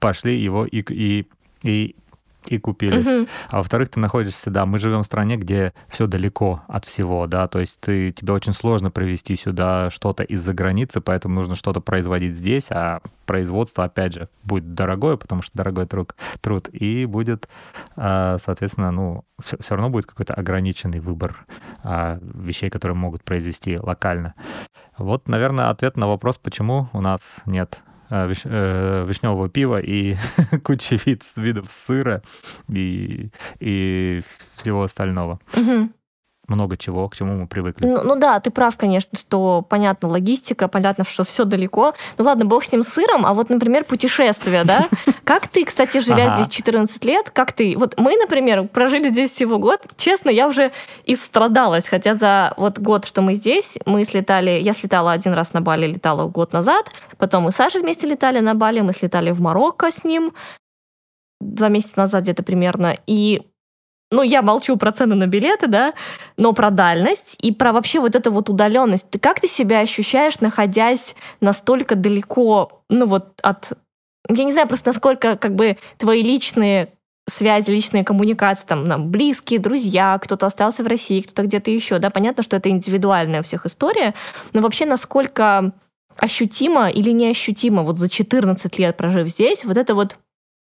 пошли 0.00 0.36
его 0.36 0.66
и, 0.66 0.82
и, 0.88 1.28
и 1.62 1.96
и 2.46 2.58
купили. 2.58 2.98
Угу. 2.98 3.28
А 3.50 3.56
во-вторых, 3.58 3.90
ты 3.90 4.00
находишься, 4.00 4.50
да, 4.50 4.66
мы 4.66 4.78
живем 4.78 5.02
в 5.02 5.06
стране, 5.06 5.36
где 5.36 5.72
все 5.88 6.06
далеко 6.06 6.62
от 6.68 6.84
всего, 6.84 7.26
да, 7.26 7.48
то 7.48 7.60
есть 7.60 7.78
ты, 7.80 8.10
тебе 8.12 8.32
очень 8.32 8.52
сложно 8.52 8.90
привезти 8.90 9.36
сюда 9.36 9.90
что-то 9.90 10.22
из-за 10.22 10.52
границы, 10.52 11.00
поэтому 11.00 11.34
нужно 11.34 11.56
что-то 11.56 11.80
производить 11.80 12.34
здесь, 12.34 12.70
а 12.70 13.00
производство, 13.26 13.84
опять 13.84 14.14
же, 14.14 14.28
будет 14.42 14.74
дорогое, 14.74 15.16
потому 15.16 15.42
что 15.42 15.52
дорогой 15.54 15.86
труд, 15.86 16.14
труд 16.40 16.68
и 16.72 17.06
будет, 17.06 17.48
а, 17.96 18.38
соответственно, 18.38 18.90
ну, 18.90 19.24
все, 19.42 19.56
все 19.58 19.74
равно 19.74 19.90
будет 19.90 20.06
какой-то 20.06 20.34
ограниченный 20.34 21.00
выбор 21.00 21.46
а, 21.82 22.18
вещей, 22.20 22.70
которые 22.70 22.96
могут 22.96 23.24
произвести 23.24 23.78
локально. 23.78 24.34
Вот, 24.98 25.28
наверное, 25.28 25.70
ответ 25.70 25.96
на 25.96 26.06
вопрос, 26.06 26.38
почему 26.38 26.88
у 26.92 27.00
нас 27.00 27.36
нет 27.46 27.80
виш, 28.26 28.42
э, 28.44 29.04
вишневого 29.06 29.48
пива 29.48 29.80
и 29.80 30.16
куча 30.64 30.96
вид, 31.06 31.22
видов 31.36 31.70
сыра 31.70 32.22
и, 32.68 33.30
и 33.60 34.22
всего 34.56 34.82
остального. 34.82 35.40
Угу 35.56 35.90
много 36.52 36.76
чего, 36.76 37.08
к 37.08 37.16
чему 37.16 37.36
мы 37.36 37.46
привыкли. 37.46 37.86
Ну, 37.86 38.02
ну 38.02 38.16
да, 38.16 38.38
ты 38.40 38.50
прав, 38.50 38.76
конечно, 38.76 39.18
что 39.18 39.64
понятно 39.68 40.08
логистика, 40.08 40.68
понятно, 40.68 41.04
что 41.04 41.24
все 41.24 41.44
далеко. 41.44 41.94
Ну 42.18 42.24
ладно, 42.24 42.44
бог 42.44 42.64
с 42.64 42.72
ним 42.72 42.82
сыром, 42.82 43.26
а 43.26 43.34
вот, 43.34 43.50
например, 43.50 43.84
путешествия, 43.84 44.64
да? 44.64 44.86
Как 45.24 45.48
ты, 45.48 45.64
кстати, 45.64 45.98
живя 45.98 46.26
ага. 46.26 46.42
здесь 46.42 46.54
14 46.54 47.04
лет, 47.04 47.30
как 47.30 47.52
ты... 47.52 47.76
Вот 47.78 47.98
мы, 47.98 48.16
например, 48.16 48.66
прожили 48.68 49.08
здесь 49.08 49.30
всего 49.30 49.58
год. 49.58 49.80
Честно, 49.96 50.30
я 50.30 50.48
уже 50.48 50.72
истрадалась, 51.06 51.88
хотя 51.88 52.14
за 52.14 52.52
вот 52.56 52.78
год, 52.78 53.04
что 53.04 53.22
мы 53.22 53.34
здесь, 53.34 53.78
мы 53.86 54.04
слетали... 54.04 54.50
Я 54.50 54.72
слетала 54.72 55.12
один 55.12 55.32
раз 55.32 55.52
на 55.52 55.60
Бали, 55.60 55.86
летала 55.86 56.28
год 56.28 56.52
назад, 56.52 56.90
потом 57.18 57.44
мы 57.44 57.52
с 57.52 57.56
Сашей 57.56 57.82
вместе 57.82 58.06
летали 58.06 58.40
на 58.40 58.54
Бали, 58.54 58.80
мы 58.80 58.92
слетали 58.92 59.30
в 59.30 59.40
Марокко 59.40 59.90
с 59.90 60.04
ним 60.04 60.32
два 61.42 61.68
месяца 61.68 61.94
назад 61.98 62.22
где-то 62.22 62.42
примерно, 62.42 62.96
и 63.06 63.42
ну, 64.12 64.22
я 64.22 64.42
молчу 64.42 64.76
про 64.76 64.92
цены 64.92 65.14
на 65.14 65.26
билеты, 65.26 65.66
да, 65.66 65.94
но 66.36 66.52
про 66.52 66.70
дальность 66.70 67.34
и 67.40 67.50
про 67.50 67.72
вообще 67.72 67.98
вот 67.98 68.14
эту 68.14 68.30
вот 68.30 68.50
удаленность. 68.50 69.10
Ты 69.10 69.18
как 69.18 69.40
ты 69.40 69.48
себя 69.48 69.80
ощущаешь, 69.80 70.40
находясь 70.40 71.16
настолько 71.40 71.96
далеко, 71.96 72.82
ну 72.90 73.06
вот 73.06 73.40
от... 73.42 73.72
Я 74.28 74.44
не 74.44 74.52
знаю 74.52 74.68
просто, 74.68 74.90
насколько 74.90 75.36
как 75.36 75.54
бы 75.54 75.78
твои 75.96 76.22
личные 76.22 76.90
связи, 77.26 77.70
личные 77.70 78.04
коммуникации, 78.04 78.66
там, 78.66 78.84
нам 78.84 79.10
близкие, 79.10 79.58
друзья, 79.58 80.18
кто-то 80.22 80.46
остался 80.46 80.82
в 80.82 80.86
России, 80.86 81.20
кто-то 81.20 81.44
где-то 81.44 81.70
еще, 81.70 81.98
да, 81.98 82.10
понятно, 82.10 82.42
что 82.42 82.56
это 82.56 82.68
индивидуальная 82.68 83.40
у 83.40 83.44
всех 83.44 83.64
история, 83.64 84.14
но 84.52 84.60
вообще 84.60 84.84
насколько 84.84 85.72
ощутимо 86.16 86.90
или 86.90 87.10
неощутимо 87.10 87.82
вот 87.82 87.98
за 87.98 88.10
14 88.10 88.78
лет 88.78 88.96
прожив 88.96 89.28
здесь, 89.28 89.64
вот 89.64 89.78
это 89.78 89.94
вот 89.94 90.16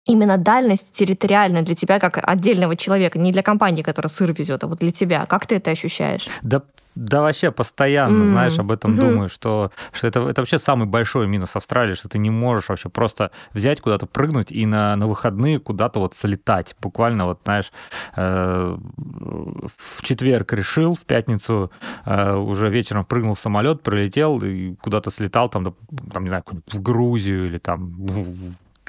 именно 0.07 0.39
дальность 0.39 0.93
территориальная 0.93 1.63
для 1.63 1.75
тебя 1.75 1.99
как 1.99 2.19
отдельного 2.23 2.77
человека, 2.77 3.19
не 3.19 3.33
для 3.33 3.43
компании, 3.43 3.83
которая 3.83 4.11
сыр 4.11 4.33
везет, 4.33 4.65
а 4.65 4.67
вот 4.67 4.79
для 4.79 4.91
тебя. 4.91 5.27
Как 5.27 5.47
ты 5.47 5.57
это 5.57 5.71
ощущаешь? 5.71 6.29
Да 6.43 6.63
да 6.95 7.23
вообще 7.23 7.51
постоянно, 7.51 8.25
mm-hmm. 8.25 8.27
знаешь, 8.27 8.59
об 8.59 8.71
этом 8.71 8.93
mm-hmm. 8.93 8.97
думаю, 8.97 9.29
что, 9.31 9.71
что 9.93 10.07
это, 10.07 10.29
это 10.29 10.43
вообще 10.43 10.59
самый 10.59 10.87
большой 10.87 11.27
минус 11.27 11.57
Австралии, 11.57 11.95
что 11.95 12.09
ты 12.09 12.19
не 12.19 12.29
можешь 12.29 12.69
вообще 12.69 12.91
просто 12.91 13.31
взять 13.55 13.81
куда-то 13.81 14.05
прыгнуть 14.07 14.53
и 14.53 14.67
на, 14.67 14.95
на 14.97 15.07
выходные 15.07 15.59
куда-то 15.59 16.01
вот 16.01 16.15
слетать. 16.15 16.77
Буквально 16.83 17.25
вот, 17.25 17.41
знаешь, 17.45 17.73
э, 18.17 18.77
в 18.77 20.03
четверг 20.03 20.53
решил, 20.53 20.95
в 20.95 21.01
пятницу 21.01 21.71
э, 22.05 22.35
уже 22.35 22.69
вечером 22.69 23.07
прыгнул 23.07 23.37
в 23.37 23.41
самолет, 23.41 23.83
прилетел 23.83 24.43
и 24.43 24.75
куда-то 24.75 25.11
слетал, 25.11 25.49
там, 25.49 25.75
там 26.13 26.23
не 26.25 26.29
знаю, 26.29 26.45
в 26.71 26.83
Грузию 26.83 27.47
или 27.47 27.57
там 27.57 27.97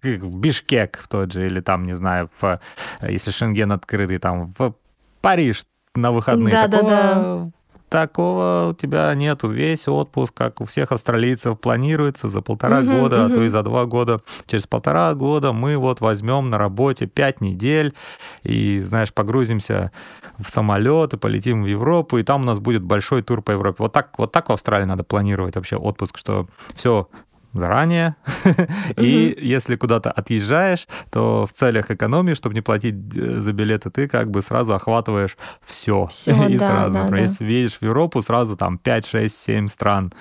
в 0.03 0.39
Бишкек 0.39 0.99
в 1.03 1.07
тот 1.07 1.31
же, 1.31 1.45
или 1.45 1.61
там, 1.61 1.85
не 1.85 1.95
знаю, 1.95 2.29
в, 2.39 2.59
если 3.01 3.31
Шенген 3.31 3.71
открытый, 3.71 4.17
там 4.19 4.53
в 4.57 4.75
Париж 5.21 5.65
на 5.95 6.11
выходные. 6.11 6.53
Да, 6.53 6.67
Такого... 6.67 6.89
да, 6.89 7.13
да 7.13 7.51
такого 7.93 8.69
у 8.71 8.73
тебя 8.73 9.13
нету. 9.13 9.49
Весь 9.49 9.87
отпуск, 9.87 10.33
как 10.33 10.61
у 10.61 10.65
всех 10.65 10.91
австралийцев, 10.91 11.59
планируется 11.59 12.27
за 12.27 12.41
полтора 12.41 12.79
угу, 12.79 12.87
года, 12.87 13.25
угу. 13.25 13.33
а 13.33 13.35
то 13.35 13.43
и 13.43 13.49
за 13.49 13.61
два 13.61 13.85
года. 13.85 14.21
Через 14.47 14.65
полтора 14.65 15.13
года 15.13 15.53
мы 15.53 15.77
вот 15.77 16.01
возьмем 16.01 16.49
на 16.49 16.57
работе 16.57 17.05
пять 17.05 17.39
недель 17.39 17.93
и, 18.41 18.79
знаешь, 18.79 19.13
погрузимся 19.13 19.91
в 20.39 20.49
самолет 20.49 21.13
и 21.13 21.17
полетим 21.17 21.61
в 21.61 21.67
Европу, 21.67 22.17
и 22.17 22.23
там 22.23 22.41
у 22.41 22.45
нас 22.45 22.57
будет 22.57 22.81
большой 22.81 23.21
тур 23.21 23.43
по 23.43 23.51
Европе. 23.51 23.75
Вот 23.77 23.93
так, 23.93 24.17
вот 24.17 24.31
так 24.31 24.49
в 24.49 24.51
Австралии 24.51 24.85
надо 24.85 25.03
планировать 25.03 25.55
вообще 25.55 25.75
отпуск, 25.75 26.17
что 26.17 26.47
все, 26.73 27.07
заранее. 27.53 28.15
И 28.97 29.37
если 29.39 29.75
куда-то 29.75 30.11
отъезжаешь, 30.11 30.87
то 31.11 31.47
в 31.47 31.53
целях 31.53 31.91
экономии, 31.91 32.33
чтобы 32.33 32.55
не 32.55 32.61
платить 32.61 32.95
э, 33.15 33.39
за 33.39 33.53
билеты, 33.53 33.89
ты 33.89 34.07
как 34.07 34.31
бы 34.31 34.41
сразу 34.41 34.73
охватываешь 34.73 35.37
все. 35.65 36.09
И 36.25 36.57
сразу. 36.57 37.15
Если 37.15 37.45
едешь 37.45 37.77
в 37.79 37.81
Европу, 37.81 38.21
сразу 38.21 38.57
там 38.57 38.77
5, 38.77 39.05
6, 39.07 39.37
7 39.37 39.67
стран. 39.67 40.13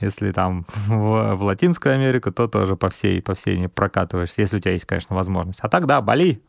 Если 0.00 0.32
там 0.32 0.66
в 0.86 1.42
Латинскую 1.42 1.94
Америку, 1.94 2.30
то 2.30 2.46
тоже 2.46 2.76
по 2.76 2.90
всей, 2.90 3.22
по 3.22 3.34
всей 3.34 3.58
не 3.58 3.68
прокатываешься, 3.68 4.42
если 4.42 4.58
у 4.58 4.60
тебя 4.60 4.72
есть, 4.72 4.84
конечно, 4.84 5.16
возможность. 5.16 5.60
А 5.62 5.68
так, 5.68 5.86
да, 5.86 6.00
Бали. 6.00 6.42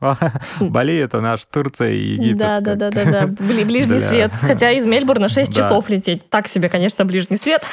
Бали— 0.60 0.98
это 0.98 1.22
наш 1.22 1.46
Турция 1.46 1.92
и 1.92 2.00
Египет. 2.00 2.38
Да, 2.38 2.60
да, 2.60 2.76
да, 2.76 2.92
да, 2.92 3.06
да. 3.06 3.28
Ближний 3.28 4.00
свет. 4.00 4.32
Хотя 4.42 4.72
из 4.72 4.86
Мельбурна 4.86 5.30
6 5.30 5.56
часов 5.56 5.90
лететь. 5.90 6.30
Так 6.30 6.48
себе, 6.48 6.70
конечно, 6.70 7.06
ближний 7.06 7.38
свет. 7.38 7.66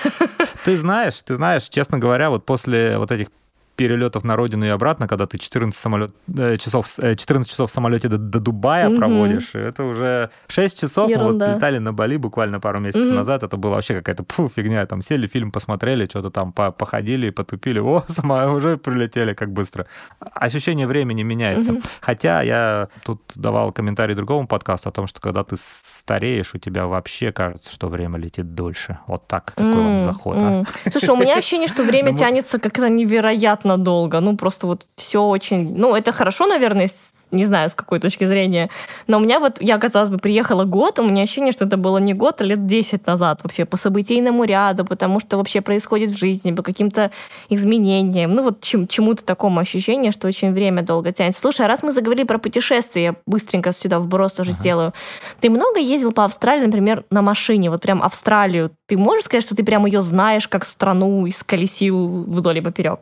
Ты 0.65 0.79
знаешь, 0.79 1.21
ты 1.25 1.35
знаешь, 1.35 1.69
честно 1.69 1.99
говоря, 1.99 2.31
вот 2.31 2.44
после 2.45 2.99
вот 2.99 3.11
этих 3.11 3.29
перелетов 3.77 4.25
на 4.25 4.37
родину 4.37 4.65
и 4.65 4.69
обратно, 4.69 5.09
когда 5.09 5.27
ты 5.27 5.39
14, 5.39 5.79
самолет, 5.79 6.15
э, 6.37 6.57
часов, 6.57 6.87
14 6.87 7.35
э, 7.35 7.51
часов 7.51 7.71
в 7.71 7.75
самолете 7.75 8.09
до, 8.09 8.19
до 8.19 8.41
Дубая 8.41 8.89
угу. 8.89 8.97
проводишь, 8.97 9.55
это 9.55 9.85
уже 9.85 10.31
6 10.49 10.81
часов. 10.81 11.11
Ерунда. 11.11 11.47
Мы 11.47 11.51
вот 11.53 11.57
летали 11.57 11.79
на 11.79 11.93
Бали 11.93 12.17
буквально 12.17 12.61
пару 12.61 12.81
месяцев 12.81 13.07
угу. 13.07 13.15
назад, 13.15 13.43
это 13.43 13.57
было 13.57 13.75
вообще 13.75 13.95
какая-то 13.95 14.25
фу, 14.29 14.51
фигня. 14.55 14.87
Там 14.87 15.03
сели, 15.03 15.27
фильм 15.27 15.51
посмотрели, 15.51 16.07
что-то 16.07 16.31
там 16.31 16.53
походили, 16.53 17.31
потупили. 17.31 17.81
О, 17.81 18.05
сама 18.09 18.51
уже 18.53 18.77
прилетели, 18.77 19.35
как 19.35 19.53
быстро. 19.53 19.87
Ощущение 20.21 20.87
времени 20.87 21.23
меняется. 21.23 21.73
Угу. 21.73 21.83
Хотя 22.01 22.43
я 22.43 22.89
тут 23.05 23.21
давал 23.35 23.73
комментарий 23.73 24.15
другому 24.15 24.47
подкасту 24.47 24.89
о 24.89 24.93
том, 24.93 25.07
что 25.07 25.21
когда 25.21 25.43
ты 25.43 25.57
стареешь, 26.05 26.55
у 26.55 26.59
тебя 26.59 26.87
вообще 26.87 27.33
кажется, 27.33 27.73
что 27.73 27.89
время 27.89 28.19
летит 28.19 28.55
дольше. 28.55 28.99
Вот 29.07 29.27
так, 29.27 29.47
какой 29.47 29.73
mm, 29.73 29.75
вам 29.75 30.01
заход. 30.05 30.37
Mm. 30.37 30.67
А? 30.85 30.91
Слушай, 30.91 31.11
у 31.11 31.17
меня 31.17 31.39
ощущение, 31.39 31.67
что 31.67 31.83
время 31.83 32.13
ну, 32.13 32.19
тянется 32.19 32.59
как-то 32.59 32.91
невероятно 32.91 33.79
долго. 33.79 34.21
Ну, 34.21 34.37
просто 34.37 34.67
вот 34.67 34.87
все 34.97 35.23
очень... 35.23 35.75
Ну, 35.75 35.97
это 35.97 36.13
хорошо, 36.13 36.47
наверное, 36.47 36.91
не 37.31 37.45
знаю, 37.45 37.71
с 37.71 37.75
какой 37.75 37.99
точки 37.99 38.25
зрения. 38.25 38.71
Но 39.07 39.19
у 39.19 39.21
меня 39.21 39.41
вот, 39.41 39.61
я, 39.61 39.79
казалось 39.79 40.11
бы, 40.11 40.19
приехала 40.19 40.65
год, 40.65 40.99
у 40.99 41.09
меня 41.09 41.23
ощущение, 41.23 41.53
что 41.53 41.65
это 41.65 41.77
было 41.77 41.99
не 41.99 42.15
год, 42.15 42.41
а 42.41 42.45
лет 42.45 42.67
10 42.67 43.07
назад 43.07 43.41
вообще 43.43 43.65
по 43.65 43.77
событийному 43.77 44.45
ряду, 44.45 44.85
потому 44.85 45.21
что 45.21 45.37
вообще 45.37 45.61
происходит 45.61 46.11
в 46.11 46.19
жизни, 46.19 46.53
по 46.53 46.63
каким-то 46.63 47.11
изменениям. 47.49 48.31
Ну, 48.31 48.43
вот 48.43 48.61
чем, 48.61 48.87
чему-то 48.87 49.25
такому 49.25 49.61
ощущению, 49.61 50.13
что 50.13 50.29
очень 50.29 50.53
время 50.53 50.83
долго 50.83 51.13
тянется. 51.13 51.41
Слушай, 51.41 51.67
а 51.67 51.69
раз 51.69 51.83
мы 51.83 51.93
заговорили 51.93 52.25
про 52.25 52.39
путешествия, 52.39 53.05
я 53.05 53.15
быстренько 53.27 53.73
сюда 53.73 53.99
вброс 53.99 54.33
тоже 54.33 54.51
ага. 54.51 54.61
сделаю. 54.61 54.95
Ты 55.41 55.51
много 55.51 55.81
ездил 55.81 56.13
по 56.13 56.25
Австралии, 56.25 56.67
например, 56.67 57.05
на 57.11 57.23
машине, 57.23 57.71
вот 57.71 57.83
прям 57.83 58.03
Австралию. 58.03 58.71
Ты 58.87 58.97
можешь 58.97 59.25
сказать, 59.25 59.45
что 59.45 59.55
ты 59.55 59.65
прям 59.65 59.87
ее 59.87 60.03
знаешь 60.03 60.49
как 60.49 60.65
страну, 60.65 61.29
исколесил 61.29 62.25
вдоль 62.25 62.59
и 62.59 62.61
поперек? 62.61 63.01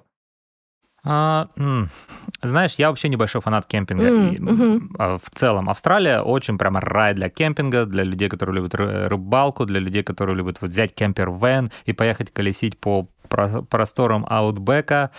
А, 1.05 1.49
знаешь, 2.43 2.75
я 2.79 2.89
вообще 2.89 3.09
небольшой 3.09 3.41
фанат 3.41 3.67
кемпинга. 3.67 4.09
Mm, 4.09 4.37
mm-hmm. 4.37 5.19
В 5.19 5.31
целом, 5.39 5.69
Австралия 5.69 6.21
очень 6.21 6.59
прямо 6.59 6.81
рай 6.81 7.15
для 7.15 7.29
кемпинга, 7.29 7.87
для 7.87 8.05
людей, 8.05 8.29
которые 8.29 8.57
любят 8.57 8.75
рыбалку, 8.75 9.65
для 9.65 9.81
людей, 9.81 10.03
которые 10.05 10.37
любят 10.37 10.59
вот 10.61 10.71
взять 10.71 10.95
кемпер-вен 10.95 11.73
и 11.87 11.93
поехать 11.93 12.33
колесить 12.33 12.79
по 12.79 13.09
просторам 13.33 14.27
Аутбека. 14.29 15.11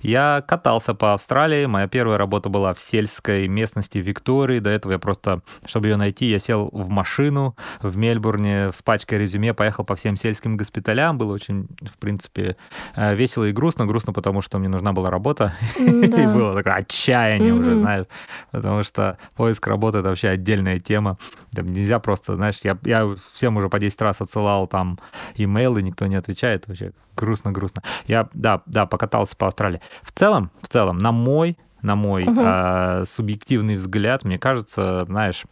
Я 0.00 0.42
катался 0.46 0.94
по 0.94 1.14
Австралии. 1.14 1.66
Моя 1.66 1.88
первая 1.88 2.18
работа 2.18 2.48
была 2.48 2.74
в 2.74 2.80
сельской 2.80 3.48
местности 3.48 3.98
Виктории. 3.98 4.58
До 4.58 4.70
этого 4.70 4.92
я 4.92 4.98
просто, 4.98 5.42
чтобы 5.66 5.88
ее 5.88 5.96
найти, 5.96 6.26
я 6.26 6.38
сел 6.38 6.70
в 6.72 6.88
машину 6.88 7.56
в 7.82 7.96
Мельбурне 7.96 8.72
с 8.72 8.82
пачкой 8.82 9.18
резюме, 9.18 9.54
поехал 9.54 9.84
по 9.84 9.96
всем 9.96 10.16
сельским 10.16 10.56
госпиталям. 10.56 11.18
Было 11.18 11.34
очень, 11.34 11.68
в 11.80 11.98
принципе, 11.98 12.56
э, 12.96 13.14
весело 13.14 13.44
и 13.44 13.52
грустно. 13.52 13.86
Грустно, 13.86 14.12
потому 14.12 14.40
что 14.40 14.58
мне 14.58 14.68
нужна 14.68 14.92
была 14.92 15.10
работа. 15.10 15.52
И 15.78 16.26
было 16.26 16.54
такое 16.54 16.74
отчаяние 16.74 17.52
уже, 17.52 17.78
знаешь. 17.78 18.06
Потому 18.50 18.82
что 18.82 19.18
поиск 19.36 19.66
работы— 19.66 19.98
это 19.98 20.08
вообще 20.08 20.28
отдельная 20.28 20.80
тема. 20.80 21.18
Там 21.54 21.68
нельзя 21.68 21.98
просто, 21.98 22.36
знаешь, 22.36 22.60
я, 22.62 22.78
я 22.84 23.14
всем 23.34 23.56
уже 23.56 23.68
по 23.68 23.78
10 23.78 24.00
раз 24.02 24.20
отсылал 24.20 24.66
там 24.66 24.98
имейлы, 25.36 25.82
никто 25.82 26.06
не 26.06 26.16
отвечает. 26.16 26.66
Вообще 26.66 26.92
грустно 27.18 27.52
грустно. 27.58 27.82
Я, 28.06 28.28
да, 28.32 28.62
да, 28.66 28.86
покатался 28.86 29.36
по 29.36 29.46
Австралии. 29.46 29.80
В 30.02 30.12
целом, 30.12 30.50
в 30.62 30.68
целом, 30.68 30.98
на 30.98 31.12
мой, 31.12 31.58
на 31.82 31.96
мой 31.96 32.24
угу. 32.24 32.40
э, 32.40 33.04
субъективный 33.06 33.76
взгляд, 33.76 34.24
мне 34.24 34.38
кажется, 34.38 35.04
знаешь, 35.06 35.44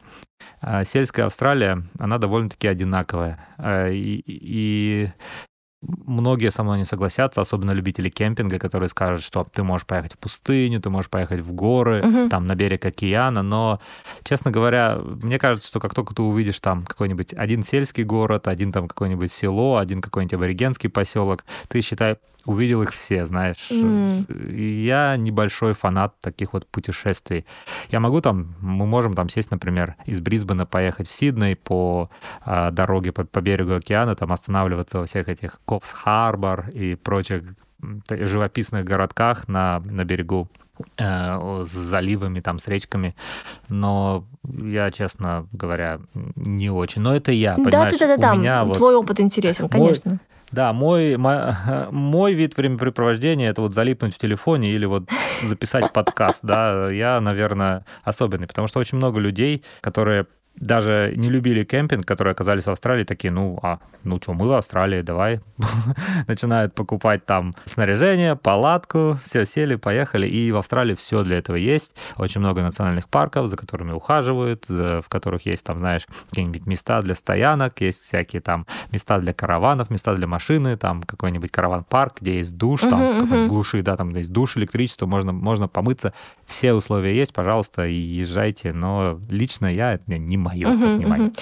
э, 0.63 0.85
сельская 0.85 1.25
Австралия, 1.27 1.83
она 1.99 2.19
довольно-таки 2.19 2.69
одинаковая. 2.69 3.39
Э, 3.59 3.93
и, 3.93 4.23
и 4.27 5.09
многие 6.07 6.51
со 6.51 6.63
мной 6.63 6.79
не 6.79 6.85
согласятся, 6.85 7.41
особенно 7.41 7.73
любители 7.73 8.09
кемпинга, 8.09 8.59
которые 8.59 8.89
скажут, 8.89 9.23
что 9.23 9.47
ты 9.53 9.63
можешь 9.63 9.87
поехать 9.87 10.15
в 10.15 10.19
пустыню, 10.19 10.81
ты 10.81 10.91
можешь 10.91 11.11
поехать 11.11 11.41
в 11.41 11.53
горы, 11.53 12.03
угу. 12.03 12.29
там 12.29 12.47
на 12.47 12.55
берег 12.55 12.87
океана, 12.87 13.43
но, 13.43 13.81
честно 14.23 14.51
говоря, 14.51 14.99
мне 14.99 15.39
кажется, 15.39 15.69
что 15.69 15.81
как 15.81 15.95
только 15.95 16.15
ты 16.15 16.23
увидишь 16.23 16.61
там 16.61 16.83
какой-нибудь 16.83 17.35
один 17.35 17.63
сельский 17.63 18.05
город, 18.05 18.49
один 18.49 18.73
там 18.73 18.89
какое-нибудь 18.89 19.33
село, 19.33 19.77
один 19.77 20.01
какой-нибудь 20.01 20.35
аборигенский 20.35 20.89
поселок, 20.89 21.45
ты 21.69 21.81
считай 21.81 22.17
увидел 22.47 22.83
их 22.83 22.93
все, 22.93 23.27
знаешь. 23.27 23.69
Mm. 23.71 24.55
Я 24.55 25.17
небольшой 25.17 25.75
фанат 25.75 26.19
таких 26.21 26.53
вот 26.53 26.67
путешествий. 26.67 27.45
Я 27.91 28.01
могу 28.01 28.21
там, 28.21 28.55
мы 28.61 28.87
можем 28.87 29.15
там 29.15 29.29
сесть, 29.29 29.51
например, 29.51 29.97
из 30.07 30.21
Брисбена 30.21 30.65
поехать 30.65 31.09
в 31.09 31.13
Сидней 31.13 31.57
по 31.57 32.09
э, 32.45 32.71
дороге 32.71 33.13
по, 33.13 33.25
по 33.25 33.41
берегу 33.41 33.75
океана, 33.75 34.15
там 34.15 34.33
останавливаться 34.33 35.01
во 35.01 35.07
всех 35.07 35.29
этих 35.29 35.61
Копс-Харбор 35.97 36.71
и 36.71 36.95
прочих 36.95 37.43
живописных 38.09 38.85
городках 38.85 39.49
на, 39.49 39.81
на 39.85 40.05
берегу 40.05 40.49
э, 40.99 41.65
с 41.67 41.71
заливами, 41.71 42.41
там, 42.41 42.59
с 42.59 42.67
речками, 42.69 43.15
но 43.69 44.25
я, 44.45 44.91
честно 44.91 45.47
говоря, 45.53 46.01
не 46.37 46.71
очень. 46.71 47.03
Но 47.03 47.15
это 47.15 47.33
я, 47.33 47.55
понимаешь? 47.55 47.99
Да, 47.99 48.07
да, 48.07 48.17
да, 48.17 48.35
да, 48.35 48.65
вот... 48.65 48.77
твой 48.77 48.95
опыт 48.95 49.21
интересен, 49.21 49.69
конечно. 49.71 50.13
Мой, 50.13 50.21
да, 50.53 50.73
мой, 50.73 51.17
мой, 51.17 51.37
мой 51.91 52.35
вид 52.35 52.57
времяпрепровождения 52.57 53.51
это 53.51 53.63
вот 53.63 53.75
залипнуть 53.75 54.15
в 54.15 54.19
телефоне 54.19 54.71
или 54.71 54.87
вот 54.87 55.09
записать 55.43 55.93
подкаст, 55.93 56.41
да, 56.43 56.91
я, 56.91 57.21
наверное, 57.21 57.85
особенный, 58.05 58.47
потому 58.47 58.69
что 58.69 58.79
очень 58.79 58.97
много 58.97 59.19
людей, 59.21 59.65
которые 59.81 60.27
даже 60.57 61.13
не 61.17 61.29
любили 61.29 61.65
кемпинг, 61.65 62.07
которые 62.07 62.33
оказались 62.33 62.65
в 62.65 62.71
Австралии, 62.71 63.05
такие, 63.05 63.31
ну, 63.31 63.59
а, 63.63 63.79
ну 64.05 64.19
что, 64.23 64.33
мы 64.33 64.49
в 64.49 64.53
Австралии, 64.53 65.03
давай. 65.03 65.41
Начинают 66.29 66.75
покупать 66.75 67.27
там 67.27 67.55
снаряжение, 67.67 68.37
палатку, 68.37 69.19
все 69.23 69.45
сели, 69.45 69.77
поехали. 69.77 70.27
И 70.27 70.51
в 70.53 70.57
Австралии 70.57 70.95
все 70.95 71.23
для 71.23 71.39
этого 71.39 71.57
есть. 71.57 71.95
Очень 72.17 72.41
много 72.41 72.63
национальных 72.63 73.09
парков, 73.09 73.49
за 73.49 73.57
которыми 73.57 73.93
ухаживают, 73.93 74.69
в 74.69 75.05
которых 75.09 75.47
есть 75.47 75.65
там, 75.65 75.79
знаешь, 75.79 76.07
какие-нибудь 76.31 76.67
места 76.67 77.03
для 77.03 77.15
стоянок, 77.15 77.81
есть 77.81 78.03
всякие 78.03 78.41
там 78.41 78.67
места 78.93 79.19
для 79.19 79.35
караванов, 79.35 79.91
места 79.91 80.15
для 80.15 80.27
машины, 80.27 80.77
там 80.77 81.03
какой-нибудь 81.03 81.51
караван-парк, 81.51 82.21
где 82.21 82.39
есть 82.39 82.57
душ, 82.57 82.81
там 82.81 83.01
uh-huh, 83.01 83.29
uh-huh. 83.29 83.47
глуши, 83.49 83.83
да, 83.83 83.97
там 83.97 84.11
есть 84.11 84.33
душ, 84.33 84.57
электричество, 84.57 85.07
можно, 85.07 85.33
можно 85.33 85.69
помыться. 85.69 86.15
Все 86.47 86.73
условия 86.73 87.15
есть, 87.15 87.35
пожалуйста, 87.35 87.83
езжайте. 87.83 88.73
Но 88.73 89.21
лично 89.29 89.67
я 89.67 90.01
не 90.07 90.37
мое, 90.47 90.69
не 90.99 91.07
мое. 91.07 91.27
Угу. 91.27 91.33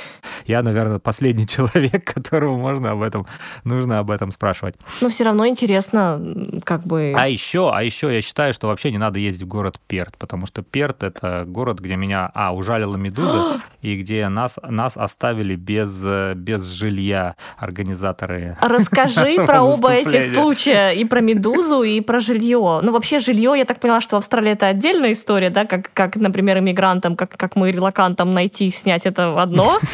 Я, 0.47 0.63
наверное, 0.63 0.99
последний 0.99 1.47
человек, 1.55 2.13
которому 2.15 2.59
можно 2.59 2.91
об 2.91 3.03
этом, 3.03 3.27
нужно 3.65 3.99
об 3.99 4.11
этом 4.11 4.33
спрашивать. 4.33 4.75
Но 5.01 5.09
все 5.09 5.25
равно 5.25 5.47
интересно, 5.47 6.21
как 6.65 6.85
бы... 6.85 7.15
А 7.17 7.29
еще, 7.29 7.71
а 7.73 7.83
еще 7.83 8.13
я 8.15 8.21
считаю, 8.21 8.55
что 8.55 8.69
вообще 8.69 8.91
не 8.91 8.99
надо 8.99 9.19
ездить 9.19 9.43
в 9.43 9.49
город 9.49 9.79
Перт, 9.87 10.17
потому 10.19 10.47
что 10.47 10.63
Перт— 10.63 11.03
это 11.03 11.45
город, 11.47 11.81
где 11.81 11.97
меня, 11.97 12.31
а, 12.35 12.55
ужалила 12.55 12.97
медуза, 12.97 13.61
и 13.83 14.01
где 14.01 14.29
нас, 14.29 14.59
нас 14.63 14.97
оставили 14.97 15.57
без, 15.57 16.03
без 16.35 16.65
жилья 16.65 17.37
организаторы. 17.59 18.57
Расскажи 18.61 19.37
про 19.47 19.63
оба 19.63 19.93
этих 19.93 20.33
случая, 20.33 20.91
и 20.91 21.05
про 21.05 21.21
медузу, 21.21 21.83
и 21.83 22.01
про 22.01 22.21
жилье. 22.21 22.81
Ну, 22.83 22.93
вообще, 22.93 23.19
жилье, 23.19 23.55
я 23.57 23.65
так 23.65 23.81
поняла, 23.81 24.01
что 24.01 24.17
в 24.17 24.19
Австралии 24.19 24.53
это 24.53 24.69
отдельная 24.69 25.13
история, 25.13 25.51
да, 25.51 25.65
как, 25.65 25.91
как 25.93 26.17
например, 26.17 26.59
иммигрантам, 26.59 27.17
как, 27.17 27.31
как 27.31 27.57
мы 27.57 27.71
релакантам 27.71 28.33
найти, 28.33 28.71
снять 28.71 28.94
это 29.05 29.41
одно. 29.41 29.79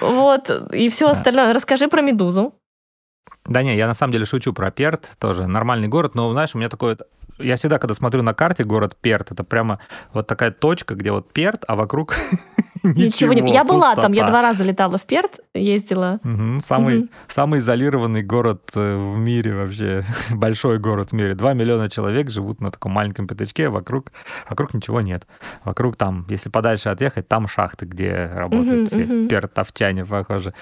Вот, 0.00 0.50
и 0.72 0.88
все 0.90 1.08
остальное. 1.08 1.54
Расскажи 1.54 1.88
про 1.88 2.02
медузу. 2.02 2.54
Да 3.46 3.62
не, 3.62 3.76
я 3.76 3.86
на 3.86 3.94
самом 3.94 4.12
деле 4.12 4.24
шучу 4.24 4.52
про 4.52 4.70
Перт, 4.70 5.10
тоже 5.18 5.46
нормальный 5.46 5.88
город, 5.88 6.14
но, 6.14 6.30
знаешь, 6.32 6.54
у 6.54 6.58
меня 6.58 6.68
такое 6.68 6.98
я 7.40 7.56
всегда, 7.56 7.78
когда 7.78 7.94
смотрю 7.94 8.22
на 8.22 8.34
карте 8.34 8.64
город 8.64 8.96
Перт, 9.00 9.32
это 9.32 9.44
прямо 9.44 9.78
вот 10.12 10.26
такая 10.26 10.50
точка, 10.50 10.94
где 10.94 11.12
вот 11.12 11.32
Перт, 11.32 11.64
а 11.68 11.76
вокруг 11.76 12.14
ничего. 12.82 13.32
не... 13.32 13.52
Я 13.52 13.64
была 13.64 13.94
там, 13.94 14.12
я 14.12 14.26
два 14.26 14.42
раза 14.42 14.64
летала 14.64 14.98
в 14.98 15.02
Перт, 15.02 15.40
ездила. 15.54 16.18
Самый, 16.60 17.10
самый 17.28 17.60
изолированный 17.60 18.22
город 18.22 18.70
э, 18.74 18.96
в 18.96 19.18
мире 19.18 19.54
вообще, 19.54 20.04
большой 20.30 20.78
город 20.78 21.10
в 21.10 21.12
мире. 21.12 21.34
Два 21.34 21.54
миллиона 21.54 21.90
человек 21.90 22.30
живут 22.30 22.60
на 22.60 22.70
таком 22.70 22.92
маленьком 22.92 23.26
пятачке, 23.26 23.68
а 23.68 23.70
вокруг, 23.70 24.12
вокруг 24.48 24.74
ничего 24.74 25.00
нет. 25.00 25.26
Вокруг 25.64 25.96
там, 25.96 26.26
если 26.28 26.48
подальше 26.48 26.88
отъехать, 26.88 27.28
там 27.28 27.48
шахты, 27.48 27.86
где 27.86 28.30
работают 28.34 28.88
все 28.88 29.28
пертовчане, 29.28 30.04
похоже. 30.04 30.54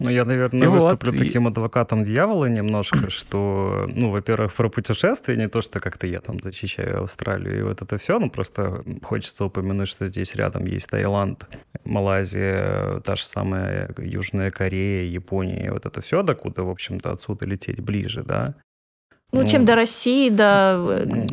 Ну, 0.00 0.10
я, 0.10 0.24
наверное, 0.24 0.64
и 0.64 0.66
выступлю 0.66 1.12
вот, 1.12 1.18
таким 1.18 1.46
и... 1.46 1.50
адвокатом 1.50 2.02
дьявола 2.02 2.46
немножко, 2.46 2.98
что, 3.10 3.88
ну, 3.94 4.10
во-первых, 4.10 4.52
про 4.52 4.68
путешествия, 4.68 5.36
не 5.36 5.48
то, 5.48 5.60
что 5.60 5.78
как-то 5.78 6.06
я 6.06 6.20
там 6.20 6.40
защищаю 6.40 7.04
Австралию 7.04 7.58
и 7.58 7.62
вот 7.62 7.80
это 7.80 7.96
все, 7.96 8.18
ну, 8.18 8.28
просто 8.28 8.82
хочется 9.02 9.44
упомянуть, 9.44 9.88
что 9.88 10.06
здесь 10.06 10.34
рядом 10.34 10.66
есть 10.66 10.88
Таиланд, 10.88 11.46
Малайзия, 11.84 13.00
та 13.00 13.14
же 13.14 13.24
самая 13.24 13.94
Южная 13.98 14.50
Корея, 14.50 15.04
Япония, 15.08 15.70
вот 15.70 15.86
это 15.86 16.00
все, 16.00 16.22
докуда, 16.22 16.64
в 16.64 16.70
общем-то, 16.70 17.12
отсюда 17.12 17.46
лететь 17.46 17.80
ближе, 17.80 18.24
да. 18.24 18.56
Ну, 19.34 19.42
ну, 19.42 19.46
чем 19.46 19.64
до 19.64 19.74
России, 19.74 20.30
до, 20.30 20.76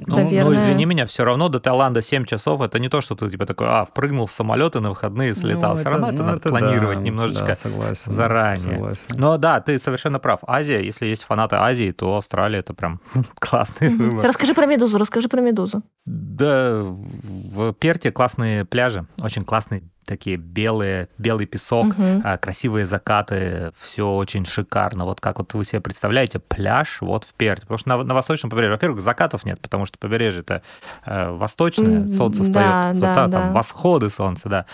ну, 0.07 0.15
наверное... 0.15 0.43
Ну, 0.43 0.59
извини 0.59 0.85
меня, 0.85 1.05
все 1.05 1.23
равно 1.23 1.49
до 1.49 1.59
Таиланда 1.59 2.01
7 2.01 2.25
часов, 2.25 2.61
это 2.61 2.79
не 2.79 2.89
то, 2.89 3.01
что 3.01 3.15
ты 3.15 3.29
типа 3.29 3.45
такой, 3.45 3.67
а, 3.69 3.85
впрыгнул 3.85 4.25
в 4.25 4.31
самолет 4.31 4.75
и 4.75 4.79
на 4.79 4.89
выходные 4.89 5.35
слетал. 5.35 5.71
Ну, 5.71 5.75
все 5.75 5.83
это, 5.83 5.91
равно 5.91 6.07
это 6.07 6.17
ну, 6.17 6.23
надо 6.23 6.37
это 6.37 6.49
планировать 6.49 6.97
да, 6.97 7.03
немножечко 7.03 7.45
да, 7.45 7.55
согласен, 7.55 8.11
заранее. 8.11 8.73
Согласен. 8.73 9.03
Но 9.11 9.37
да, 9.37 9.59
ты 9.61 9.77
совершенно 9.79 10.19
прав. 10.19 10.39
Азия, 10.47 10.83
если 10.83 11.05
есть 11.05 11.23
фанаты 11.23 11.57
Азии, 11.57 11.91
то 11.91 12.17
Австралия 12.17 12.59
это 12.59 12.73
прям 12.73 12.99
классный 13.39 13.89
выбор. 13.89 14.25
Расскажи 14.25 14.53
про 14.53 14.65
Медузу, 14.65 14.97
расскажи 14.97 15.29
про 15.29 15.41
Медузу. 15.41 15.83
Да, 16.05 16.81
в 16.83 17.73
Перте 17.73 18.11
классные 18.11 18.65
пляжи, 18.65 19.05
очень 19.21 19.45
классные 19.45 19.83
такие 20.05 20.37
белые, 20.37 21.09
белый 21.17 21.45
песок, 21.45 21.87
угу. 21.87 22.23
красивые 22.41 22.85
закаты, 22.85 23.71
все 23.79 24.09
очень 24.09 24.45
шикарно. 24.45 25.05
Вот 25.05 25.21
как 25.21 25.39
вот 25.39 25.53
вы 25.53 25.65
себе 25.65 25.81
представляете 25.81 26.39
пляж 26.39 27.01
вот 27.01 27.23
в 27.23 27.33
Перте. 27.33 27.61
Потому 27.61 27.77
что 27.77 27.89
на, 27.89 28.03
на 28.03 28.13
восточном 28.13 28.49
побережье, 28.49 28.73
во-первых, 28.73 29.01
закатов 29.01 29.45
нет, 29.45 29.59
потому 29.61 29.85
что 29.85 29.97
побережье 29.97 30.41
это 30.41 30.61
э, 31.05 31.29
восточное, 31.31 32.07
солнце 32.07 32.43
встает, 32.43 32.99
да, 32.99 33.15
да, 33.15 33.15
там 33.15 33.29
да. 33.29 33.51
восходы 33.51 34.09
солнца, 34.09 34.49
да. 34.49 34.65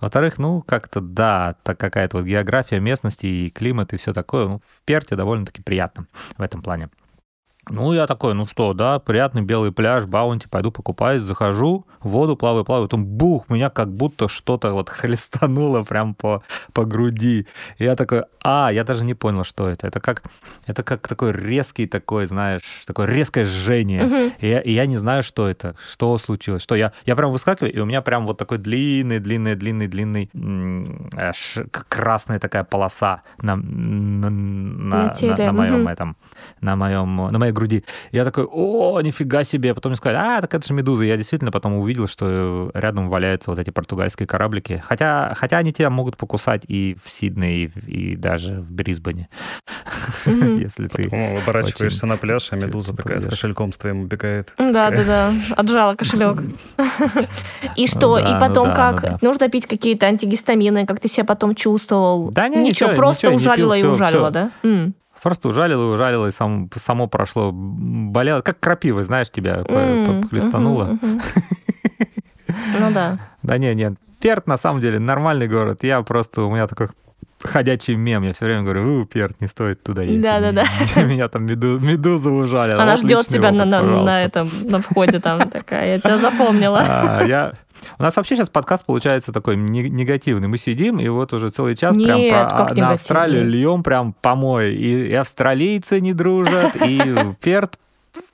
Во-вторых, 0.00 0.38
ну 0.38 0.62
как-то 0.62 1.00
да, 1.00 1.56
так 1.62 1.78
какая-то 1.78 2.18
вот 2.18 2.26
география 2.26 2.80
местности 2.80 3.26
и 3.26 3.50
климат 3.50 3.92
и 3.92 3.96
все 3.96 4.12
такое. 4.12 4.46
Ну, 4.46 4.58
в 4.58 4.82
Перте 4.84 5.16
довольно-таки 5.16 5.62
приятно 5.62 6.06
в 6.36 6.42
этом 6.42 6.62
плане. 6.62 6.90
Ну, 7.70 7.92
я 7.92 8.08
такой, 8.08 8.34
ну 8.34 8.46
что, 8.46 8.74
да, 8.74 8.98
приятный 8.98 9.42
белый 9.42 9.70
пляж, 9.70 10.06
баунти, 10.06 10.48
пойду 10.48 10.72
покупаюсь, 10.72 11.22
захожу, 11.22 11.86
в 12.00 12.08
воду 12.08 12.36
плаваю, 12.36 12.64
плаваю, 12.64 12.88
потом 12.88 13.04
бух, 13.04 13.48
меня 13.48 13.70
как 13.70 13.92
будто 13.92 14.28
что-то 14.28 14.72
вот 14.72 14.88
хлестануло 14.88 15.84
прям 15.84 16.14
по, 16.14 16.42
по 16.72 16.84
груди. 16.84 17.46
И 17.78 17.84
я 17.84 17.94
такой, 17.94 18.24
а, 18.42 18.70
я 18.72 18.82
даже 18.82 19.04
не 19.04 19.14
понял, 19.14 19.44
что 19.44 19.68
это. 19.68 19.86
Это 19.86 20.00
как, 20.00 20.24
это 20.66 20.82
как 20.82 21.06
такой 21.06 21.32
резкий 21.32 21.86
такой, 21.86 22.26
знаешь, 22.26 22.62
такое 22.84 23.06
резкое 23.06 23.44
жжение. 23.44 24.04
Угу. 24.04 24.32
И, 24.40 24.48
я, 24.48 24.60
и 24.60 24.72
я 24.72 24.86
не 24.86 24.96
знаю, 24.96 25.22
что 25.22 25.48
это, 25.48 25.76
что 25.88 26.18
случилось, 26.18 26.62
что 26.62 26.74
я, 26.74 26.92
я 27.06 27.14
прям 27.14 27.30
выскакиваю, 27.30 27.72
и 27.72 27.78
у 27.78 27.84
меня 27.84 28.02
прям 28.02 28.26
вот 28.26 28.38
такой 28.38 28.58
длинный, 28.58 29.20
длинный, 29.20 29.54
длинный, 29.54 29.86
длинный 29.86 30.30
э, 30.32 31.32
ш, 31.32 31.64
красная 31.88 32.40
такая 32.40 32.64
полоса 32.64 33.22
на, 33.40 33.54
на, 33.54 34.30
на, 34.30 35.14
на, 35.20 35.36
на 35.36 35.52
моем 35.52 35.82
угу. 35.82 35.88
этом, 35.88 36.16
на 36.60 36.74
моем, 36.74 37.16
на 37.16 37.38
моей 37.38 37.51
груди. 37.52 37.84
Я 38.10 38.24
такой, 38.24 38.44
о, 38.44 39.00
нифига 39.00 39.44
себе. 39.44 39.74
Потом 39.74 39.90
мне 39.90 39.96
сказали, 39.96 40.18
а, 40.18 40.40
так 40.40 40.54
это 40.54 40.66
же 40.66 40.74
медуза. 40.74 41.04
Я 41.04 41.16
действительно 41.16 41.50
потом 41.50 41.74
увидел, 41.74 42.06
что 42.06 42.70
рядом 42.74 43.08
валяются 43.08 43.50
вот 43.50 43.58
эти 43.58 43.70
португальские 43.70 44.26
кораблики. 44.26 44.82
Хотя, 44.86 45.32
хотя 45.36 45.58
они 45.58 45.72
тебя 45.72 45.90
могут 45.90 46.16
покусать 46.16 46.64
и 46.68 46.96
в 47.04 47.10
Сиднее, 47.10 47.70
и, 47.86 48.12
и 48.12 48.16
даже 48.16 48.60
в 48.60 48.72
Брисбене. 48.72 49.28
Если 50.26 50.88
ты... 50.88 51.04
оборачиваешься 51.42 52.06
на 52.06 52.16
пляж, 52.16 52.52
а 52.52 52.56
медуза 52.56 52.94
такая 52.94 53.20
с 53.20 53.26
кошельком 53.26 53.72
с 53.72 53.76
твоим 53.76 54.02
убегает. 54.02 54.52
Да, 54.58 54.90
да, 54.90 55.04
да. 55.04 55.32
Отжала 55.56 55.94
кошелек. 55.94 56.42
И 57.76 57.86
что? 57.86 58.18
И 58.18 58.40
потом 58.40 58.74
как? 58.74 59.22
Нужно 59.22 59.48
пить 59.48 59.66
какие-то 59.66 60.06
антигистамины, 60.06 60.86
как 60.86 61.00
ты 61.00 61.08
себя 61.08 61.24
потом 61.24 61.54
чувствовал? 61.54 62.30
Да 62.30 62.48
не, 62.48 62.56
ничего, 62.56 62.90
просто 62.94 63.30
ужалила 63.30 63.76
и 63.76 63.82
ужалила, 63.82 64.30
да? 64.30 64.50
Просто 65.22 65.48
ужалило, 65.48 65.94
ужалило, 65.94 66.26
и 66.26 66.32
сам, 66.32 66.68
само 66.74 67.06
прошло. 67.06 67.52
Болело, 67.52 68.40
как 68.40 68.58
крапива, 68.58 69.04
знаешь, 69.04 69.30
тебя 69.30 69.60
mm, 69.60 70.28
хлестануло. 70.28 70.98
Ну 72.78 72.92
да. 72.92 73.18
Да 73.42 73.56
не, 73.56 73.74
нет. 73.74 73.94
Перт, 74.20 74.46
на 74.46 74.58
самом 74.58 74.82
деле, 74.82 74.98
нормальный 74.98 75.48
город. 75.48 75.84
Я 75.84 76.02
просто, 76.02 76.42
у 76.42 76.50
меня 76.50 76.66
такой 76.66 76.88
ходячий 77.42 77.96
мем. 77.96 78.22
Я 78.22 78.32
все 78.32 78.44
время 78.44 78.62
говорю, 78.62 79.00
у, 79.00 79.04
Перт, 79.04 79.40
не 79.40 79.46
стоит 79.46 79.82
туда 79.82 80.02
ехать. 80.02 80.20
Да-да-да. 80.20 80.66
Меня 81.02 81.28
там 81.28 81.44
меду, 81.44 81.78
медуза 81.78 82.30
ужалила. 82.30 82.82
Она 82.82 82.96
ждет 82.96 83.26
тебя 83.26 83.48
опыт, 83.48 83.58
на, 83.58 83.64
на, 83.64 84.02
на 84.02 84.22
этом, 84.22 84.50
на 84.64 84.80
входе 84.80 85.18
там 85.20 85.48
такая. 85.50 85.94
Я 85.94 85.98
тебя 85.98 86.18
запомнила. 86.18 86.82
А, 86.92 87.24
я, 87.24 87.52
у 87.98 88.02
нас 88.02 88.16
вообще 88.16 88.36
сейчас 88.36 88.48
подкаст 88.48 88.84
получается 88.84 89.32
такой 89.32 89.56
негативный. 89.56 90.48
Мы 90.48 90.58
сидим, 90.58 90.98
и 90.98 91.08
вот 91.08 91.32
уже 91.32 91.50
целый 91.50 91.76
час 91.76 91.96
Нет, 91.96 92.30
прям 92.30 92.48
про, 92.48 92.74
на 92.74 92.90
Австралию 92.90 93.46
льем 93.48 93.82
прям 93.82 94.12
помой. 94.12 94.74
И, 94.74 95.08
и 95.08 95.14
австралийцы 95.14 96.00
не 96.00 96.12
дружат, 96.12 96.76
и 96.76 97.00
Перт 97.40 97.78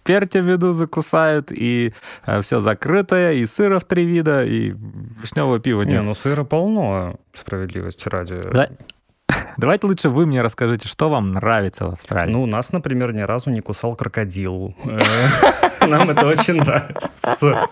в 0.08 0.10
перте 0.10 0.40
медузы 0.40 0.86
кусают, 0.86 1.52
и 1.52 1.92
э, 2.24 2.40
все 2.40 2.60
закрытое, 2.60 3.34
и 3.34 3.44
сыра 3.44 3.78
в 3.78 3.84
три 3.84 4.06
вида, 4.06 4.42
и 4.42 4.74
вишневого 5.20 5.60
пива 5.60 5.82
нет. 5.82 6.00
Не, 6.00 6.02
ну 6.02 6.14
сыра 6.14 6.44
полно, 6.44 7.16
справедливости 7.34 8.08
ради. 8.08 8.40
Да, 8.40 8.70
Давайте 9.56 9.86
лучше 9.86 10.08
вы 10.08 10.26
мне 10.26 10.42
расскажите, 10.42 10.88
что 10.88 11.10
вам 11.10 11.28
нравится 11.28 11.86
в 11.86 11.92
Австралии. 11.92 12.32
Ну, 12.32 12.46
нас, 12.46 12.72
например, 12.72 13.12
ни 13.12 13.20
разу 13.20 13.50
не 13.50 13.60
кусал 13.60 13.96
крокодил. 13.96 14.74
Э, 14.84 15.00
нам 15.86 16.10
это 16.10 16.26
очень 16.26 16.54
нравится. 16.54 17.68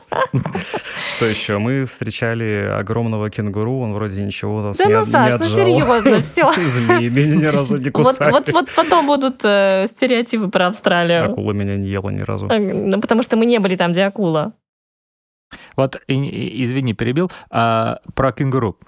Что 1.17 1.27
еще? 1.27 1.59
Мы 1.59 1.85
встречали 1.85 2.69
огромного 2.79 3.31
кенгуру, 3.31 3.81
он 3.81 3.95
вроде 3.95 4.23
ничего 4.23 4.63
нас 4.63 4.79
не 4.79 4.93
отжал. 4.93 5.07
Да 5.07 5.39
ну, 5.39 5.45
Саш, 5.45 5.51
ну 5.51 5.57
серьезно, 5.57 6.23
все. 6.23 6.53
Змеи 6.53 7.09
меня 7.09 7.37
ни 7.37 7.47
разу 7.47 7.77
не 7.77 7.91
кусали. 7.91 8.33
Вот 8.33 8.51
вот 8.51 8.71
потом 8.75 9.07
будут 9.07 9.45
э, 9.45 9.87
стереотипы 9.89 10.49
про 10.49 10.69
Австралию. 10.69 11.33
Акула 11.33 11.53
меня 11.53 11.77
не 11.77 11.89
ела 11.89 12.11
ни 12.11 12.21
разу. 12.21 12.49
Ну, 12.49 13.01
потому 13.01 13.23
что 13.23 13.37
мы 13.37 13.47
не 13.47 13.59
были 13.59 13.77
там, 13.77 13.93
где 13.93 14.05
акула. 14.05 14.53
Вот, 15.77 16.01
извини, 16.09 16.95
перебил. 16.95 17.31
А, 17.51 18.01
про 18.15 18.33
кенгуру. 18.33 18.79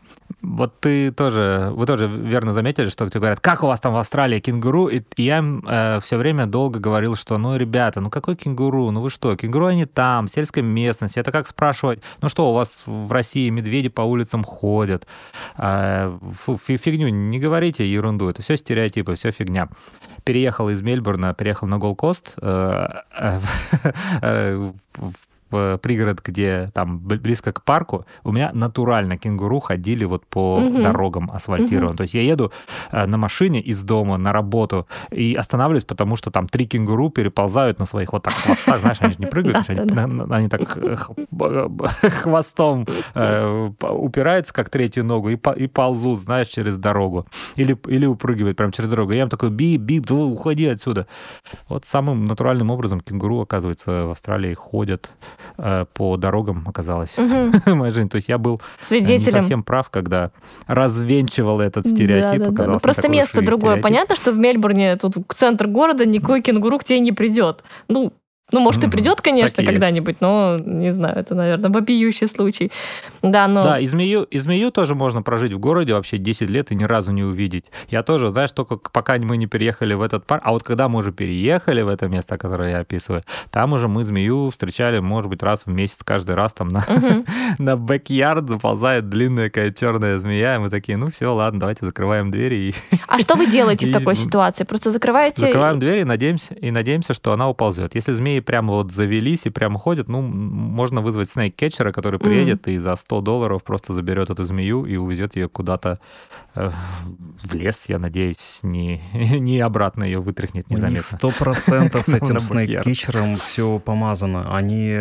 Вот 0.40 0.78
ты 0.78 1.10
тоже, 1.10 1.70
вы 1.72 1.84
тоже 1.84 2.06
верно 2.06 2.52
заметили, 2.52 2.88
что 2.88 3.08
тебе 3.08 3.20
говорят, 3.20 3.40
как 3.40 3.64
у 3.64 3.66
вас 3.66 3.80
там 3.80 3.92
в 3.92 3.96
Австралии 3.96 4.38
кенгуру? 4.38 4.86
И 4.86 5.02
я 5.16 5.42
э, 5.66 6.00
все 6.00 6.16
время 6.16 6.46
долго 6.46 6.78
говорил, 6.78 7.16
что, 7.16 7.38
ну, 7.38 7.56
ребята, 7.56 8.00
ну 8.00 8.08
какой 8.08 8.36
кенгуру? 8.36 8.92
Ну 8.92 9.00
вы 9.00 9.10
что, 9.10 9.34
кенгуру 9.36 9.66
они 9.66 9.84
там, 9.84 10.28
в 10.28 10.30
сельской 10.30 10.62
местности. 10.62 11.18
Это 11.18 11.32
как 11.32 11.48
спрашивать, 11.48 12.00
ну 12.20 12.28
что, 12.28 12.50
у 12.50 12.54
вас 12.54 12.84
в 12.86 13.10
России 13.10 13.50
медведи 13.50 13.88
по 13.88 14.02
улицам 14.02 14.44
ходят? 14.44 15.08
Э, 15.56 16.16
фу, 16.44 16.56
фигню, 16.56 17.08
не 17.08 17.40
говорите 17.40 17.90
ерунду, 17.90 18.28
это 18.28 18.40
все 18.42 18.56
стереотипы, 18.56 19.16
все 19.16 19.32
фигня. 19.32 19.68
Переехал 20.22 20.68
из 20.68 20.82
Мельбурна, 20.82 21.34
переехал 21.34 21.66
на 21.66 21.78
Голкост, 21.78 22.34
э, 22.40 22.88
э, 24.22 24.72
в 25.50 25.78
пригород, 25.78 26.20
где 26.24 26.70
там 26.74 26.98
близко 26.98 27.52
к 27.52 27.62
парку, 27.62 28.06
у 28.24 28.32
меня 28.32 28.50
натурально 28.52 29.16
кенгуру 29.16 29.60
ходили 29.60 30.04
вот 30.04 30.26
по 30.26 30.58
угу. 30.58 30.82
дорогам 30.82 31.30
асфальтированным. 31.32 31.90
Угу. 31.90 31.96
То 31.96 32.02
есть 32.02 32.14
я 32.14 32.22
еду 32.22 32.52
э, 32.92 33.06
на 33.06 33.16
машине 33.16 33.60
из 33.60 33.82
дома 33.82 34.16
на 34.18 34.32
работу 34.32 34.86
и 35.10 35.34
останавливаюсь, 35.34 35.84
потому 35.84 36.16
что 36.16 36.30
там 36.30 36.48
три 36.48 36.66
кенгуру 36.66 37.10
переползают 37.10 37.78
на 37.78 37.86
своих 37.86 38.12
вот 38.12 38.22
так 38.22 38.34
хвостах, 38.34 38.80
знаешь, 38.80 38.98
они 39.00 39.12
же 39.12 39.18
не 39.18 39.26
прыгают, 39.30 39.68
они 39.68 40.48
так 40.48 40.76
э, 40.76 40.96
хвостом 42.10 42.86
э, 43.14 43.70
упираются, 43.80 44.52
как 44.52 44.70
третью 44.70 45.04
ногу, 45.04 45.30
и 45.30 45.66
ползут, 45.66 46.20
знаешь, 46.20 46.48
через 46.48 46.76
дорогу. 46.76 47.26
Или, 47.56 47.76
или 47.86 48.06
упрыгивают 48.06 48.56
прямо 48.56 48.72
через 48.72 48.90
дорогу. 48.90 49.12
Я 49.12 49.22
им 49.22 49.28
такой, 49.28 49.50
бип, 49.50 49.80
бип, 49.80 50.10
уходи 50.10 50.66
отсюда. 50.66 51.06
Вот 51.68 51.84
самым 51.84 52.26
натуральным 52.26 52.70
образом 52.70 53.00
кенгуру, 53.00 53.40
оказывается, 53.40 54.06
в 54.06 54.10
Австралии 54.10 54.54
ходят 54.54 55.10
по 55.56 56.16
дорогам, 56.16 56.64
оказалось, 56.66 57.16
угу. 57.18 57.52
моя 57.74 57.92
жизнь. 57.92 58.08
То 58.08 58.16
есть 58.16 58.28
я 58.28 58.38
был 58.38 58.60
Свидетелем. 58.80 59.18
не 59.18 59.40
совсем 59.40 59.62
прав, 59.62 59.90
когда 59.90 60.30
развенчивал 60.66 61.60
этот 61.60 61.86
стереотип. 61.86 62.38
Да, 62.38 62.50
да, 62.50 62.64
да. 62.64 62.70
Ну, 62.72 62.78
просто 62.78 63.08
место 63.08 63.40
другое. 63.42 63.76
Стереотип. 63.76 63.82
Понятно, 63.82 64.16
что 64.16 64.32
в 64.32 64.38
Мельбурне, 64.38 64.96
тут 64.96 65.14
центр 65.28 65.66
города, 65.66 66.06
никакой 66.06 66.42
кенгуру 66.42 66.78
к 66.78 66.84
тебе 66.84 67.00
не 67.00 67.12
придет. 67.12 67.64
Ну, 67.88 68.12
ну, 68.50 68.60
может, 68.60 68.82
и 68.82 68.88
придет, 68.88 69.20
конечно, 69.20 69.62
когда-нибудь, 69.62 70.20
но 70.20 70.56
не 70.64 70.90
знаю, 70.90 71.18
это, 71.18 71.34
наверное, 71.34 71.70
вопиющий 71.70 72.26
случай. 72.26 72.72
Да, 73.22 73.46
но... 73.46 73.62
Да, 73.62 73.78
и 73.78 73.86
змею, 73.86 74.22
и 74.22 74.38
змею 74.38 74.70
тоже 74.70 74.94
можно 74.94 75.20
прожить 75.20 75.52
в 75.52 75.58
городе 75.58 75.92
вообще 75.92 76.16
10 76.16 76.48
лет 76.48 76.72
и 76.72 76.74
ни 76.74 76.84
разу 76.84 77.12
не 77.12 77.22
увидеть. 77.22 77.66
Я 77.90 78.02
тоже, 78.02 78.30
знаешь, 78.30 78.52
только 78.52 78.76
пока 78.76 79.18
мы 79.18 79.36
не 79.36 79.46
переехали 79.46 79.92
в 79.92 80.00
этот 80.00 80.24
парк, 80.24 80.42
а 80.46 80.52
вот 80.52 80.62
когда 80.62 80.88
мы 80.88 81.00
уже 81.00 81.12
переехали 81.12 81.82
в 81.82 81.88
это 81.88 82.08
место, 82.08 82.38
которое 82.38 82.70
я 82.70 82.78
описываю, 82.78 83.22
там 83.50 83.74
уже 83.74 83.86
мы 83.86 84.04
змею 84.04 84.50
встречали, 84.50 84.98
может 85.00 85.28
быть, 85.28 85.42
раз 85.42 85.66
в 85.66 85.70
месяц, 85.70 85.98
каждый 86.02 86.34
раз 86.34 86.54
там 86.54 86.68
на, 86.68 86.78
угу. 86.78 87.24
на 87.58 87.76
бэк-ярд 87.76 88.48
заползает 88.48 89.10
длинная 89.10 89.50
какая 89.50 89.72
черная 89.72 90.18
змея, 90.18 90.56
и 90.56 90.58
мы 90.58 90.70
такие, 90.70 90.96
ну 90.96 91.10
все, 91.10 91.34
ладно, 91.34 91.60
давайте 91.60 91.84
закрываем 91.84 92.30
двери. 92.30 92.54
И... 92.56 92.74
А 93.08 93.18
что 93.18 93.34
вы 93.34 93.46
делаете 93.46 93.86
в 93.86 93.92
такой 93.98 94.16
ситуации? 94.16 94.64
Просто 94.64 94.90
закрываете? 94.90 95.40
Закрываем 95.42 95.78
двери 95.78 96.00
и 96.00 96.04
надеемся, 96.04 96.54
и 96.54 96.70
надеемся, 96.70 97.12
что 97.12 97.32
она 97.32 97.50
уползет. 97.50 97.94
Если 97.94 98.14
змеи 98.38 98.40
прямо 98.40 98.74
вот 98.74 98.92
завелись 98.92 99.46
и 99.46 99.50
прямо 99.50 99.78
ходят, 99.78 100.08
ну, 100.08 100.22
можно 100.22 101.00
вызвать 101.00 101.28
снейк-кетчера, 101.28 101.92
который 101.92 102.18
приедет 102.18 102.68
mm. 102.68 102.74
и 102.74 102.78
за 102.78 102.96
100 102.96 103.20
долларов 103.20 103.62
просто 103.62 103.94
заберет 103.94 104.30
эту 104.30 104.44
змею 104.44 104.86
и 104.86 104.96
увезет 104.96 105.36
ее 105.36 105.48
куда-то 105.48 105.98
э, 106.54 106.70
в 107.44 107.54
лес, 107.54 107.84
я 107.88 107.98
надеюсь, 107.98 108.60
не, 108.62 109.00
не 109.40 109.60
обратно 109.60 110.04
ее 110.04 110.20
вытряхнет 110.20 110.70
незаметно. 110.70 111.18
Сто 111.18 111.30
процентов 111.30 112.04
с 112.04 112.08
этим 112.14 112.40
снейк-кетчером 112.40 113.36
все 113.36 113.78
помазано. 113.78 114.42
Они 114.56 114.98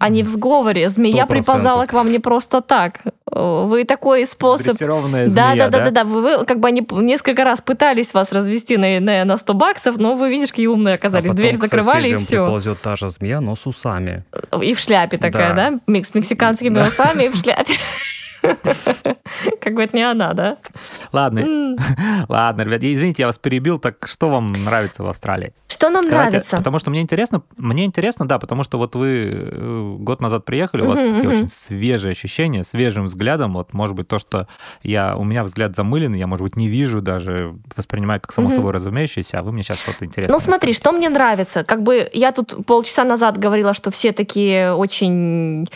они 0.00 0.22
в 0.22 0.28
сговоре. 0.28 0.88
Змея 0.88 1.24
100%. 1.24 1.26
приползала 1.26 1.84
к 1.86 1.92
вам 1.92 2.10
не 2.10 2.18
просто 2.18 2.62
так. 2.62 3.00
Вы 3.30 3.84
такой 3.84 4.26
способ... 4.26 4.68
Дрессированная 4.68 5.28
змея, 5.28 5.54
да? 5.54 5.68
Да, 5.68 5.78
да, 5.78 5.84
да, 5.84 5.90
да. 5.90 6.04
Вы, 6.04 6.22
вы 6.22 6.44
как 6.46 6.58
бы 6.58 6.68
они 6.68 6.84
несколько 6.90 7.44
раз 7.44 7.60
пытались 7.60 8.14
вас 8.14 8.32
развести 8.32 8.78
на, 8.78 8.98
на, 8.98 9.24
на 9.24 9.36
100 9.36 9.54
баксов, 9.54 9.98
но 9.98 10.14
вы 10.14 10.30
видишь, 10.30 10.48
какие 10.48 10.68
умные 10.68 10.94
оказались. 10.94 11.30
А 11.30 11.34
Дверь 11.34 11.56
закрывали 11.56 12.08
и 12.08 12.16
все. 12.16 12.44
приползет 12.44 12.80
та 12.80 12.96
же 12.96 13.10
змея, 13.10 13.40
но 13.40 13.54
с 13.54 13.66
усами. 13.66 14.24
И 14.62 14.72
в 14.72 14.80
шляпе 14.80 15.18
такая, 15.18 15.54
да? 15.54 15.70
да? 15.86 16.02
С 16.02 16.14
мексиканскими 16.14 16.80
усами 16.80 17.24
и 17.24 17.28
в 17.28 17.36
шляпе. 17.36 17.74
Как 19.60 19.74
бы 19.74 19.82
это 19.82 19.96
не 19.96 20.02
она, 20.02 20.32
да? 20.32 20.56
Ладно, 21.12 21.76
ладно, 22.28 22.62
ребят, 22.62 22.82
извините, 22.82 23.22
я 23.22 23.26
вас 23.26 23.38
перебил, 23.38 23.78
так 23.78 24.06
что 24.06 24.30
вам 24.30 24.52
нравится 24.64 25.02
в 25.02 25.08
Австралии? 25.08 25.52
Что 25.80 25.88
нам 25.88 26.06
Давайте, 26.06 26.32
нравится? 26.32 26.58
Потому 26.58 26.78
что 26.78 26.90
мне 26.90 27.00
интересно, 27.00 27.40
мне 27.56 27.86
интересно, 27.86 28.28
да, 28.28 28.38
потому 28.38 28.64
что 28.64 28.76
вот 28.76 28.94
вы 28.94 29.30
э, 29.32 29.96
год 29.98 30.20
назад 30.20 30.44
приехали, 30.44 30.82
у 30.82 30.88
вас 30.88 30.98
такие 30.98 31.26
очень 31.26 31.48
свежие 31.48 32.12
ощущения, 32.12 32.64
свежим 32.64 33.06
взглядом, 33.06 33.54
вот, 33.54 33.72
может 33.72 33.96
быть, 33.96 34.06
то, 34.06 34.18
что 34.18 34.46
я, 34.82 35.16
у 35.16 35.24
меня 35.24 35.42
взгляд 35.42 35.74
замыленный, 35.74 36.18
я, 36.18 36.26
может 36.26 36.44
быть, 36.44 36.56
не 36.56 36.68
вижу 36.68 37.00
даже, 37.00 37.54
воспринимаю 37.74 38.20
как 38.20 38.34
само 38.34 38.50
собой 38.50 38.72
разумеющееся, 38.72 39.38
а 39.38 39.42
вы 39.42 39.52
мне 39.52 39.62
сейчас 39.62 39.78
что-то 39.78 40.04
интересное. 40.04 40.34
Ну, 40.34 40.38
смотри, 40.38 40.74
что 40.74 40.92
мне 40.92 41.08
нравится, 41.08 41.64
как 41.64 41.82
бы 41.82 42.10
я 42.12 42.32
тут 42.32 42.66
полчаса 42.66 43.04
назад 43.04 43.38
говорила, 43.38 43.72
что 43.72 43.90
все 43.90 44.12
такие 44.12 44.74
очень 44.74 45.66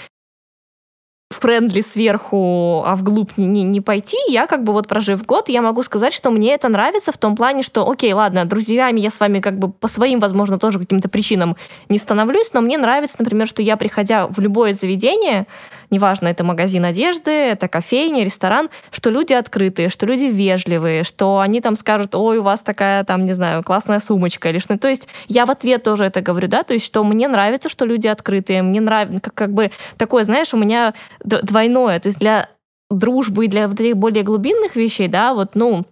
friendly 1.35 1.81
сверху, 1.81 2.83
а 2.87 2.95
вглубь 2.95 3.31
не, 3.37 3.47
не, 3.47 3.63
не 3.63 3.81
пойти, 3.81 4.17
я 4.29 4.47
как 4.47 4.65
бы 4.65 4.73
вот 4.73 4.89
прожив 4.89 5.25
год, 5.25 5.49
я 5.49 5.63
могу 5.63 5.83
сказать, 5.83 6.13
что 6.13 6.31
мне 6.31 6.55
это 6.55 6.69
нравится 6.69 7.13
в 7.13 7.19
том 7.19 7.37
плане, 7.37 7.63
что, 7.63 7.89
окей, 7.89 8.13
ладно, 8.13 8.45
друзьями 8.45 9.01
я 9.01 9.11
с 9.11 9.21
вами 9.21 9.41
как 9.41 9.59
бы 9.59 9.71
по 9.71 9.89
своим, 9.89 10.21
возможно, 10.21 10.59
тоже 10.59 10.79
каким-то 10.79 11.09
причинам 11.09 11.57
не 11.89 11.99
становлюсь, 11.99 12.53
но 12.53 12.61
мне 12.61 12.79
нравится, 12.79 13.17
например, 13.19 13.47
что 13.47 13.63
я, 13.63 13.77
приходя 13.77 14.27
в 14.27 14.39
любое 14.41 14.73
заведение, 14.73 15.47
неважно, 15.91 16.29
это 16.29 16.45
магазин 16.45 16.85
одежды, 16.85 17.31
это 17.31 17.69
кофейня, 17.69 18.25
ресторан, 18.25 18.69
что 18.91 19.11
люди 19.11 19.33
открытые, 19.33 19.89
что 19.89 20.07
люди 20.07 20.25
вежливые, 20.25 21.05
что 21.05 21.39
они 21.39 21.61
там 21.61 21.77
скажут, 21.77 22.15
ой, 22.15 22.39
у 22.39 22.43
вас 22.43 22.63
такая 22.63 23.05
там, 23.05 23.25
не 23.25 23.33
знаю, 23.33 23.63
классная 23.63 24.01
сумочка 24.01 24.51
или 24.51 24.59
что. 24.59 24.77
То 24.77 24.89
есть 24.89 25.09
я 25.29 25.47
в 25.47 25.51
ответ 25.51 25.83
тоже 25.83 26.05
это 26.05 26.21
говорю, 26.21 26.49
да, 26.49 26.63
то 26.63 26.75
есть 26.75 26.85
что 26.85 27.05
мне 27.05 27.29
нравится, 27.29 27.69
что 27.69 27.85
люди 27.85 28.09
открытые, 28.09 28.63
мне 28.63 28.81
нравится, 28.81 29.21
как, 29.21 29.35
как 29.35 29.53
бы 29.53 29.71
такое, 29.97 30.25
знаешь, 30.25 30.55
у 30.55 30.57
меня 30.57 30.95
двойное, 31.25 31.99
то 32.01 32.09
есть 32.09 32.19
для 32.19 32.49
дружбы 32.91 33.47
и 33.47 33.49
для 33.49 33.69
вот 33.69 33.81
этих 33.81 33.97
более 33.97 34.23
глубинных 34.23 34.77
вещей, 34.77 35.09
да, 35.09 35.35
вот, 35.35 35.55
ну, 35.55 35.85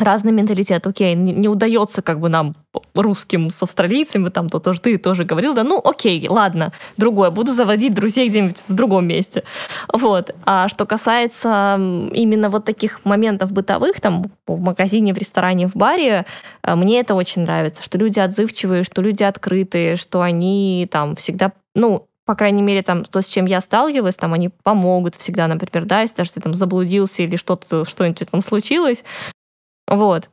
разный 0.00 0.32
менталитет, 0.32 0.86
окей, 0.86 1.14
не, 1.14 1.32
не 1.32 1.48
удается 1.48 2.02
как 2.02 2.20
бы 2.20 2.28
нам 2.28 2.54
русским 2.94 3.50
с 3.50 3.62
австралийцами, 3.62 4.28
там 4.30 4.48
то 4.48 4.58
тоже 4.58 4.80
ты 4.80 4.96
тоже 4.96 5.24
говорил, 5.24 5.54
да, 5.54 5.62
ну 5.62 5.80
окей, 5.82 6.26
ладно, 6.28 6.72
другое, 6.96 7.30
буду 7.30 7.52
заводить 7.52 7.94
друзей 7.94 8.28
где-нибудь 8.28 8.62
в 8.66 8.74
другом 8.74 9.06
месте. 9.06 9.44
Вот. 9.92 10.34
А 10.44 10.68
что 10.68 10.86
касается 10.86 11.76
именно 12.12 12.50
вот 12.50 12.64
таких 12.64 13.04
моментов 13.04 13.52
бытовых, 13.52 14.00
там 14.00 14.30
в 14.46 14.60
магазине, 14.60 15.12
в 15.12 15.18
ресторане, 15.18 15.68
в 15.68 15.76
баре, 15.76 16.24
э, 16.62 16.74
мне 16.74 17.00
это 17.00 17.14
очень 17.14 17.42
нравится, 17.42 17.82
что 17.82 17.98
люди 17.98 18.18
отзывчивые, 18.18 18.84
что 18.84 19.02
люди 19.02 19.22
открытые, 19.22 19.96
что 19.96 20.22
они 20.22 20.88
там 20.90 21.16
всегда, 21.16 21.52
ну, 21.74 22.06
по 22.26 22.34
крайней 22.34 22.62
мере, 22.62 22.82
там, 22.82 23.04
то, 23.04 23.20
с 23.22 23.26
чем 23.26 23.46
я 23.46 23.60
сталкивалась, 23.60 24.16
там, 24.16 24.32
они 24.34 24.50
помогут 24.50 25.16
всегда, 25.16 25.46
например, 25.48 25.86
да, 25.86 26.02
если 26.02 26.16
даже 26.16 26.32
ты 26.32 26.40
там 26.40 26.54
заблудился 26.54 27.22
или 27.22 27.36
что-то, 27.36 27.84
что-нибудь 27.84 28.30
там 28.30 28.40
случилось, 28.40 29.04
вот. 29.86 30.30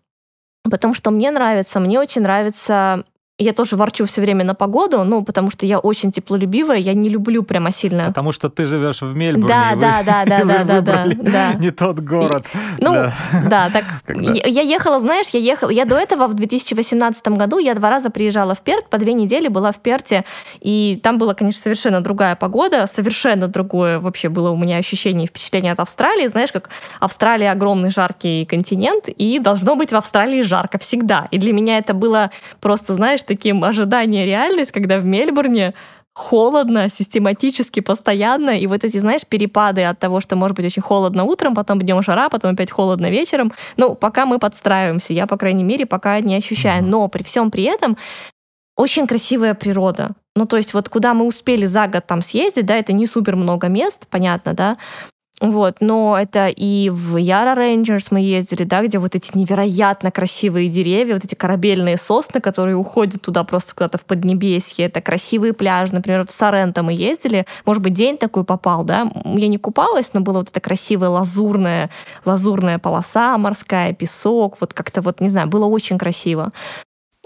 Потому 0.63 0.93
что 0.93 1.11
мне 1.11 1.31
нравится, 1.31 1.79
мне 1.79 1.99
очень 1.99 2.21
нравится 2.21 3.05
я 3.39 3.53
тоже 3.53 3.75
ворчу 3.75 4.05
все 4.05 4.21
время 4.21 4.43
на 4.43 4.55
погоду, 4.55 5.03
ну, 5.03 5.23
потому 5.23 5.51
что 5.51 5.67
я 5.67 5.77
очень 5.77 6.11
теплолюбивая, 6.11 6.77
я 6.77 6.93
не 6.93 7.07
люблю 7.07 7.43
прямо 7.43 7.71
сильно. 7.71 8.05
Потому 8.05 8.31
что 8.31 8.49
ты 8.49 8.65
живешь 8.65 9.01
в 9.01 9.15
Мельбурне. 9.15 9.47
Да, 9.57 9.75
вы, 9.75 9.81
да, 9.81 10.03
да, 10.03 10.25
да, 10.25 10.43
да, 10.43 10.63
да, 10.63 10.81
да, 10.81 11.05
да. 11.17 11.53
Не 11.53 11.71
тот 11.71 11.99
город. 11.99 12.45
И, 12.53 12.57
ну, 12.83 12.93
да, 12.93 13.13
да 13.49 13.69
так. 13.69 13.85
Я, 14.17 14.47
я 14.47 14.61
ехала, 14.61 14.99
знаешь, 14.99 15.27
я 15.33 15.39
ехала, 15.39 15.69
я 15.69 15.85
до 15.85 15.95
этого 15.95 16.27
в 16.27 16.33
2018 16.33 17.27
году 17.29 17.59
я 17.59 17.75
два 17.75 17.89
раза 17.89 18.09
приезжала 18.09 18.55
в 18.55 18.61
Перт, 18.61 18.89
по 18.89 18.97
две 18.97 19.13
недели 19.13 19.47
была 19.47 19.71
в 19.71 19.77
Перте, 19.77 20.25
и 20.59 20.99
там 21.03 21.17
была, 21.17 21.33
конечно, 21.33 21.61
совершенно 21.61 22.01
другая 22.01 22.35
погода, 22.35 22.87
совершенно 22.87 23.47
другое 23.47 23.99
вообще 23.99 24.29
было 24.29 24.49
у 24.49 24.57
меня 24.57 24.77
ощущение 24.77 25.25
и 25.25 25.27
впечатление 25.27 25.73
от 25.73 25.79
Австралии. 25.79 26.27
Знаешь, 26.27 26.51
как 26.51 26.69
Австралия 26.99 27.51
огромный 27.51 27.91
жаркий 27.91 28.45
континент, 28.45 29.07
и 29.07 29.39
должно 29.39 29.75
быть 29.75 29.91
в 29.91 29.95
Австралии 29.95 30.41
жарко 30.41 30.77
всегда. 30.77 31.27
И 31.31 31.37
для 31.37 31.53
меня 31.53 31.77
это 31.77 31.93
было 31.93 32.31
просто, 32.59 32.93
знаешь, 32.93 33.21
таким 33.27 33.63
ожидание 33.63 34.25
реальность, 34.25 34.71
когда 34.71 34.99
в 34.99 35.05
Мельбурне 35.05 35.73
холодно, 36.17 36.89
систематически, 36.89 37.79
постоянно, 37.79 38.59
и 38.59 38.65
вот 38.65 38.83
эти, 38.83 38.97
знаешь, 38.97 39.21
перепады 39.27 39.83
от 39.83 39.99
того, 39.99 40.19
что 40.19 40.35
может 40.35 40.57
быть 40.57 40.65
очень 40.65 40.81
холодно 40.81 41.25
утром, 41.25 41.53
потом 41.53 41.77
днем 41.79 42.01
жара, 42.01 42.29
потом 42.29 42.53
опять 42.53 42.71
холодно 42.71 43.11
вечером, 43.11 43.53
ну, 43.77 43.93
пока 43.93 44.25
мы 44.25 44.39
подстраиваемся, 44.39 45.13
я, 45.13 45.27
по 45.27 45.37
крайней 45.37 45.63
мере, 45.63 45.85
пока 45.85 46.19
не 46.19 46.35
ощущаю, 46.35 46.83
но 46.83 47.07
при 47.07 47.21
всем 47.21 47.51
при 47.51 47.65
этом 47.65 47.97
очень 48.75 49.05
красивая 49.05 49.53
природа. 49.53 50.11
Ну, 50.35 50.47
то 50.47 50.57
есть 50.57 50.73
вот 50.73 50.89
куда 50.89 51.13
мы 51.13 51.25
успели 51.25 51.67
за 51.67 51.87
год 51.87 52.07
там 52.07 52.23
съездить, 52.23 52.65
да, 52.65 52.75
это 52.77 52.93
не 52.93 53.05
супер 53.05 53.35
много 53.35 53.67
мест, 53.67 54.07
понятно, 54.09 54.53
да, 54.53 54.77
вот, 55.39 55.77
но 55.81 56.17
это 56.19 56.47
и 56.47 56.89
в 56.89 57.17
Яра 57.17 57.53
Рейнджерс 57.53 58.09
мы 58.09 58.21
ездили, 58.21 58.63
да, 58.63 58.81
где 58.81 58.97
вот 58.97 59.13
эти 59.13 59.37
невероятно 59.37 60.09
красивые 60.09 60.67
деревья, 60.67 61.13
вот 61.13 61.25
эти 61.25 61.35
корабельные 61.35 61.97
сосны, 61.97 62.41
которые 62.41 62.75
уходят 62.75 63.21
туда 63.21 63.43
просто 63.43 63.75
куда-то 63.75 63.99
в 63.99 64.05
Поднебесье. 64.05 64.85
Это 64.85 64.99
красивые 64.99 65.53
пляжи. 65.53 65.93
Например, 65.93 66.25
в 66.25 66.31
Соренто 66.31 66.81
мы 66.81 66.93
ездили. 66.93 67.45
Может 67.65 67.83
быть, 67.83 67.93
день 67.93 68.17
такой 68.17 68.45
попал, 68.45 68.83
да. 68.83 69.11
Я 69.25 69.47
не 69.47 69.57
купалась, 69.59 70.11
но 70.13 70.21
была 70.21 70.39
вот 70.39 70.49
эта 70.49 70.59
красивая 70.59 71.09
лазурная, 71.09 71.91
лазурная 72.25 72.79
полоса 72.79 73.37
морская, 73.37 73.93
песок. 73.93 74.57
Вот 74.59 74.73
как-то 74.73 75.01
вот, 75.01 75.21
не 75.21 75.29
знаю, 75.29 75.47
было 75.47 75.65
очень 75.65 75.99
красиво. 75.99 76.51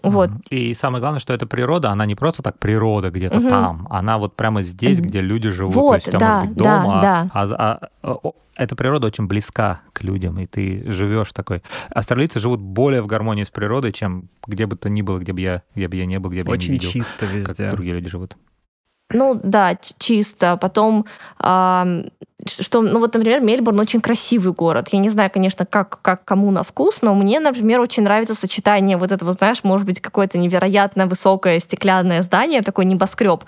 Вот. 0.04 0.30
И 0.50 0.74
самое 0.74 1.02
главное, 1.02 1.20
что 1.20 1.34
эта 1.34 1.46
природа, 1.46 1.90
она 1.90 2.06
не 2.06 2.16
просто 2.16 2.42
так 2.42 2.58
природа 2.60 3.12
где-то 3.12 3.40
угу. 3.40 3.50
там, 3.50 3.88
она 3.90 4.18
вот 4.18 4.36
прямо 4.36 4.64
здесь, 4.64 5.00
где 5.00 5.22
люди 5.22 5.50
живут. 5.50 5.76
Вот, 5.76 6.04
То 6.04 6.10
есть, 6.10 6.20
да, 6.20 6.42
быть 6.42 6.54
дома, 6.56 7.02
да, 7.02 7.24
да. 7.24 7.30
А, 7.34 7.80
а, 8.04 8.14
а, 8.24 8.32
эта 8.56 8.76
природа 8.76 9.08
очень 9.08 9.28
близка 9.28 9.82
к 9.94 10.04
людям, 10.04 10.40
и 10.40 10.46
ты 10.46 10.84
живешь 10.92 11.32
такой. 11.34 11.64
Австралийцы 11.90 12.40
живут 12.40 12.60
более 12.60 13.02
в 13.02 13.08
гармонии 13.08 13.44
с 13.44 13.50
природой, 13.50 13.92
чем 13.92 14.30
где 14.46 14.66
бы 14.66 14.76
то 14.76 14.90
ни 14.90 15.02
было, 15.02 15.20
где 15.20 15.34
бы 15.34 15.42
я, 15.42 15.64
где 15.76 15.88
бы 15.88 15.96
я 15.96 16.06
не 16.06 16.20
был, 16.20 16.30
где 16.30 16.44
бы 16.44 16.52
очень 16.52 16.74
я 16.74 16.74
не 16.74 16.80
видел. 16.80 16.90
Очень 16.90 17.02
чисто 17.02 17.26
везде. 17.26 17.64
Как 17.64 17.72
другие 17.72 17.96
люди 17.96 18.10
живут. 18.10 18.36
Ну 19.14 19.40
да, 19.42 19.78
чисто. 19.98 20.58
Потом, 20.58 21.06
э, 21.40 22.04
что, 22.46 22.82
ну 22.82 23.00
вот, 23.00 23.14
например, 23.14 23.42
Мельбурн 23.42 23.80
очень 23.80 24.02
красивый 24.02 24.54
город. 24.54 24.90
Я 24.92 25.00
не 25.00 25.10
знаю, 25.10 25.30
конечно, 25.32 25.66
как, 25.66 26.02
как 26.02 26.26
кому 26.26 26.52
на 26.52 26.64
вкус, 26.64 27.02
но 27.02 27.14
мне, 27.14 27.40
например, 27.40 27.80
очень 27.80 28.04
нравится 28.04 28.36
сочетание 28.36 28.98
вот 28.98 29.12
этого, 29.12 29.34
знаешь, 29.34 29.64
может 29.64 29.86
быть, 29.86 30.02
какое-то 30.02 30.38
невероятно 30.38 31.08
высокое 31.08 31.60
стеклянное 31.60 32.22
здание, 32.22 32.62
такой 32.62 32.86
небоскреб, 32.86 33.44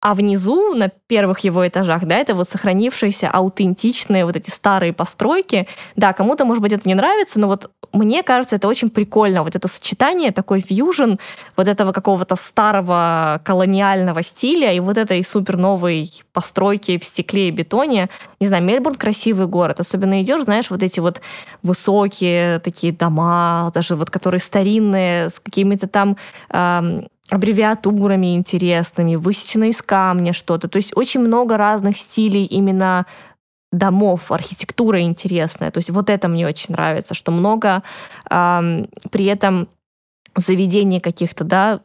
а 0.00 0.14
внизу, 0.14 0.74
на 0.74 0.88
первых 0.88 1.40
его 1.40 1.66
этажах, 1.66 2.06
да, 2.06 2.16
это 2.16 2.34
вот 2.34 2.48
сохранившиеся 2.48 3.28
аутентичные 3.28 4.24
вот 4.24 4.34
эти 4.34 4.48
старые 4.48 4.94
постройки. 4.94 5.68
Да, 5.94 6.14
кому-то, 6.14 6.46
может 6.46 6.62
быть, 6.62 6.72
это 6.72 6.88
не 6.88 6.94
нравится, 6.94 7.38
но 7.38 7.48
вот 7.48 7.70
мне 7.92 8.22
кажется, 8.22 8.56
это 8.56 8.66
очень 8.66 8.88
прикольно. 8.88 9.42
Вот 9.42 9.56
это 9.56 9.68
сочетание, 9.68 10.32
такой 10.32 10.60
фьюжн 10.60 11.14
вот 11.56 11.68
этого 11.68 11.92
какого-то 11.92 12.36
старого 12.36 13.42
колониального 13.44 14.22
стиля 14.22 14.72
и 14.72 14.80
вот 14.80 14.96
этой 14.96 15.22
супер 15.22 15.58
новой 15.58 16.10
постройки 16.32 16.98
в 16.98 17.04
стекле 17.04 17.48
и 17.48 17.50
бетоне. 17.50 18.08
Не 18.38 18.46
знаю, 18.46 18.62
Мельбурн 18.62 18.94
красивый 18.94 19.48
город. 19.48 19.80
Особенно 19.80 20.22
идешь, 20.22 20.42
знаешь, 20.42 20.70
вот 20.70 20.82
эти 20.82 21.00
вот 21.00 21.20
высокие 21.62 22.58
такие 22.60 22.92
дома, 22.92 23.70
даже 23.74 23.96
вот 23.96 24.08
которые 24.08 24.40
старинные, 24.40 25.28
с 25.28 25.40
какими-то 25.40 25.88
там 25.88 26.16
эм, 26.50 27.08
аббревиатурами 27.30 28.34
интересными, 28.34 29.14
высечено 29.16 29.70
из 29.70 29.80
камня 29.82 30.32
что-то. 30.32 30.68
То 30.68 30.76
есть 30.76 30.96
очень 30.96 31.20
много 31.20 31.56
разных 31.56 31.96
стилей 31.96 32.44
именно 32.44 33.06
домов, 33.72 34.32
архитектура 34.32 35.00
интересная. 35.00 35.70
То 35.70 35.78
есть 35.78 35.90
вот 35.90 36.10
это 36.10 36.28
мне 36.28 36.46
очень 36.46 36.72
нравится, 36.72 37.14
что 37.14 37.30
много 37.30 37.82
э, 38.28 38.84
при 39.10 39.24
этом 39.26 39.68
заведений 40.34 41.00
каких-то, 41.00 41.44
да, 41.44 41.80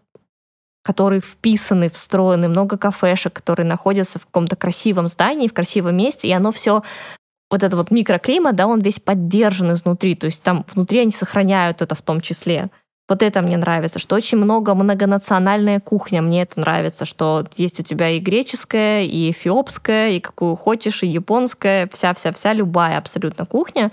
которые 0.84 1.22
вписаны, 1.22 1.89
встроены, 1.89 2.47
много 2.47 2.77
кафешек, 2.77 3.34
которые 3.34 3.65
находятся 3.65 4.19
в 4.19 4.26
каком-то 4.26 4.55
красивом 4.55 5.07
здании, 5.07 5.47
в 5.47 5.53
красивом 5.53 5.97
месте, 5.97 6.27
и 6.27 6.31
оно 6.31 6.51
все 6.51 6.84
вот 7.49 7.63
это 7.63 7.77
вот 7.77 7.91
микроклимат, 7.91 8.55
да, 8.55 8.67
он 8.67 8.81
весь 8.81 8.99
поддержан 8.99 9.73
изнутри, 9.73 10.15
то 10.15 10.26
есть 10.26 10.43
там 10.43 10.65
внутри 10.73 10.99
они 10.99 11.11
сохраняют 11.11 11.81
это 11.81 11.95
в 11.95 12.01
том 12.01 12.22
числе. 12.22 12.69
Вот 13.07 13.22
это 13.22 13.41
мне 13.41 13.57
нравится, 13.57 13.99
что 13.99 14.15
очень 14.15 14.40
много 14.40 14.73
многонациональная 14.73 15.80
кухня. 15.80 16.23
Мне 16.23 16.41
это 16.41 16.60
нравится, 16.60 17.06
что 17.06 17.45
есть 17.56 17.80
у 17.80 17.84
тебя 17.84 18.10
и 18.10 18.19
греческая, 18.19 19.03
и 19.03 19.30
эфиопская, 19.30 20.11
и 20.11 20.19
какую 20.19 20.56
хочешь, 20.56 21.03
и 21.03 21.07
японская, 21.07 21.88
вся-вся-вся, 21.91 22.53
любая 22.53 22.98
абсолютно 22.98 23.45
кухня. 23.45 23.91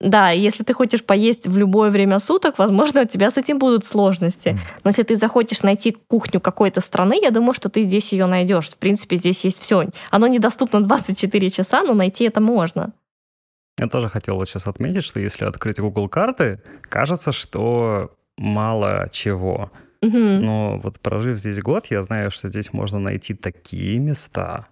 Да, 0.00 0.30
если 0.30 0.62
ты 0.62 0.74
хочешь 0.74 1.04
поесть 1.04 1.46
в 1.46 1.56
любое 1.56 1.90
время 1.90 2.18
суток, 2.18 2.58
возможно, 2.58 3.02
у 3.02 3.06
тебя 3.06 3.30
с 3.30 3.38
этим 3.38 3.58
будут 3.58 3.84
сложности. 3.84 4.58
Но 4.84 4.90
если 4.90 5.02
ты 5.02 5.16
захочешь 5.16 5.62
найти 5.62 5.96
кухню 6.08 6.40
какой-то 6.40 6.82
страны, 6.82 7.18
я 7.20 7.30
думаю, 7.30 7.54
что 7.54 7.70
ты 7.70 7.82
здесь 7.82 8.12
ее 8.12 8.26
найдешь. 8.26 8.68
В 8.68 8.76
принципе, 8.76 9.16
здесь 9.16 9.44
есть 9.44 9.60
все. 9.60 9.86
Оно 10.10 10.26
недоступно 10.26 10.82
24 10.86 11.50
часа, 11.50 11.82
но 11.82 11.94
найти 11.94 12.24
это 12.24 12.40
можно. 12.40 12.92
Я 13.78 13.88
тоже 13.88 14.08
хотел 14.08 14.36
вот 14.36 14.48
сейчас 14.48 14.66
отметить, 14.66 15.04
что 15.04 15.20
если 15.20 15.44
открыть 15.44 15.78
Google 15.78 16.08
карты, 16.08 16.62
кажется, 16.82 17.32
что 17.32 18.15
мало 18.36 19.08
чего. 19.12 19.70
Угу. 20.02 20.18
Но 20.18 20.78
вот 20.78 21.00
прожив 21.00 21.38
здесь 21.38 21.60
год, 21.60 21.86
я 21.86 22.02
знаю, 22.02 22.30
что 22.30 22.48
здесь 22.48 22.72
можно 22.72 22.98
найти 22.98 23.34
такие 23.34 23.98
места, 23.98 24.66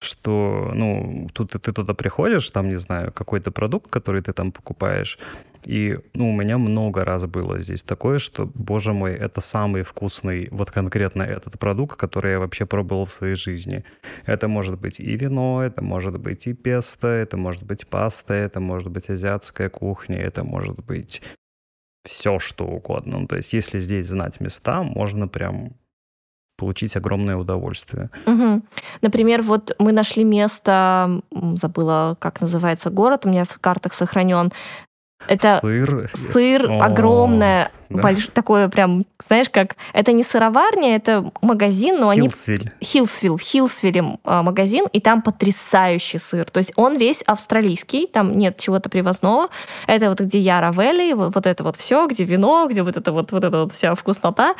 что, 0.00 0.72
ну, 0.74 1.28
тут 1.32 1.52
ты 1.52 1.72
туда 1.72 1.94
приходишь, 1.94 2.50
там, 2.50 2.68
не 2.68 2.76
знаю, 2.76 3.12
какой-то 3.12 3.50
продукт, 3.50 3.90
который 3.90 4.22
ты 4.22 4.32
там 4.32 4.52
покупаешь, 4.52 5.18
и, 5.66 5.98
ну, 6.14 6.30
у 6.30 6.32
меня 6.32 6.58
много 6.58 7.04
раз 7.04 7.24
было 7.26 7.58
здесь 7.58 7.82
такое, 7.82 8.18
что, 8.18 8.48
боже 8.54 8.92
мой, 8.92 9.14
это 9.14 9.40
самый 9.40 9.82
вкусный, 9.82 10.48
вот 10.52 10.70
конкретно 10.70 11.22
этот 11.22 11.58
продукт, 11.58 11.98
который 11.98 12.32
я 12.32 12.38
вообще 12.38 12.66
пробовал 12.66 13.04
в 13.04 13.12
своей 13.12 13.34
жизни. 13.34 13.84
Это 14.26 14.46
может 14.46 14.78
быть 14.78 15.00
и 15.00 15.16
вино, 15.16 15.64
это 15.64 15.82
может 15.82 16.20
быть 16.20 16.46
и 16.46 16.52
песто, 16.52 17.08
это 17.08 17.36
может 17.36 17.64
быть 17.64 17.88
паста, 17.88 18.34
это 18.34 18.60
может 18.60 18.90
быть 18.90 19.10
азиатская 19.10 19.68
кухня, 19.68 20.18
это 20.18 20.44
может 20.44 20.84
быть 20.84 21.20
все, 22.06 22.38
что 22.38 22.64
угодно. 22.66 23.18
Ну, 23.20 23.26
то 23.26 23.36
есть, 23.36 23.52
если 23.52 23.78
здесь 23.78 24.06
знать 24.06 24.40
места, 24.40 24.82
можно 24.82 25.28
прям 25.28 25.72
получить 26.56 26.96
огромное 26.96 27.36
удовольствие. 27.36 28.10
Угу. 28.26 28.62
Например, 29.02 29.42
вот 29.42 29.74
мы 29.78 29.92
нашли 29.92 30.24
место, 30.24 31.20
забыла, 31.54 32.16
как 32.18 32.40
называется 32.40 32.90
город, 32.90 33.26
у 33.26 33.28
меня 33.28 33.44
в 33.44 33.58
картах 33.58 33.92
сохранен, 33.92 34.52
это 35.28 35.58
сыр, 35.60 36.10
сыр 36.14 36.70
О, 36.70 36.84
огромное, 36.84 37.70
да. 37.88 38.02
больш... 38.02 38.28
такое 38.32 38.68
прям, 38.68 39.04
знаешь, 39.24 39.48
как... 39.50 39.76
Это 39.92 40.12
не 40.12 40.22
сыроварня, 40.22 40.94
это 40.94 41.32
магазин, 41.40 41.98
но 41.98 42.10
они... 42.10 42.28
Хилсвиль. 42.28 42.72
Хилсвилл, 42.82 43.36
в 43.36 43.40
Хилсвилле 43.40 44.18
а, 44.24 44.42
магазин, 44.42 44.86
и 44.92 45.00
там 45.00 45.22
потрясающий 45.22 46.18
сыр. 46.18 46.44
То 46.44 46.58
есть 46.58 46.72
он 46.76 46.96
весь 46.96 47.22
австралийский, 47.22 48.06
там 48.06 48.36
нет 48.36 48.58
чего-то 48.58 48.88
привозного. 48.88 49.48
Это 49.86 50.10
вот 50.10 50.20
где 50.20 50.38
Яра 50.38 50.72
Вэлли, 50.72 51.12
вот, 51.12 51.34
вот 51.34 51.46
это 51.46 51.64
вот 51.64 51.76
все, 51.76 52.06
где 52.06 52.24
вино, 52.24 52.66
где 52.70 52.82
вот 52.82 52.96
это 52.96 53.12
вот, 53.12 53.32
вот 53.32 53.44
эта 53.44 53.58
вот 53.62 53.72
вся 53.72 53.94
вкуснота. 53.94 54.54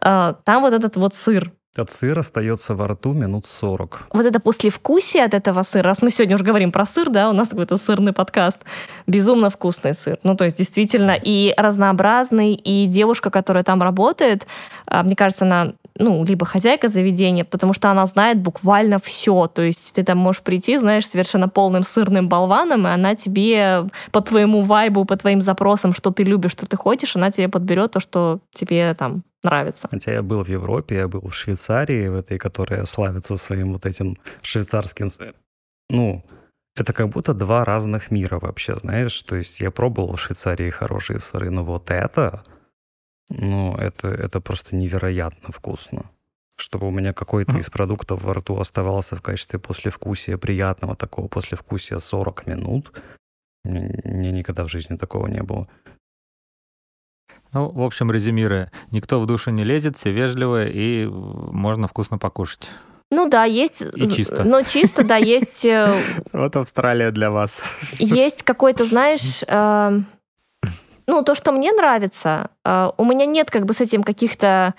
А, 0.00 0.34
там 0.44 0.62
вот 0.62 0.72
этот 0.72 0.96
вот 0.96 1.14
сыр 1.14 1.52
от 1.78 1.90
сыра 1.90 2.20
остается 2.20 2.74
во 2.74 2.88
рту 2.88 3.14
минут 3.14 3.46
40. 3.46 4.08
Вот 4.12 4.26
это 4.26 4.40
послевкусие 4.40 5.24
от 5.24 5.32
этого 5.32 5.62
сыра, 5.62 5.84
раз 5.84 6.02
мы 6.02 6.10
сегодня 6.10 6.34
уже 6.34 6.44
говорим 6.44 6.70
про 6.70 6.84
сыр, 6.84 7.08
да, 7.08 7.30
у 7.30 7.32
нас 7.32 7.48
какой-то 7.48 7.78
сырный 7.78 8.12
подкаст, 8.12 8.60
безумно 9.06 9.48
вкусный 9.48 9.94
сыр. 9.94 10.18
Ну, 10.22 10.36
то 10.36 10.44
есть 10.44 10.58
действительно 10.58 11.16
и 11.20 11.54
разнообразный, 11.56 12.52
и 12.52 12.86
девушка, 12.86 13.30
которая 13.30 13.64
там 13.64 13.82
работает, 13.82 14.46
а, 14.86 15.02
мне 15.02 15.16
кажется, 15.16 15.46
она 15.46 15.72
ну, 15.98 16.24
либо 16.24 16.44
хозяйка 16.44 16.88
заведения, 16.88 17.44
потому 17.44 17.72
что 17.72 17.90
она 17.90 18.04
знает 18.06 18.38
буквально 18.38 18.98
все. 18.98 19.46
То 19.46 19.62
есть 19.62 19.92
ты 19.94 20.02
там 20.02 20.18
можешь 20.18 20.42
прийти, 20.42 20.78
знаешь, 20.78 21.06
совершенно 21.06 21.48
полным 21.48 21.82
сырным 21.82 22.28
болваном, 22.28 22.86
и 22.86 22.90
она 22.90 23.14
тебе 23.14 23.88
по 24.10 24.20
твоему 24.20 24.62
вайбу, 24.62 25.04
по 25.04 25.16
твоим 25.16 25.40
запросам, 25.40 25.94
что 25.94 26.10
ты 26.10 26.24
любишь, 26.24 26.52
что 26.52 26.66
ты 26.66 26.76
хочешь, 26.76 27.16
она 27.16 27.30
тебе 27.30 27.48
подберет 27.48 27.92
то, 27.92 28.00
что 28.00 28.40
тебе 28.54 28.94
там 28.94 29.22
нравится. 29.42 29.88
Хотя 29.90 30.12
я 30.12 30.22
был 30.22 30.42
в 30.44 30.48
Европе, 30.48 30.96
я 30.96 31.08
был 31.08 31.20
в 31.28 31.34
Швейцарии, 31.34 32.08
в 32.08 32.16
этой, 32.16 32.38
которая 32.38 32.84
славится 32.84 33.36
своим 33.36 33.72
вот 33.72 33.86
этим 33.86 34.18
швейцарским... 34.42 35.10
Ну, 35.90 36.24
это 36.74 36.92
как 36.92 37.08
будто 37.08 37.34
два 37.34 37.64
разных 37.64 38.10
мира 38.10 38.38
вообще, 38.38 38.76
знаешь? 38.76 39.20
То 39.22 39.36
есть 39.36 39.60
я 39.60 39.70
пробовал 39.70 40.16
в 40.16 40.20
Швейцарии 40.20 40.70
хорошие 40.70 41.18
сыры, 41.18 41.50
но 41.50 41.64
вот 41.64 41.90
это, 41.90 42.44
ну, 43.28 43.76
это, 43.76 44.08
это 44.08 44.40
просто 44.40 44.76
невероятно 44.76 45.52
вкусно. 45.52 46.10
Чтобы 46.56 46.86
у 46.86 46.90
меня 46.90 47.12
какой-то 47.12 47.58
из 47.58 47.68
продуктов 47.70 48.22
во 48.22 48.34
рту 48.34 48.58
оставался 48.58 49.16
в 49.16 49.22
качестве 49.22 49.58
послевкусия, 49.58 50.36
приятного 50.38 50.96
такого 50.96 51.28
послевкусия 51.28 51.98
40 51.98 52.46
минут, 52.46 53.02
мне 53.64 54.32
никогда 54.32 54.64
в 54.64 54.68
жизни 54.68 54.96
такого 54.96 55.26
не 55.28 55.42
было. 55.42 55.66
Ну, 57.54 57.68
в 57.68 57.82
общем, 57.82 58.10
резюмируя, 58.10 58.70
никто 58.90 59.20
в 59.20 59.26
душу 59.26 59.50
не 59.50 59.64
лезет, 59.64 59.96
все 59.96 60.10
вежливые, 60.10 60.70
и 60.72 61.06
можно 61.06 61.86
вкусно 61.86 62.18
покушать. 62.18 62.68
Ну 63.10 63.28
да, 63.28 63.44
есть... 63.44 63.82
И 63.94 64.10
чисто. 64.10 64.42
Но 64.42 64.62
чисто, 64.62 65.04
да, 65.04 65.16
есть... 65.16 65.66
Э, 65.66 65.94
вот 66.32 66.56
Австралия 66.56 67.10
для 67.10 67.30
вас. 67.30 67.60
Есть 67.98 68.42
какой-то, 68.42 68.86
знаешь... 68.86 69.42
Э, 69.46 70.00
ну, 71.06 71.22
то, 71.22 71.34
что 71.34 71.52
мне 71.52 71.72
нравится, 71.72 72.48
э, 72.64 72.90
у 72.96 73.04
меня 73.04 73.26
нет 73.26 73.50
как 73.50 73.66
бы 73.66 73.74
с 73.74 73.82
этим 73.82 74.02
каких-то 74.02 74.74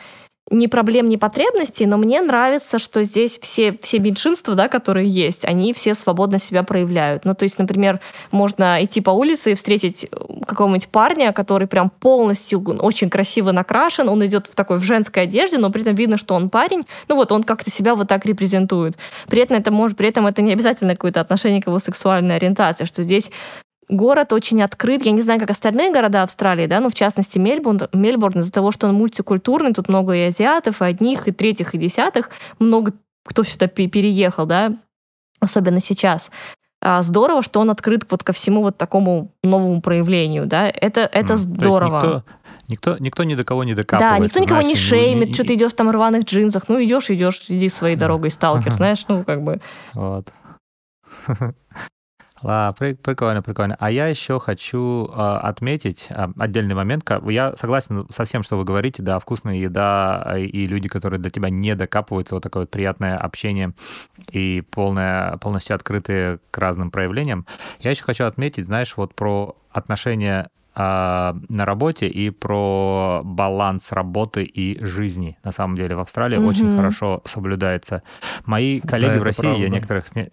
ни 0.52 0.68
проблем, 0.68 1.08
ни 1.08 1.16
потребностей, 1.16 1.86
но 1.86 1.98
мне 1.98 2.22
нравится, 2.22 2.78
что 2.78 3.04
здесь 3.04 3.40
все, 3.42 3.78
все 3.82 4.00
меньшинства, 4.00 4.56
да, 4.56 4.68
которые 4.68 5.08
есть, 5.08 5.46
они 5.46 5.74
все 5.74 5.94
свободно 5.94 6.38
себя 6.38 6.64
проявляют. 6.64 7.26
Ну, 7.26 7.34
то 7.34 7.44
есть, 7.44 7.58
например, 7.58 8.02
можно 8.32 8.84
идти 8.84 9.00
по 9.00 9.12
улице 9.12 9.54
и 9.54 9.56
встретить 9.56 10.06
э, 10.06 10.08
какого-нибудь 10.46 10.90
парня, 10.90 11.32
который 11.32 11.68
прям 11.68 11.90
полностью 11.90 12.62
очень 12.82 13.10
красиво 13.10 13.52
накрашен, 13.52 14.10
он 14.10 14.26
идет 14.26 14.48
в 14.48 14.56
такой 14.56 14.78
в 14.78 14.84
женской 14.84 15.24
одежде, 15.24 15.58
но 15.58 15.70
при 15.70 15.82
этом 15.82 15.96
видно, 15.96 16.18
что 16.18 16.36
он 16.36 16.50
парень, 16.50 16.84
ну 17.08 17.16
вот 17.16 17.32
он 17.32 17.44
как-то 17.44 17.70
себя 17.70 17.96
вот 17.96 18.10
так 18.10 18.26
репрезентует. 18.26 18.98
При 19.28 19.42
этом 19.42 19.58
это 19.58 19.72
может, 19.72 19.98
при 19.98 20.10
этом 20.10 20.28
это 20.28 20.42
не 20.42 20.52
обязательно 20.52 20.94
какое-то 20.94 21.22
отношение 21.22 21.62
к 21.62 21.68
его 21.68 21.80
сексуальной 21.80 22.36
ориентации, 22.36 22.86
что 22.86 23.04
здесь 23.04 23.32
город 23.90 24.34
очень 24.34 24.62
открыт. 24.62 25.06
Я 25.06 25.12
не 25.12 25.22
знаю, 25.22 25.40
как 25.40 25.50
остальные 25.50 25.92
города 25.92 26.24
Австралии, 26.24 26.68
да, 26.68 26.80
но 26.80 26.90
в 26.90 26.94
частности 26.94 27.38
Мельбурн, 27.38 27.82
Мельбурн 27.94 28.40
из-за 28.40 28.52
того, 28.52 28.72
что 28.72 28.88
он 28.88 28.96
мультикультурный, 28.96 29.74
тут 29.74 29.90
много 29.90 30.14
и 30.14 30.22
азиатов, 30.22 30.82
и 30.82 30.86
одних, 30.86 31.28
и 31.28 31.32
третьих, 31.32 31.76
и 31.76 31.78
десятых, 31.78 32.30
много 32.60 32.94
кто 33.26 33.44
сюда 33.44 33.68
переехал, 33.68 34.46
да, 34.46 34.74
особенно 35.40 35.80
сейчас. 35.80 36.30
А, 36.82 37.02
здорово, 37.02 37.42
что 37.44 37.62
он 37.62 37.70
открыт 37.70 38.06
вот 38.10 38.24
ко 38.24 38.34
всему 38.34 38.62
вот 38.62 38.78
такому 38.78 39.32
новому 39.44 39.82
проявлению, 39.82 40.46
да, 40.46 40.68
это, 40.68 41.02
это 41.02 41.34
mm, 41.34 41.38
здорово. 41.38 42.26
Никто, 42.68 42.98
никто 42.98 43.24
ни 43.24 43.36
до 43.36 43.44
кого 43.44 43.64
не 43.64 43.74
докапывается. 43.74 44.18
Да, 44.18 44.24
никто 44.24 44.40
никого 44.40 44.62
знаешь, 44.62 44.78
не 44.78 44.82
шеймит, 44.82 45.28
не... 45.30 45.34
что 45.34 45.44
ты 45.44 45.56
идешь 45.56 45.74
там 45.74 45.88
в 45.88 45.92
рваных 45.92 46.24
джинсах. 46.26 46.70
Ну, 46.70 46.84
идешь, 46.84 47.10
идешь, 47.10 47.46
иди 47.48 47.70
своей 47.70 47.96
дорогой, 47.98 48.32
сталкер, 48.32 48.72
знаешь, 48.74 49.06
ну, 49.08 49.24
как 49.24 49.44
бы. 49.44 49.62
Вот. 49.94 50.32
Ла, 52.44 52.74
прикольно, 52.74 53.42
прикольно. 53.42 53.78
А 53.80 53.90
я 53.90 54.08
еще 54.08 54.40
хочу 54.40 55.08
э, 55.08 55.40
отметить 55.44 56.08
э, 56.10 56.28
отдельный 56.38 56.76
момент. 56.76 57.10
Я 57.30 57.56
согласен 57.56 58.06
со 58.10 58.26
всем, 58.26 58.44
что 58.44 58.58
вы 58.58 58.66
говорите, 58.66 59.02
да, 59.02 59.20
вкусная 59.20 59.56
еда 59.56 60.36
и 60.38 60.68
люди, 60.68 60.90
которые 60.90 61.20
для 61.20 61.30
тебя 61.30 61.50
не 61.50 61.76
докапываются, 61.76 62.36
вот 62.36 62.44
такое 62.44 62.64
вот 62.64 62.72
приятное 62.72 63.18
общение 63.18 63.74
и 64.32 64.62
полное, 64.72 65.38
полностью 65.38 65.76
открытые 65.76 66.40
к 66.52 66.58
разным 66.58 66.92
проявлениям. 66.92 67.46
Я 67.80 67.92
еще 67.92 68.04
хочу 68.04 68.26
отметить, 68.26 68.66
знаешь, 68.66 68.94
вот 68.98 69.16
про 69.16 69.56
отношения 69.72 70.50
на 70.76 71.36
работе 71.50 72.08
и 72.08 72.32
про 72.32 73.22
баланс 73.24 73.92
работы 73.92 74.44
и 74.44 74.84
жизни. 74.84 75.38
На 75.44 75.52
самом 75.52 75.76
деле 75.76 75.96
в 75.96 76.00
Австралии 76.00 76.38
угу. 76.38 76.48
очень 76.48 76.76
хорошо 76.76 77.22
соблюдается. 77.26 78.02
Мои 78.46 78.80
коллеги 78.80 79.14
да, 79.14 79.20
в 79.20 79.24
России, 79.24 79.42
правда. 79.42 79.62
я 79.62 79.70
некоторых 79.70 80.08
с, 80.08 80.16
не... 80.16 80.32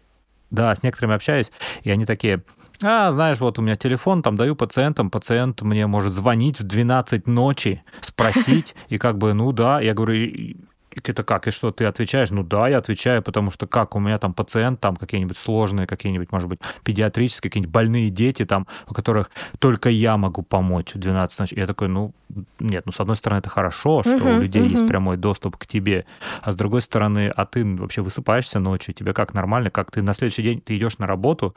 да, 0.51 0.75
с 0.75 0.83
некоторыми 0.83 1.15
общаюсь, 1.15 1.51
и 1.83 1.91
они 1.91 2.05
такие, 2.05 2.43
а, 2.83 3.13
знаешь, 3.13 3.39
вот 3.41 3.59
у 3.59 3.63
меня 3.63 3.77
телефон, 3.77 4.23
там 4.23 4.37
даю 4.37 4.57
пациентам, 4.57 5.11
пациент 5.11 5.63
мне 5.63 5.87
может 5.87 6.13
звонить 6.13 6.61
в 6.61 6.63
12 6.63 7.27
ночи, 7.27 7.83
спросить, 8.01 8.75
и 8.89 8.99
как 8.99 9.19
бы, 9.19 9.33
ну 9.35 9.53
да, 9.53 9.81
я 9.81 9.95
говорю, 9.95 10.57
это 10.93 11.23
как, 11.23 11.47
и 11.49 11.51
что, 11.51 11.71
ты 11.71 11.85
отвечаешь? 11.85 12.31
Ну 12.31 12.43
да, 12.43 12.69
я 12.69 12.79
отвечаю, 12.79 13.23
потому 13.23 13.51
что 13.51 13.67
как, 13.67 13.95
у 13.95 14.01
меня 14.01 14.19
там 14.19 14.35
пациент, 14.35 14.81
там 14.81 14.97
какие-нибудь 14.97 15.39
сложные, 15.39 15.87
какие-нибудь, 15.87 16.33
может 16.33 16.49
быть, 16.49 16.61
педиатрические, 16.85 17.51
какие-нибудь 17.51 17.73
больные 17.73 18.11
дети, 18.11 18.45
там, 18.45 18.67
у 18.89 18.95
которых 18.95 19.31
только 19.59 19.89
я 19.89 20.17
могу 20.17 20.43
помочь 20.43 20.95
в 20.95 20.99
12 20.99 21.39
ночи. 21.39 21.55
Я 21.59 21.67
такой, 21.67 21.89
ну, 21.89 22.13
нет, 22.59 22.87
ну, 22.87 22.93
с 22.93 23.01
одной 23.01 23.17
стороны, 23.17 23.41
это 23.41 23.49
хорошо, 23.49 24.03
что 24.03 24.17
uh-huh, 24.17 24.39
у 24.39 24.41
людей 24.41 24.63
uh-huh. 24.63 24.71
есть 24.71 24.87
прямой 24.87 25.17
доступ 25.17 25.57
к 25.57 25.67
тебе, 25.67 26.05
а 26.43 26.53
с 26.53 26.57
другой 26.57 26.83
стороны, 26.83 27.33
а 27.35 27.47
ты 27.47 27.65
вообще 27.65 28.03
высыпаешься 28.03 28.59
ночью, 28.59 28.95
тебе 28.95 29.13
как 29.13 29.35
нормально, 29.35 29.71
как 29.71 29.91
ты 29.91 30.03
на 30.03 30.15
следующий 30.15 30.43
день, 30.43 30.61
ты 30.61 30.77
идешь 30.77 30.99
на 30.99 31.07
работу 31.07 31.55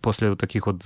после 0.00 0.30
вот 0.30 0.38
таких 0.38 0.66
вот, 0.66 0.82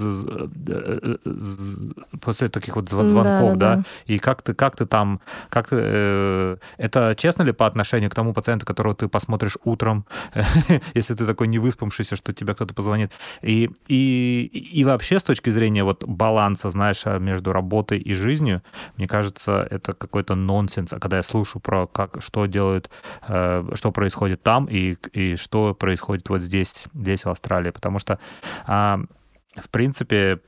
после 2.21 2.49
таких 2.49 2.77
вот 2.77 2.89
звонков, 2.89 3.57
да, 3.57 3.57
да, 3.57 3.77
да, 3.77 3.77
да. 3.77 3.85
и 4.07 4.19
как 4.19 4.43
ты, 4.43 4.55
как 4.55 4.77
ты 4.77 4.87
там, 4.87 5.21
как 5.51 5.69
ты, 5.69 5.77
э, 5.79 6.57
это 6.79 7.15
честно 7.17 7.43
ли 7.43 7.53
по 7.53 7.67
отношению 7.67 7.88
отношение 7.89 8.11
к 8.11 8.15
тому 8.15 8.35
пациенту, 8.35 8.67
которого 8.67 8.95
ты 8.95 9.09
посмотришь 9.09 9.57
утром, 9.65 10.05
если 10.95 11.15
ты 11.15 11.27
такой 11.27 11.49
не 11.49 11.59
выспавшийся, 11.59 12.17
что 12.17 12.33
тебе 12.33 12.55
кто-то 12.55 12.75
позвонит. 12.75 13.13
И, 13.43 13.71
и, 13.89 14.47
и 14.81 14.85
вообще 14.85 15.19
с 15.19 15.23
точки 15.23 15.51
зрения 15.51 15.85
вот 15.85 16.05
баланса, 16.05 16.71
знаешь, 16.71 17.05
между 17.07 17.53
работой 17.53 17.99
и 17.99 18.15
жизнью, 18.15 18.63
мне 18.97 19.09
кажется, 19.09 19.67
это 19.71 19.95
какой-то 19.95 20.35
нонсенс. 20.35 20.93
А 20.93 20.99
когда 20.99 21.17
я 21.17 21.23
слушаю 21.23 21.63
про 21.63 21.87
как, 21.87 22.23
что 22.23 22.47
делают, 22.47 22.91
э, 23.29 23.65
что 23.75 23.93
происходит 23.93 24.43
там 24.43 24.67
и, 24.67 24.97
и 25.13 25.37
что 25.37 25.75
происходит 25.75 26.29
вот 26.29 26.43
здесь, 26.43 26.85
здесь 26.95 27.25
в 27.25 27.31
Австралии. 27.31 27.71
Потому 27.71 27.99
что, 27.99 28.19
э, 28.67 28.97
в 29.63 29.69
принципе, 29.71 30.41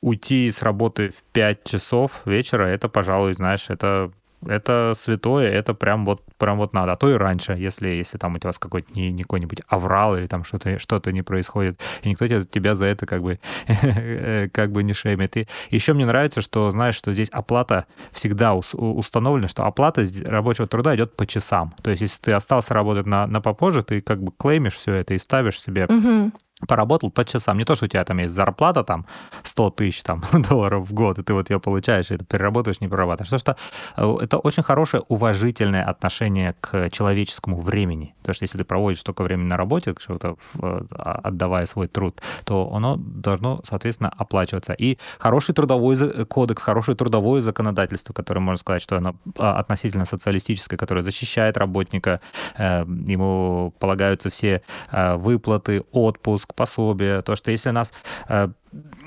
уйти 0.00 0.50
с 0.50 0.62
работы 0.62 1.08
в 1.08 1.22
5 1.32 1.64
часов 1.64 2.22
вечера, 2.24 2.62
это, 2.64 2.88
пожалуй, 2.88 3.34
знаешь, 3.34 3.66
это 3.68 4.12
это 4.46 4.92
святое, 4.96 5.50
это 5.50 5.74
прям 5.74 6.04
вот, 6.04 6.22
прям 6.38 6.58
вот 6.58 6.72
надо. 6.72 6.92
А 6.92 6.96
то 6.96 7.10
и 7.10 7.14
раньше, 7.14 7.52
если, 7.52 7.88
если 7.88 8.18
там 8.18 8.34
у 8.34 8.38
тебя 8.38 8.52
какой-то 8.52 8.92
не, 8.94 9.10
не 9.10 9.22
какой-нибудь 9.22 9.62
аврал 9.68 10.16
или 10.16 10.26
там 10.26 10.44
что-то 10.44 10.78
что 10.78 11.00
не 11.10 11.22
происходит, 11.22 11.80
и 12.02 12.08
никто 12.08 12.26
тебя, 12.26 12.44
тебя 12.44 12.74
за 12.74 12.86
это 12.86 13.06
как 13.06 13.22
бы, 13.22 13.38
как 14.52 14.72
бы 14.72 14.82
не 14.82 14.92
шеймит. 14.92 15.36
И 15.36 15.46
еще 15.70 15.94
мне 15.94 16.06
нравится, 16.06 16.40
что, 16.40 16.70
знаешь, 16.70 16.94
что 16.94 17.12
здесь 17.12 17.28
оплата 17.30 17.86
всегда 18.12 18.54
установлена, 18.54 19.48
что 19.48 19.64
оплата 19.64 20.06
рабочего 20.24 20.66
труда 20.66 20.94
идет 20.94 21.16
по 21.16 21.26
часам. 21.26 21.74
То 21.82 21.90
есть, 21.90 22.02
если 22.02 22.20
ты 22.20 22.32
остался 22.32 22.74
работать 22.74 23.06
на, 23.06 23.26
на 23.26 23.40
попозже, 23.40 23.82
ты 23.82 24.00
как 24.00 24.22
бы 24.22 24.32
клеймишь 24.36 24.74
все 24.74 24.94
это 24.94 25.14
и 25.14 25.18
ставишь 25.18 25.60
себе 25.60 25.86
угу 25.86 26.32
поработал 26.66 27.10
по 27.10 27.24
часам. 27.24 27.58
Не 27.58 27.64
то, 27.64 27.76
что 27.76 27.84
у 27.84 27.88
тебя 27.88 28.04
там 28.04 28.18
есть 28.18 28.34
зарплата 28.34 28.82
там 28.82 29.06
100 29.44 29.70
тысяч 29.70 30.02
там, 30.02 30.22
долларов 30.48 30.88
в 30.88 30.92
год, 30.92 31.18
и 31.18 31.22
ты 31.22 31.32
вот 31.32 31.50
ее 31.50 31.60
получаешь, 31.60 32.10
и 32.10 32.16
ты 32.16 32.24
переработаешь, 32.24 32.80
не 32.80 32.88
перерабатываешь. 32.88 33.30
Потому 33.30 33.56
что 33.56 33.56
э, 33.96 34.24
это 34.24 34.38
очень 34.38 34.62
хорошее 34.62 35.04
уважительное 35.08 35.84
отношение 35.84 36.54
к 36.60 36.90
человеческому 36.90 37.60
времени. 37.60 38.14
Потому 38.20 38.34
что 38.34 38.44
если 38.44 38.58
ты 38.58 38.64
проводишь 38.64 39.00
столько 39.00 39.22
времени 39.22 39.46
на 39.46 39.56
работе, 39.56 39.94
что-то 39.98 40.28
э, 40.28 40.36
а, 40.60 41.20
отдавая 41.22 41.66
свой 41.66 41.86
труд, 41.86 42.20
то 42.44 42.72
оно 42.74 42.96
должно, 42.96 43.60
соответственно, 43.68 44.12
оплачиваться. 44.16 44.72
И 44.72 44.98
хороший 45.18 45.54
трудовой 45.54 45.96
кодекс, 46.26 46.62
хорошее 46.62 46.96
трудовое 46.96 47.40
законодательство, 47.40 48.12
которое 48.12 48.40
можно 48.40 48.58
сказать, 48.58 48.82
что 48.82 48.96
оно 48.96 49.14
а, 49.38 49.58
относительно 49.58 50.06
социалистическое, 50.06 50.76
которое 50.76 51.02
защищает 51.02 51.56
работника, 51.56 52.20
э, 52.56 52.84
ему 53.06 53.72
полагаются 53.78 54.30
все 54.30 54.62
выплаты, 54.90 55.84
отпуск, 55.92 56.47
пособие, 56.54 57.22
то, 57.22 57.36
что 57.36 57.50
если 57.50 57.70
нас 57.70 57.92
э, 58.28 58.48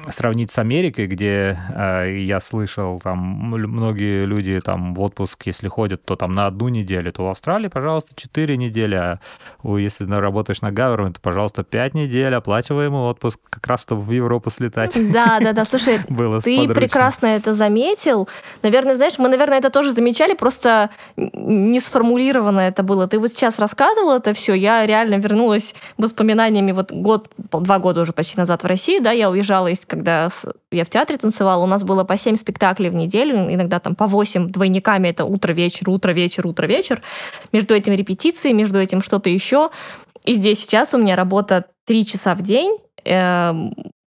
сравнить 0.09 0.51
с 0.51 0.57
Америкой, 0.57 1.07
где 1.07 1.57
э, 1.75 2.17
я 2.19 2.39
слышал, 2.39 2.99
там 2.99 3.19
многие 3.19 4.25
люди 4.25 4.59
там 4.61 4.93
в 4.93 5.01
отпуск, 5.01 5.43
если 5.45 5.67
ходят, 5.67 6.03
то 6.03 6.15
там 6.15 6.31
на 6.31 6.47
одну 6.47 6.69
неделю, 6.69 7.11
то 7.13 7.25
в 7.25 7.29
Австралии, 7.29 7.67
пожалуйста, 7.67 8.13
4 8.15 8.57
недели, 8.57 8.95
а 8.95 9.19
если 9.63 10.05
работаешь 10.11 10.61
на 10.61 10.69
government, 10.71 11.13
то, 11.13 11.21
пожалуйста, 11.21 11.63
5 11.63 11.93
недель, 11.93 12.33
оплачиваемый 12.33 13.01
отпуск, 13.01 13.39
как 13.49 13.67
раз 13.67 13.83
чтобы 13.83 14.01
в 14.01 14.11
Европу 14.11 14.49
слетать. 14.49 14.97
Да, 15.11 15.39
да, 15.39 15.53
да, 15.53 15.65
слушай, 15.65 15.99
было 16.09 16.41
ты 16.41 16.67
прекрасно 16.69 17.27
это 17.27 17.53
заметил. 17.53 18.27
Наверное, 18.63 18.95
знаешь, 18.95 19.19
мы, 19.19 19.29
наверное, 19.29 19.59
это 19.59 19.69
тоже 19.69 19.91
замечали, 19.91 20.33
просто 20.33 20.89
не 21.15 21.79
сформулировано 21.79 22.59
это 22.61 22.83
было. 22.83 23.07
Ты 23.07 23.19
вот 23.19 23.31
сейчас 23.31 23.59
рассказывал 23.59 24.17
это 24.17 24.33
все, 24.33 24.53
я 24.53 24.85
реально 24.85 25.15
вернулась 25.15 25.75
воспоминаниями 25.97 26.71
вот 26.71 26.91
год, 26.91 27.29
два 27.37 27.79
года 27.79 28.01
уже 28.01 28.13
почти 28.13 28.37
назад 28.37 28.63
в 28.63 28.67
Россию, 28.67 29.03
да, 29.03 29.11
я 29.11 29.29
уезжала 29.29 29.50
из 29.67 29.85
когда 29.85 30.29
я 30.71 30.85
в 30.85 30.89
театре 30.89 31.17
танцевала, 31.17 31.63
у 31.63 31.67
нас 31.67 31.83
было 31.83 32.03
по 32.03 32.17
7 32.17 32.35
спектаклей 32.35 32.89
в 32.89 32.93
неделю, 32.93 33.53
иногда 33.53 33.79
там 33.79 33.95
по 33.95 34.07
8 34.07 34.49
двойниками, 34.49 35.09
это 35.09 35.25
утро-вечер, 35.25 35.89
утро-вечер, 35.89 36.47
утро-вечер. 36.47 37.01
Между 37.51 37.75
этим 37.75 37.93
репетиции, 37.93 38.51
между 38.51 38.79
этим 38.79 39.01
что-то 39.01 39.29
еще. 39.29 39.69
И 40.23 40.33
здесь 40.33 40.59
сейчас 40.59 40.93
у 40.93 40.97
меня 40.97 41.15
работа 41.15 41.65
3 41.85 42.05
часа 42.05 42.35
в 42.35 42.41
день, 42.41 42.77
эм, 43.05 43.73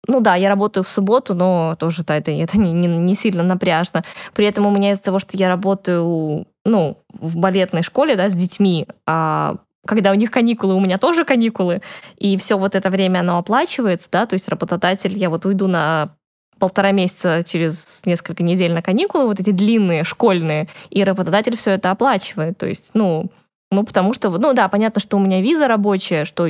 ну 0.07 0.19
да, 0.19 0.35
я 0.35 0.49
работаю 0.49 0.83
в 0.83 0.89
субботу, 0.89 1.33
но 1.33 1.75
тоже 1.79 2.03
да, 2.03 2.17
это, 2.17 2.31
это 2.31 2.59
не, 2.59 2.73
не, 2.73 2.87
не 2.87 3.15
сильно 3.15 3.43
напряжно. 3.43 4.03
При 4.33 4.45
этом 4.45 4.65
у 4.65 4.71
меня 4.71 4.91
из-за 4.91 5.03
того, 5.03 5.19
что 5.19 5.37
я 5.37 5.47
работаю 5.47 6.45
ну, 6.65 6.97
в 7.09 7.37
балетной 7.37 7.83
школе 7.83 8.15
да, 8.15 8.29
с 8.29 8.33
детьми, 8.33 8.85
а 9.05 9.55
когда 9.85 10.11
у 10.11 10.15
них 10.15 10.31
каникулы, 10.31 10.75
у 10.75 10.79
меня 10.79 10.97
тоже 10.97 11.25
каникулы, 11.25 11.81
и 12.17 12.37
все 12.37 12.57
вот 12.57 12.75
это 12.75 12.89
время 12.89 13.19
оно 13.19 13.37
оплачивается, 13.37 14.07
да, 14.11 14.25
то 14.25 14.33
есть 14.33 14.47
работодатель, 14.47 15.17
я 15.17 15.29
вот 15.29 15.45
уйду 15.45 15.67
на 15.67 16.15
полтора 16.59 16.91
месяца 16.91 17.41
через 17.45 18.05
несколько 18.05 18.43
недель 18.43 18.73
на 18.73 18.81
каникулы, 18.81 19.25
вот 19.25 19.39
эти 19.39 19.51
длинные, 19.51 20.03
школьные, 20.03 20.69
и 20.89 21.03
работодатель 21.03 21.57
все 21.57 21.71
это 21.71 21.91
оплачивает. 21.91 22.57
То 22.57 22.65
есть, 22.67 22.91
ну, 22.93 23.31
ну, 23.71 23.83
потому 23.83 24.13
что, 24.13 24.29
ну 24.29 24.53
да, 24.53 24.69
понятно, 24.69 25.01
что 25.01 25.17
у 25.17 25.19
меня 25.19 25.41
виза 25.41 25.67
рабочая, 25.67 26.25
что 26.25 26.47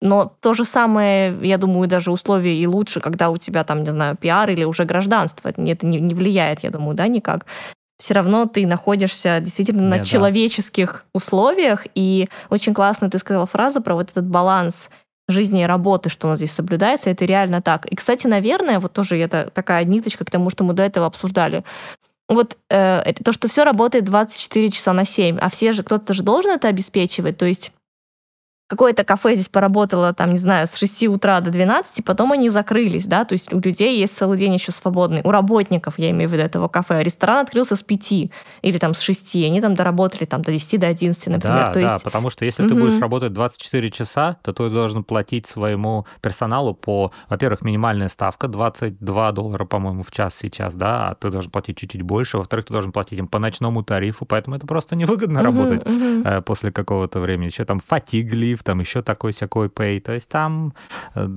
но 0.00 0.32
то 0.40 0.54
же 0.54 0.64
самое, 0.64 1.36
я 1.42 1.58
думаю, 1.58 1.88
даже 1.88 2.12
условия 2.12 2.56
и 2.56 2.66
лучше, 2.68 3.00
когда 3.00 3.30
у 3.30 3.36
тебя 3.36 3.64
там, 3.64 3.82
не 3.82 3.90
знаю, 3.90 4.16
пиар 4.16 4.48
или 4.48 4.62
уже 4.62 4.84
гражданство. 4.84 5.48
Это 5.48 5.60
не, 5.60 5.76
не 5.82 6.14
влияет, 6.14 6.62
я 6.62 6.70
думаю, 6.70 6.94
да, 6.94 7.08
никак 7.08 7.46
все 7.98 8.14
равно 8.14 8.46
ты 8.46 8.66
находишься 8.66 9.40
действительно 9.40 9.82
Нет, 9.82 9.98
на 9.98 10.02
человеческих 10.04 11.04
да. 11.04 11.10
условиях. 11.14 11.86
И 11.94 12.28
очень 12.48 12.74
классно 12.74 13.10
ты 13.10 13.18
сказала 13.18 13.46
фразу 13.46 13.82
про 13.82 13.94
вот 13.94 14.10
этот 14.10 14.26
баланс 14.26 14.88
жизни 15.28 15.62
и 15.62 15.66
работы, 15.66 16.08
что 16.08 16.26
у 16.26 16.30
нас 16.30 16.38
здесь 16.38 16.52
соблюдается, 16.52 17.10
это 17.10 17.24
реально 17.24 17.60
так. 17.60 17.86
И, 17.86 17.94
кстати, 17.94 18.26
наверное, 18.26 18.80
вот 18.80 18.94
тоже 18.94 19.18
это 19.18 19.50
такая 19.52 19.84
ниточка 19.84 20.24
к 20.24 20.30
тому, 20.30 20.48
что 20.48 20.64
мы 20.64 20.72
до 20.72 20.82
этого 20.82 21.06
обсуждали. 21.06 21.64
Вот 22.28 22.56
э, 22.70 23.12
то, 23.24 23.32
что 23.32 23.48
все 23.48 23.64
работает 23.64 24.04
24 24.04 24.70
часа 24.70 24.92
на 24.92 25.04
7, 25.04 25.38
а 25.38 25.48
все 25.50 25.72
же, 25.72 25.82
кто-то 25.82 26.14
же 26.14 26.22
должен 26.22 26.52
это 26.52 26.68
обеспечивать. 26.68 27.36
То 27.36 27.46
есть 27.46 27.72
какое-то 28.68 29.02
кафе 29.02 29.34
здесь 29.34 29.48
поработало, 29.48 30.12
там, 30.12 30.30
не 30.30 30.38
знаю, 30.38 30.66
с 30.66 30.76
6 30.76 31.08
утра 31.08 31.40
до 31.40 31.50
12, 31.50 32.04
потом 32.04 32.32
они 32.32 32.50
закрылись, 32.50 33.06
да, 33.06 33.24
то 33.24 33.32
есть 33.32 33.52
у 33.52 33.58
людей 33.58 33.98
есть 33.98 34.16
целый 34.16 34.38
день 34.38 34.54
еще 34.54 34.72
свободный, 34.72 35.22
у 35.24 35.30
работников, 35.30 35.98
я 35.98 36.10
имею 36.10 36.28
в 36.28 36.32
виду, 36.32 36.44
этого 36.44 36.68
кафе. 36.68 37.02
Ресторан 37.02 37.38
открылся 37.38 37.76
с 37.76 37.82
5 37.82 38.12
или 38.62 38.78
там 38.78 38.92
с 38.92 39.00
6, 39.00 39.36
они 39.36 39.60
там 39.60 39.74
доработали 39.74 40.26
там 40.26 40.42
до 40.42 40.52
10, 40.52 40.80
до 40.80 40.86
11, 40.86 41.26
например. 41.28 41.66
Да, 41.66 41.72
то 41.72 41.80
да, 41.80 41.92
есть... 41.94 42.04
потому 42.04 42.28
что 42.28 42.44
если 42.44 42.62
угу. 42.62 42.68
ты 42.68 42.74
будешь 42.74 43.00
работать 43.00 43.32
24 43.32 43.90
часа, 43.90 44.36
то 44.42 44.52
ты 44.52 44.68
должен 44.68 45.02
платить 45.02 45.46
своему 45.46 46.06
персоналу 46.20 46.74
по, 46.74 47.12
во-первых, 47.30 47.62
минимальная 47.62 48.10
ставка 48.10 48.48
22 48.48 49.32
доллара, 49.32 49.64
по-моему, 49.64 50.02
в 50.02 50.10
час 50.10 50.34
сейчас, 50.34 50.74
да, 50.74 51.08
а 51.08 51.14
ты 51.14 51.30
должен 51.30 51.50
платить 51.50 51.78
чуть-чуть 51.78 52.02
больше, 52.02 52.36
во-вторых, 52.36 52.66
ты 52.66 52.74
должен 52.74 52.92
платить 52.92 53.18
им 53.18 53.28
по 53.28 53.38
ночному 53.38 53.82
тарифу, 53.82 54.26
поэтому 54.26 54.56
это 54.56 54.66
просто 54.66 54.94
невыгодно 54.94 55.40
угу, 55.40 55.46
работать 55.46 55.86
угу. 55.86 56.42
после 56.42 56.70
какого-то 56.70 57.20
времени. 57.20 57.46
Еще 57.46 57.64
там 57.64 57.80
фатиг 57.80 58.26
лифт, 58.58 58.66
там 58.66 58.80
еще 58.80 59.02
такой 59.02 59.32
всякой 59.32 59.68
pay. 59.68 60.00
То 60.00 60.12
есть 60.12 60.28
там 60.28 60.74
э, 61.14 61.28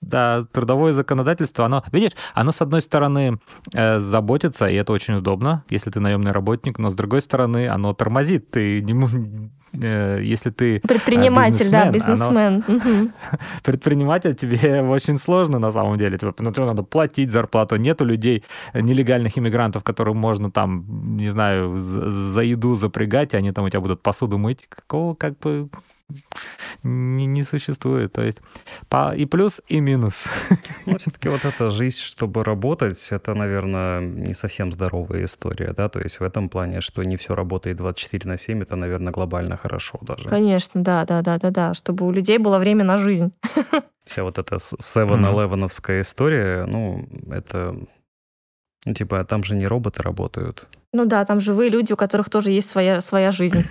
да, 0.00 0.44
трудовое 0.52 0.92
законодательство, 0.92 1.66
оно, 1.66 1.84
видишь, 1.92 2.12
оно, 2.34 2.52
с 2.52 2.60
одной 2.62 2.80
стороны, 2.80 3.38
э, 3.74 3.98
заботится, 3.98 4.66
и 4.66 4.74
это 4.74 4.92
очень 4.92 5.14
удобно, 5.14 5.64
если 5.68 5.90
ты 5.90 6.00
наемный 6.00 6.32
работник, 6.32 6.78
но, 6.78 6.90
с 6.90 6.94
другой 6.94 7.20
стороны, 7.20 7.68
оно 7.68 7.92
тормозит. 7.92 8.50
Ты 8.50 8.82
не, 8.82 9.50
Э, 9.72 10.20
если 10.22 10.50
ты 10.50 10.76
э, 10.76 10.80
предприниматель, 10.80 11.70
да, 11.70 11.90
бизнесмен. 11.90 12.64
Оно... 12.66 13.08
Предприниматель 13.62 14.34
тебе 14.34 14.82
очень 14.82 15.16
сложно 15.18 15.58
на 15.58 15.72
самом 15.72 15.98
деле. 15.98 16.18
Тебе, 16.18 16.32
ну, 16.38 16.52
тебе 16.52 16.64
надо 16.64 16.82
платить 16.82 17.30
зарплату. 17.30 17.76
Нету 17.76 18.04
людей, 18.04 18.44
нелегальных 18.74 19.38
иммигрантов, 19.38 19.84
которым 19.84 20.16
можно 20.16 20.50
там, 20.50 21.16
не 21.16 21.30
знаю, 21.30 21.78
за 21.78 22.40
еду 22.40 22.76
запрягать, 22.76 23.34
и 23.34 23.36
они 23.36 23.52
там 23.52 23.64
у 23.64 23.68
тебя 23.68 23.80
будут 23.80 24.02
посуду 24.02 24.38
мыть. 24.38 24.66
Какого 24.68 25.14
как 25.14 25.38
бы 25.38 25.68
не, 26.82 27.26
не 27.26 27.42
существует. 27.42 28.12
То 28.12 28.22
есть 28.22 28.38
по, 28.88 29.14
и 29.14 29.26
плюс, 29.26 29.60
и 29.68 29.80
минус. 29.80 30.24
Ну, 30.86 30.98
все-таки 30.98 31.28
вот 31.28 31.44
эта 31.44 31.70
жизнь, 31.70 31.98
чтобы 31.98 32.42
работать, 32.42 33.08
это, 33.12 33.34
наверное, 33.34 34.00
не 34.00 34.34
совсем 34.34 34.72
здоровая 34.72 35.24
история, 35.24 35.72
да, 35.76 35.88
то 35.88 36.00
есть 36.00 36.20
в 36.20 36.22
этом 36.22 36.48
плане, 36.48 36.80
что 36.80 37.02
не 37.04 37.16
все 37.16 37.34
работает 37.34 37.76
24 37.76 38.28
на 38.28 38.36
7, 38.36 38.62
это, 38.62 38.76
наверное, 38.76 39.12
глобально 39.12 39.56
хорошо 39.56 39.98
даже. 40.00 40.28
Конечно, 40.28 40.82
да, 40.82 41.04
да, 41.04 41.22
да, 41.22 41.38
да, 41.38 41.50
да, 41.50 41.74
чтобы 41.74 42.06
у 42.06 42.10
людей 42.10 42.38
было 42.38 42.58
время 42.58 42.84
на 42.84 42.98
жизнь. 42.98 43.32
Вся 44.06 44.24
вот 44.24 44.38
эта 44.38 44.56
7-11 44.56 46.00
история, 46.00 46.64
ну, 46.66 47.06
это 47.30 47.76
ну, 48.86 48.94
типа, 48.94 49.24
там 49.24 49.44
же 49.44 49.54
не 49.54 49.66
роботы 49.66 50.02
работают. 50.02 50.66
Ну 50.92 51.04
да, 51.04 51.24
там 51.24 51.40
живые 51.40 51.70
люди, 51.70 51.92
у 51.92 51.96
которых 51.96 52.30
тоже 52.30 52.50
есть 52.50 52.68
своя, 52.68 53.00
своя 53.00 53.30
жизнь. 53.30 53.64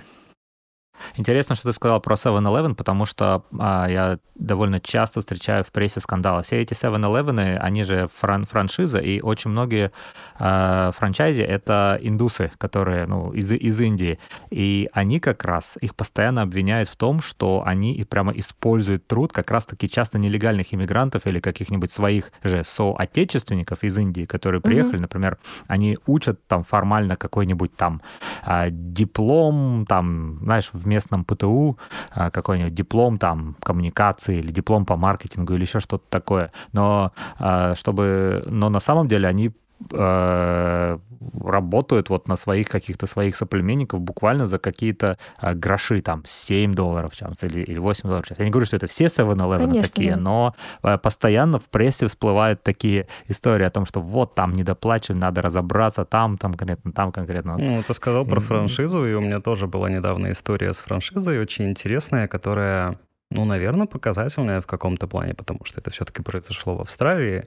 Интересно, 1.16 1.54
что 1.54 1.68
ты 1.68 1.72
сказал 1.72 2.00
про 2.00 2.14
7-Eleven, 2.14 2.74
потому 2.74 3.04
что 3.04 3.44
а, 3.58 3.86
я 3.88 4.18
довольно 4.34 4.80
часто 4.80 5.20
встречаю 5.20 5.64
в 5.64 5.70
прессе 5.72 6.00
скандалы. 6.00 6.42
Все 6.42 6.60
эти 6.60 6.74
7-Eleven, 6.74 7.56
они 7.58 7.84
же 7.84 8.08
фран 8.18 8.46
франшиза, 8.46 8.98
и 8.98 9.20
очень 9.20 9.50
многие 9.50 9.92
а, 10.38 10.90
франчайзи— 10.92 11.42
это 11.42 11.98
индусы, 12.02 12.50
которые 12.58 13.06
ну, 13.06 13.32
из, 13.32 13.52
из 13.52 13.80
Индии. 13.80 14.18
И 14.50 14.88
они 14.92 15.20
как 15.20 15.44
раз, 15.44 15.76
их 15.80 15.94
постоянно 15.94 16.42
обвиняют 16.42 16.88
в 16.88 16.96
том, 16.96 17.20
что 17.20 17.62
они 17.64 18.04
прямо 18.08 18.32
используют 18.32 19.06
труд 19.06 19.32
как 19.32 19.50
раз-таки 19.50 19.88
часто 19.88 20.18
нелегальных 20.18 20.72
иммигрантов 20.74 21.26
или 21.26 21.40
каких-нибудь 21.40 21.92
своих 21.92 22.32
же 22.42 22.64
соотечественников 22.64 23.84
из 23.84 23.96
Индии, 23.98 24.24
которые 24.24 24.60
приехали, 24.60 24.96
mm-hmm. 24.96 25.02
например, 25.02 25.38
они 25.66 25.98
учат 26.06 26.46
там 26.46 26.64
формально 26.64 27.16
какой-нибудь 27.16 27.76
там 27.76 28.02
а, 28.42 28.70
диплом, 28.70 29.84
там, 29.88 30.38
знаешь, 30.42 30.70
в 30.72 30.86
местном 30.90 31.24
ПТУ 31.24 31.78
а, 32.10 32.30
какой-нибудь 32.30 32.74
диплом 32.74 33.18
там 33.18 33.56
коммуникации 33.62 34.38
или 34.38 34.50
диплом 34.50 34.84
по 34.84 34.96
маркетингу 34.96 35.54
или 35.54 35.62
еще 35.62 35.80
что-то 35.80 36.04
такое. 36.08 36.52
Но 36.72 37.12
а, 37.38 37.74
чтобы, 37.74 38.42
но 38.46 38.68
на 38.68 38.80
самом 38.80 39.08
деле 39.08 39.28
они 39.28 39.52
Э, 39.92 40.98
работают 41.42 42.08
вот 42.08 42.28
на 42.28 42.36
своих 42.36 42.68
каких-то 42.68 43.06
своих 43.06 43.36
соплеменников 43.36 44.00
буквально 44.00 44.46
за 44.46 44.58
какие-то 44.58 45.18
а, 45.38 45.54
гроши, 45.54 46.00
там, 46.00 46.22
7 46.26 46.74
долларов 46.74 47.12
в 47.12 47.16
час 47.16 47.32
или, 47.42 47.60
или 47.60 47.78
8 47.78 48.02
долларов 48.04 48.24
в 48.24 48.28
час. 48.28 48.38
Я 48.38 48.44
не 48.44 48.50
говорю, 48.50 48.66
что 48.66 48.76
это 48.76 48.86
все 48.86 49.04
7-Eleven 49.04 49.80
такие, 49.80 50.14
да. 50.14 50.20
но 50.20 50.54
а, 50.82 50.98
постоянно 50.98 51.58
в 51.58 51.68
прессе 51.68 52.06
всплывают 52.06 52.62
такие 52.62 53.06
истории 53.28 53.64
о 53.64 53.70
том, 53.70 53.86
что 53.86 54.00
вот 54.00 54.34
там 54.34 54.52
недоплачивали, 54.52 55.18
надо 55.18 55.42
разобраться, 55.42 56.04
там, 56.04 56.38
там 56.38 56.54
конкретно, 56.54 56.92
там 56.92 57.12
конкретно. 57.12 57.56
Ну, 57.58 57.82
ты 57.86 57.94
сказал 57.94 58.24
про 58.24 58.40
франшизу, 58.40 59.04
и 59.04 59.14
у 59.14 59.20
меня 59.20 59.40
тоже 59.40 59.66
была 59.66 59.90
недавно 59.90 60.32
история 60.32 60.72
с 60.72 60.78
франшизой, 60.78 61.38
очень 61.38 61.66
интересная, 61.66 62.28
которая, 62.28 62.98
ну, 63.30 63.44
наверное, 63.44 63.86
показательная 63.86 64.60
в 64.60 64.66
каком-то 64.66 65.06
плане, 65.06 65.34
потому 65.34 65.60
что 65.64 65.80
это 65.80 65.90
все-таки 65.90 66.22
произошло 66.22 66.76
в 66.76 66.80
Австралии. 66.80 67.46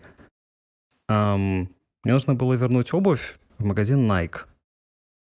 Мне 2.04 2.14
нужно 2.14 2.36
было 2.36 2.54
вернуть 2.54 2.94
обувь 2.94 3.38
в 3.58 3.66
магазин 3.66 4.10
Nike. 4.12 4.46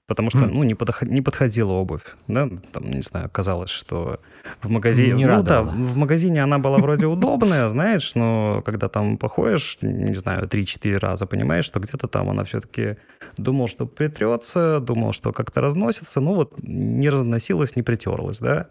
Потому 0.07 0.29
что, 0.29 0.39
mm. 0.39 0.49
ну, 0.49 0.63
не, 0.63 0.73
подох... 0.73 1.01
не 1.01 1.21
подходила 1.21 1.73
обувь, 1.73 2.15
да, 2.27 2.49
там, 2.71 2.89
не 2.89 3.01
знаю, 3.01 3.29
казалось, 3.29 3.69
что 3.69 4.21
в 4.61 4.69
магазине... 4.69 5.13
Не 5.13 5.25
ну 5.25 5.43
да, 5.43 5.61
в 5.61 5.97
магазине 5.97 6.41
она 6.41 6.59
была 6.59 6.77
вроде 6.77 7.07
удобная, 7.07 7.67
знаешь, 7.69 8.15
но 8.15 8.61
когда 8.65 8.87
там 8.87 9.17
походишь, 9.17 9.77
не 9.81 10.13
знаю, 10.13 10.47
3-4 10.47 10.97
раза, 10.97 11.25
понимаешь, 11.25 11.65
что 11.65 11.81
где-то 11.81 12.07
там 12.07 12.29
она 12.29 12.45
все-таки 12.45 12.95
думал, 13.35 13.67
что 13.67 13.85
притрется, 13.85 14.79
думал, 14.79 15.11
что 15.11 15.33
как-то 15.33 15.59
разносится, 15.59 16.21
ну 16.21 16.35
вот 16.35 16.53
не 16.63 17.09
разносилась, 17.09 17.75
не 17.75 17.83
притерлась, 17.83 18.39
да. 18.39 18.67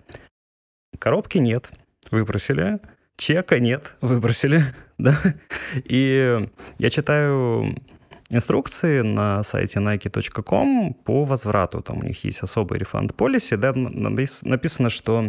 Коробки 0.99 1.37
нет, 1.37 1.71
выбросили. 2.11 2.81
Чека 3.17 3.59
нет, 3.59 3.95
выбросили, 4.01 4.63
да. 4.99 5.19
И 5.85 6.47
я 6.79 6.91
читаю 6.91 7.75
инструкции 8.31 9.01
на 9.03 9.43
сайте 9.43 9.79
nike.com 9.79 10.95
по 10.95 11.25
возврату. 11.25 11.81
Там 11.81 11.99
у 11.99 12.03
них 12.03 12.25
есть 12.25 12.43
особый 12.43 12.79
refund 12.79 13.15
policy, 13.15 13.57
да, 13.57 13.73
написано, 13.75 14.91
что 14.91 15.25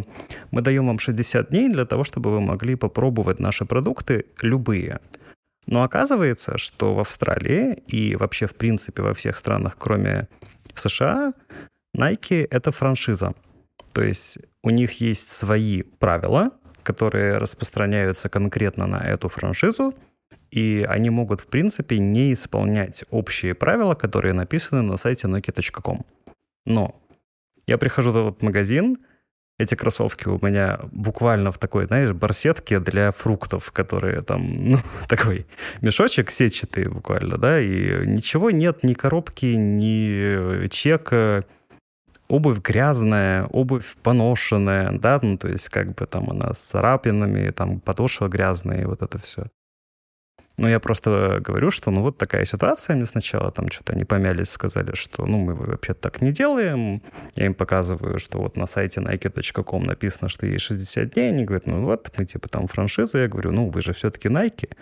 мы 0.50 0.62
даем 0.62 0.86
вам 0.86 0.98
60 0.98 1.50
дней 1.50 1.68
для 1.68 1.86
того, 1.86 2.04
чтобы 2.04 2.30
вы 2.30 2.40
могли 2.40 2.74
попробовать 2.74 3.40
наши 3.40 3.64
продукты 3.64 4.26
любые. 4.42 5.00
Но 5.66 5.82
оказывается, 5.82 6.56
что 6.56 6.94
в 6.94 7.00
Австралии 7.00 7.74
и 7.86 8.16
вообще, 8.16 8.46
в 8.46 8.54
принципе, 8.54 9.02
во 9.02 9.12
всех 9.12 9.36
странах, 9.36 9.76
кроме 9.78 10.28
США, 10.74 11.34
Nike— 11.96 12.46
это 12.50 12.70
франшиза. 12.70 13.34
То 13.92 14.02
есть 14.02 14.38
у 14.62 14.70
них 14.70 15.00
есть 15.00 15.30
свои 15.30 15.82
правила, 15.82 16.52
которые 16.88 17.36
распространяются 17.36 18.30
конкретно 18.30 18.86
на 18.86 18.96
эту 18.96 19.28
франшизу, 19.28 19.92
и 20.50 20.86
они 20.88 21.10
могут, 21.10 21.42
в 21.42 21.46
принципе, 21.46 21.98
не 21.98 22.32
исполнять 22.32 23.04
общие 23.10 23.54
правила, 23.54 23.92
которые 23.92 24.32
написаны 24.32 24.80
на 24.80 24.96
сайте 24.96 25.28
nokia.com. 25.28 26.06
Но 26.64 26.94
я 27.66 27.76
прихожу 27.76 28.12
в 28.12 28.16
этот 28.16 28.42
магазин, 28.42 28.96
эти 29.58 29.74
кроссовки 29.74 30.28
у 30.28 30.38
меня 30.40 30.80
буквально 30.92 31.52
в 31.52 31.58
такой, 31.58 31.86
знаешь, 31.86 32.12
барсетке 32.12 32.80
для 32.80 33.10
фруктов, 33.10 33.70
которые 33.70 34.22
там, 34.22 34.64
ну, 34.64 34.78
такой 35.08 35.46
мешочек 35.82 36.30
сетчатый 36.30 36.84
буквально, 36.84 37.36
да, 37.36 37.60
и 37.60 38.06
ничего 38.06 38.50
нет, 38.50 38.82
ни 38.82 38.94
коробки, 38.94 39.56
ни 39.56 40.68
чека, 40.68 41.44
обувь 42.28 42.60
грязная, 42.60 43.46
обувь 43.46 43.96
поношенная, 44.02 44.92
да, 44.92 45.18
ну, 45.22 45.38
то 45.38 45.48
есть 45.48 45.68
как 45.68 45.94
бы 45.94 46.06
там 46.06 46.30
она 46.30 46.54
с 46.54 46.60
царапинами, 46.60 47.50
там 47.50 47.80
подошва 47.80 48.28
грязная, 48.28 48.82
и 48.82 48.84
вот 48.84 49.02
это 49.02 49.18
все. 49.18 49.44
Но 50.58 50.68
я 50.68 50.80
просто 50.80 51.40
говорю, 51.40 51.70
что 51.70 51.92
ну 51.92 52.02
вот 52.02 52.18
такая 52.18 52.44
ситуация. 52.44 52.96
Мне 52.96 53.06
сначала 53.06 53.52
там 53.52 53.70
что-то 53.70 53.92
они 53.92 54.04
помялись, 54.04 54.50
сказали, 54.50 54.92
что 54.96 55.24
ну 55.24 55.38
мы 55.38 55.54
вообще 55.54 55.94
так 55.94 56.20
не 56.20 56.32
делаем. 56.32 57.00
Я 57.36 57.46
им 57.46 57.54
показываю, 57.54 58.18
что 58.18 58.38
вот 58.40 58.56
на 58.56 58.66
сайте 58.66 59.00
nike.com 59.00 59.84
написано, 59.84 60.28
что 60.28 60.46
есть 60.46 60.64
60 60.64 61.14
дней. 61.14 61.28
Они 61.28 61.44
говорят, 61.44 61.68
ну 61.68 61.84
вот 61.84 62.10
мы 62.18 62.24
типа 62.24 62.48
там 62.48 62.66
франшиза. 62.66 63.18
Я 63.18 63.28
говорю, 63.28 63.52
ну 63.52 63.70
вы 63.70 63.80
же 63.80 63.92
все-таки 63.92 64.28
Nike. 64.28 64.74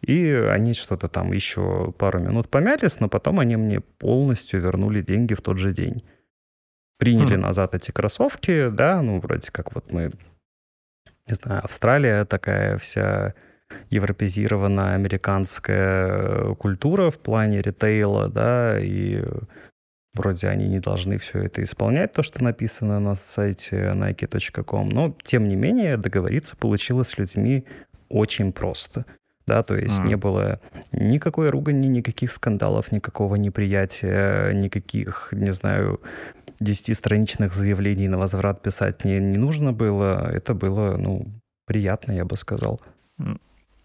И 0.00 0.30
они 0.30 0.74
что-то 0.74 1.08
там 1.08 1.32
еще 1.32 1.92
пару 1.98 2.20
минут 2.20 2.48
помялись, 2.48 3.00
но 3.00 3.08
потом 3.08 3.40
они 3.40 3.56
мне 3.56 3.80
полностью 3.80 4.60
вернули 4.60 5.02
деньги 5.02 5.34
в 5.34 5.40
тот 5.40 5.58
же 5.58 5.72
день 5.72 6.04
приняли 6.98 7.36
mm. 7.36 7.40
назад 7.40 7.74
эти 7.74 7.90
кроссовки, 7.90 8.68
да, 8.68 9.02
ну, 9.02 9.20
вроде 9.20 9.50
как 9.50 9.74
вот 9.74 9.92
мы, 9.92 10.10
не 11.28 11.34
знаю, 11.34 11.64
Австралия 11.64 12.24
такая 12.24 12.78
вся 12.78 13.34
европезированная 13.90 14.94
американская 14.94 16.54
культура 16.54 17.10
в 17.10 17.18
плане 17.18 17.60
ритейла, 17.60 18.28
да, 18.28 18.78
и 18.78 19.24
вроде 20.14 20.48
они 20.48 20.68
не 20.68 20.80
должны 20.80 21.18
все 21.18 21.42
это 21.42 21.62
исполнять, 21.62 22.12
то, 22.12 22.22
что 22.22 22.42
написано 22.42 23.00
на 23.00 23.14
сайте 23.14 23.92
nike.com, 23.94 24.88
но, 24.88 25.16
тем 25.24 25.48
не 25.48 25.56
менее, 25.56 25.96
договориться 25.96 26.56
получилось 26.56 27.08
с 27.08 27.18
людьми 27.18 27.64
очень 28.08 28.52
просто. 28.52 29.04
Да, 29.46 29.62
то 29.62 29.76
есть 29.76 30.00
mm. 30.00 30.06
не 30.06 30.16
было 30.16 30.58
никакой 30.92 31.50
ругани, 31.50 31.86
никаких 31.86 32.32
скандалов, 32.32 32.92
никакого 32.92 33.34
неприятия, 33.34 34.52
никаких, 34.52 35.28
не 35.32 35.50
знаю, 35.50 36.00
десятистраничных 36.60 37.54
заявлений 37.54 38.08
на 38.08 38.18
возврат 38.18 38.62
писать 38.62 39.04
не, 39.04 39.18
не 39.18 39.38
нужно 39.38 39.72
было. 39.72 40.30
Это 40.32 40.54
было, 40.54 40.96
ну, 40.96 41.26
приятно, 41.66 42.12
я 42.12 42.24
бы 42.24 42.36
сказал. 42.36 42.80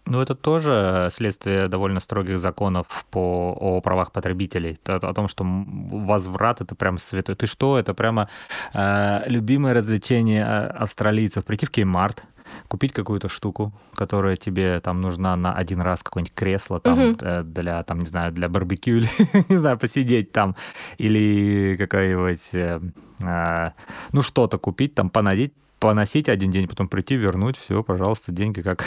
Ну, 0.06 0.20
это 0.20 0.34
тоже 0.34 1.08
следствие 1.12 1.68
довольно 1.68 2.00
строгих 2.00 2.38
законов 2.38 3.04
по, 3.10 3.56
о 3.60 3.80
правах 3.80 4.10
потребителей. 4.10 4.78
О, 4.86 4.96
о 4.96 5.14
том, 5.14 5.28
что 5.28 5.44
возврат 5.44 6.60
это 6.60 6.74
прям 6.74 6.98
святой. 6.98 7.36
Ты 7.36 7.46
что? 7.46 7.78
Это 7.78 7.94
прямо 7.94 8.28
э, 8.74 9.22
любимое 9.28 9.72
развлечение 9.72 10.42
э, 10.42 10.66
австралийцев. 10.82 11.44
Прийти 11.44 11.66
в 11.66 11.70
Кеймарт, 11.70 12.24
купить 12.70 12.92
какую-то 12.92 13.28
штуку, 13.28 13.72
которая 13.94 14.36
тебе 14.36 14.80
там 14.80 15.00
нужна 15.00 15.34
на 15.34 15.52
один 15.52 15.80
раз, 15.80 16.04
какое-нибудь 16.04 16.34
кресло 16.34 16.78
там 16.78 16.98
uh-huh. 16.98 17.42
для, 17.42 17.82
там, 17.82 17.98
не 17.98 18.06
знаю, 18.06 18.32
для 18.32 18.48
барбекю 18.48 18.98
или, 18.98 19.08
не 19.48 19.56
знаю, 19.56 19.76
посидеть 19.76 20.30
там, 20.30 20.54
или 20.96 21.76
какая-нибудь, 21.76 22.48
э, 22.52 22.80
э, 23.24 23.70
ну, 24.12 24.22
что-то 24.22 24.58
купить, 24.58 24.94
там, 24.94 25.10
понадеть, 25.10 25.52
поносить 25.80 26.28
один 26.28 26.52
день, 26.52 26.68
потом 26.68 26.86
прийти, 26.86 27.16
вернуть, 27.16 27.56
все, 27.56 27.82
пожалуйста, 27.82 28.30
деньги 28.30 28.60
как... 28.60 28.84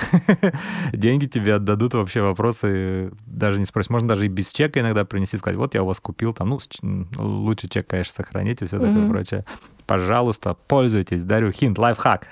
деньги 0.94 1.26
тебе 1.26 1.56
отдадут, 1.56 1.94
вообще 1.94 2.22
вопросы 2.22 3.12
даже 3.26 3.60
не 3.60 3.66
спросить. 3.66 3.90
Можно 3.90 4.10
даже 4.10 4.28
и 4.28 4.30
без 4.30 4.52
чека 4.54 4.80
иногда 4.80 5.04
принести, 5.04 5.38
сказать, 5.38 5.58
вот 5.58 5.74
я 5.74 5.84
у 5.84 5.88
вас 5.88 6.00
купил, 6.00 6.34
там, 6.34 6.50
ну, 6.50 6.60
лучше 7.18 7.68
чек, 7.68 7.88
конечно, 7.88 8.14
сохранить 8.14 8.62
и 8.62 8.66
все 8.66 8.80
такое 8.80 9.10
прочее. 9.10 9.44
Пожалуйста, 9.86 10.56
пользуйтесь, 10.68 11.24
дарю 11.24 11.52
хинт, 11.52 11.78
лайфхак. 11.78 12.28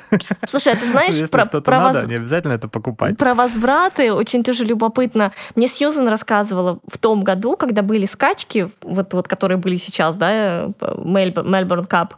Слушай, 0.48 0.74
а 0.74 0.76
ты 0.76 0.86
знаешь, 0.86 1.14
Если 1.14 1.26
про, 1.26 1.44
что-то 1.44 1.62
про 1.62 1.80
надо, 1.80 2.00
воз... 2.00 2.08
не 2.08 2.16
обязательно 2.16 2.54
это 2.54 2.68
покупать. 2.68 3.18
Про 3.18 3.34
возвраты 3.34 4.14
очень 4.14 4.44
тоже 4.44 4.64
любопытно. 4.64 5.32
Мне 5.56 5.68
Сьюзан 5.68 6.08
рассказывала 6.08 6.80
в 6.88 6.98
том 6.98 7.24
году, 7.24 7.56
когда 7.58 7.82
были 7.82 8.06
скачки, 8.06 8.70
вот, 8.82 9.14
вот 9.14 9.28
которые 9.28 9.58
были 9.58 9.76
сейчас, 9.76 10.16
да, 10.16 10.70
Мельбурн 10.80 11.86
Кап, 11.86 12.16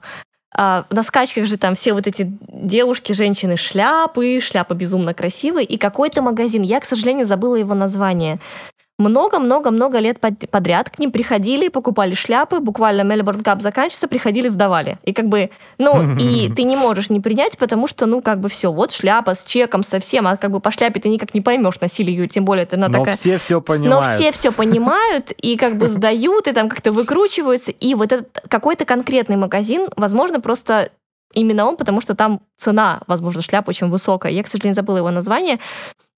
а, 0.55 0.85
на 0.91 1.01
скачках 1.01 1.45
же 1.45 1.57
там 1.57 1.73
все 1.73 1.93
вот 1.93 2.05
эти 2.05 2.31
девушки, 2.47 3.11
женщины, 3.11 3.57
шляпы, 3.57 4.39
шляпы 4.39 4.75
безумно 4.75 5.13
красивые, 5.13 5.65
и 5.65 5.77
какой-то 5.77 6.21
магазин, 6.21 6.61
я, 6.61 6.79
к 6.79 6.85
сожалению, 6.85 7.25
забыла 7.25 7.55
его 7.55 7.73
название, 7.73 8.39
много-много-много 8.99 9.99
лет 9.99 10.19
подряд 10.19 10.89
к 10.89 10.99
ним 10.99 11.11
приходили, 11.11 11.67
покупали 11.67 12.13
шляпы, 12.13 12.59
буквально 12.59 13.01
Мельбурн 13.01 13.41
Кап 13.41 13.61
заканчивается, 13.61 14.07
приходили, 14.07 14.47
сдавали. 14.47 14.99
И 15.03 15.13
как 15.13 15.27
бы, 15.27 15.49
ну, 15.79 16.15
и 16.17 16.49
ты 16.55 16.63
не 16.63 16.75
можешь 16.75 17.09
не 17.09 17.19
принять, 17.19 17.57
потому 17.57 17.87
что, 17.87 18.05
ну, 18.05 18.21
как 18.21 18.39
бы 18.39 18.49
все, 18.49 18.71
вот 18.71 18.91
шляпа 18.91 19.33
с 19.33 19.45
чеком 19.45 19.83
совсем, 19.83 20.27
а 20.27 20.37
как 20.37 20.51
бы 20.51 20.59
по 20.59 20.69
шляпе 20.69 20.99
ты 20.99 21.09
никак 21.09 21.33
не 21.33 21.41
поймешь, 21.41 21.79
носили 21.81 22.11
ее, 22.11 22.27
тем 22.27 22.45
более 22.45 22.63
это 22.63 22.75
она 22.75 22.87
Но 22.87 22.99
такая... 22.99 23.15
все 23.15 23.37
все 23.39 23.61
понимают. 23.61 24.05
Но 24.05 24.15
все 24.15 24.31
все 24.31 24.51
понимают, 24.51 25.31
и 25.31 25.57
как 25.57 25.77
бы 25.77 25.87
сдают, 25.89 26.47
и 26.47 26.51
там 26.51 26.69
как-то 26.69 26.91
выкручиваются, 26.91 27.71
и 27.71 27.95
вот 27.95 28.11
этот 28.11 28.41
какой-то 28.47 28.85
конкретный 28.85 29.37
магазин, 29.37 29.87
возможно, 29.95 30.39
просто 30.39 30.91
именно 31.33 31.65
он, 31.65 31.77
потому 31.77 32.01
что 32.01 32.15
там 32.15 32.41
цена, 32.57 33.01
возможно, 33.07 33.41
шляпы 33.41 33.69
очень 33.69 33.89
высокая. 33.89 34.31
Я, 34.31 34.43
к 34.43 34.47
сожалению, 34.47 34.75
забыла 34.75 34.97
его 34.97 35.11
название. 35.11 35.59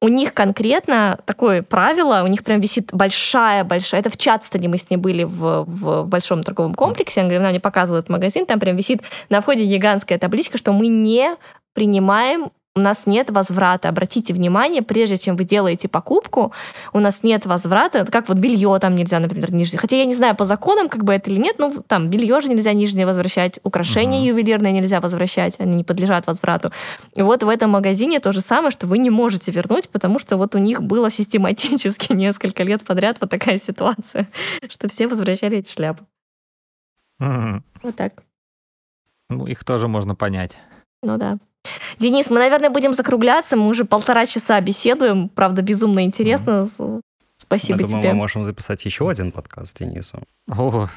У 0.02 0.08
них 0.08 0.34
конкретно 0.34 1.20
такое 1.26 1.64
правило, 1.64 2.22
у 2.24 2.28
них 2.28 2.44
прям 2.44 2.60
висит 2.60 2.90
большая-большая... 2.92 4.02
Это 4.02 4.10
в 4.10 4.18
Чатстоне 4.18 4.68
мы 4.68 4.78
с 4.78 4.90
ней 4.90 4.98
были 4.98 5.24
в, 5.24 5.64
в, 5.64 6.04
в 6.04 6.08
большом 6.08 6.44
торговом 6.44 6.76
комплексе, 6.76 7.22
она 7.22 7.50
мне 7.50 7.60
показывала 7.60 8.00
этот 8.00 8.10
магазин, 8.10 8.46
там 8.46 8.60
прям 8.60 8.76
висит 8.76 9.02
на 9.30 9.42
входе 9.42 9.66
гигантская 9.66 10.20
табличка, 10.20 10.58
что 10.58 10.74
мы 10.74 10.88
не 10.88 11.36
принимаем 11.74 12.52
у 12.76 12.82
нас 12.82 13.06
нет 13.06 13.30
возврата. 13.30 13.88
Обратите 13.88 14.34
внимание, 14.34 14.82
прежде 14.82 15.18
чем 15.18 15.38
вы 15.38 15.46
делаете 15.46 15.88
покупку, 15.88 16.52
у 16.92 17.00
нас 17.00 17.24
нет 17.24 17.46
возврата. 17.46 18.00
Это 18.00 18.12
как 18.12 18.28
вот 18.28 18.38
белье 18.38 18.78
там 18.80 18.96
нельзя, 18.96 19.20
например, 19.20 19.54
нижнее. 19.54 19.80
Хотя 19.80 19.96
я 19.96 20.06
не 20.06 20.14
знаю 20.14 20.36
по 20.36 20.44
законам, 20.44 20.90
как 20.90 21.06
бы 21.06 21.14
это 21.14 21.30
или 21.30 21.40
нет, 21.40 21.58
но 21.58 21.72
там 21.88 22.10
белье 22.10 22.42
же 22.42 22.50
нельзя 22.50 22.74
нижнее 22.74 23.06
возвращать, 23.06 23.60
украшения 23.64 24.20
угу. 24.20 24.28
ювелирные 24.28 24.74
нельзя 24.74 25.00
возвращать, 25.00 25.56
они 25.60 25.76
не 25.76 25.84
подлежат 25.86 26.28
возврату. 26.28 26.72
И 27.16 27.22
вот 27.22 27.44
в 27.44 27.50
этом 27.50 27.72
магазине 27.72 28.20
то 28.20 28.34
же 28.34 28.42
самое, 28.42 28.72
что 28.72 28.88
вы 28.88 28.98
не 28.98 29.10
можете 29.10 29.52
вернуть, 29.52 29.88
потому 29.88 30.20
что 30.20 30.36
вот 30.36 30.54
у 30.56 30.58
них 30.58 30.84
было 30.84 31.10
систематически 31.10 32.12
несколько 32.14 32.64
лет 32.64 32.84
подряд 32.84 33.18
вот 33.22 33.30
такая 33.30 33.58
ситуация, 33.58 34.28
что 34.70 34.90
все 34.90 35.08
возвращали 35.08 35.60
эти 35.60 35.72
шляпы. 35.72 36.04
Угу. 37.22 37.64
Вот 37.84 37.96
так. 37.96 38.22
Ну, 39.30 39.48
их 39.48 39.64
тоже 39.64 39.88
можно 39.88 40.14
понять. 40.14 40.58
Ну 41.02 41.18
да. 41.18 41.38
Денис, 42.00 42.30
мы, 42.30 42.40
наверное, 42.40 42.70
будем 42.70 42.94
закругляться. 42.94 43.58
Мы 43.58 43.68
уже 43.68 43.86
полтора 43.86 44.26
часа 44.26 44.60
беседуем. 44.62 45.30
Правда, 45.30 45.62
безумно 45.62 46.04
интересно. 46.04 46.68
Спасибо 47.38 47.82
Я 47.82 47.88
тебе. 47.88 47.98
Думаю, 47.98 48.10
мы 48.10 48.22
можем 48.22 48.46
записать 48.46 48.84
еще 48.86 49.08
один 49.08 49.32
подкаст 49.32 49.72
с 49.72 49.80
Денисом. 49.80 50.24
О, 50.50 50.88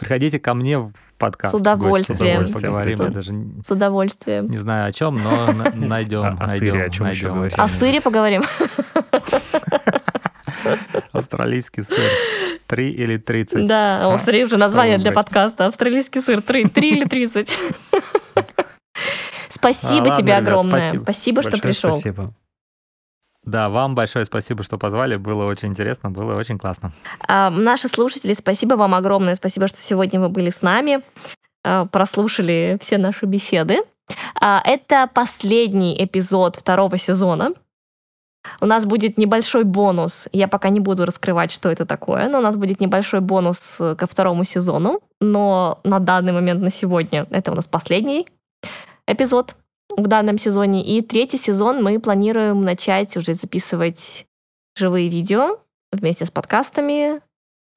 приходите 0.00 0.40
ко 0.40 0.54
мне 0.54 0.78
в 0.78 0.92
подкаст. 1.16 1.54
С 1.54 1.60
удовольствием. 1.60 2.46
С 2.46 2.54
удовольствием. 2.54 3.12
С, 3.12 3.14
даже 3.14 3.34
с 3.64 3.70
удовольствием. 3.70 4.50
Не 4.50 4.56
знаю 4.56 4.88
о 4.88 4.92
чем, 4.92 5.20
но 5.22 5.52
найдем. 5.74 6.36
О 6.40 6.48
сыре 6.48 6.84
о 6.84 6.90
чем 6.90 7.08
еще 7.08 7.32
говорить? 7.32 7.54
О 7.56 7.68
сыре 7.68 8.00
поговорим. 8.00 8.42
Австралийский 11.12 11.82
сыр. 11.82 12.10
Три 12.66 12.90
или 12.90 13.18
тридцать. 13.18 13.66
Да, 13.66 14.08
о, 14.08 14.18
смотри, 14.18 14.44
уже 14.44 14.56
название 14.56 14.98
для 14.98 15.12
подкаста. 15.12 15.66
Австралийский 15.66 16.20
сыр. 16.20 16.42
Три 16.42 16.62
или 16.62 17.04
тридцать. 17.04 17.52
Спасибо 19.52 20.14
а, 20.14 20.16
тебе 20.16 20.32
ладно, 20.32 20.48
огромное. 20.48 20.92
Ребят, 20.92 21.02
спасибо, 21.02 21.42
спасибо 21.42 21.42
что 21.42 21.62
пришел. 21.62 21.92
Спасибо. 21.92 22.34
Да, 23.44 23.68
вам 23.68 23.94
большое 23.94 24.24
спасибо, 24.24 24.62
что 24.62 24.78
позвали. 24.78 25.16
Было 25.16 25.44
очень 25.44 25.68
интересно, 25.68 26.10
было 26.10 26.36
очень 26.36 26.58
классно. 26.58 26.92
А, 27.28 27.50
наши 27.50 27.88
слушатели, 27.88 28.32
спасибо 28.32 28.74
вам 28.74 28.94
огромное. 28.94 29.34
Спасибо, 29.34 29.68
что 29.68 29.78
сегодня 29.78 30.20
вы 30.20 30.28
были 30.28 30.50
с 30.50 30.62
нами, 30.62 31.00
а, 31.64 31.84
прослушали 31.86 32.78
все 32.80 32.98
наши 32.98 33.26
беседы. 33.26 33.78
А, 34.40 34.62
это 34.64 35.08
последний 35.12 36.02
эпизод 36.02 36.56
второго 36.56 36.96
сезона. 36.96 37.50
У 38.60 38.66
нас 38.66 38.86
будет 38.86 39.18
небольшой 39.18 39.64
бонус. 39.64 40.28
Я 40.32 40.48
пока 40.48 40.68
не 40.68 40.80
буду 40.80 41.04
раскрывать, 41.04 41.52
что 41.52 41.70
это 41.70 41.84
такое, 41.84 42.28
но 42.28 42.38
у 42.38 42.42
нас 42.42 42.56
будет 42.56 42.80
небольшой 42.80 43.20
бонус 43.20 43.76
ко 43.78 44.06
второму 44.06 44.44
сезону. 44.44 45.00
Но 45.20 45.78
на 45.84 45.98
данный 45.98 46.32
момент, 46.32 46.62
на 46.62 46.70
сегодня, 46.70 47.26
это 47.30 47.52
у 47.52 47.54
нас 47.54 47.66
последний 47.66 48.26
эпизод 49.12 49.56
в 49.96 50.06
данном 50.06 50.38
сезоне. 50.38 50.84
И 50.84 51.02
третий 51.02 51.38
сезон 51.38 51.82
мы 51.82 51.98
планируем 52.00 52.62
начать 52.62 53.16
уже 53.16 53.34
записывать 53.34 54.26
живые 54.76 55.08
видео 55.08 55.58
вместе 55.90 56.24
с 56.24 56.30
подкастами, 56.30 57.20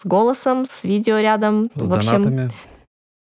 с 0.01 0.05
голосом, 0.05 0.65
с 0.65 0.83
видео 0.83 1.17
рядом. 1.19 1.69
С 1.75 1.87
в 1.87 1.93
общем, 1.93 2.23
донатами. 2.23 2.49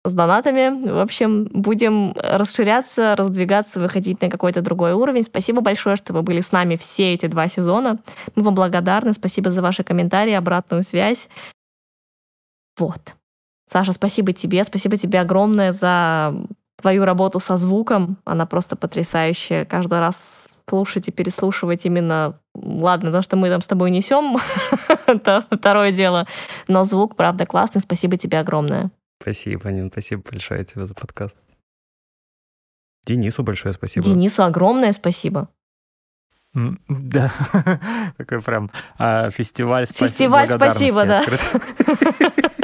С 0.04 0.14
донатами. 0.14 0.90
В 0.92 1.00
общем, 1.00 1.46
будем 1.46 2.14
расширяться, 2.16 3.16
раздвигаться, 3.16 3.80
выходить 3.80 4.22
на 4.22 4.30
какой-то 4.30 4.62
другой 4.62 4.94
уровень. 4.94 5.24
Спасибо 5.24 5.62
большое, 5.62 5.96
что 5.96 6.14
вы 6.14 6.22
были 6.22 6.40
с 6.40 6.52
нами 6.52 6.76
все 6.76 7.14
эти 7.14 7.26
два 7.26 7.48
сезона. 7.50 8.00
Мы 8.36 8.44
вам 8.44 8.56
благодарны. 8.56 9.14
Спасибо 9.14 9.50
за 9.52 9.62
ваши 9.62 9.84
комментарии, 9.84 10.34
обратную 10.34 10.84
связь. 10.84 11.30
Вот. 12.78 13.16
Саша, 13.66 13.92
спасибо 13.92 14.32
тебе. 14.34 14.64
Спасибо 14.64 14.98
тебе 14.98 15.20
огромное 15.20 15.74
за 15.74 16.34
твою 16.78 17.06
работу 17.06 17.40
со 17.40 17.58
звуком. 17.58 18.18
Она 18.26 18.46
просто 18.46 18.76
потрясающая. 18.76 19.66
Каждый 19.66 20.00
раз 20.00 20.48
слушать 20.70 21.08
и 21.08 21.12
переслушивать 21.12 21.86
именно... 21.86 22.40
Ладно, 22.56 23.12
то, 23.12 23.22
что 23.22 23.36
мы 23.36 23.50
там 23.50 23.62
с 23.62 23.68
тобой 23.68 23.92
несем, 23.92 24.38
это 25.08 25.46
второе 25.52 25.92
дело. 25.92 26.28
Но 26.68 26.84
звук, 26.84 27.16
правда, 27.16 27.46
классный. 27.46 27.82
Спасибо 27.82 28.18
тебе 28.18 28.40
огромное. 28.40 28.92
Спасибо, 29.22 29.70
Нин. 29.70 29.92
Спасибо 29.92 30.24
большое 30.30 30.64
тебе 30.64 30.86
за 30.86 30.94
подкаст. 30.94 31.38
Денису 33.06 33.44
большое 33.44 33.74
спасибо. 33.74 34.06
Денису 34.06 34.44
огромное 34.44 34.92
спасибо. 34.92 35.50
Да, 36.54 37.32
такой 38.18 38.42
прям 38.42 38.72
а, 38.98 39.30
фестиваль. 39.30 39.86
Фестиваль, 39.86 40.50
спасибо, 40.50 41.06
да. 41.06 41.24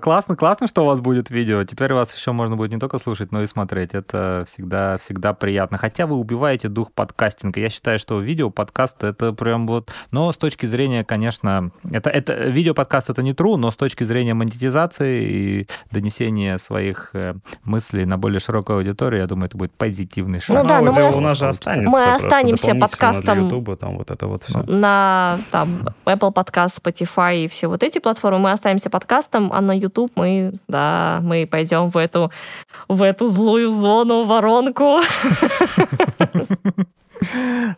Классно, 0.00 0.36
классно, 0.36 0.68
что 0.68 0.82
у 0.82 0.86
вас 0.86 1.00
будет 1.00 1.30
видео. 1.30 1.64
Теперь 1.64 1.92
вас 1.92 2.14
еще 2.14 2.32
можно 2.32 2.56
будет 2.56 2.72
не 2.72 2.78
только 2.78 2.98
слушать, 2.98 3.32
но 3.32 3.42
и 3.42 3.46
смотреть. 3.46 3.94
Это 3.94 4.44
всегда, 4.46 4.98
всегда 4.98 5.34
приятно. 5.34 5.78
Хотя 5.78 6.06
вы 6.06 6.16
убиваете 6.16 6.68
дух 6.68 6.92
подкастинга. 6.92 7.60
Я 7.60 7.70
считаю, 7.70 7.98
что 7.98 8.20
видео 8.20 8.50
подкаст 8.50 9.02
это 9.02 9.32
прям 9.32 9.66
вот... 9.66 9.90
Но 10.10 10.32
с 10.32 10.36
точки 10.36 10.66
зрения, 10.66 11.04
конечно, 11.04 11.70
это, 11.90 12.10
это 12.10 12.34
видео 12.34 12.74
подкаст 12.74 13.10
это 13.10 13.22
не 13.22 13.32
true, 13.32 13.56
но 13.56 13.70
с 13.70 13.76
точки 13.76 14.04
зрения 14.04 14.34
монетизации 14.34 15.22
и 15.24 15.68
донесения 15.90 16.58
своих 16.58 17.10
э, 17.14 17.34
мыслей 17.64 18.04
на 18.04 18.18
более 18.18 18.40
широкую 18.40 18.78
аудиторию, 18.78 19.20
я 19.22 19.26
думаю, 19.26 19.46
это 19.46 19.56
будет 19.56 19.72
позитивный 19.72 20.40
шаг. 20.40 20.56
Ну 20.56 20.64
да, 20.64 20.80
но 20.80 20.92
мы, 20.92 21.10
у 21.10 21.20
нас 21.20 21.38
же 21.38 21.48
останется 21.48 21.90
мы 21.90 22.04
останемся 22.04 22.74
подкастом 22.74 23.44
YouTube, 23.44 23.78
там 23.78 23.96
вот 23.96 24.10
это 24.10 24.26
вот 24.26 24.44
все. 24.44 24.62
на 24.62 25.38
там, 25.50 25.88
Apple 26.04 26.32
Podcast, 26.32 26.80
Spotify 26.82 27.44
и 27.44 27.48
все 27.48 27.68
вот 27.68 27.82
эти 27.82 27.98
платформы. 27.98 28.38
Мы 28.38 28.52
останемся 28.52 28.90
подкастом, 28.90 29.13
а 29.52 29.60
на 29.60 29.76
YouTube 29.76 30.12
мы, 30.16 30.52
да, 30.68 31.20
мы 31.22 31.46
пойдем 31.46 31.90
в 31.90 31.96
эту, 31.96 32.30
в 32.88 33.02
эту 33.02 33.28
злую 33.28 33.72
зону, 33.72 34.24
воронку. 34.24 35.00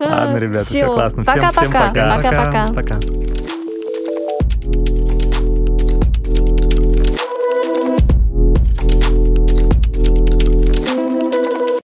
Ладно, 0.00 0.36
ребята, 0.38 0.66
все 0.66 0.86
классно. 0.86 1.24
Пока-пока. 1.24 1.92
Пока-пока. 1.92 2.98